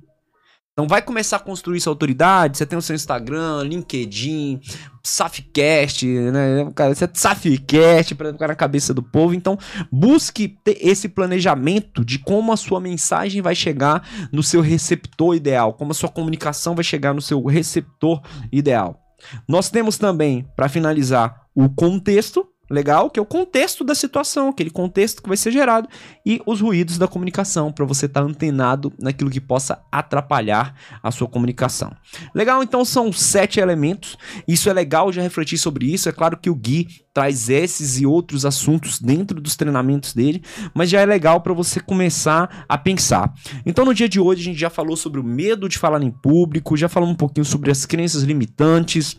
Então 0.81 0.89
vai 0.89 1.02
começar 1.02 1.36
a 1.36 1.40
construir 1.40 1.78
sua 1.78 1.93
autoridade, 1.93 2.57
você 2.57 2.65
tem 2.65 2.78
o 2.78 2.81
seu 2.81 2.97
Instagram, 2.97 3.65
LinkedIn, 3.65 4.59
Safcast, 5.02 6.07
né? 6.07 6.73
Cara, 6.74 6.94
você 6.94 7.05
é 7.05 7.11
Safcast 7.12 8.15
para 8.15 8.32
ficar 8.32 8.48
na 8.48 8.55
cabeça 8.55 8.94
do 8.94 9.02
povo. 9.02 9.35
Então, 9.35 9.59
busque 9.93 10.48
ter 10.48 10.78
esse 10.81 11.07
planejamento 11.07 12.02
de 12.02 12.19
como 12.19 12.51
a 12.51 12.57
sua 12.57 12.81
mensagem 12.81 13.43
vai 13.43 13.55
chegar 13.55 14.09
no 14.32 14.43
seu 14.43 14.62
receptor 14.62 15.36
ideal, 15.36 15.74
como 15.74 15.90
a 15.90 15.94
sua 15.94 16.09
comunicação 16.09 16.74
vai 16.74 16.82
chegar 16.82 17.12
no 17.12 17.20
seu 17.20 17.44
receptor 17.44 18.23
ideal. 18.51 18.98
Nós 19.47 19.69
temos 19.69 19.98
também, 19.98 20.48
para 20.57 20.70
finalizar, 20.70 21.43
o 21.55 21.69
contexto, 21.69 22.48
legal, 22.70 23.10
que 23.10 23.18
é 23.18 23.22
o 23.22 23.26
contexto 23.26 23.82
da 23.82 23.94
situação, 23.94 24.48
aquele 24.48 24.70
contexto 24.70 25.20
que 25.20 25.28
vai 25.28 25.36
ser 25.36 25.51
gerado, 25.51 25.88
e 26.24 26.40
os 26.47 26.60
ruídos 26.60 26.97
da 26.97 27.09
comunicação, 27.09 27.72
para 27.72 27.84
você 27.84 28.06
estar 28.06 28.20
tá 28.20 28.26
antenado 28.26 28.92
naquilo 28.98 29.30
que 29.30 29.40
possa 29.40 29.82
atrapalhar 29.90 30.74
a 31.02 31.10
sua 31.10 31.26
comunicação. 31.26 31.92
Legal, 32.32 32.62
então 32.62 32.84
são 32.84 33.12
sete 33.12 33.59
elementos. 33.59 34.16
Isso 34.47 34.70
é 34.70 34.72
legal 34.72 35.12
já 35.12 35.20
refletir 35.20 35.59
sobre 35.59 35.92
isso. 35.92 36.09
É 36.09 36.12
claro 36.12 36.36
que 36.36 36.48
o 36.48 36.55
Gui 36.55 36.86
traz 37.12 37.48
esses 37.48 38.01
e 38.01 38.06
outros 38.06 38.47
assuntos 38.47 39.01
dentro 39.01 39.40
dos 39.40 39.56
treinamentos 39.56 40.14
dele, 40.14 40.42
mas 40.72 40.88
já 40.88 41.01
é 41.01 41.06
legal 41.06 41.40
para 41.40 41.52
você 41.52 41.80
começar 41.80 42.64
a 42.68 42.78
pensar. 42.78 43.34
Então, 43.66 43.84
no 43.84 43.92
dia 43.92 44.09
de 44.09 44.20
hoje, 44.20 44.42
a 44.42 44.44
gente 44.44 44.60
já 44.60 44.70
falou 44.70 44.97
sobre 44.97 45.18
o 45.18 45.24
medo 45.24 45.68
de 45.68 45.76
falar 45.76 46.02
em 46.02 46.10
público, 46.10 46.76
já 46.76 46.88
falou 46.88 47.09
um 47.09 47.16
pouquinho 47.16 47.44
sobre 47.44 47.70
as 47.70 47.84
crenças 47.84 48.22
limitantes 48.22 49.16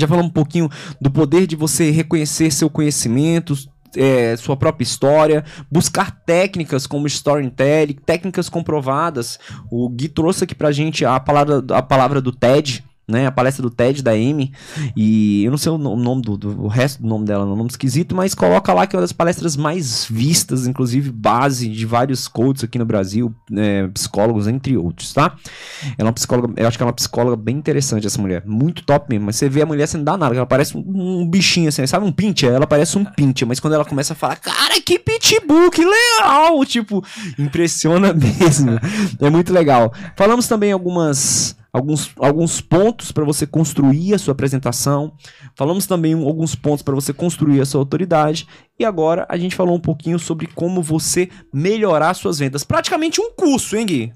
já 0.00 0.06
falamos 0.06 0.30
um 0.30 0.34
pouquinho 0.34 0.68
do 1.00 1.10
poder 1.10 1.46
de 1.46 1.56
você 1.56 1.90
reconhecer 1.90 2.50
seu 2.50 2.70
conhecimento, 2.70 3.54
é, 3.96 4.36
sua 4.36 4.56
própria 4.56 4.84
história, 4.84 5.44
buscar 5.70 6.10
técnicas 6.24 6.86
como 6.86 7.06
storytelling, 7.06 7.94
técnicas 7.94 8.48
comprovadas. 8.48 9.38
O 9.70 9.88
Gui 9.88 10.08
trouxe 10.08 10.44
aqui 10.44 10.54
pra 10.54 10.72
gente 10.72 11.04
a 11.04 11.18
palavra, 11.18 11.64
a 11.70 11.82
palavra 11.82 12.20
do 12.20 12.32
TED, 12.32 12.84
né? 13.08 13.26
A 13.26 13.32
palestra 13.32 13.62
do 13.62 13.70
TED 13.70 14.02
da 14.02 14.12
Amy. 14.12 14.52
E 14.94 15.42
eu 15.44 15.50
não 15.50 15.58
sei 15.58 15.72
o 15.72 15.78
nome 15.78 16.22
do, 16.22 16.36
do 16.36 16.64
o 16.64 16.68
resto 16.68 17.00
do 17.00 17.08
nome 17.08 17.24
dela, 17.24 17.44
é 17.44 17.46
um 17.46 17.56
nome 17.56 17.70
esquisito, 17.70 18.14
mas 18.14 18.34
coloca 18.34 18.72
lá 18.74 18.86
que 18.86 18.94
é 18.94 18.98
uma 18.98 19.02
das 19.02 19.12
palestras 19.12 19.56
mais 19.56 20.06
vistas, 20.08 20.66
inclusive 20.66 21.10
base 21.10 21.68
de 21.68 21.86
vários 21.86 22.28
coaches 22.28 22.64
aqui 22.64 22.78
no 22.78 22.84
Brasil, 22.84 23.34
né, 23.50 23.88
psicólogos, 23.88 24.46
entre 24.46 24.76
outros, 24.76 25.12
tá? 25.12 25.36
Ela 25.82 25.94
é 25.96 26.04
uma 26.04 26.12
psicóloga, 26.12 26.52
eu 26.60 26.68
acho 26.68 26.76
que 26.76 26.82
é 26.82 26.86
uma 26.86 26.92
psicóloga 26.92 27.36
bem 27.36 27.56
interessante 27.56 28.06
essa 28.06 28.20
mulher, 28.20 28.42
muito 28.44 28.84
top 28.84 29.06
mesmo. 29.08 29.26
Mas 29.26 29.36
você 29.36 29.48
vê 29.48 29.62
a 29.62 29.66
mulher 29.66 29.86
sem 29.86 30.04
dar 30.04 30.18
nada, 30.18 30.34
ela 30.34 30.46
parece 30.46 30.76
um, 30.76 31.20
um 31.20 31.28
bichinho 31.28 31.68
assim, 31.68 31.86
sabe? 31.86 32.04
Um 32.04 32.12
pincher, 32.12 32.52
ela 32.52 32.66
parece 32.66 32.98
um 32.98 33.04
pincher, 33.04 33.48
mas 33.48 33.58
quando 33.58 33.74
ela 33.74 33.84
começa 33.84 34.12
a 34.12 34.16
falar, 34.16 34.36
cara, 34.36 34.80
que 34.80 34.98
pitbull, 34.98 35.70
que 35.70 35.84
legal! 35.84 36.64
Tipo, 36.64 37.02
impressiona 37.38 38.12
mesmo. 38.14 38.78
É 39.20 39.30
muito 39.30 39.52
legal. 39.52 39.92
Falamos 40.16 40.46
também 40.46 40.72
algumas 40.72 41.56
alguns, 41.72 42.10
alguns 42.18 42.60
pontos 42.60 43.12
para 43.12 43.24
você 43.24 43.46
construir 43.46 44.14
a 44.14 44.18
sua 44.18 44.32
apresentação. 44.32 45.12
Falamos 45.54 45.86
também 45.86 46.14
alguns 46.14 46.54
pontos 46.54 46.82
para 46.82 46.94
você 46.94 47.12
construir 47.12 47.60
a 47.60 47.66
sua 47.66 47.80
autoridade. 47.80 48.46
E 48.78 48.84
agora 48.84 49.26
a 49.28 49.36
gente 49.36 49.56
falou 49.56 49.76
um 49.76 49.80
pouquinho 49.80 50.18
sobre 50.18 50.46
como 50.46 50.82
você 50.82 51.28
melhorar 51.52 52.14
suas 52.14 52.38
vendas. 52.38 52.64
Praticamente 52.64 53.20
um 53.20 53.32
curso, 53.32 53.76
hein, 53.76 53.86
Gui? 53.86 54.12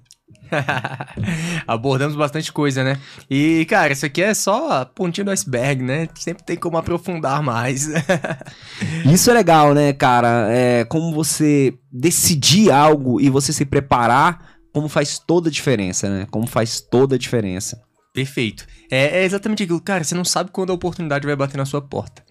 Abordamos 1.67 2.17
bastante 2.17 2.53
coisa, 2.53 2.85
né? 2.85 2.99
E, 3.29 3.65
cara, 3.67 3.93
isso 3.93 4.05
aqui 4.05 4.23
é 4.23 4.35
só 4.35 4.71
a 4.71 4.87
pontinha 4.87 5.25
do 5.25 5.31
iceberg, 5.31 5.83
né? 5.83 6.09
Sempre 6.15 6.45
tem 6.45 6.57
como 6.57 6.77
aprofundar 6.77 7.43
mais. 7.43 7.89
isso 9.11 9.31
é 9.31 9.35
legal, 9.35 9.75
né, 9.75 9.93
cara? 9.93 10.49
É 10.51 10.85
como 10.85 11.13
você 11.13 11.75
decidir 11.91 12.71
algo 12.71 13.21
e 13.21 13.29
você 13.31 13.53
se 13.53 13.65
preparar 13.65 14.52
como 14.73 14.89
faz 14.89 15.19
toda 15.19 15.49
a 15.49 15.53
diferença, 15.53 16.09
né? 16.09 16.27
Como 16.31 16.47
faz 16.47 16.81
toda 16.81 17.15
a 17.15 17.19
diferença. 17.19 17.83
Perfeito. 18.13 18.67
É, 18.91 19.21
é, 19.21 19.25
exatamente 19.25 19.63
aquilo. 19.63 19.81
Cara, 19.81 20.05
você 20.05 20.15
não 20.15 20.25
sabe 20.25 20.51
quando 20.51 20.71
a 20.71 20.75
oportunidade 20.75 21.27
vai 21.27 21.37
bater 21.37 21.57
na 21.57 21.65
sua 21.65 21.81
porta. 21.81 22.23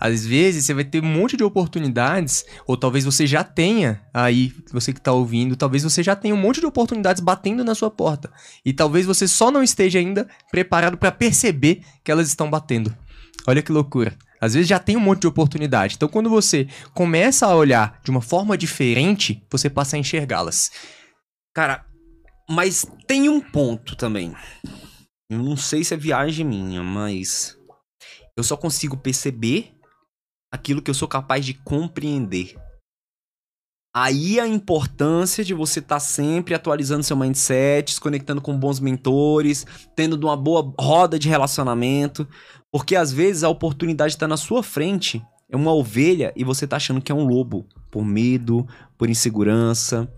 Às 0.00 0.26
vezes 0.26 0.64
você 0.64 0.74
vai 0.74 0.82
ter 0.82 1.02
um 1.02 1.06
monte 1.06 1.36
de 1.36 1.44
oportunidades, 1.44 2.44
ou 2.66 2.76
talvez 2.76 3.04
você 3.04 3.26
já 3.26 3.44
tenha 3.44 4.00
aí, 4.12 4.52
você 4.72 4.92
que 4.92 4.98
está 4.98 5.12
ouvindo, 5.12 5.54
talvez 5.54 5.82
você 5.82 6.02
já 6.02 6.16
tenha 6.16 6.34
um 6.34 6.38
monte 6.38 6.58
de 6.58 6.66
oportunidades 6.66 7.22
batendo 7.22 7.62
na 7.62 7.74
sua 7.74 7.90
porta. 7.90 8.32
E 8.64 8.72
talvez 8.72 9.04
você 9.04 9.28
só 9.28 9.50
não 9.50 9.62
esteja 9.62 9.98
ainda 9.98 10.26
preparado 10.50 10.96
para 10.96 11.12
perceber 11.12 11.82
que 12.02 12.10
elas 12.10 12.28
estão 12.28 12.48
batendo. 12.50 12.96
Olha 13.46 13.62
que 13.62 13.70
loucura. 13.70 14.16
Às 14.40 14.54
vezes 14.54 14.68
já 14.68 14.78
tem 14.78 14.96
um 14.96 15.00
monte 15.00 15.20
de 15.20 15.26
oportunidade. 15.26 15.96
Então, 15.96 16.08
quando 16.08 16.30
você 16.30 16.66
começa 16.94 17.46
a 17.46 17.54
olhar 17.54 18.00
de 18.02 18.10
uma 18.10 18.22
forma 18.22 18.56
diferente, 18.56 19.44
você 19.50 19.68
passa 19.68 19.96
a 19.96 19.98
enxergá-las. 19.98 20.70
Cara, 21.54 21.86
mas 22.48 22.86
tem 23.06 23.28
um 23.28 23.40
ponto 23.40 23.96
também. 23.96 24.34
Eu 25.30 25.38
não 25.38 25.56
sei 25.56 25.84
se 25.84 25.94
é 25.94 25.96
viagem 25.96 26.44
minha, 26.46 26.82
mas 26.82 27.56
eu 28.36 28.44
só 28.44 28.56
consigo 28.56 28.96
perceber 28.96 29.74
aquilo 30.52 30.82
que 30.82 30.90
eu 30.90 30.94
sou 30.94 31.06
capaz 31.06 31.44
de 31.44 31.54
compreender. 31.54 32.56
Aí 33.94 34.38
a 34.38 34.46
importância 34.46 35.44
de 35.44 35.52
você 35.52 35.80
estar 35.80 35.96
tá 35.96 36.00
sempre 36.00 36.54
atualizando 36.54 37.02
seu 37.02 37.16
mindset, 37.16 37.94
se 37.94 38.00
conectando 38.00 38.40
com 38.40 38.56
bons 38.56 38.78
mentores, 38.78 39.66
tendo 39.96 40.14
uma 40.14 40.36
boa 40.36 40.72
roda 40.78 41.18
de 41.18 41.28
relacionamento, 41.28 42.28
porque 42.72 42.94
às 42.94 43.12
vezes 43.12 43.42
a 43.42 43.48
oportunidade 43.48 44.14
está 44.14 44.28
na 44.28 44.36
sua 44.36 44.62
frente, 44.62 45.20
é 45.48 45.56
uma 45.56 45.74
ovelha 45.74 46.32
e 46.36 46.44
você 46.44 46.64
está 46.66 46.76
achando 46.76 47.00
que 47.00 47.10
é 47.10 47.14
um 47.14 47.26
lobo, 47.26 47.66
por 47.90 48.04
medo, 48.04 48.64
por 48.96 49.10
insegurança. 49.10 50.08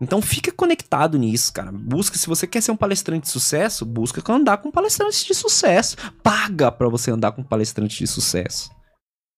Então 0.00 0.20
fica 0.20 0.50
conectado 0.52 1.18
nisso, 1.18 1.52
cara. 1.52 1.70
Busca, 1.72 2.18
se 2.18 2.26
você 2.26 2.46
quer 2.46 2.60
ser 2.60 2.72
um 2.72 2.76
palestrante 2.76 3.26
de 3.26 3.30
sucesso, 3.30 3.84
busca 3.84 4.22
andar 4.32 4.58
com 4.58 4.70
palestrantes 4.70 5.24
de 5.24 5.34
sucesso. 5.34 5.96
Paga 6.22 6.70
para 6.70 6.88
você 6.88 7.10
andar 7.10 7.32
com 7.32 7.42
palestrante 7.42 7.98
de 7.98 8.06
sucesso. 8.06 8.70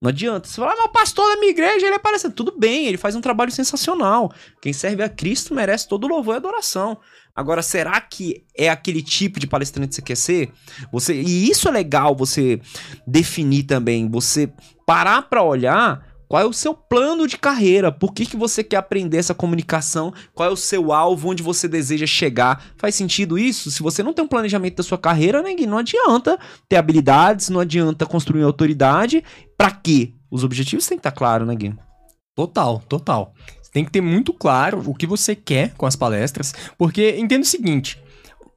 Não 0.01 0.11
adianta. 0.11 0.47
Você 0.49 0.57
fala, 0.57 0.73
ah, 0.73 0.77
mas 0.77 0.87
o 0.87 0.93
pastor 0.93 1.27
da 1.29 1.41
minha 1.41 1.51
igreja, 1.51 1.87
ele 1.87 1.95
é 1.95 1.99
palestrante. 1.99 2.37
Tudo 2.37 2.59
bem, 2.59 2.87
ele 2.87 2.99
faz 2.99 3.15
um 3.17 3.21
trabalho 3.21 3.51
sensacional. 3.51 4.33
Quem 4.61 4.73
serve 4.73 5.03
a 5.03 5.09
Cristo 5.09 5.55
merece 5.55 5.89
todo 5.89 6.07
louvor 6.07 6.35
e 6.35 6.37
adoração. 6.37 6.99
Agora, 7.35 7.63
será 7.63 8.01
que 8.01 8.45
é 8.57 8.69
aquele 8.69 9.03
tipo 9.03 9.39
de 9.39 9.47
palestrante 9.47 9.89
que 9.89 9.95
você 9.97 10.03
quer 10.03 10.17
ser? 10.17 10.53
Você, 10.93 11.15
e 11.15 11.51
isso 11.51 11.69
é 11.69 11.71
legal 11.71 12.15
você 12.15 12.61
definir 13.07 13.65
também. 13.65 14.09
Você 14.11 14.53
parar 14.87 15.23
para 15.23 15.43
olhar 15.43 16.06
qual 16.29 16.43
é 16.43 16.45
o 16.45 16.53
seu 16.53 16.75
plano 16.75 17.27
de 17.27 17.39
carreira? 17.39 17.93
Por 17.93 18.13
que, 18.13 18.27
que 18.27 18.37
você 18.37 18.65
quer 18.65 18.77
aprender 18.77 19.19
essa 19.19 19.35
comunicação? 19.35 20.13
Qual 20.35 20.49
é 20.49 20.53
o 20.53 20.57
seu 20.57 20.93
alvo? 20.93 21.31
Onde 21.31 21.43
você 21.43 21.69
deseja 21.69 22.07
chegar? 22.07 22.65
Faz 22.77 22.95
sentido 22.95 23.39
isso? 23.39 23.71
Se 23.71 23.83
você 23.83 24.03
não 24.03 24.13
tem 24.13 24.25
um 24.25 24.29
planejamento 24.29 24.77
da 24.77 24.83
sua 24.83 24.99
carreira, 24.99 25.43
ninguém, 25.43 25.67
não 25.67 25.79
adianta 25.79 26.39
ter 26.69 26.77
habilidades, 26.77 27.49
não 27.49 27.61
adianta 27.61 28.07
construir 28.07 28.43
autoridade. 28.43 29.23
Para 29.57 29.71
quê? 29.71 30.15
Os 30.31 30.43
objetivos 30.43 30.87
têm 30.87 30.99
que 30.99 31.01
estar 31.01 31.13
claros, 31.13 31.47
né, 31.47 31.55
Gui? 31.55 31.75
Total, 32.35 32.81
total. 32.89 33.33
Você 33.63 33.71
tem 33.71 33.85
que 33.85 33.91
ter 33.91 34.01
muito 34.01 34.33
claro 34.33 34.83
o 34.85 34.95
que 34.95 35.07
você 35.07 35.35
quer 35.35 35.75
com 35.75 35.87
as 35.87 35.97
palestras, 35.97 36.53
porque 36.77 37.17
entenda 37.17 37.43
o 37.43 37.49
seguinte: 37.49 38.03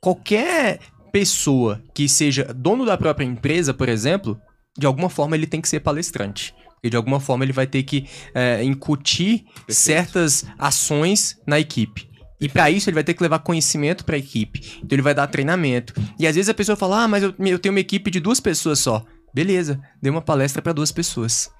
qualquer 0.01 0.79
pessoa 1.11 1.81
que 1.93 2.09
seja 2.09 2.53
dono 2.53 2.85
da 2.85 2.97
própria 2.97 3.25
empresa, 3.25 3.73
por 3.73 3.89
exemplo, 3.89 4.39
de 4.77 4.85
alguma 4.85 5.09
forma 5.09 5.35
ele 5.35 5.47
tem 5.47 5.61
que 5.61 5.69
ser 5.69 5.79
palestrante. 5.81 6.53
Porque 6.79 6.89
de 6.89 6.95
alguma 6.95 7.19
forma 7.19 7.43
ele 7.43 7.51
vai 7.51 7.67
ter 7.67 7.83
que 7.83 8.07
é, 8.33 8.63
incutir 8.63 9.43
Perfeito. 9.43 9.73
certas 9.73 10.45
ações 10.57 11.37
na 11.45 11.59
equipe. 11.59 12.09
E 12.41 12.47
para 12.47 12.71
isso 12.71 12.89
ele 12.89 12.95
vai 12.95 13.03
ter 13.03 13.13
que 13.13 13.21
levar 13.21 13.39
conhecimento 13.39 14.05
para 14.05 14.15
a 14.15 14.19
equipe. 14.19 14.61
Então 14.77 14.95
ele 14.95 15.01
vai 15.01 15.13
dar 15.13 15.27
treinamento. 15.27 15.93
E 16.17 16.25
às 16.25 16.35
vezes 16.35 16.47
a 16.47 16.53
pessoa 16.53 16.77
fala: 16.77 17.03
"Ah, 17.03 17.07
mas 17.07 17.21
eu, 17.21 17.33
eu 17.37 17.59
tenho 17.59 17.73
uma 17.73 17.81
equipe 17.81 18.09
de 18.09 18.19
duas 18.19 18.39
pessoas 18.39 18.79
só". 18.79 19.05
Beleza, 19.33 19.79
dê 20.01 20.09
uma 20.09 20.21
palestra 20.21 20.61
para 20.61 20.71
duas 20.73 20.91
pessoas. 20.91 21.51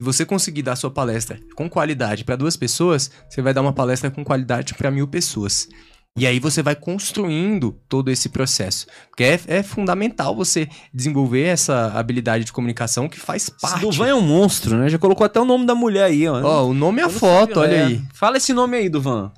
Se 0.00 0.04
você 0.04 0.24
conseguir 0.24 0.62
dar 0.62 0.74
sua 0.74 0.90
palestra 0.90 1.38
com 1.54 1.68
qualidade 1.68 2.24
para 2.24 2.34
duas 2.34 2.56
pessoas, 2.56 3.10
você 3.28 3.40
vai 3.40 3.54
dar 3.54 3.60
uma 3.60 3.72
palestra 3.72 4.10
com 4.10 4.24
qualidade 4.24 4.74
para 4.74 4.90
mil 4.90 5.06
pessoas. 5.06 5.68
E 6.16 6.26
aí 6.26 6.38
você 6.38 6.62
vai 6.62 6.76
construindo 6.76 7.72
todo 7.88 8.10
esse 8.10 8.28
processo. 8.28 8.86
Porque 9.08 9.24
é, 9.24 9.40
é, 9.46 9.62
fundamental 9.62 10.36
você 10.36 10.68
desenvolver 10.92 11.44
essa 11.44 11.92
habilidade 11.94 12.44
de 12.44 12.52
comunicação 12.52 13.08
que 13.08 13.18
faz 13.18 13.48
parte. 13.48 13.80
Duvan 13.80 14.08
é 14.08 14.14
um 14.14 14.20
monstro, 14.20 14.76
né? 14.76 14.90
Já 14.90 14.98
colocou 14.98 15.24
até 15.24 15.40
o 15.40 15.44
nome 15.44 15.64
da 15.64 15.74
mulher 15.74 16.04
aí, 16.04 16.28
ó. 16.28 16.42
Ó, 16.42 16.66
o 16.66 16.74
nome 16.74 17.00
é 17.00 17.04
a 17.04 17.08
foto, 17.08 17.60
olha 17.60 17.74
é. 17.74 17.84
aí. 17.84 18.02
Fala 18.12 18.36
esse 18.36 18.52
nome 18.52 18.76
aí, 18.76 18.90
Duvan. 18.90 19.32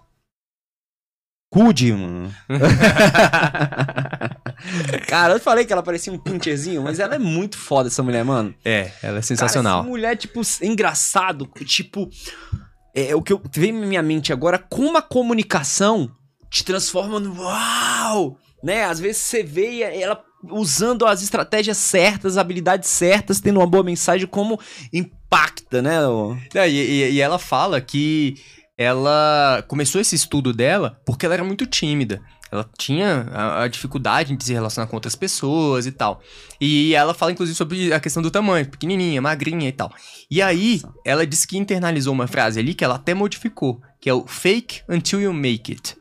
Cude, 1.48 1.92
mano. 1.92 2.34
Cara, 5.06 5.34
eu 5.34 5.40
falei 5.40 5.64
que 5.64 5.72
ela 5.72 5.84
parecia 5.84 6.12
um 6.12 6.18
pincherzinho, 6.18 6.82
mas 6.82 6.98
ela 6.98 7.14
é 7.14 7.18
muito 7.18 7.56
foda, 7.56 7.86
essa 7.86 8.02
mulher, 8.02 8.24
mano. 8.24 8.52
É, 8.64 8.90
ela 9.00 9.18
é 9.18 9.22
sensacional. 9.22 9.74
Cara, 9.74 9.84
essa 9.84 9.90
mulher, 9.90 10.16
tipo, 10.16 10.40
engraçado, 10.60 11.48
tipo... 11.64 12.10
É, 12.92 13.14
o 13.14 13.22
que 13.22 13.32
eu, 13.32 13.40
veio 13.52 13.78
na 13.78 13.86
minha 13.86 14.02
mente 14.02 14.32
agora, 14.32 14.58
como 14.58 14.96
a 14.96 15.02
comunicação 15.02 16.10
te 16.54 16.64
transforma 16.64 17.18
no 17.18 17.42
uau, 17.42 18.38
né? 18.62 18.84
Às 18.84 19.00
vezes 19.00 19.22
você 19.22 19.42
vê 19.42 19.80
ela 19.80 20.22
usando 20.44 21.04
as 21.04 21.20
estratégias 21.20 21.76
certas, 21.76 22.34
as 22.34 22.38
habilidades 22.38 22.88
certas, 22.88 23.40
tendo 23.40 23.58
uma 23.58 23.66
boa 23.66 23.82
mensagem, 23.82 24.24
como 24.24 24.60
impacta, 24.92 25.82
né? 25.82 25.96
É, 26.54 26.70
e, 26.70 27.14
e, 27.14 27.20
ela 27.20 27.40
fala 27.40 27.80
que 27.80 28.36
ela 28.78 29.64
começou 29.66 30.00
esse 30.00 30.14
estudo 30.14 30.52
dela 30.52 31.00
porque 31.04 31.26
ela 31.26 31.34
era 31.34 31.42
muito 31.42 31.66
tímida. 31.66 32.22
Ela 32.52 32.70
tinha 32.78 33.26
a, 33.32 33.64
a, 33.64 33.68
dificuldade 33.68 34.36
de 34.36 34.44
se 34.44 34.52
relacionar 34.52 34.86
com 34.86 34.94
outras 34.94 35.16
pessoas 35.16 35.86
e 35.86 35.90
tal. 35.90 36.22
E 36.60 36.94
ela 36.94 37.12
fala, 37.12 37.32
inclusive, 37.32 37.56
sobre 37.56 37.92
a 37.92 37.98
questão 37.98 38.22
do 38.22 38.30
tamanho, 38.30 38.70
pequenininha, 38.70 39.20
magrinha 39.20 39.68
e 39.68 39.72
tal. 39.72 39.92
E 40.30 40.40
aí, 40.40 40.80
ela 41.04 41.26
disse 41.26 41.48
que 41.48 41.58
internalizou 41.58 42.12
uma 42.12 42.28
frase 42.28 42.60
ali 42.60 42.72
que 42.72 42.84
ela 42.84 42.94
até 42.94 43.12
modificou, 43.12 43.82
que 44.00 44.08
é 44.08 44.14
o 44.14 44.24
fake 44.24 44.82
until 44.88 45.20
you 45.20 45.32
make 45.32 45.72
it. 45.72 45.96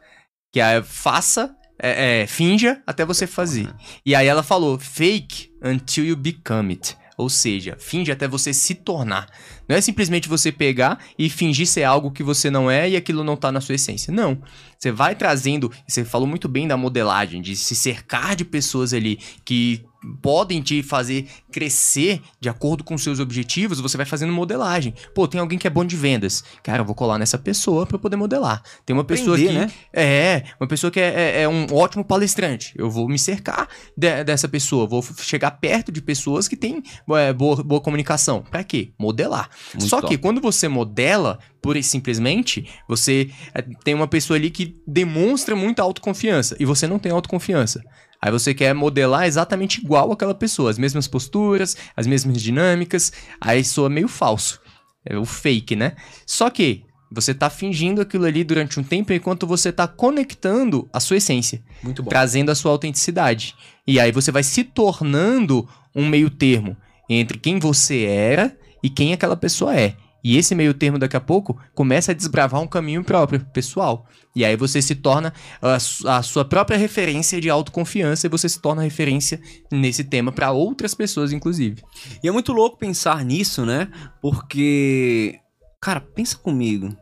Que 0.54 0.62
é 0.62 0.82
faça, 0.82 1.54
é, 1.78 2.22
é, 2.22 2.28
finja 2.28 2.82
até 2.88 3.06
você 3.06 3.28
fazer. 3.28 3.68
E 4.06 4.16
aí 4.16 4.28
ela 4.28 4.42
falou, 4.42 4.80
fake 4.80 5.52
until 5.62 6.06
you 6.06 6.16
become 6.16 6.72
it. 6.72 6.96
Ou 7.18 7.30
seja, 7.30 7.76
finge 7.80 8.12
até 8.12 8.28
você 8.28 8.54
se 8.54 8.74
tornar. 8.74 9.28
Não 9.68 9.76
é 9.76 9.82
simplesmente 9.82 10.28
você 10.28 10.52
pegar 10.52 11.00
e 11.18 11.30
fingir 11.30 11.68
ser 11.68 11.84
algo 11.84 12.12
que 12.12 12.24
você 12.24 12.50
não 12.50 12.70
é 12.70 12.90
e 12.90 12.96
aquilo 12.96 13.24
não 13.24 13.36
tá 13.36 13.52
na 13.52 13.62
sua 13.62 13.76
essência. 13.76 14.12
Não. 14.12 14.42
Você 14.78 14.92
vai 14.92 15.16
trazendo, 15.16 15.72
você 15.88 16.04
falou 16.04 16.28
muito 16.28 16.48
bem 16.48 16.68
da 16.68 16.76
modelagem, 16.76 17.42
de 17.42 17.56
se 17.56 17.76
cercar 17.76 18.36
de 18.36 18.44
pessoas 18.44 18.94
ali 18.94 19.20
que 19.46 19.86
podem 20.22 20.62
te 20.62 20.84
fazer 20.84 21.28
crescer 21.52 22.22
de 22.40 22.50
acordo 22.50 22.84
com 22.84 22.98
seus 22.98 23.20
objetivos, 23.20 23.80
você 23.80 23.98
vai 23.98 24.06
fazendo 24.06 24.34
modelagem. 24.34 24.94
Pô, 25.14 25.28
tem 25.28 25.40
alguém 25.40 25.58
que 25.58 25.68
é 25.68 25.70
bom 25.70 25.86
de 25.86 25.96
vendas. 25.96 26.44
Cara, 26.64 26.82
eu 26.82 26.86
vou 26.86 26.96
colar 26.96 27.18
nessa 27.18 27.38
pessoa 27.38 27.86
para 27.86 27.98
poder 27.98 28.16
modelar. 28.16 28.62
Tem 28.86 28.96
uma 28.96 29.04
pessoa 29.04 29.36
Aprender, 29.36 29.54
que 29.54 29.60
né? 29.60 29.72
é, 29.94 30.44
uma 30.60 30.68
pessoa 30.68 30.92
que 30.92 31.00
é, 31.00 31.14
é, 31.14 31.42
é, 31.44 31.50
um 31.50 31.68
ótimo 31.72 32.04
palestrante. 32.04 32.74
Eu 32.76 32.90
vou 32.90 33.08
me 33.08 33.20
cercar 33.20 33.68
de, 33.96 34.24
dessa 34.24 34.48
pessoa, 34.48 34.88
vou 34.88 35.04
chegar 35.20 35.52
perto 35.52 35.92
de 35.92 36.02
pessoas 36.02 36.48
que 36.48 36.56
têm 36.56 36.82
é, 37.12 37.34
boa, 37.34 37.64
boa 37.64 37.82
comunicação. 37.82 38.44
Para 38.50 38.64
quê? 38.64 38.92
Modelar. 38.98 39.50
Muito 39.74 39.88
Só 39.88 40.02
top. 40.02 40.14
que 40.14 40.22
quando 40.22 40.42
você 40.42 40.68
modela, 40.68 41.40
pura 41.62 41.80
e 41.80 41.84
simplesmente, 41.84 42.68
você 42.88 43.30
é, 43.54 43.62
tem 43.62 43.94
uma 43.94 44.08
pessoa 44.08 44.38
ali 44.38 44.50
que 44.50 44.76
demonstra 44.86 45.56
muita 45.56 45.82
autoconfiança 45.82 46.56
e 46.60 46.66
você 46.66 46.88
não 46.88 47.00
tem 47.00 47.12
autoconfiança. 47.12 47.84
Aí 48.24 48.32
você 48.32 48.54
quer 48.54 48.74
modelar 48.74 49.26
exatamente 49.26 49.82
igual 49.82 50.10
aquela 50.10 50.34
pessoa, 50.34 50.72
as 50.72 50.78
mesmas 50.78 51.10
posturas, 51.10 51.76
as 51.94 52.08
mesmas 52.08 52.42
dinâmicas, 52.42 53.12
aí 53.42 53.66
soa 53.66 53.90
meio 53.90 54.08
falso. 54.08 54.62
É 55.06 55.18
o 55.18 55.26
fake, 55.26 55.76
né? 55.76 55.98
Só 56.26 56.50
que 56.50 56.86
você 57.12 57.34
tá 57.34 57.50
fingindo 57.50 58.00
aquilo 58.00 58.24
ali 58.24 58.46
durante 58.46 58.80
um 58.80 58.84
tempo 58.84 59.12
enquanto 59.12 59.46
você 59.46 59.74
tá 59.74 59.90
conectando 59.90 60.88
a 60.94 61.02
sua 61.02 61.18
essência. 61.18 61.62
Muito 61.84 62.02
bom. 62.02 62.08
Trazendo 62.08 62.50
a 62.50 62.56
sua 62.56 62.72
autenticidade. 62.72 63.56
E 63.86 64.00
aí 64.00 64.14
você 64.14 64.32
vai 64.32 64.42
se 64.42 64.64
tornando 64.64 65.68
um 65.94 66.08
meio 66.08 66.30
termo 66.30 66.78
entre 67.10 67.38
quem 67.38 67.60
você 67.60 68.04
era 68.04 68.58
e 68.82 68.90
quem 68.90 69.12
aquela 69.12 69.36
pessoa 69.36 69.76
é. 69.76 69.98
E 70.24 70.38
esse 70.38 70.56
meio 70.56 70.74
termo, 70.74 70.98
daqui 70.98 71.18
a 71.18 71.22
pouco, 71.22 71.60
começa 71.76 72.14
a 72.14 72.16
desbravar 72.16 72.62
um 72.62 72.68
caminho 72.68 73.04
próprio, 73.04 73.46
pessoal. 73.52 74.08
E 74.36 74.44
aí 74.44 74.56
você 74.56 74.82
se 74.82 74.96
torna 74.96 75.34
a, 75.62 76.18
a 76.18 76.24
sua 76.24 76.44
própria 76.44 76.78
referência 76.78 77.40
de 77.40 77.50
autoconfiança 77.50 78.26
e 78.26 78.30
você 78.30 78.50
se 78.50 78.60
torna 78.60 78.82
referência 78.82 79.40
nesse 79.72 80.04
tema 80.04 80.32
para 80.32 80.52
outras 80.52 80.96
pessoas, 80.96 81.32
inclusive. 81.32 81.84
E 82.24 82.28
é 82.28 82.32
muito 82.32 82.52
louco 82.52 82.78
pensar 82.78 83.24
nisso, 83.24 83.66
né? 83.66 83.92
Porque. 84.22 85.40
Cara, 85.82 86.02
pensa 86.02 86.38
comigo. 86.38 86.96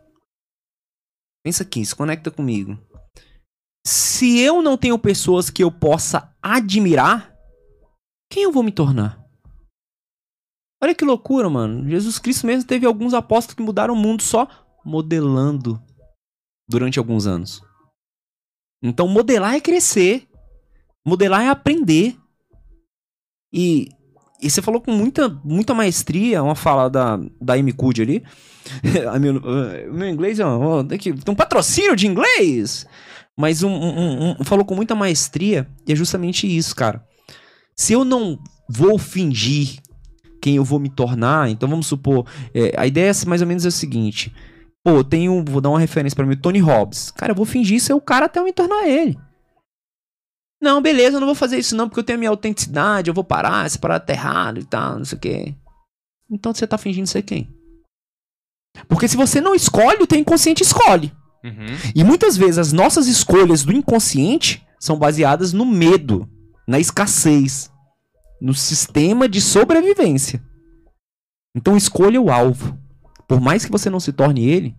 Pensa 1.44 1.64
aqui, 1.64 1.86
se 1.86 1.96
conecta 1.96 2.30
comigo. 2.30 2.78
Se 3.86 4.40
eu 4.40 4.62
não 4.62 4.78
tenho 4.78 5.00
pessoas 5.00 5.50
que 5.50 5.64
eu 5.64 5.72
possa 5.72 6.36
admirar, 6.42 7.34
quem 8.30 8.44
eu 8.44 8.52
vou 8.52 8.62
me 8.62 8.72
tornar? 8.72 9.20
Olha 10.84 10.96
que 10.96 11.06
loucura, 11.06 11.50
mano. 11.50 11.88
Jesus 11.90 12.20
Cristo 12.20 12.46
mesmo 12.46 12.68
teve 12.68 12.86
alguns 12.86 13.14
apóstolos 13.14 13.56
que 13.56 13.64
mudaram 13.64 13.94
o 13.94 13.98
mundo 13.98 14.22
só 14.22 14.48
modelando 14.84 15.82
durante 16.72 16.98
alguns 16.98 17.28
anos. 17.28 17.62
Então, 18.82 19.08
modelar 19.08 19.54
é 19.56 19.60
crescer. 19.60 20.28
Modelar 21.06 21.44
é 21.44 21.50
aprender. 21.50 22.16
E, 23.54 23.90
e 24.42 24.50
você 24.50 24.62
falou 24.62 24.82
com 24.82 24.92
muita, 24.92 25.30
muita 25.44 25.74
maestria, 25.74 26.42
uma 26.42 26.56
fala 26.56 26.90
da, 26.90 27.20
da 27.40 27.54
Amy 27.54 27.76
ali. 28.02 28.24
meu, 29.20 29.42
meu 29.94 30.10
inglês 30.10 30.40
é 30.40 30.46
um, 30.46 30.88
tem 30.88 31.00
um 31.28 31.36
patrocínio 31.36 31.96
de 31.96 32.08
inglês. 32.08 32.88
Mas 33.38 33.64
um, 33.64 33.72
um, 33.72 34.36
um, 34.40 34.44
falou 34.44 34.66
com 34.66 34.76
muita 34.76 34.96
maestria 34.96 35.68
e 35.88 35.94
é 35.94 35.96
justamente 35.96 36.48
isso, 36.48 36.76
cara. 36.76 37.04
Se 37.76 37.94
eu 37.94 38.04
não 38.06 38.40
vou 38.70 38.98
fingir 38.98 39.82
quem 40.42 40.56
eu 40.56 40.64
vou 40.66 40.80
me 40.80 40.90
tornar. 40.90 41.50
Então 41.50 41.70
vamos 41.70 41.86
supor, 41.88 42.26
é, 42.54 42.74
a 42.76 42.88
ideia 42.88 43.12
é 43.12 43.26
mais 43.28 43.42
ou 43.42 43.48
menos 43.48 43.64
é 43.64 43.70
o 43.70 43.72
seguinte: 43.72 44.34
pô, 44.84 44.92
eu 44.92 45.04
tenho, 45.04 45.44
vou 45.46 45.62
dar 45.62 45.70
uma 45.70 45.80
referência 45.80 46.16
para 46.16 46.26
mim, 46.26 46.36
Tony 46.36 46.60
Robbins. 46.60 47.12
Cara, 47.12 47.32
eu 47.32 47.36
vou 47.36 47.46
fingir 47.46 47.80
ser 47.80 47.94
o 47.94 48.02
cara 48.02 48.26
até 48.26 48.40
eu 48.40 48.44
me 48.44 48.54
tornar 48.54 48.88
ele. 48.88 49.18
Não, 50.62 50.82
beleza, 50.82 51.16
eu 51.16 51.20
não 51.20 51.28
vou 51.28 51.36
fazer 51.36 51.58
isso 51.58 51.76
não, 51.76 51.90
porque 51.90 52.00
eu 52.00 52.04
tenho 52.04 52.18
a 52.18 52.20
minha 52.20 52.30
autenticidade, 52.30 53.10
eu 53.10 53.14
vou 53.14 53.24
parar, 53.24 53.66
essa 53.66 53.80
parada 53.80 54.06
tá 54.06 54.14
errado 54.14 54.60
e 54.60 54.64
tal, 54.64 55.00
não 55.00 55.06
sei 55.06 55.18
o 55.18 55.22
quê. 55.22 55.56
Então 56.30 56.54
você 56.54 56.68
tá 56.68 56.78
fingindo 56.78 57.08
ser 57.08 57.24
quem? 57.24 57.50
Porque 58.88 59.08
se 59.08 59.18
você 59.18 59.42
não 59.42 59.56
escolhe, 59.56 60.04
o 60.04 60.08
teu 60.08 60.20
inconsciente 60.20 60.64
escolhe. 60.64 61.12
Uhum. 61.44 61.66
E 61.96 62.04
muitas 62.04 62.38
vezes 62.38 62.60
as 62.60 62.72
nossas 62.72 63.08
escolhas 63.08 63.64
do 63.64 63.74
inconsciente 63.74 64.66
são 64.80 64.98
baseadas 64.98 65.52
no 65.52 65.66
medo, 65.66 66.30
na 66.68 66.80
escassez, 66.80 67.72
no 68.40 68.54
sistema 68.54 69.28
de 69.28 69.42
sobrevivência. 69.42 70.42
Então 71.56 71.76
escolha 71.76 72.22
o 72.22 72.32
alvo. 72.32 72.78
Por 73.32 73.40
mais 73.40 73.64
que 73.64 73.72
você 73.72 73.90
não 73.90 74.02
se 74.02 74.12
torne 74.12 74.44
ele, 74.44 74.76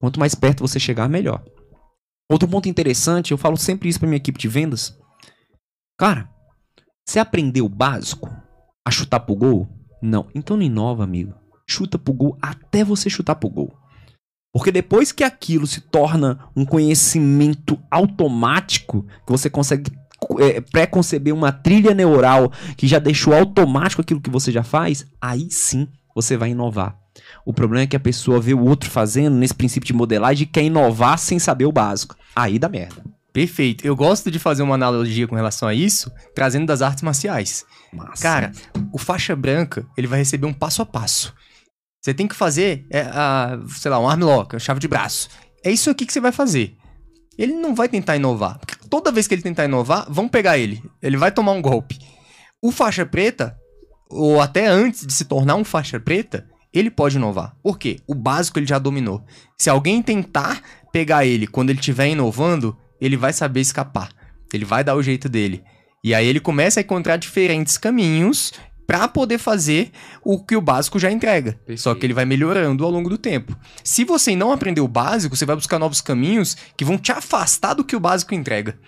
quanto 0.00 0.20
mais 0.20 0.36
perto 0.36 0.60
você 0.60 0.78
chegar, 0.78 1.08
melhor. 1.08 1.42
Outro 2.30 2.46
ponto 2.46 2.68
interessante, 2.68 3.32
eu 3.32 3.36
falo 3.36 3.56
sempre 3.56 3.88
isso 3.88 3.98
para 3.98 4.06
minha 4.06 4.18
equipe 4.18 4.38
de 4.38 4.46
vendas. 4.46 4.96
Cara, 5.98 6.30
você 7.04 7.18
aprendeu 7.18 7.64
o 7.66 7.68
básico? 7.68 8.30
A 8.86 8.90
chutar 8.92 9.18
pro 9.18 9.34
gol? 9.34 9.68
Não. 10.00 10.28
Então 10.32 10.56
não 10.56 10.62
inova, 10.62 11.02
amigo. 11.02 11.34
Chuta 11.68 11.98
pro 11.98 12.14
gol 12.14 12.38
até 12.40 12.84
você 12.84 13.10
chutar 13.10 13.34
pro 13.34 13.50
gol. 13.50 13.76
Porque 14.54 14.70
depois 14.70 15.10
que 15.10 15.24
aquilo 15.24 15.66
se 15.66 15.80
torna 15.80 16.48
um 16.54 16.64
conhecimento 16.64 17.82
automático, 17.90 19.04
que 19.26 19.32
você 19.32 19.50
consegue 19.50 19.90
é, 20.38 20.60
pré-conceber 20.60 21.34
uma 21.34 21.50
trilha 21.50 21.92
neural 21.92 22.48
que 22.76 22.86
já 22.86 23.00
deixou 23.00 23.34
automático 23.34 24.02
aquilo 24.02 24.20
que 24.20 24.30
você 24.30 24.52
já 24.52 24.62
faz, 24.62 25.04
aí 25.20 25.50
sim 25.50 25.88
você 26.14 26.36
vai 26.36 26.50
inovar. 26.50 27.05
O 27.46 27.54
problema 27.54 27.84
é 27.84 27.86
que 27.86 27.96
a 27.96 28.00
pessoa 28.00 28.40
vê 28.40 28.52
o 28.52 28.62
outro 28.62 28.90
fazendo 28.90 29.36
nesse 29.36 29.54
princípio 29.54 29.86
de 29.86 29.94
modelagem 29.94 30.42
e 30.42 30.46
quer 30.46 30.64
inovar 30.64 31.18
sem 31.18 31.38
saber 31.38 31.64
o 31.64 31.72
básico. 31.72 32.16
Aí 32.34 32.58
dá 32.58 32.68
merda. 32.68 33.02
Perfeito. 33.32 33.86
Eu 33.86 33.94
gosto 33.94 34.30
de 34.30 34.38
fazer 34.38 34.62
uma 34.62 34.74
analogia 34.74 35.28
com 35.28 35.36
relação 35.36 35.68
a 35.68 35.74
isso, 35.74 36.10
trazendo 36.34 36.66
das 36.66 36.82
artes 36.82 37.02
marciais. 37.02 37.64
Massa. 37.92 38.22
Cara, 38.22 38.52
o 38.92 38.98
faixa 38.98 39.36
branca, 39.36 39.86
ele 39.96 40.06
vai 40.06 40.18
receber 40.18 40.46
um 40.46 40.52
passo 40.52 40.82
a 40.82 40.86
passo. 40.86 41.32
Você 42.02 42.12
tem 42.12 42.26
que 42.26 42.34
fazer, 42.34 42.84
é, 42.90 43.02
a, 43.02 43.58
sei 43.68 43.90
lá, 43.90 43.98
um 43.98 44.08
arm 44.08 44.22
lock, 44.22 44.56
a 44.56 44.58
chave 44.58 44.80
de 44.80 44.88
braço. 44.88 45.28
É 45.64 45.70
isso 45.70 45.88
aqui 45.88 46.04
que 46.04 46.12
você 46.12 46.20
vai 46.20 46.32
fazer 46.32 46.76
ele 47.38 47.52
não 47.52 47.74
vai 47.74 47.88
tentar 47.88 48.16
inovar. 48.16 48.58
Porque 48.58 48.74
toda 48.88 49.12
vez 49.12 49.26
que 49.26 49.34
ele 49.34 49.42
tentar 49.42 49.64
inovar, 49.64 50.06
vão 50.08 50.28
pegar 50.28 50.58
ele. 50.58 50.82
Ele 51.02 51.16
vai 51.16 51.30
tomar 51.30 51.52
um 51.52 51.62
golpe. 51.62 51.98
O 52.62 52.70
faixa 52.70 53.04
preta, 53.04 53.56
ou 54.08 54.40
até 54.40 54.66
antes 54.66 55.06
de 55.06 55.12
se 55.12 55.24
tornar 55.24 55.56
um 55.56 55.64
faixa 55.64 56.00
preta, 56.00 56.48
ele 56.78 56.90
pode 56.90 57.16
inovar. 57.16 57.56
Por 57.62 57.78
quê? 57.78 58.00
O 58.06 58.14
básico 58.14 58.58
ele 58.58 58.66
já 58.66 58.78
dominou. 58.78 59.24
Se 59.58 59.70
alguém 59.70 60.02
tentar 60.02 60.62
pegar 60.92 61.24
ele 61.24 61.46
quando 61.46 61.70
ele 61.70 61.78
estiver 61.78 62.08
inovando, 62.08 62.76
ele 63.00 63.16
vai 63.16 63.32
saber 63.32 63.60
escapar. 63.60 64.10
Ele 64.52 64.64
vai 64.64 64.84
dar 64.84 64.94
o 64.94 65.02
jeito 65.02 65.28
dele. 65.28 65.62
E 66.04 66.14
aí 66.14 66.26
ele 66.26 66.40
começa 66.40 66.80
a 66.80 66.82
encontrar 66.82 67.16
diferentes 67.16 67.76
caminhos 67.76 68.52
para 68.86 69.08
poder 69.08 69.38
fazer 69.38 69.90
o 70.22 70.38
que 70.42 70.54
o 70.54 70.60
básico 70.60 70.98
já 70.98 71.10
entrega. 71.10 71.52
Perfeito. 71.54 71.80
Só 71.80 71.94
que 71.94 72.06
ele 72.06 72.14
vai 72.14 72.24
melhorando 72.24 72.84
ao 72.84 72.90
longo 72.90 73.08
do 73.08 73.18
tempo. 73.18 73.56
Se 73.82 74.04
você 74.04 74.36
não 74.36 74.52
aprender 74.52 74.80
o 74.80 74.88
básico, 74.88 75.36
você 75.36 75.44
vai 75.44 75.56
buscar 75.56 75.78
novos 75.78 76.00
caminhos 76.00 76.56
que 76.76 76.84
vão 76.84 76.96
te 76.96 77.10
afastar 77.10 77.74
do 77.74 77.84
que 77.84 77.96
o 77.96 78.00
básico 78.00 78.34
entrega. 78.34 78.78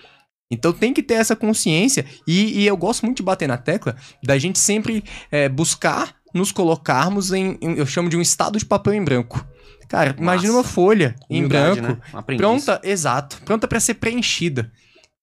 Então 0.50 0.72
tem 0.72 0.94
que 0.94 1.02
ter 1.02 1.14
essa 1.14 1.36
consciência 1.36 2.06
e, 2.26 2.60
e 2.60 2.66
eu 2.66 2.76
gosto 2.76 3.04
muito 3.04 3.18
de 3.18 3.22
bater 3.22 3.46
na 3.46 3.58
tecla 3.58 3.96
da 4.24 4.38
gente 4.38 4.58
sempre 4.58 5.04
é, 5.30 5.48
buscar 5.48 6.14
nos 6.34 6.52
colocarmos 6.52 7.32
em, 7.32 7.58
em, 7.60 7.76
eu 7.76 7.86
chamo 7.86 8.08
de 8.08 8.16
um 8.16 8.20
estado 8.20 8.58
de 8.58 8.64
papel 8.64 8.94
em 8.94 9.04
branco. 9.04 9.44
Cara, 9.88 10.14
imagina 10.18 10.52
uma 10.52 10.64
folha 10.64 11.16
Humildade, 11.30 11.78
em 11.78 11.82
branco, 11.82 12.02
né? 12.14 12.36
pronta, 12.36 12.80
exato, 12.84 13.40
pronta 13.42 13.66
para 13.66 13.80
ser 13.80 13.94
preenchida. 13.94 14.70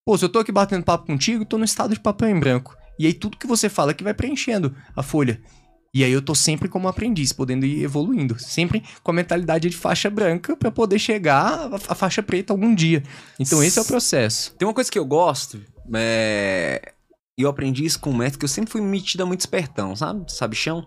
Pô, 0.04 0.18
se 0.18 0.26
eu 0.26 0.30
tô 0.30 0.40
aqui 0.40 0.52
batendo 0.52 0.84
papo 0.84 1.06
contigo, 1.06 1.46
tô 1.46 1.58
no 1.58 1.66
estado 1.66 1.94
de 1.94 2.00
papel 2.00 2.30
em 2.30 2.40
branco. 2.40 2.76
E 2.98 3.06
aí 3.06 3.14
tudo 3.14 3.38
que 3.38 3.48
você 3.48 3.70
fala 3.70 3.94
que 3.94 4.04
vai 4.04 4.14
preenchendo 4.14 4.76
a 4.96 5.04
folha. 5.04 5.42
E 5.94 6.04
aí 6.04 6.12
eu 6.12 6.22
tô 6.22 6.36
sempre 6.36 6.68
como 6.68 6.90
aprendiz, 6.90 7.32
podendo 7.32 7.66
ir 7.66 7.84
evoluindo, 7.84 8.38
sempre 8.38 8.84
com 9.02 9.12
a 9.12 9.14
mentalidade 9.14 9.70
de 9.70 9.78
faixa 9.78 10.10
branca 10.10 10.56
para 10.58 10.70
poder 10.70 11.00
chegar 11.00 11.70
à 11.88 11.96
faixa 11.96 12.22
preta 12.22 12.52
algum 12.52 12.76
dia. 12.76 13.02
Então 13.40 13.64
esse 13.64 13.80
é 13.80 13.82
o 13.82 13.86
processo. 13.86 14.54
Tem 14.58 14.68
uma 14.68 14.74
coisa 14.74 14.92
que 14.92 15.00
eu 15.00 15.06
gosto, 15.06 15.62
é... 15.94 16.94
e 17.38 17.44
eu 17.44 17.50
aprendi 17.50 17.86
isso 17.86 18.00
com 18.00 18.10
o 18.10 18.18
mestre, 18.18 18.38
que 18.38 18.44
eu 18.44 18.50
sempre 18.50 18.72
fui 18.72 18.82
metido 18.82 19.24
a 19.24 19.26
muito 19.26 19.40
espertão, 19.40 19.96
sabe? 19.96 20.30
Sabichão? 20.30 20.86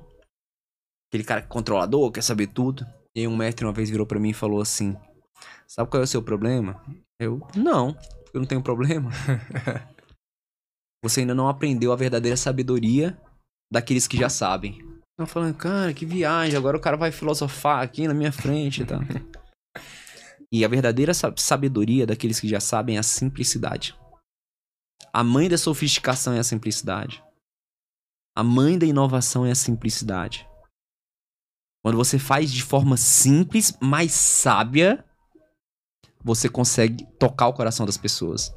Aquele 1.08 1.24
cara 1.24 1.42
controlador, 1.42 2.12
quer 2.12 2.22
saber 2.22 2.48
tudo. 2.48 2.86
E 3.16 3.26
um 3.26 3.36
mestre 3.36 3.64
uma 3.64 3.72
vez 3.72 3.90
virou 3.90 4.06
para 4.06 4.20
mim 4.20 4.30
e 4.30 4.34
falou 4.34 4.60
assim: 4.60 4.96
Sabe 5.66 5.90
qual 5.90 6.00
é 6.00 6.04
o 6.04 6.08
seu 6.08 6.22
problema? 6.22 6.82
Eu, 7.20 7.46
não, 7.54 7.96
eu 8.32 8.40
não 8.40 8.46
tenho 8.46 8.62
problema. 8.62 9.10
Você 11.04 11.20
ainda 11.20 11.34
não 11.34 11.48
aprendeu 11.48 11.92
a 11.92 11.96
verdadeira 11.96 12.36
sabedoria 12.36 13.20
daqueles 13.70 14.06
que 14.06 14.16
já 14.16 14.28
sabem. 14.28 14.78
Eu 15.18 15.26
falando, 15.26 15.54
cara, 15.56 15.92
que 15.92 16.06
viagem, 16.06 16.56
agora 16.56 16.76
o 16.76 16.80
cara 16.80 16.96
vai 16.96 17.12
filosofar 17.12 17.82
aqui 17.82 18.06
na 18.06 18.14
minha 18.14 18.32
frente 18.32 18.82
e 18.82 18.86
tal. 18.86 19.00
e 20.50 20.64
a 20.64 20.68
verdadeira 20.68 21.12
sabedoria 21.36 22.06
daqueles 22.06 22.40
que 22.40 22.48
já 22.48 22.60
sabem 22.60 22.96
é 22.96 23.00
a 23.00 23.02
simplicidade. 23.02 23.96
A 25.12 25.22
mãe 25.22 25.48
da 25.48 25.58
sofisticação 25.58 26.34
é 26.34 26.38
a 26.38 26.44
simplicidade. 26.44 27.22
A 28.36 28.42
mãe 28.42 28.78
da 28.78 28.86
inovação 28.86 29.44
é 29.44 29.50
a 29.50 29.56
simplicidade. 29.56 30.47
Quando 31.82 31.96
você 31.96 32.18
faz 32.18 32.52
de 32.52 32.62
forma 32.62 32.96
simples, 32.96 33.76
mais 33.80 34.12
sábia, 34.12 35.04
você 36.22 36.48
consegue 36.48 37.06
tocar 37.18 37.48
o 37.48 37.52
coração 37.52 37.86
das 37.86 37.96
pessoas. 37.96 38.52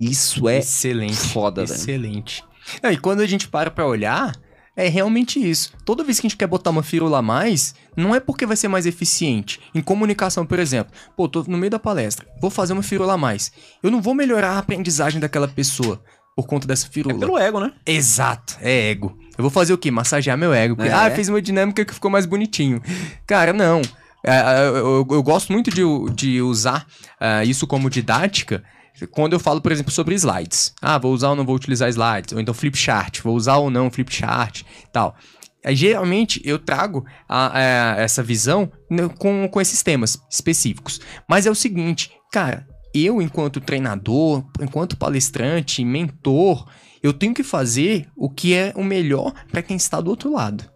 Isso 0.00 0.48
é 0.48 0.58
excelente, 0.58 1.16
foda, 1.16 1.64
velho. 1.64 1.76
Excelente. 1.76 2.44
E 2.82 2.96
quando 2.96 3.20
a 3.20 3.26
gente 3.26 3.48
para 3.48 3.70
pra 3.70 3.86
olhar, 3.86 4.34
é 4.76 4.88
realmente 4.88 5.38
isso. 5.38 5.72
Toda 5.84 6.04
vez 6.04 6.18
que 6.18 6.26
a 6.26 6.30
gente 6.30 6.38
quer 6.38 6.46
botar 6.46 6.70
uma 6.70 6.82
firula 6.82 7.18
a 7.18 7.22
mais, 7.22 7.74
não 7.96 8.14
é 8.14 8.20
porque 8.20 8.46
vai 8.46 8.56
ser 8.56 8.68
mais 8.68 8.86
eficiente. 8.86 9.60
Em 9.74 9.82
comunicação, 9.82 10.46
por 10.46 10.58
exemplo. 10.58 10.92
Pô, 11.16 11.28
tô 11.28 11.42
no 11.42 11.58
meio 11.58 11.70
da 11.70 11.78
palestra, 11.78 12.26
vou 12.40 12.50
fazer 12.50 12.72
uma 12.72 12.82
firula 12.82 13.14
a 13.14 13.18
mais. 13.18 13.52
Eu 13.82 13.90
não 13.90 14.00
vou 14.00 14.14
melhorar 14.14 14.52
a 14.52 14.58
aprendizagem 14.58 15.20
daquela 15.20 15.48
pessoa 15.48 16.02
por 16.36 16.46
conta 16.46 16.66
dessa 16.66 16.88
firula. 16.88 17.16
É 17.16 17.18
pelo 17.18 17.38
ego, 17.38 17.60
né? 17.60 17.72
Exato, 17.86 18.56
é 18.60 18.90
ego. 18.90 19.16
Eu 19.36 19.42
vou 19.42 19.50
fazer 19.50 19.72
o 19.72 19.78
quê? 19.78 19.90
Massagear 19.90 20.36
meu 20.36 20.52
ego. 20.52 20.76
Porque, 20.76 20.90
é. 20.90 20.94
Ah, 20.94 21.10
fez 21.10 21.28
uma 21.28 21.40
dinâmica 21.40 21.84
que 21.84 21.94
ficou 21.94 22.10
mais 22.10 22.26
bonitinho. 22.26 22.80
Cara, 23.26 23.52
não. 23.52 23.82
É, 24.24 24.68
eu, 24.68 24.76
eu, 24.76 25.06
eu, 25.10 25.22
gosto 25.22 25.52
muito 25.52 25.70
de, 25.70 25.82
de 26.14 26.40
usar 26.40 26.86
uh, 27.20 27.44
isso 27.44 27.66
como 27.66 27.90
didática 27.90 28.62
quando 29.10 29.32
eu 29.32 29.40
falo, 29.40 29.60
por 29.60 29.72
exemplo, 29.72 29.90
sobre 29.90 30.14
slides. 30.14 30.74
Ah, 30.80 30.98
vou 30.98 31.12
usar 31.12 31.30
ou 31.30 31.36
não 31.36 31.44
vou 31.44 31.56
utilizar 31.56 31.88
slides. 31.88 32.32
Ou 32.32 32.40
então 32.40 32.54
flip 32.54 32.76
chart, 32.76 33.20
vou 33.20 33.34
usar 33.34 33.56
ou 33.56 33.70
não 33.70 33.90
flip 33.90 34.14
chart 34.14 34.62
tal. 34.92 35.16
Aí, 35.64 35.74
geralmente 35.76 36.40
eu 36.44 36.58
trago 36.58 37.04
a, 37.28 37.58
a, 37.58 38.00
essa 38.00 38.22
visão 38.22 38.70
né, 38.90 39.08
com, 39.18 39.48
com 39.48 39.60
esses 39.60 39.82
temas 39.82 40.18
específicos. 40.30 41.00
Mas 41.28 41.46
é 41.46 41.50
o 41.50 41.54
seguinte, 41.54 42.10
cara, 42.32 42.66
eu, 42.94 43.20
enquanto 43.22 43.60
treinador, 43.60 44.44
enquanto 44.60 44.96
palestrante, 44.96 45.84
mentor, 45.84 46.68
eu 47.02 47.12
tenho 47.12 47.34
que 47.34 47.42
fazer 47.42 48.08
o 48.16 48.30
que 48.30 48.54
é 48.54 48.72
o 48.76 48.84
melhor 48.84 49.32
para 49.50 49.62
quem 49.62 49.76
está 49.76 50.00
do 50.00 50.10
outro 50.10 50.32
lado. 50.32 50.70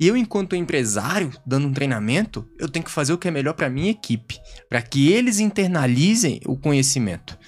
Eu, 0.00 0.16
enquanto 0.16 0.56
empresário, 0.56 1.32
dando 1.46 1.68
um 1.68 1.72
treinamento, 1.72 2.46
eu 2.58 2.68
tenho 2.68 2.84
que 2.84 2.90
fazer 2.90 3.12
o 3.12 3.18
que 3.18 3.28
é 3.28 3.30
melhor 3.30 3.54
para 3.54 3.70
minha 3.70 3.90
equipe, 3.90 4.38
para 4.68 4.82
que 4.82 5.10
eles 5.10 5.38
internalizem 5.38 6.40
o 6.46 6.58
conhecimento. 6.58 7.38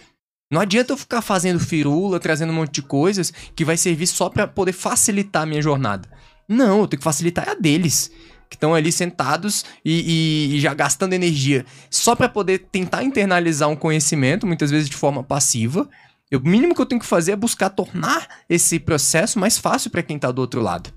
Não 0.51 0.61
adianta 0.61 0.93
eu 0.93 0.97
ficar 0.97 1.23
fazendo 1.23 1.59
firula, 1.59 2.20
trazendo 2.20 2.53
um 2.53 2.57
monte 2.57 2.74
de 2.74 2.83
coisas 2.83 3.33
que 3.55 3.65
vai 3.65 3.77
servir 3.77 4.07
só 4.07 4.31
para 4.31 4.47
poder 4.47 4.73
facilitar 4.73 5.43
a 5.43 5.47
minha 5.47 5.61
jornada. 5.61 6.09
Não, 6.49 6.81
eu 6.81 6.87
tenho 6.87 7.01
que 7.01 7.05
facilitar 7.05 7.49
a 7.49 7.55
deles. 7.55 8.12
Que 8.48 8.56
estão 8.56 8.74
ali 8.74 8.93
sentados 8.93 9.64
e, 9.85 10.51
e, 10.52 10.56
e, 10.56 10.60
já 10.60 10.73
gastando 10.73 11.12
energia 11.12 11.64
só 11.90 12.14
para 12.14 12.28
poder 12.28 12.66
tentar 12.70 13.02
internalizar 13.02 13.68
um 13.68 13.77
conhecimento, 13.77 14.47
muitas 14.47 14.70
vezes 14.70 14.89
de 14.89 14.97
forma 14.97 15.23
passiva. 15.23 15.89
O 16.32 16.40
mínimo 16.40 16.74
que 16.74 16.81
eu 16.81 16.86
tenho 16.86 17.01
que 17.01 17.06
fazer 17.06 17.32
é 17.32 17.36
buscar 17.36 17.70
tornar 17.70 18.28
esse 18.48 18.78
processo 18.78 19.39
mais 19.39 19.59
fácil 19.59 19.90
para 19.90 20.02
quem 20.02 20.16
está 20.16 20.31
do 20.31 20.40
outro 20.40 20.60
lado. 20.60 20.93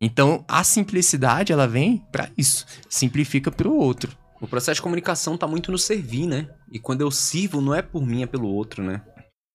Então, 0.00 0.44
a 0.48 0.64
simplicidade, 0.64 1.52
ela 1.52 1.68
vem 1.68 2.04
para 2.10 2.28
isso. 2.36 2.66
Simplifica 2.88 3.50
para 3.50 3.68
o 3.68 3.76
outro. 3.76 4.16
O 4.40 4.48
processo 4.48 4.76
de 4.76 4.82
comunicação 4.82 5.36
tá 5.36 5.46
muito 5.46 5.70
no 5.70 5.78
servir, 5.78 6.26
né? 6.26 6.48
E 6.72 6.80
quando 6.80 7.02
eu 7.02 7.10
sirvo, 7.12 7.60
não 7.60 7.72
é 7.72 7.80
por 7.80 8.04
mim, 8.04 8.24
é 8.24 8.26
pelo 8.26 8.48
outro, 8.48 8.82
né? 8.82 9.00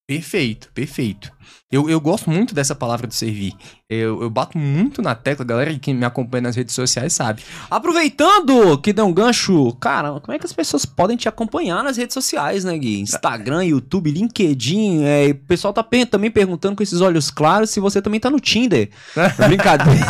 Perfeito, 0.08 0.70
perfeito. 0.74 1.30
Eu, 1.70 1.90
eu 1.90 2.00
gosto 2.00 2.30
muito 2.30 2.56
dessa 2.56 2.74
palavra 2.74 3.06
de 3.08 3.14
servir. 3.14 3.54
Eu, 3.90 4.22
eu 4.22 4.30
bato 4.30 4.58
muito 4.58 5.02
na 5.02 5.14
tecla, 5.14 5.44
galera 5.44 5.78
que 5.78 5.94
me 5.94 6.06
acompanha 6.06 6.44
nas 6.44 6.56
redes 6.56 6.74
sociais 6.74 7.12
sabe. 7.12 7.44
Aproveitando 7.70 8.78
que 8.78 8.94
deu 8.94 9.06
um 9.06 9.12
gancho, 9.12 9.74
cara, 9.74 10.18
como 10.22 10.34
é 10.34 10.40
que 10.40 10.46
as 10.46 10.54
pessoas 10.54 10.86
podem 10.86 11.18
te 11.18 11.28
acompanhar 11.28 11.84
nas 11.84 11.98
redes 11.98 12.14
sociais, 12.14 12.64
né, 12.64 12.78
Gui? 12.78 13.02
Instagram, 13.02 13.66
YouTube, 13.66 14.10
LinkedIn. 14.10 15.04
É, 15.04 15.32
o 15.32 15.36
pessoal 15.36 15.74
tá 15.74 15.86
também 16.10 16.32
perguntando 16.32 16.78
com 16.78 16.84
esses 16.84 17.02
olhos 17.02 17.30
claros 17.30 17.70
se 17.70 17.82
você 17.82 18.02
também 18.02 18.22
tá 18.22 18.30
no 18.30 18.40
Tinder. 18.40 18.90
Brincadeira. 19.46 20.06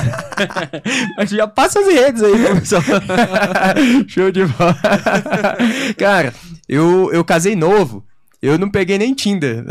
Já 1.28 1.48
passa 1.48 1.80
as 1.80 1.88
redes 1.88 2.22
aí, 2.22 2.60
pessoal. 2.60 2.84
Show 4.07 4.32
de 4.32 4.45
bola. 4.45 4.78
cara, 5.98 6.36
eu, 6.69 7.11
eu 7.11 7.26
casei 7.26 7.56
novo. 7.56 8.06
Eu 8.41 8.57
não 8.57 8.69
peguei 8.69 8.97
nem 8.99 9.14
Tinder. 9.14 9.65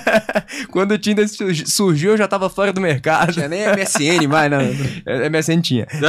Quando 0.72 0.92
o 0.92 0.98
Tinder 0.98 1.26
surgiu, 1.66 2.12
eu 2.12 2.16
já 2.16 2.26
tava 2.26 2.48
fora 2.48 2.72
do 2.72 2.80
mercado. 2.80 3.34
Tinha 3.34 3.48
nem 3.48 3.66
MSN 3.68 4.26
mais, 4.28 4.50
não. 4.50 4.60
É, 5.06 5.28
MSN 5.28 5.60
tinha. 5.60 5.86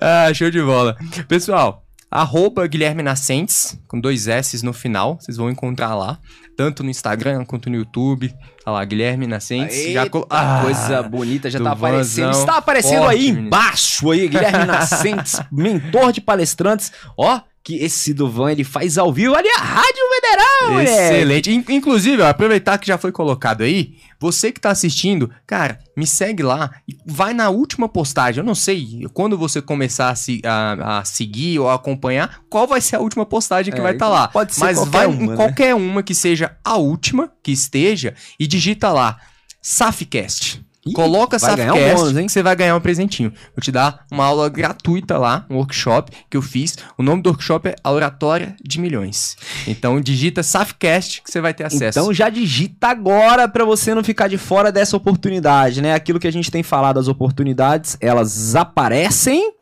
ah, 0.00 0.32
show 0.32 0.50
de 0.50 0.62
bola. 0.62 0.96
Pessoal, 1.26 1.82
arroba 2.08 2.64
Guilherme 2.68 3.02
Nascentes, 3.02 3.76
com 3.88 3.98
dois 3.98 4.28
S 4.28 4.64
no 4.64 4.72
final, 4.72 5.18
vocês 5.20 5.36
vão 5.36 5.50
encontrar 5.50 5.96
lá. 5.96 6.20
Tanto 6.56 6.84
no 6.84 6.90
Instagram 6.90 7.44
quanto 7.44 7.68
no 7.68 7.74
YouTube. 7.74 8.32
Olha 8.64 8.74
lá, 8.74 8.84
Guilherme 8.84 9.26
Nascentes. 9.26 9.76
Eita, 9.76 9.92
já 9.92 10.06
ah, 10.30 10.60
coisa 10.62 11.02
bonita, 11.02 11.50
já 11.50 11.58
tá 11.58 11.72
aparecendo. 11.72 12.30
Está 12.30 12.58
aparecendo 12.58 12.98
forte, 12.98 13.16
aí 13.16 13.28
embaixo 13.30 14.12
aí, 14.12 14.28
Guilherme 14.28 14.64
Nascentes, 14.64 15.40
mentor 15.50 16.12
de 16.12 16.20
palestrantes. 16.20 16.92
Ó, 17.18 17.40
que 17.64 17.76
esse 17.76 18.12
Duvan 18.12 18.52
ele 18.52 18.62
faz 18.62 18.98
ao 18.98 19.10
vivo 19.10 19.34
ali 19.34 19.48
a 19.48 19.62
Rádio 19.62 20.02
Federal, 20.14 20.82
Excelente. 20.82 21.50
Inclusive, 21.50 22.20
ó, 22.20 22.28
aproveitar 22.28 22.76
que 22.76 22.86
já 22.86 22.98
foi 22.98 23.10
colocado 23.10 23.62
aí, 23.62 23.94
você 24.20 24.52
que 24.52 24.60
tá 24.60 24.70
assistindo, 24.70 25.30
cara, 25.46 25.78
me 25.96 26.06
segue 26.06 26.42
lá 26.42 26.70
e 26.86 26.94
vai 27.06 27.32
na 27.32 27.48
última 27.48 27.88
postagem. 27.88 28.40
Eu 28.40 28.44
não 28.44 28.54
sei 28.54 29.06
quando 29.14 29.38
você 29.38 29.62
começar 29.62 30.10
a, 30.10 30.14
se, 30.14 30.42
a, 30.44 30.98
a 30.98 31.04
seguir 31.06 31.58
ou 31.58 31.70
a 31.70 31.74
acompanhar, 31.74 32.42
qual 32.50 32.66
vai 32.66 32.82
ser 32.82 32.96
a 32.96 33.00
última 33.00 33.24
postagem 33.24 33.72
que 33.72 33.80
é, 33.80 33.82
vai 33.82 33.94
estar 33.94 34.06
tá 34.06 34.12
lá. 34.12 34.28
Pode 34.28 34.54
ser 34.54 34.60
Mas 34.60 34.84
vai 34.86 35.06
uma, 35.06 35.22
em 35.22 35.26
né? 35.28 35.36
qualquer 35.36 35.74
uma 35.74 36.02
que 36.02 36.14
seja 36.14 36.54
a 36.62 36.76
última 36.76 37.32
que 37.42 37.50
esteja 37.50 38.14
e 38.38 38.46
digita 38.46 38.92
lá 38.92 39.18
Safcast. 39.62 40.62
Ih, 40.86 40.92
Coloca 40.92 41.36
essa 41.36 41.54
um 41.54 41.94
bônus, 41.94 42.16
hein? 42.16 42.28
você 42.28 42.42
vai 42.42 42.54
ganhar 42.54 42.76
um 42.76 42.80
presentinho. 42.80 43.32
Vou 43.56 43.62
te 43.62 43.72
dar 43.72 44.04
uma 44.10 44.26
aula 44.26 44.50
gratuita 44.50 45.16
lá, 45.16 45.46
um 45.48 45.56
workshop 45.56 46.12
que 46.28 46.36
eu 46.36 46.42
fiz. 46.42 46.76
O 46.98 47.02
nome 47.02 47.22
do 47.22 47.30
workshop 47.30 47.70
é 47.70 47.74
A 47.82 47.90
Oratória 47.90 48.54
de 48.62 48.78
Milhões. 48.78 49.34
Então 49.66 49.98
digita 49.98 50.42
Safcast 50.42 51.22
que 51.22 51.30
você 51.30 51.40
vai 51.40 51.54
ter 51.54 51.64
acesso. 51.64 51.98
Então 51.98 52.12
já 52.12 52.28
digita 52.28 52.88
agora 52.88 53.48
para 53.48 53.64
você 53.64 53.94
não 53.94 54.04
ficar 54.04 54.28
de 54.28 54.36
fora 54.36 54.70
dessa 54.70 54.94
oportunidade, 54.94 55.80
né? 55.80 55.94
Aquilo 55.94 56.20
que 56.20 56.28
a 56.28 56.32
gente 56.32 56.50
tem 56.50 56.62
falado, 56.62 57.00
as 57.00 57.08
oportunidades, 57.08 57.96
elas 57.98 58.54
aparecem 58.54 59.52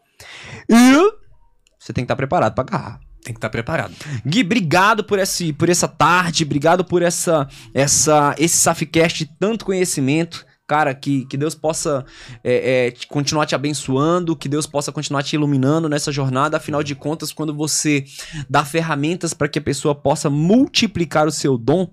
e 0.68 1.12
você 1.78 1.92
tem 1.92 2.02
que 2.02 2.06
estar 2.06 2.16
preparado 2.16 2.54
para 2.54 2.64
agarrar. 2.64 3.00
Tem 3.24 3.32
que 3.32 3.38
estar 3.38 3.50
preparado. 3.50 3.94
Gui, 4.26 4.40
obrigado 4.40 5.04
por, 5.04 5.20
esse, 5.20 5.52
por 5.52 5.68
essa 5.68 5.86
tarde, 5.86 6.42
obrigado 6.42 6.84
por 6.84 7.02
essa, 7.02 7.46
essa, 7.72 8.34
esse 8.36 8.56
Safcast 8.56 9.24
de 9.24 9.30
tanto 9.38 9.64
conhecimento. 9.64 10.44
Cara, 10.72 10.94
que, 10.94 11.26
que 11.26 11.36
Deus 11.36 11.54
possa 11.54 12.02
é, 12.42 12.86
é, 12.86 13.06
continuar 13.06 13.44
te 13.44 13.54
abençoando, 13.54 14.34
que 14.34 14.48
Deus 14.48 14.66
possa 14.66 14.90
continuar 14.90 15.22
te 15.22 15.36
iluminando 15.36 15.86
nessa 15.86 16.10
jornada. 16.10 16.56
Afinal 16.56 16.82
de 16.82 16.94
contas, 16.94 17.30
quando 17.30 17.52
você 17.54 18.06
dá 18.48 18.64
ferramentas 18.64 19.34
para 19.34 19.48
que 19.48 19.58
a 19.58 19.62
pessoa 19.62 19.94
possa 19.94 20.30
multiplicar 20.30 21.26
o 21.26 21.30
seu 21.30 21.58
dom, 21.58 21.90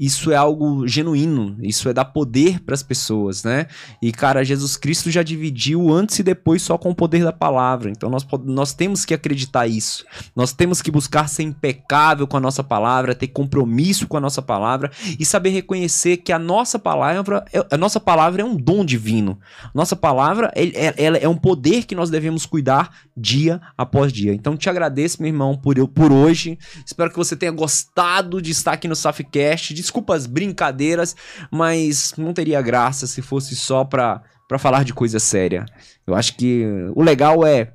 isso 0.00 0.32
é 0.32 0.36
algo 0.36 0.88
genuíno, 0.88 1.58
isso 1.60 1.86
é 1.86 1.92
dar 1.92 2.06
poder 2.06 2.60
para 2.60 2.74
as 2.74 2.82
pessoas, 2.82 3.44
né? 3.44 3.66
E 4.00 4.10
cara, 4.10 4.42
Jesus 4.42 4.74
Cristo 4.74 5.10
já 5.10 5.22
dividiu 5.22 5.92
antes 5.92 6.18
e 6.18 6.22
depois 6.22 6.62
só 6.62 6.78
com 6.78 6.88
o 6.88 6.94
poder 6.94 7.22
da 7.22 7.34
palavra. 7.34 7.90
Então 7.90 8.08
nós, 8.08 8.26
nós 8.46 8.72
temos 8.72 9.04
que 9.04 9.12
acreditar 9.12 9.66
isso. 9.66 10.06
Nós 10.34 10.54
temos 10.54 10.80
que 10.80 10.90
buscar 10.90 11.28
ser 11.28 11.42
impecável 11.42 12.26
com 12.26 12.38
a 12.38 12.40
nossa 12.40 12.64
palavra, 12.64 13.14
ter 13.14 13.28
compromisso 13.28 14.08
com 14.08 14.16
a 14.16 14.20
nossa 14.20 14.40
palavra 14.40 14.90
e 15.18 15.24
saber 15.26 15.50
reconhecer 15.50 16.16
que 16.16 16.32
a 16.32 16.38
nossa 16.38 16.78
palavra, 16.78 17.44
a 17.70 17.76
nossa 17.76 18.00
palavra 18.00 18.40
é 18.40 18.44
um 18.44 18.56
dom 18.56 18.86
divino. 18.86 19.38
Nossa 19.74 19.94
palavra 19.94 20.50
é, 20.54 21.22
é 21.22 21.28
um 21.28 21.36
poder 21.36 21.84
que 21.84 21.94
nós 21.94 22.08
devemos 22.08 22.46
cuidar 22.46 23.02
dia 23.14 23.60
após 23.76 24.10
dia. 24.10 24.32
Então 24.32 24.56
te 24.56 24.70
agradeço, 24.70 25.20
meu 25.20 25.28
irmão, 25.28 25.58
por 25.58 25.76
eu 25.76 25.86
por 25.86 26.10
hoje. 26.10 26.58
Espero 26.86 27.10
que 27.10 27.18
você 27.18 27.36
tenha 27.36 27.52
gostado 27.52 28.40
de 28.40 28.50
estar 28.50 28.72
aqui 28.72 28.88
no 28.88 28.96
Safcast 28.96 29.74
desculpa 29.90 30.14
as 30.14 30.26
brincadeiras, 30.26 31.16
mas 31.50 32.14
não 32.16 32.32
teria 32.32 32.62
graça 32.62 33.06
se 33.06 33.20
fosse 33.20 33.56
só 33.56 33.84
pra, 33.84 34.22
pra 34.48 34.58
falar 34.58 34.84
de 34.84 34.94
coisa 34.94 35.18
séria. 35.18 35.66
Eu 36.06 36.14
acho 36.14 36.36
que 36.36 36.64
o 36.94 37.02
legal 37.02 37.44
é 37.44 37.72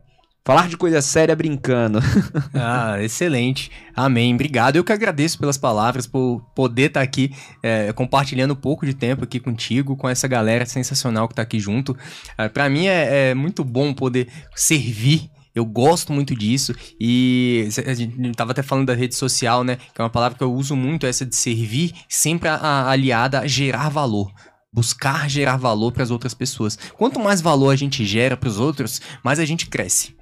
Falar 0.47 0.69
de 0.69 0.77
coisa 0.77 1.01
séria 1.01 1.35
brincando. 1.35 1.97
ah, 2.53 3.01
excelente. 3.01 3.71
Amém. 3.95 4.31
Obrigado. 4.35 4.75
Eu 4.75 4.83
que 4.83 4.93
agradeço 4.93 5.39
pelas 5.39 5.57
palavras, 5.57 6.05
por 6.05 6.39
poder 6.53 6.83
estar 6.83 6.99
tá 6.99 7.03
aqui 7.03 7.33
é, 7.63 7.91
compartilhando 7.93 8.51
um 8.51 8.55
pouco 8.55 8.85
de 8.85 8.93
tempo 8.93 9.23
aqui 9.23 9.39
contigo, 9.39 9.97
com 9.97 10.07
essa 10.07 10.27
galera 10.27 10.63
sensacional 10.67 11.27
que 11.27 11.31
está 11.31 11.41
aqui 11.41 11.59
junto. 11.59 11.97
É, 12.37 12.47
para 12.47 12.69
mim 12.69 12.85
é, 12.85 13.31
é, 13.31 13.33
muito 13.33 13.63
bom 13.63 13.91
poder 13.91 14.27
servir 14.55 15.31
eu 15.55 15.65
gosto 15.65 16.11
muito 16.11 16.35
disso. 16.35 16.75
E 16.99 17.67
a 17.87 17.93
gente 17.93 18.31
tava 18.33 18.51
até 18.51 18.61
falando 18.61 18.87
da 18.87 18.93
rede 18.93 19.15
social, 19.15 19.63
né? 19.63 19.77
Que 19.77 20.01
é 20.01 20.03
uma 20.03 20.09
palavra 20.09 20.37
que 20.37 20.43
eu 20.43 20.53
uso 20.53 20.75
muito, 20.75 21.07
essa 21.07 21.25
de 21.25 21.35
servir, 21.35 21.93
sempre 22.09 22.49
a, 22.49 22.55
a 22.55 22.91
aliada 22.91 23.39
a 23.39 23.47
gerar 23.47 23.89
valor 23.89 24.31
buscar 24.73 25.29
gerar 25.29 25.55
valor 25.55 25.93
para 25.93 26.03
as 26.03 26.11
outras 26.11 26.33
pessoas. 26.33 26.77
Quanto 26.97 27.17
mais 27.17 27.39
valor 27.39 27.69
a 27.69 27.77
gente 27.77 28.05
gera 28.05 28.35
para 28.35 28.49
os 28.49 28.59
outros, 28.59 28.99
mais 29.23 29.39
a 29.39 29.45
gente 29.45 29.67
cresce. 29.67 30.13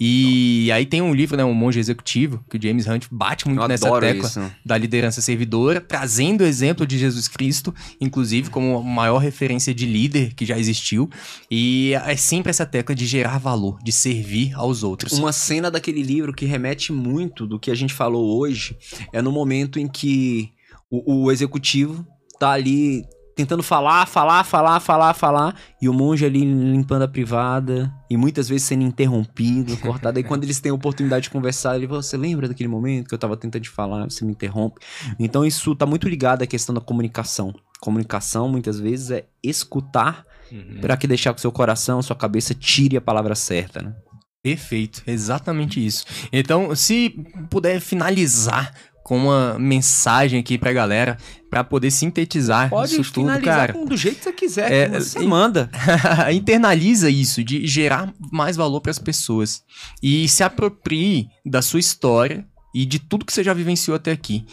E 0.00 0.70
aí 0.70 0.86
tem 0.86 1.02
um 1.02 1.12
livro, 1.12 1.36
né, 1.36 1.44
um 1.44 1.52
monge 1.52 1.80
executivo, 1.80 2.44
que 2.48 2.56
o 2.56 2.62
James 2.62 2.86
Hunt 2.86 3.06
bate 3.10 3.48
muito 3.48 3.60
Eu 3.60 3.66
nessa 3.66 4.00
tecla 4.00 4.28
isso. 4.28 4.52
da 4.64 4.78
liderança 4.78 5.20
servidora, 5.20 5.80
trazendo 5.80 6.42
o 6.42 6.46
exemplo 6.46 6.86
de 6.86 6.96
Jesus 6.96 7.26
Cristo, 7.26 7.74
inclusive 8.00 8.48
como 8.48 8.78
a 8.78 8.82
maior 8.82 9.18
referência 9.18 9.74
de 9.74 9.86
líder 9.86 10.34
que 10.34 10.46
já 10.46 10.56
existiu. 10.56 11.10
E 11.50 11.94
é 12.06 12.16
sempre 12.16 12.50
essa 12.50 12.64
tecla 12.64 12.94
de 12.94 13.06
gerar 13.06 13.38
valor, 13.38 13.78
de 13.82 13.90
servir 13.90 14.54
aos 14.54 14.84
outros. 14.84 15.12
Uma 15.14 15.32
cena 15.32 15.70
daquele 15.70 16.02
livro 16.02 16.32
que 16.32 16.46
remete 16.46 16.92
muito 16.92 17.46
do 17.46 17.58
que 17.58 17.70
a 17.70 17.74
gente 17.74 17.92
falou 17.92 18.38
hoje 18.38 18.76
é 19.12 19.20
no 19.20 19.32
momento 19.32 19.80
em 19.80 19.88
que 19.88 20.52
o, 20.88 21.24
o 21.24 21.32
executivo 21.32 22.06
tá 22.38 22.52
ali 22.52 23.04
tentando 23.38 23.62
falar, 23.62 24.04
falar, 24.04 24.42
falar, 24.42 24.80
falar, 24.80 25.14
falar, 25.14 25.54
e 25.80 25.88
o 25.88 25.94
monge 25.94 26.26
ali 26.26 26.40
limpando 26.40 27.02
a 27.02 27.08
privada, 27.08 27.88
e 28.10 28.16
muitas 28.16 28.48
vezes 28.48 28.64
sendo 28.64 28.82
interrompido, 28.82 29.76
cortado. 29.78 30.18
Aí 30.18 30.24
quando 30.24 30.42
eles 30.42 30.58
têm 30.58 30.72
a 30.72 30.74
oportunidade 30.74 31.22
de 31.22 31.30
conversar, 31.30 31.76
ele 31.76 31.86
fala, 31.86 32.02
você 32.02 32.16
lembra 32.16 32.48
daquele 32.48 32.68
momento 32.68 33.06
que 33.06 33.14
eu 33.14 33.18
tava 33.18 33.36
tentando 33.36 33.62
te 33.62 33.70
falar, 33.70 34.10
você 34.10 34.24
me 34.24 34.32
interrompe? 34.32 34.80
Então 35.20 35.44
isso 35.44 35.72
tá 35.76 35.86
muito 35.86 36.08
ligado 36.08 36.42
à 36.42 36.48
questão 36.48 36.74
da 36.74 36.80
comunicação. 36.80 37.54
Comunicação, 37.80 38.48
muitas 38.48 38.80
vezes, 38.80 39.12
é 39.12 39.24
escutar 39.40 40.26
uhum. 40.50 40.78
para 40.80 40.96
que 40.96 41.06
deixar 41.06 41.32
que 41.32 41.40
seu 41.40 41.52
coração, 41.52 42.02
sua 42.02 42.16
cabeça 42.16 42.56
tire 42.56 42.96
a 42.96 43.00
palavra 43.00 43.36
certa, 43.36 43.80
né? 43.80 43.94
Perfeito, 44.42 45.02
exatamente 45.06 45.84
isso. 45.84 46.04
Então, 46.32 46.74
se 46.74 47.10
puder 47.50 47.80
finalizar 47.80 48.72
com 49.08 49.16
uma 49.16 49.58
mensagem 49.58 50.38
aqui 50.38 50.58
pra 50.58 50.70
galera, 50.70 51.16
pra 51.48 51.64
poder 51.64 51.90
sintetizar 51.90 52.68
Pode 52.68 52.92
isso 53.00 53.10
tudo, 53.10 53.40
cara. 53.40 53.72
com- 53.72 53.86
do 53.86 53.96
jeito 53.96 54.18
que 54.18 54.24
você 54.24 54.32
quiser. 54.34 54.70
É, 54.70 55.00
você 55.00 55.20
manda. 55.20 55.70
Internaliza 56.30 57.08
isso, 57.08 57.42
de 57.42 57.66
gerar 57.66 58.12
mais 58.30 58.54
valor 58.54 58.82
pras 58.82 58.98
pessoas. 58.98 59.62
E 60.02 60.28
se 60.28 60.42
aproprie 60.44 61.26
da 61.42 61.62
sua 61.62 61.80
história 61.80 62.44
e 62.74 62.84
de 62.84 62.98
tudo 62.98 63.24
que 63.24 63.32
você 63.32 63.42
já 63.42 63.54
vivenciou 63.54 63.96
até 63.96 64.12
aqui. 64.12 64.44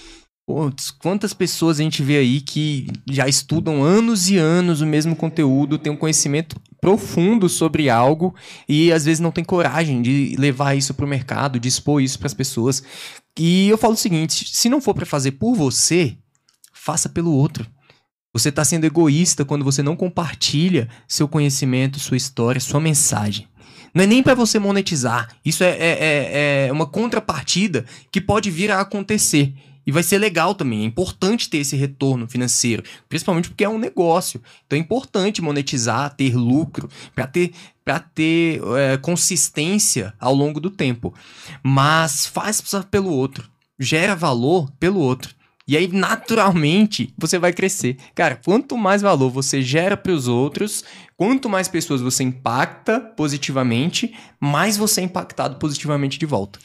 Putz, 0.48 0.90
quantas 0.90 1.34
pessoas 1.34 1.80
a 1.80 1.84
gente 1.84 2.02
vê 2.02 2.18
aí 2.18 2.40
que 2.40 2.88
já 3.11 3.27
estudam 3.27 3.84
anos 3.84 4.30
e 4.30 4.38
anos 4.38 4.80
o 4.80 4.86
mesmo 4.86 5.18
conteúdo, 5.18 5.77
tem 5.77 5.91
um 5.91 5.98
conhecimento 5.98 6.56
profundo 6.85 7.49
sobre 7.49 7.89
algo 7.89 8.35
e 8.69 8.91
às 8.91 9.05
vezes 9.05 9.19
não 9.19 9.31
tem 9.31 9.43
coragem 9.43 10.03
de 10.03 10.35
levar 10.37 10.75
isso 10.75 10.93
pro 10.93 11.07
mercado, 11.07 11.59
de 11.59 11.67
expor 11.67 11.99
isso 11.99 12.19
pras 12.19 12.31
pessoas. 12.31 12.83
E 13.39 13.67
eu 13.67 13.75
falo 13.77 13.95
o 13.95 13.97
seguinte: 13.97 14.45
se 14.53 14.69
não 14.69 14.79
for 14.79 14.93
pra 14.93 15.03
fazer 15.03 15.31
por 15.31 15.55
você, 15.55 16.15
faça 16.71 17.09
pelo 17.09 17.31
outro. 17.33 17.65
Você 18.31 18.49
está 18.49 18.63
sendo 18.63 18.85
egoísta 18.85 19.43
quando 19.43 19.65
você 19.65 19.81
não 19.81 19.95
compartilha 19.95 20.87
seu 21.07 21.27
conhecimento, 21.27 21.97
sua 21.99 22.17
história, 22.17 22.61
sua 22.61 22.79
mensagem. 22.79 23.47
Não 23.91 24.03
é 24.03 24.07
nem 24.07 24.21
para 24.21 24.35
você 24.35 24.59
monetizar. 24.59 25.29
Isso 25.43 25.63
é, 25.63 25.69
é- 25.71 25.97
é- 25.99 26.67
é 26.67 26.71
uma 26.71 26.85
contrapartida 26.85 27.83
que 28.11 28.21
pode 28.21 28.51
vir 28.51 28.69
a 28.69 28.79
acontecer. 28.79 29.55
E 29.85 29.91
vai 29.91 30.03
ser 30.03 30.17
legal 30.17 30.55
também. 30.55 30.81
É 30.81 30.85
importante 30.85 31.49
ter 31.49 31.57
esse 31.59 31.75
retorno 31.75 32.27
financeiro. 32.27 32.83
Principalmente 33.07 33.49
porque 33.49 33.63
é 33.63 33.69
um 33.69 33.77
negócio. 33.77 34.41
Então 34.65 34.77
é 34.77 34.81
importante 34.81 35.41
monetizar, 35.41 36.15
ter 36.15 36.35
lucro, 36.35 36.89
para 37.13 37.27
ter, 37.27 37.51
pra 37.83 37.99
ter 37.99 38.61
é, 38.77 38.97
consistência 38.97 40.13
ao 40.19 40.33
longo 40.33 40.59
do 40.59 40.69
tempo. 40.69 41.13
Mas 41.61 42.25
faz 42.25 42.61
pelo 42.89 43.11
outro. 43.11 43.49
Gera 43.79 44.15
valor 44.15 44.71
pelo 44.79 44.99
outro. 44.99 45.35
E 45.67 45.75
aí, 45.75 45.87
naturalmente, 45.87 47.11
você 47.17 47.39
vai 47.39 47.51
crescer. 47.51 47.97
Cara, 48.13 48.35
quanto 48.35 48.77
mais 48.77 49.01
valor 49.01 49.31
você 49.31 49.63
gera 49.63 49.97
para 49.97 50.11
os 50.11 50.27
outros, 50.27 50.83
quanto 51.17 51.49
mais 51.49 51.67
pessoas 51.67 52.01
você 52.01 52.23
impacta 52.23 52.99
positivamente, 52.99 54.13
mais 54.39 54.77
você 54.77 55.01
é 55.01 55.05
impactado 55.05 55.55
positivamente 55.55 56.19
de 56.19 56.25
volta. 56.27 56.59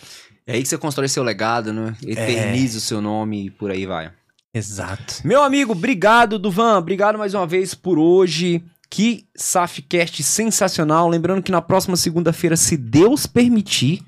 É 0.46 0.54
aí 0.54 0.62
que 0.62 0.68
você 0.68 0.78
constrói 0.78 1.08
seu 1.08 1.22
legado, 1.22 1.72
né? 1.72 1.94
Eterniza 2.06 2.78
o 2.78 2.80
seu 2.80 3.00
nome 3.00 3.46
e 3.46 3.50
por 3.50 3.70
aí 3.70 3.86
vai. 3.86 4.10
Exato. 4.52 5.20
Meu 5.24 5.42
amigo, 5.42 5.72
obrigado, 5.72 6.38
Duvan. 6.38 6.78
Obrigado 6.78 7.18
mais 7.18 7.34
uma 7.34 7.46
vez 7.46 7.74
por 7.74 7.98
hoje. 7.98 8.62
Que 8.90 9.26
Safcast 9.36 10.22
sensacional. 10.22 11.08
Lembrando 11.08 11.42
que 11.42 11.52
na 11.52 11.62
próxima 11.62 11.96
segunda-feira, 11.96 12.56
se 12.56 12.76
Deus 12.76 13.26
permitir, 13.26 14.02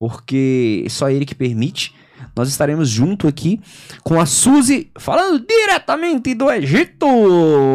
porque 0.00 0.84
só 0.90 1.08
Ele 1.08 1.24
que 1.24 1.34
permite, 1.34 1.94
nós 2.36 2.48
estaremos 2.50 2.90
junto 2.90 3.26
aqui 3.26 3.58
com 4.02 4.20
a 4.20 4.26
Suzy, 4.26 4.90
falando 4.98 5.44
diretamente 5.46 6.34
do 6.34 6.50
Egito. 6.50 7.06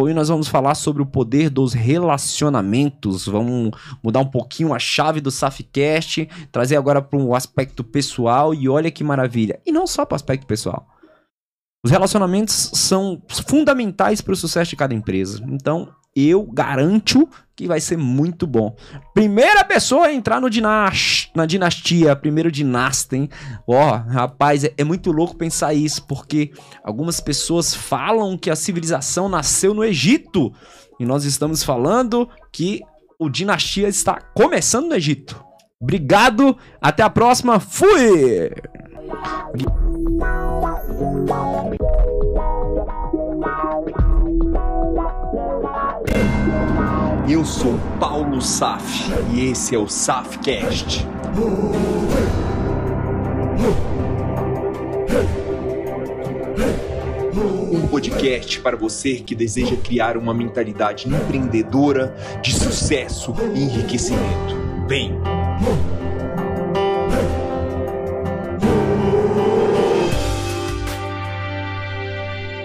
E 0.07 0.13
nós 0.13 0.29
vamos 0.29 0.47
falar 0.47 0.75
sobre 0.75 1.01
o 1.01 1.05
poder 1.05 1.49
dos 1.49 1.73
relacionamentos. 1.73 3.25
Vamos 3.25 3.71
mudar 4.03 4.19
um 4.19 4.29
pouquinho 4.29 4.71
a 4.71 4.77
chave 4.77 5.19
do 5.19 5.31
Safcast, 5.31 6.29
trazer 6.51 6.75
agora 6.75 7.01
para 7.01 7.17
um 7.17 7.33
aspecto 7.33 7.83
pessoal. 7.83 8.53
E 8.53 8.69
olha 8.69 8.91
que 8.91 9.03
maravilha. 9.03 9.59
E 9.65 9.71
não 9.71 9.87
só 9.87 10.05
para 10.05 10.13
o 10.13 10.17
aspecto 10.17 10.45
pessoal. 10.45 10.87
Os 11.83 11.89
relacionamentos 11.89 12.69
são 12.75 13.19
fundamentais 13.47 14.21
para 14.21 14.33
o 14.33 14.37
sucesso 14.37 14.69
de 14.69 14.75
cada 14.75 14.93
empresa. 14.93 15.43
Então, 15.47 15.89
eu 16.15 16.43
garanto 16.43 17.27
que 17.55 17.67
vai 17.67 17.79
ser 17.79 17.97
muito 17.97 18.45
bom. 18.47 18.75
Primeira 19.13 19.63
pessoa 19.63 20.07
a 20.07 20.13
entrar 20.13 20.41
no 20.41 20.49
dinas- 20.49 21.29
na 21.35 21.45
dinastia, 21.45 22.15
primeiro 22.15 22.51
dinasta, 22.51 23.15
hein? 23.15 23.29
Ó, 23.67 23.91
rapaz, 23.97 24.63
é, 24.63 24.73
é 24.77 24.83
muito 24.83 25.11
louco 25.11 25.35
pensar 25.37 25.73
isso, 25.73 26.05
porque 26.07 26.51
algumas 26.83 27.19
pessoas 27.19 27.73
falam 27.73 28.37
que 28.37 28.49
a 28.49 28.55
civilização 28.55 29.29
nasceu 29.29 29.73
no 29.73 29.83
Egito. 29.83 30.51
E 30.99 31.05
nós 31.05 31.23
estamos 31.23 31.63
falando 31.63 32.27
que 32.51 32.81
o 33.19 33.29
dinastia 33.29 33.87
está 33.87 34.19
começando 34.33 34.87
no 34.89 34.95
Egito. 34.95 35.43
Obrigado, 35.79 36.57
até 36.81 37.03
a 37.03 37.09
próxima, 37.09 37.59
fui! 37.59 38.51
Eu 47.31 47.45
sou 47.45 47.79
Paulo 47.97 48.41
Saf 48.41 49.09
e 49.31 49.49
esse 49.49 49.73
é 49.73 49.77
o 49.77 49.87
Safcast. 49.87 51.07
Um 57.71 57.87
podcast 57.87 58.59
para 58.59 58.75
você 58.75 59.15
que 59.15 59.33
deseja 59.33 59.77
criar 59.77 60.17
uma 60.17 60.33
mentalidade 60.33 61.07
empreendedora 61.07 62.13
de 62.41 62.53
sucesso 62.53 63.33
e 63.55 63.63
enriquecimento. 63.63 64.57
Vem! 64.89 65.17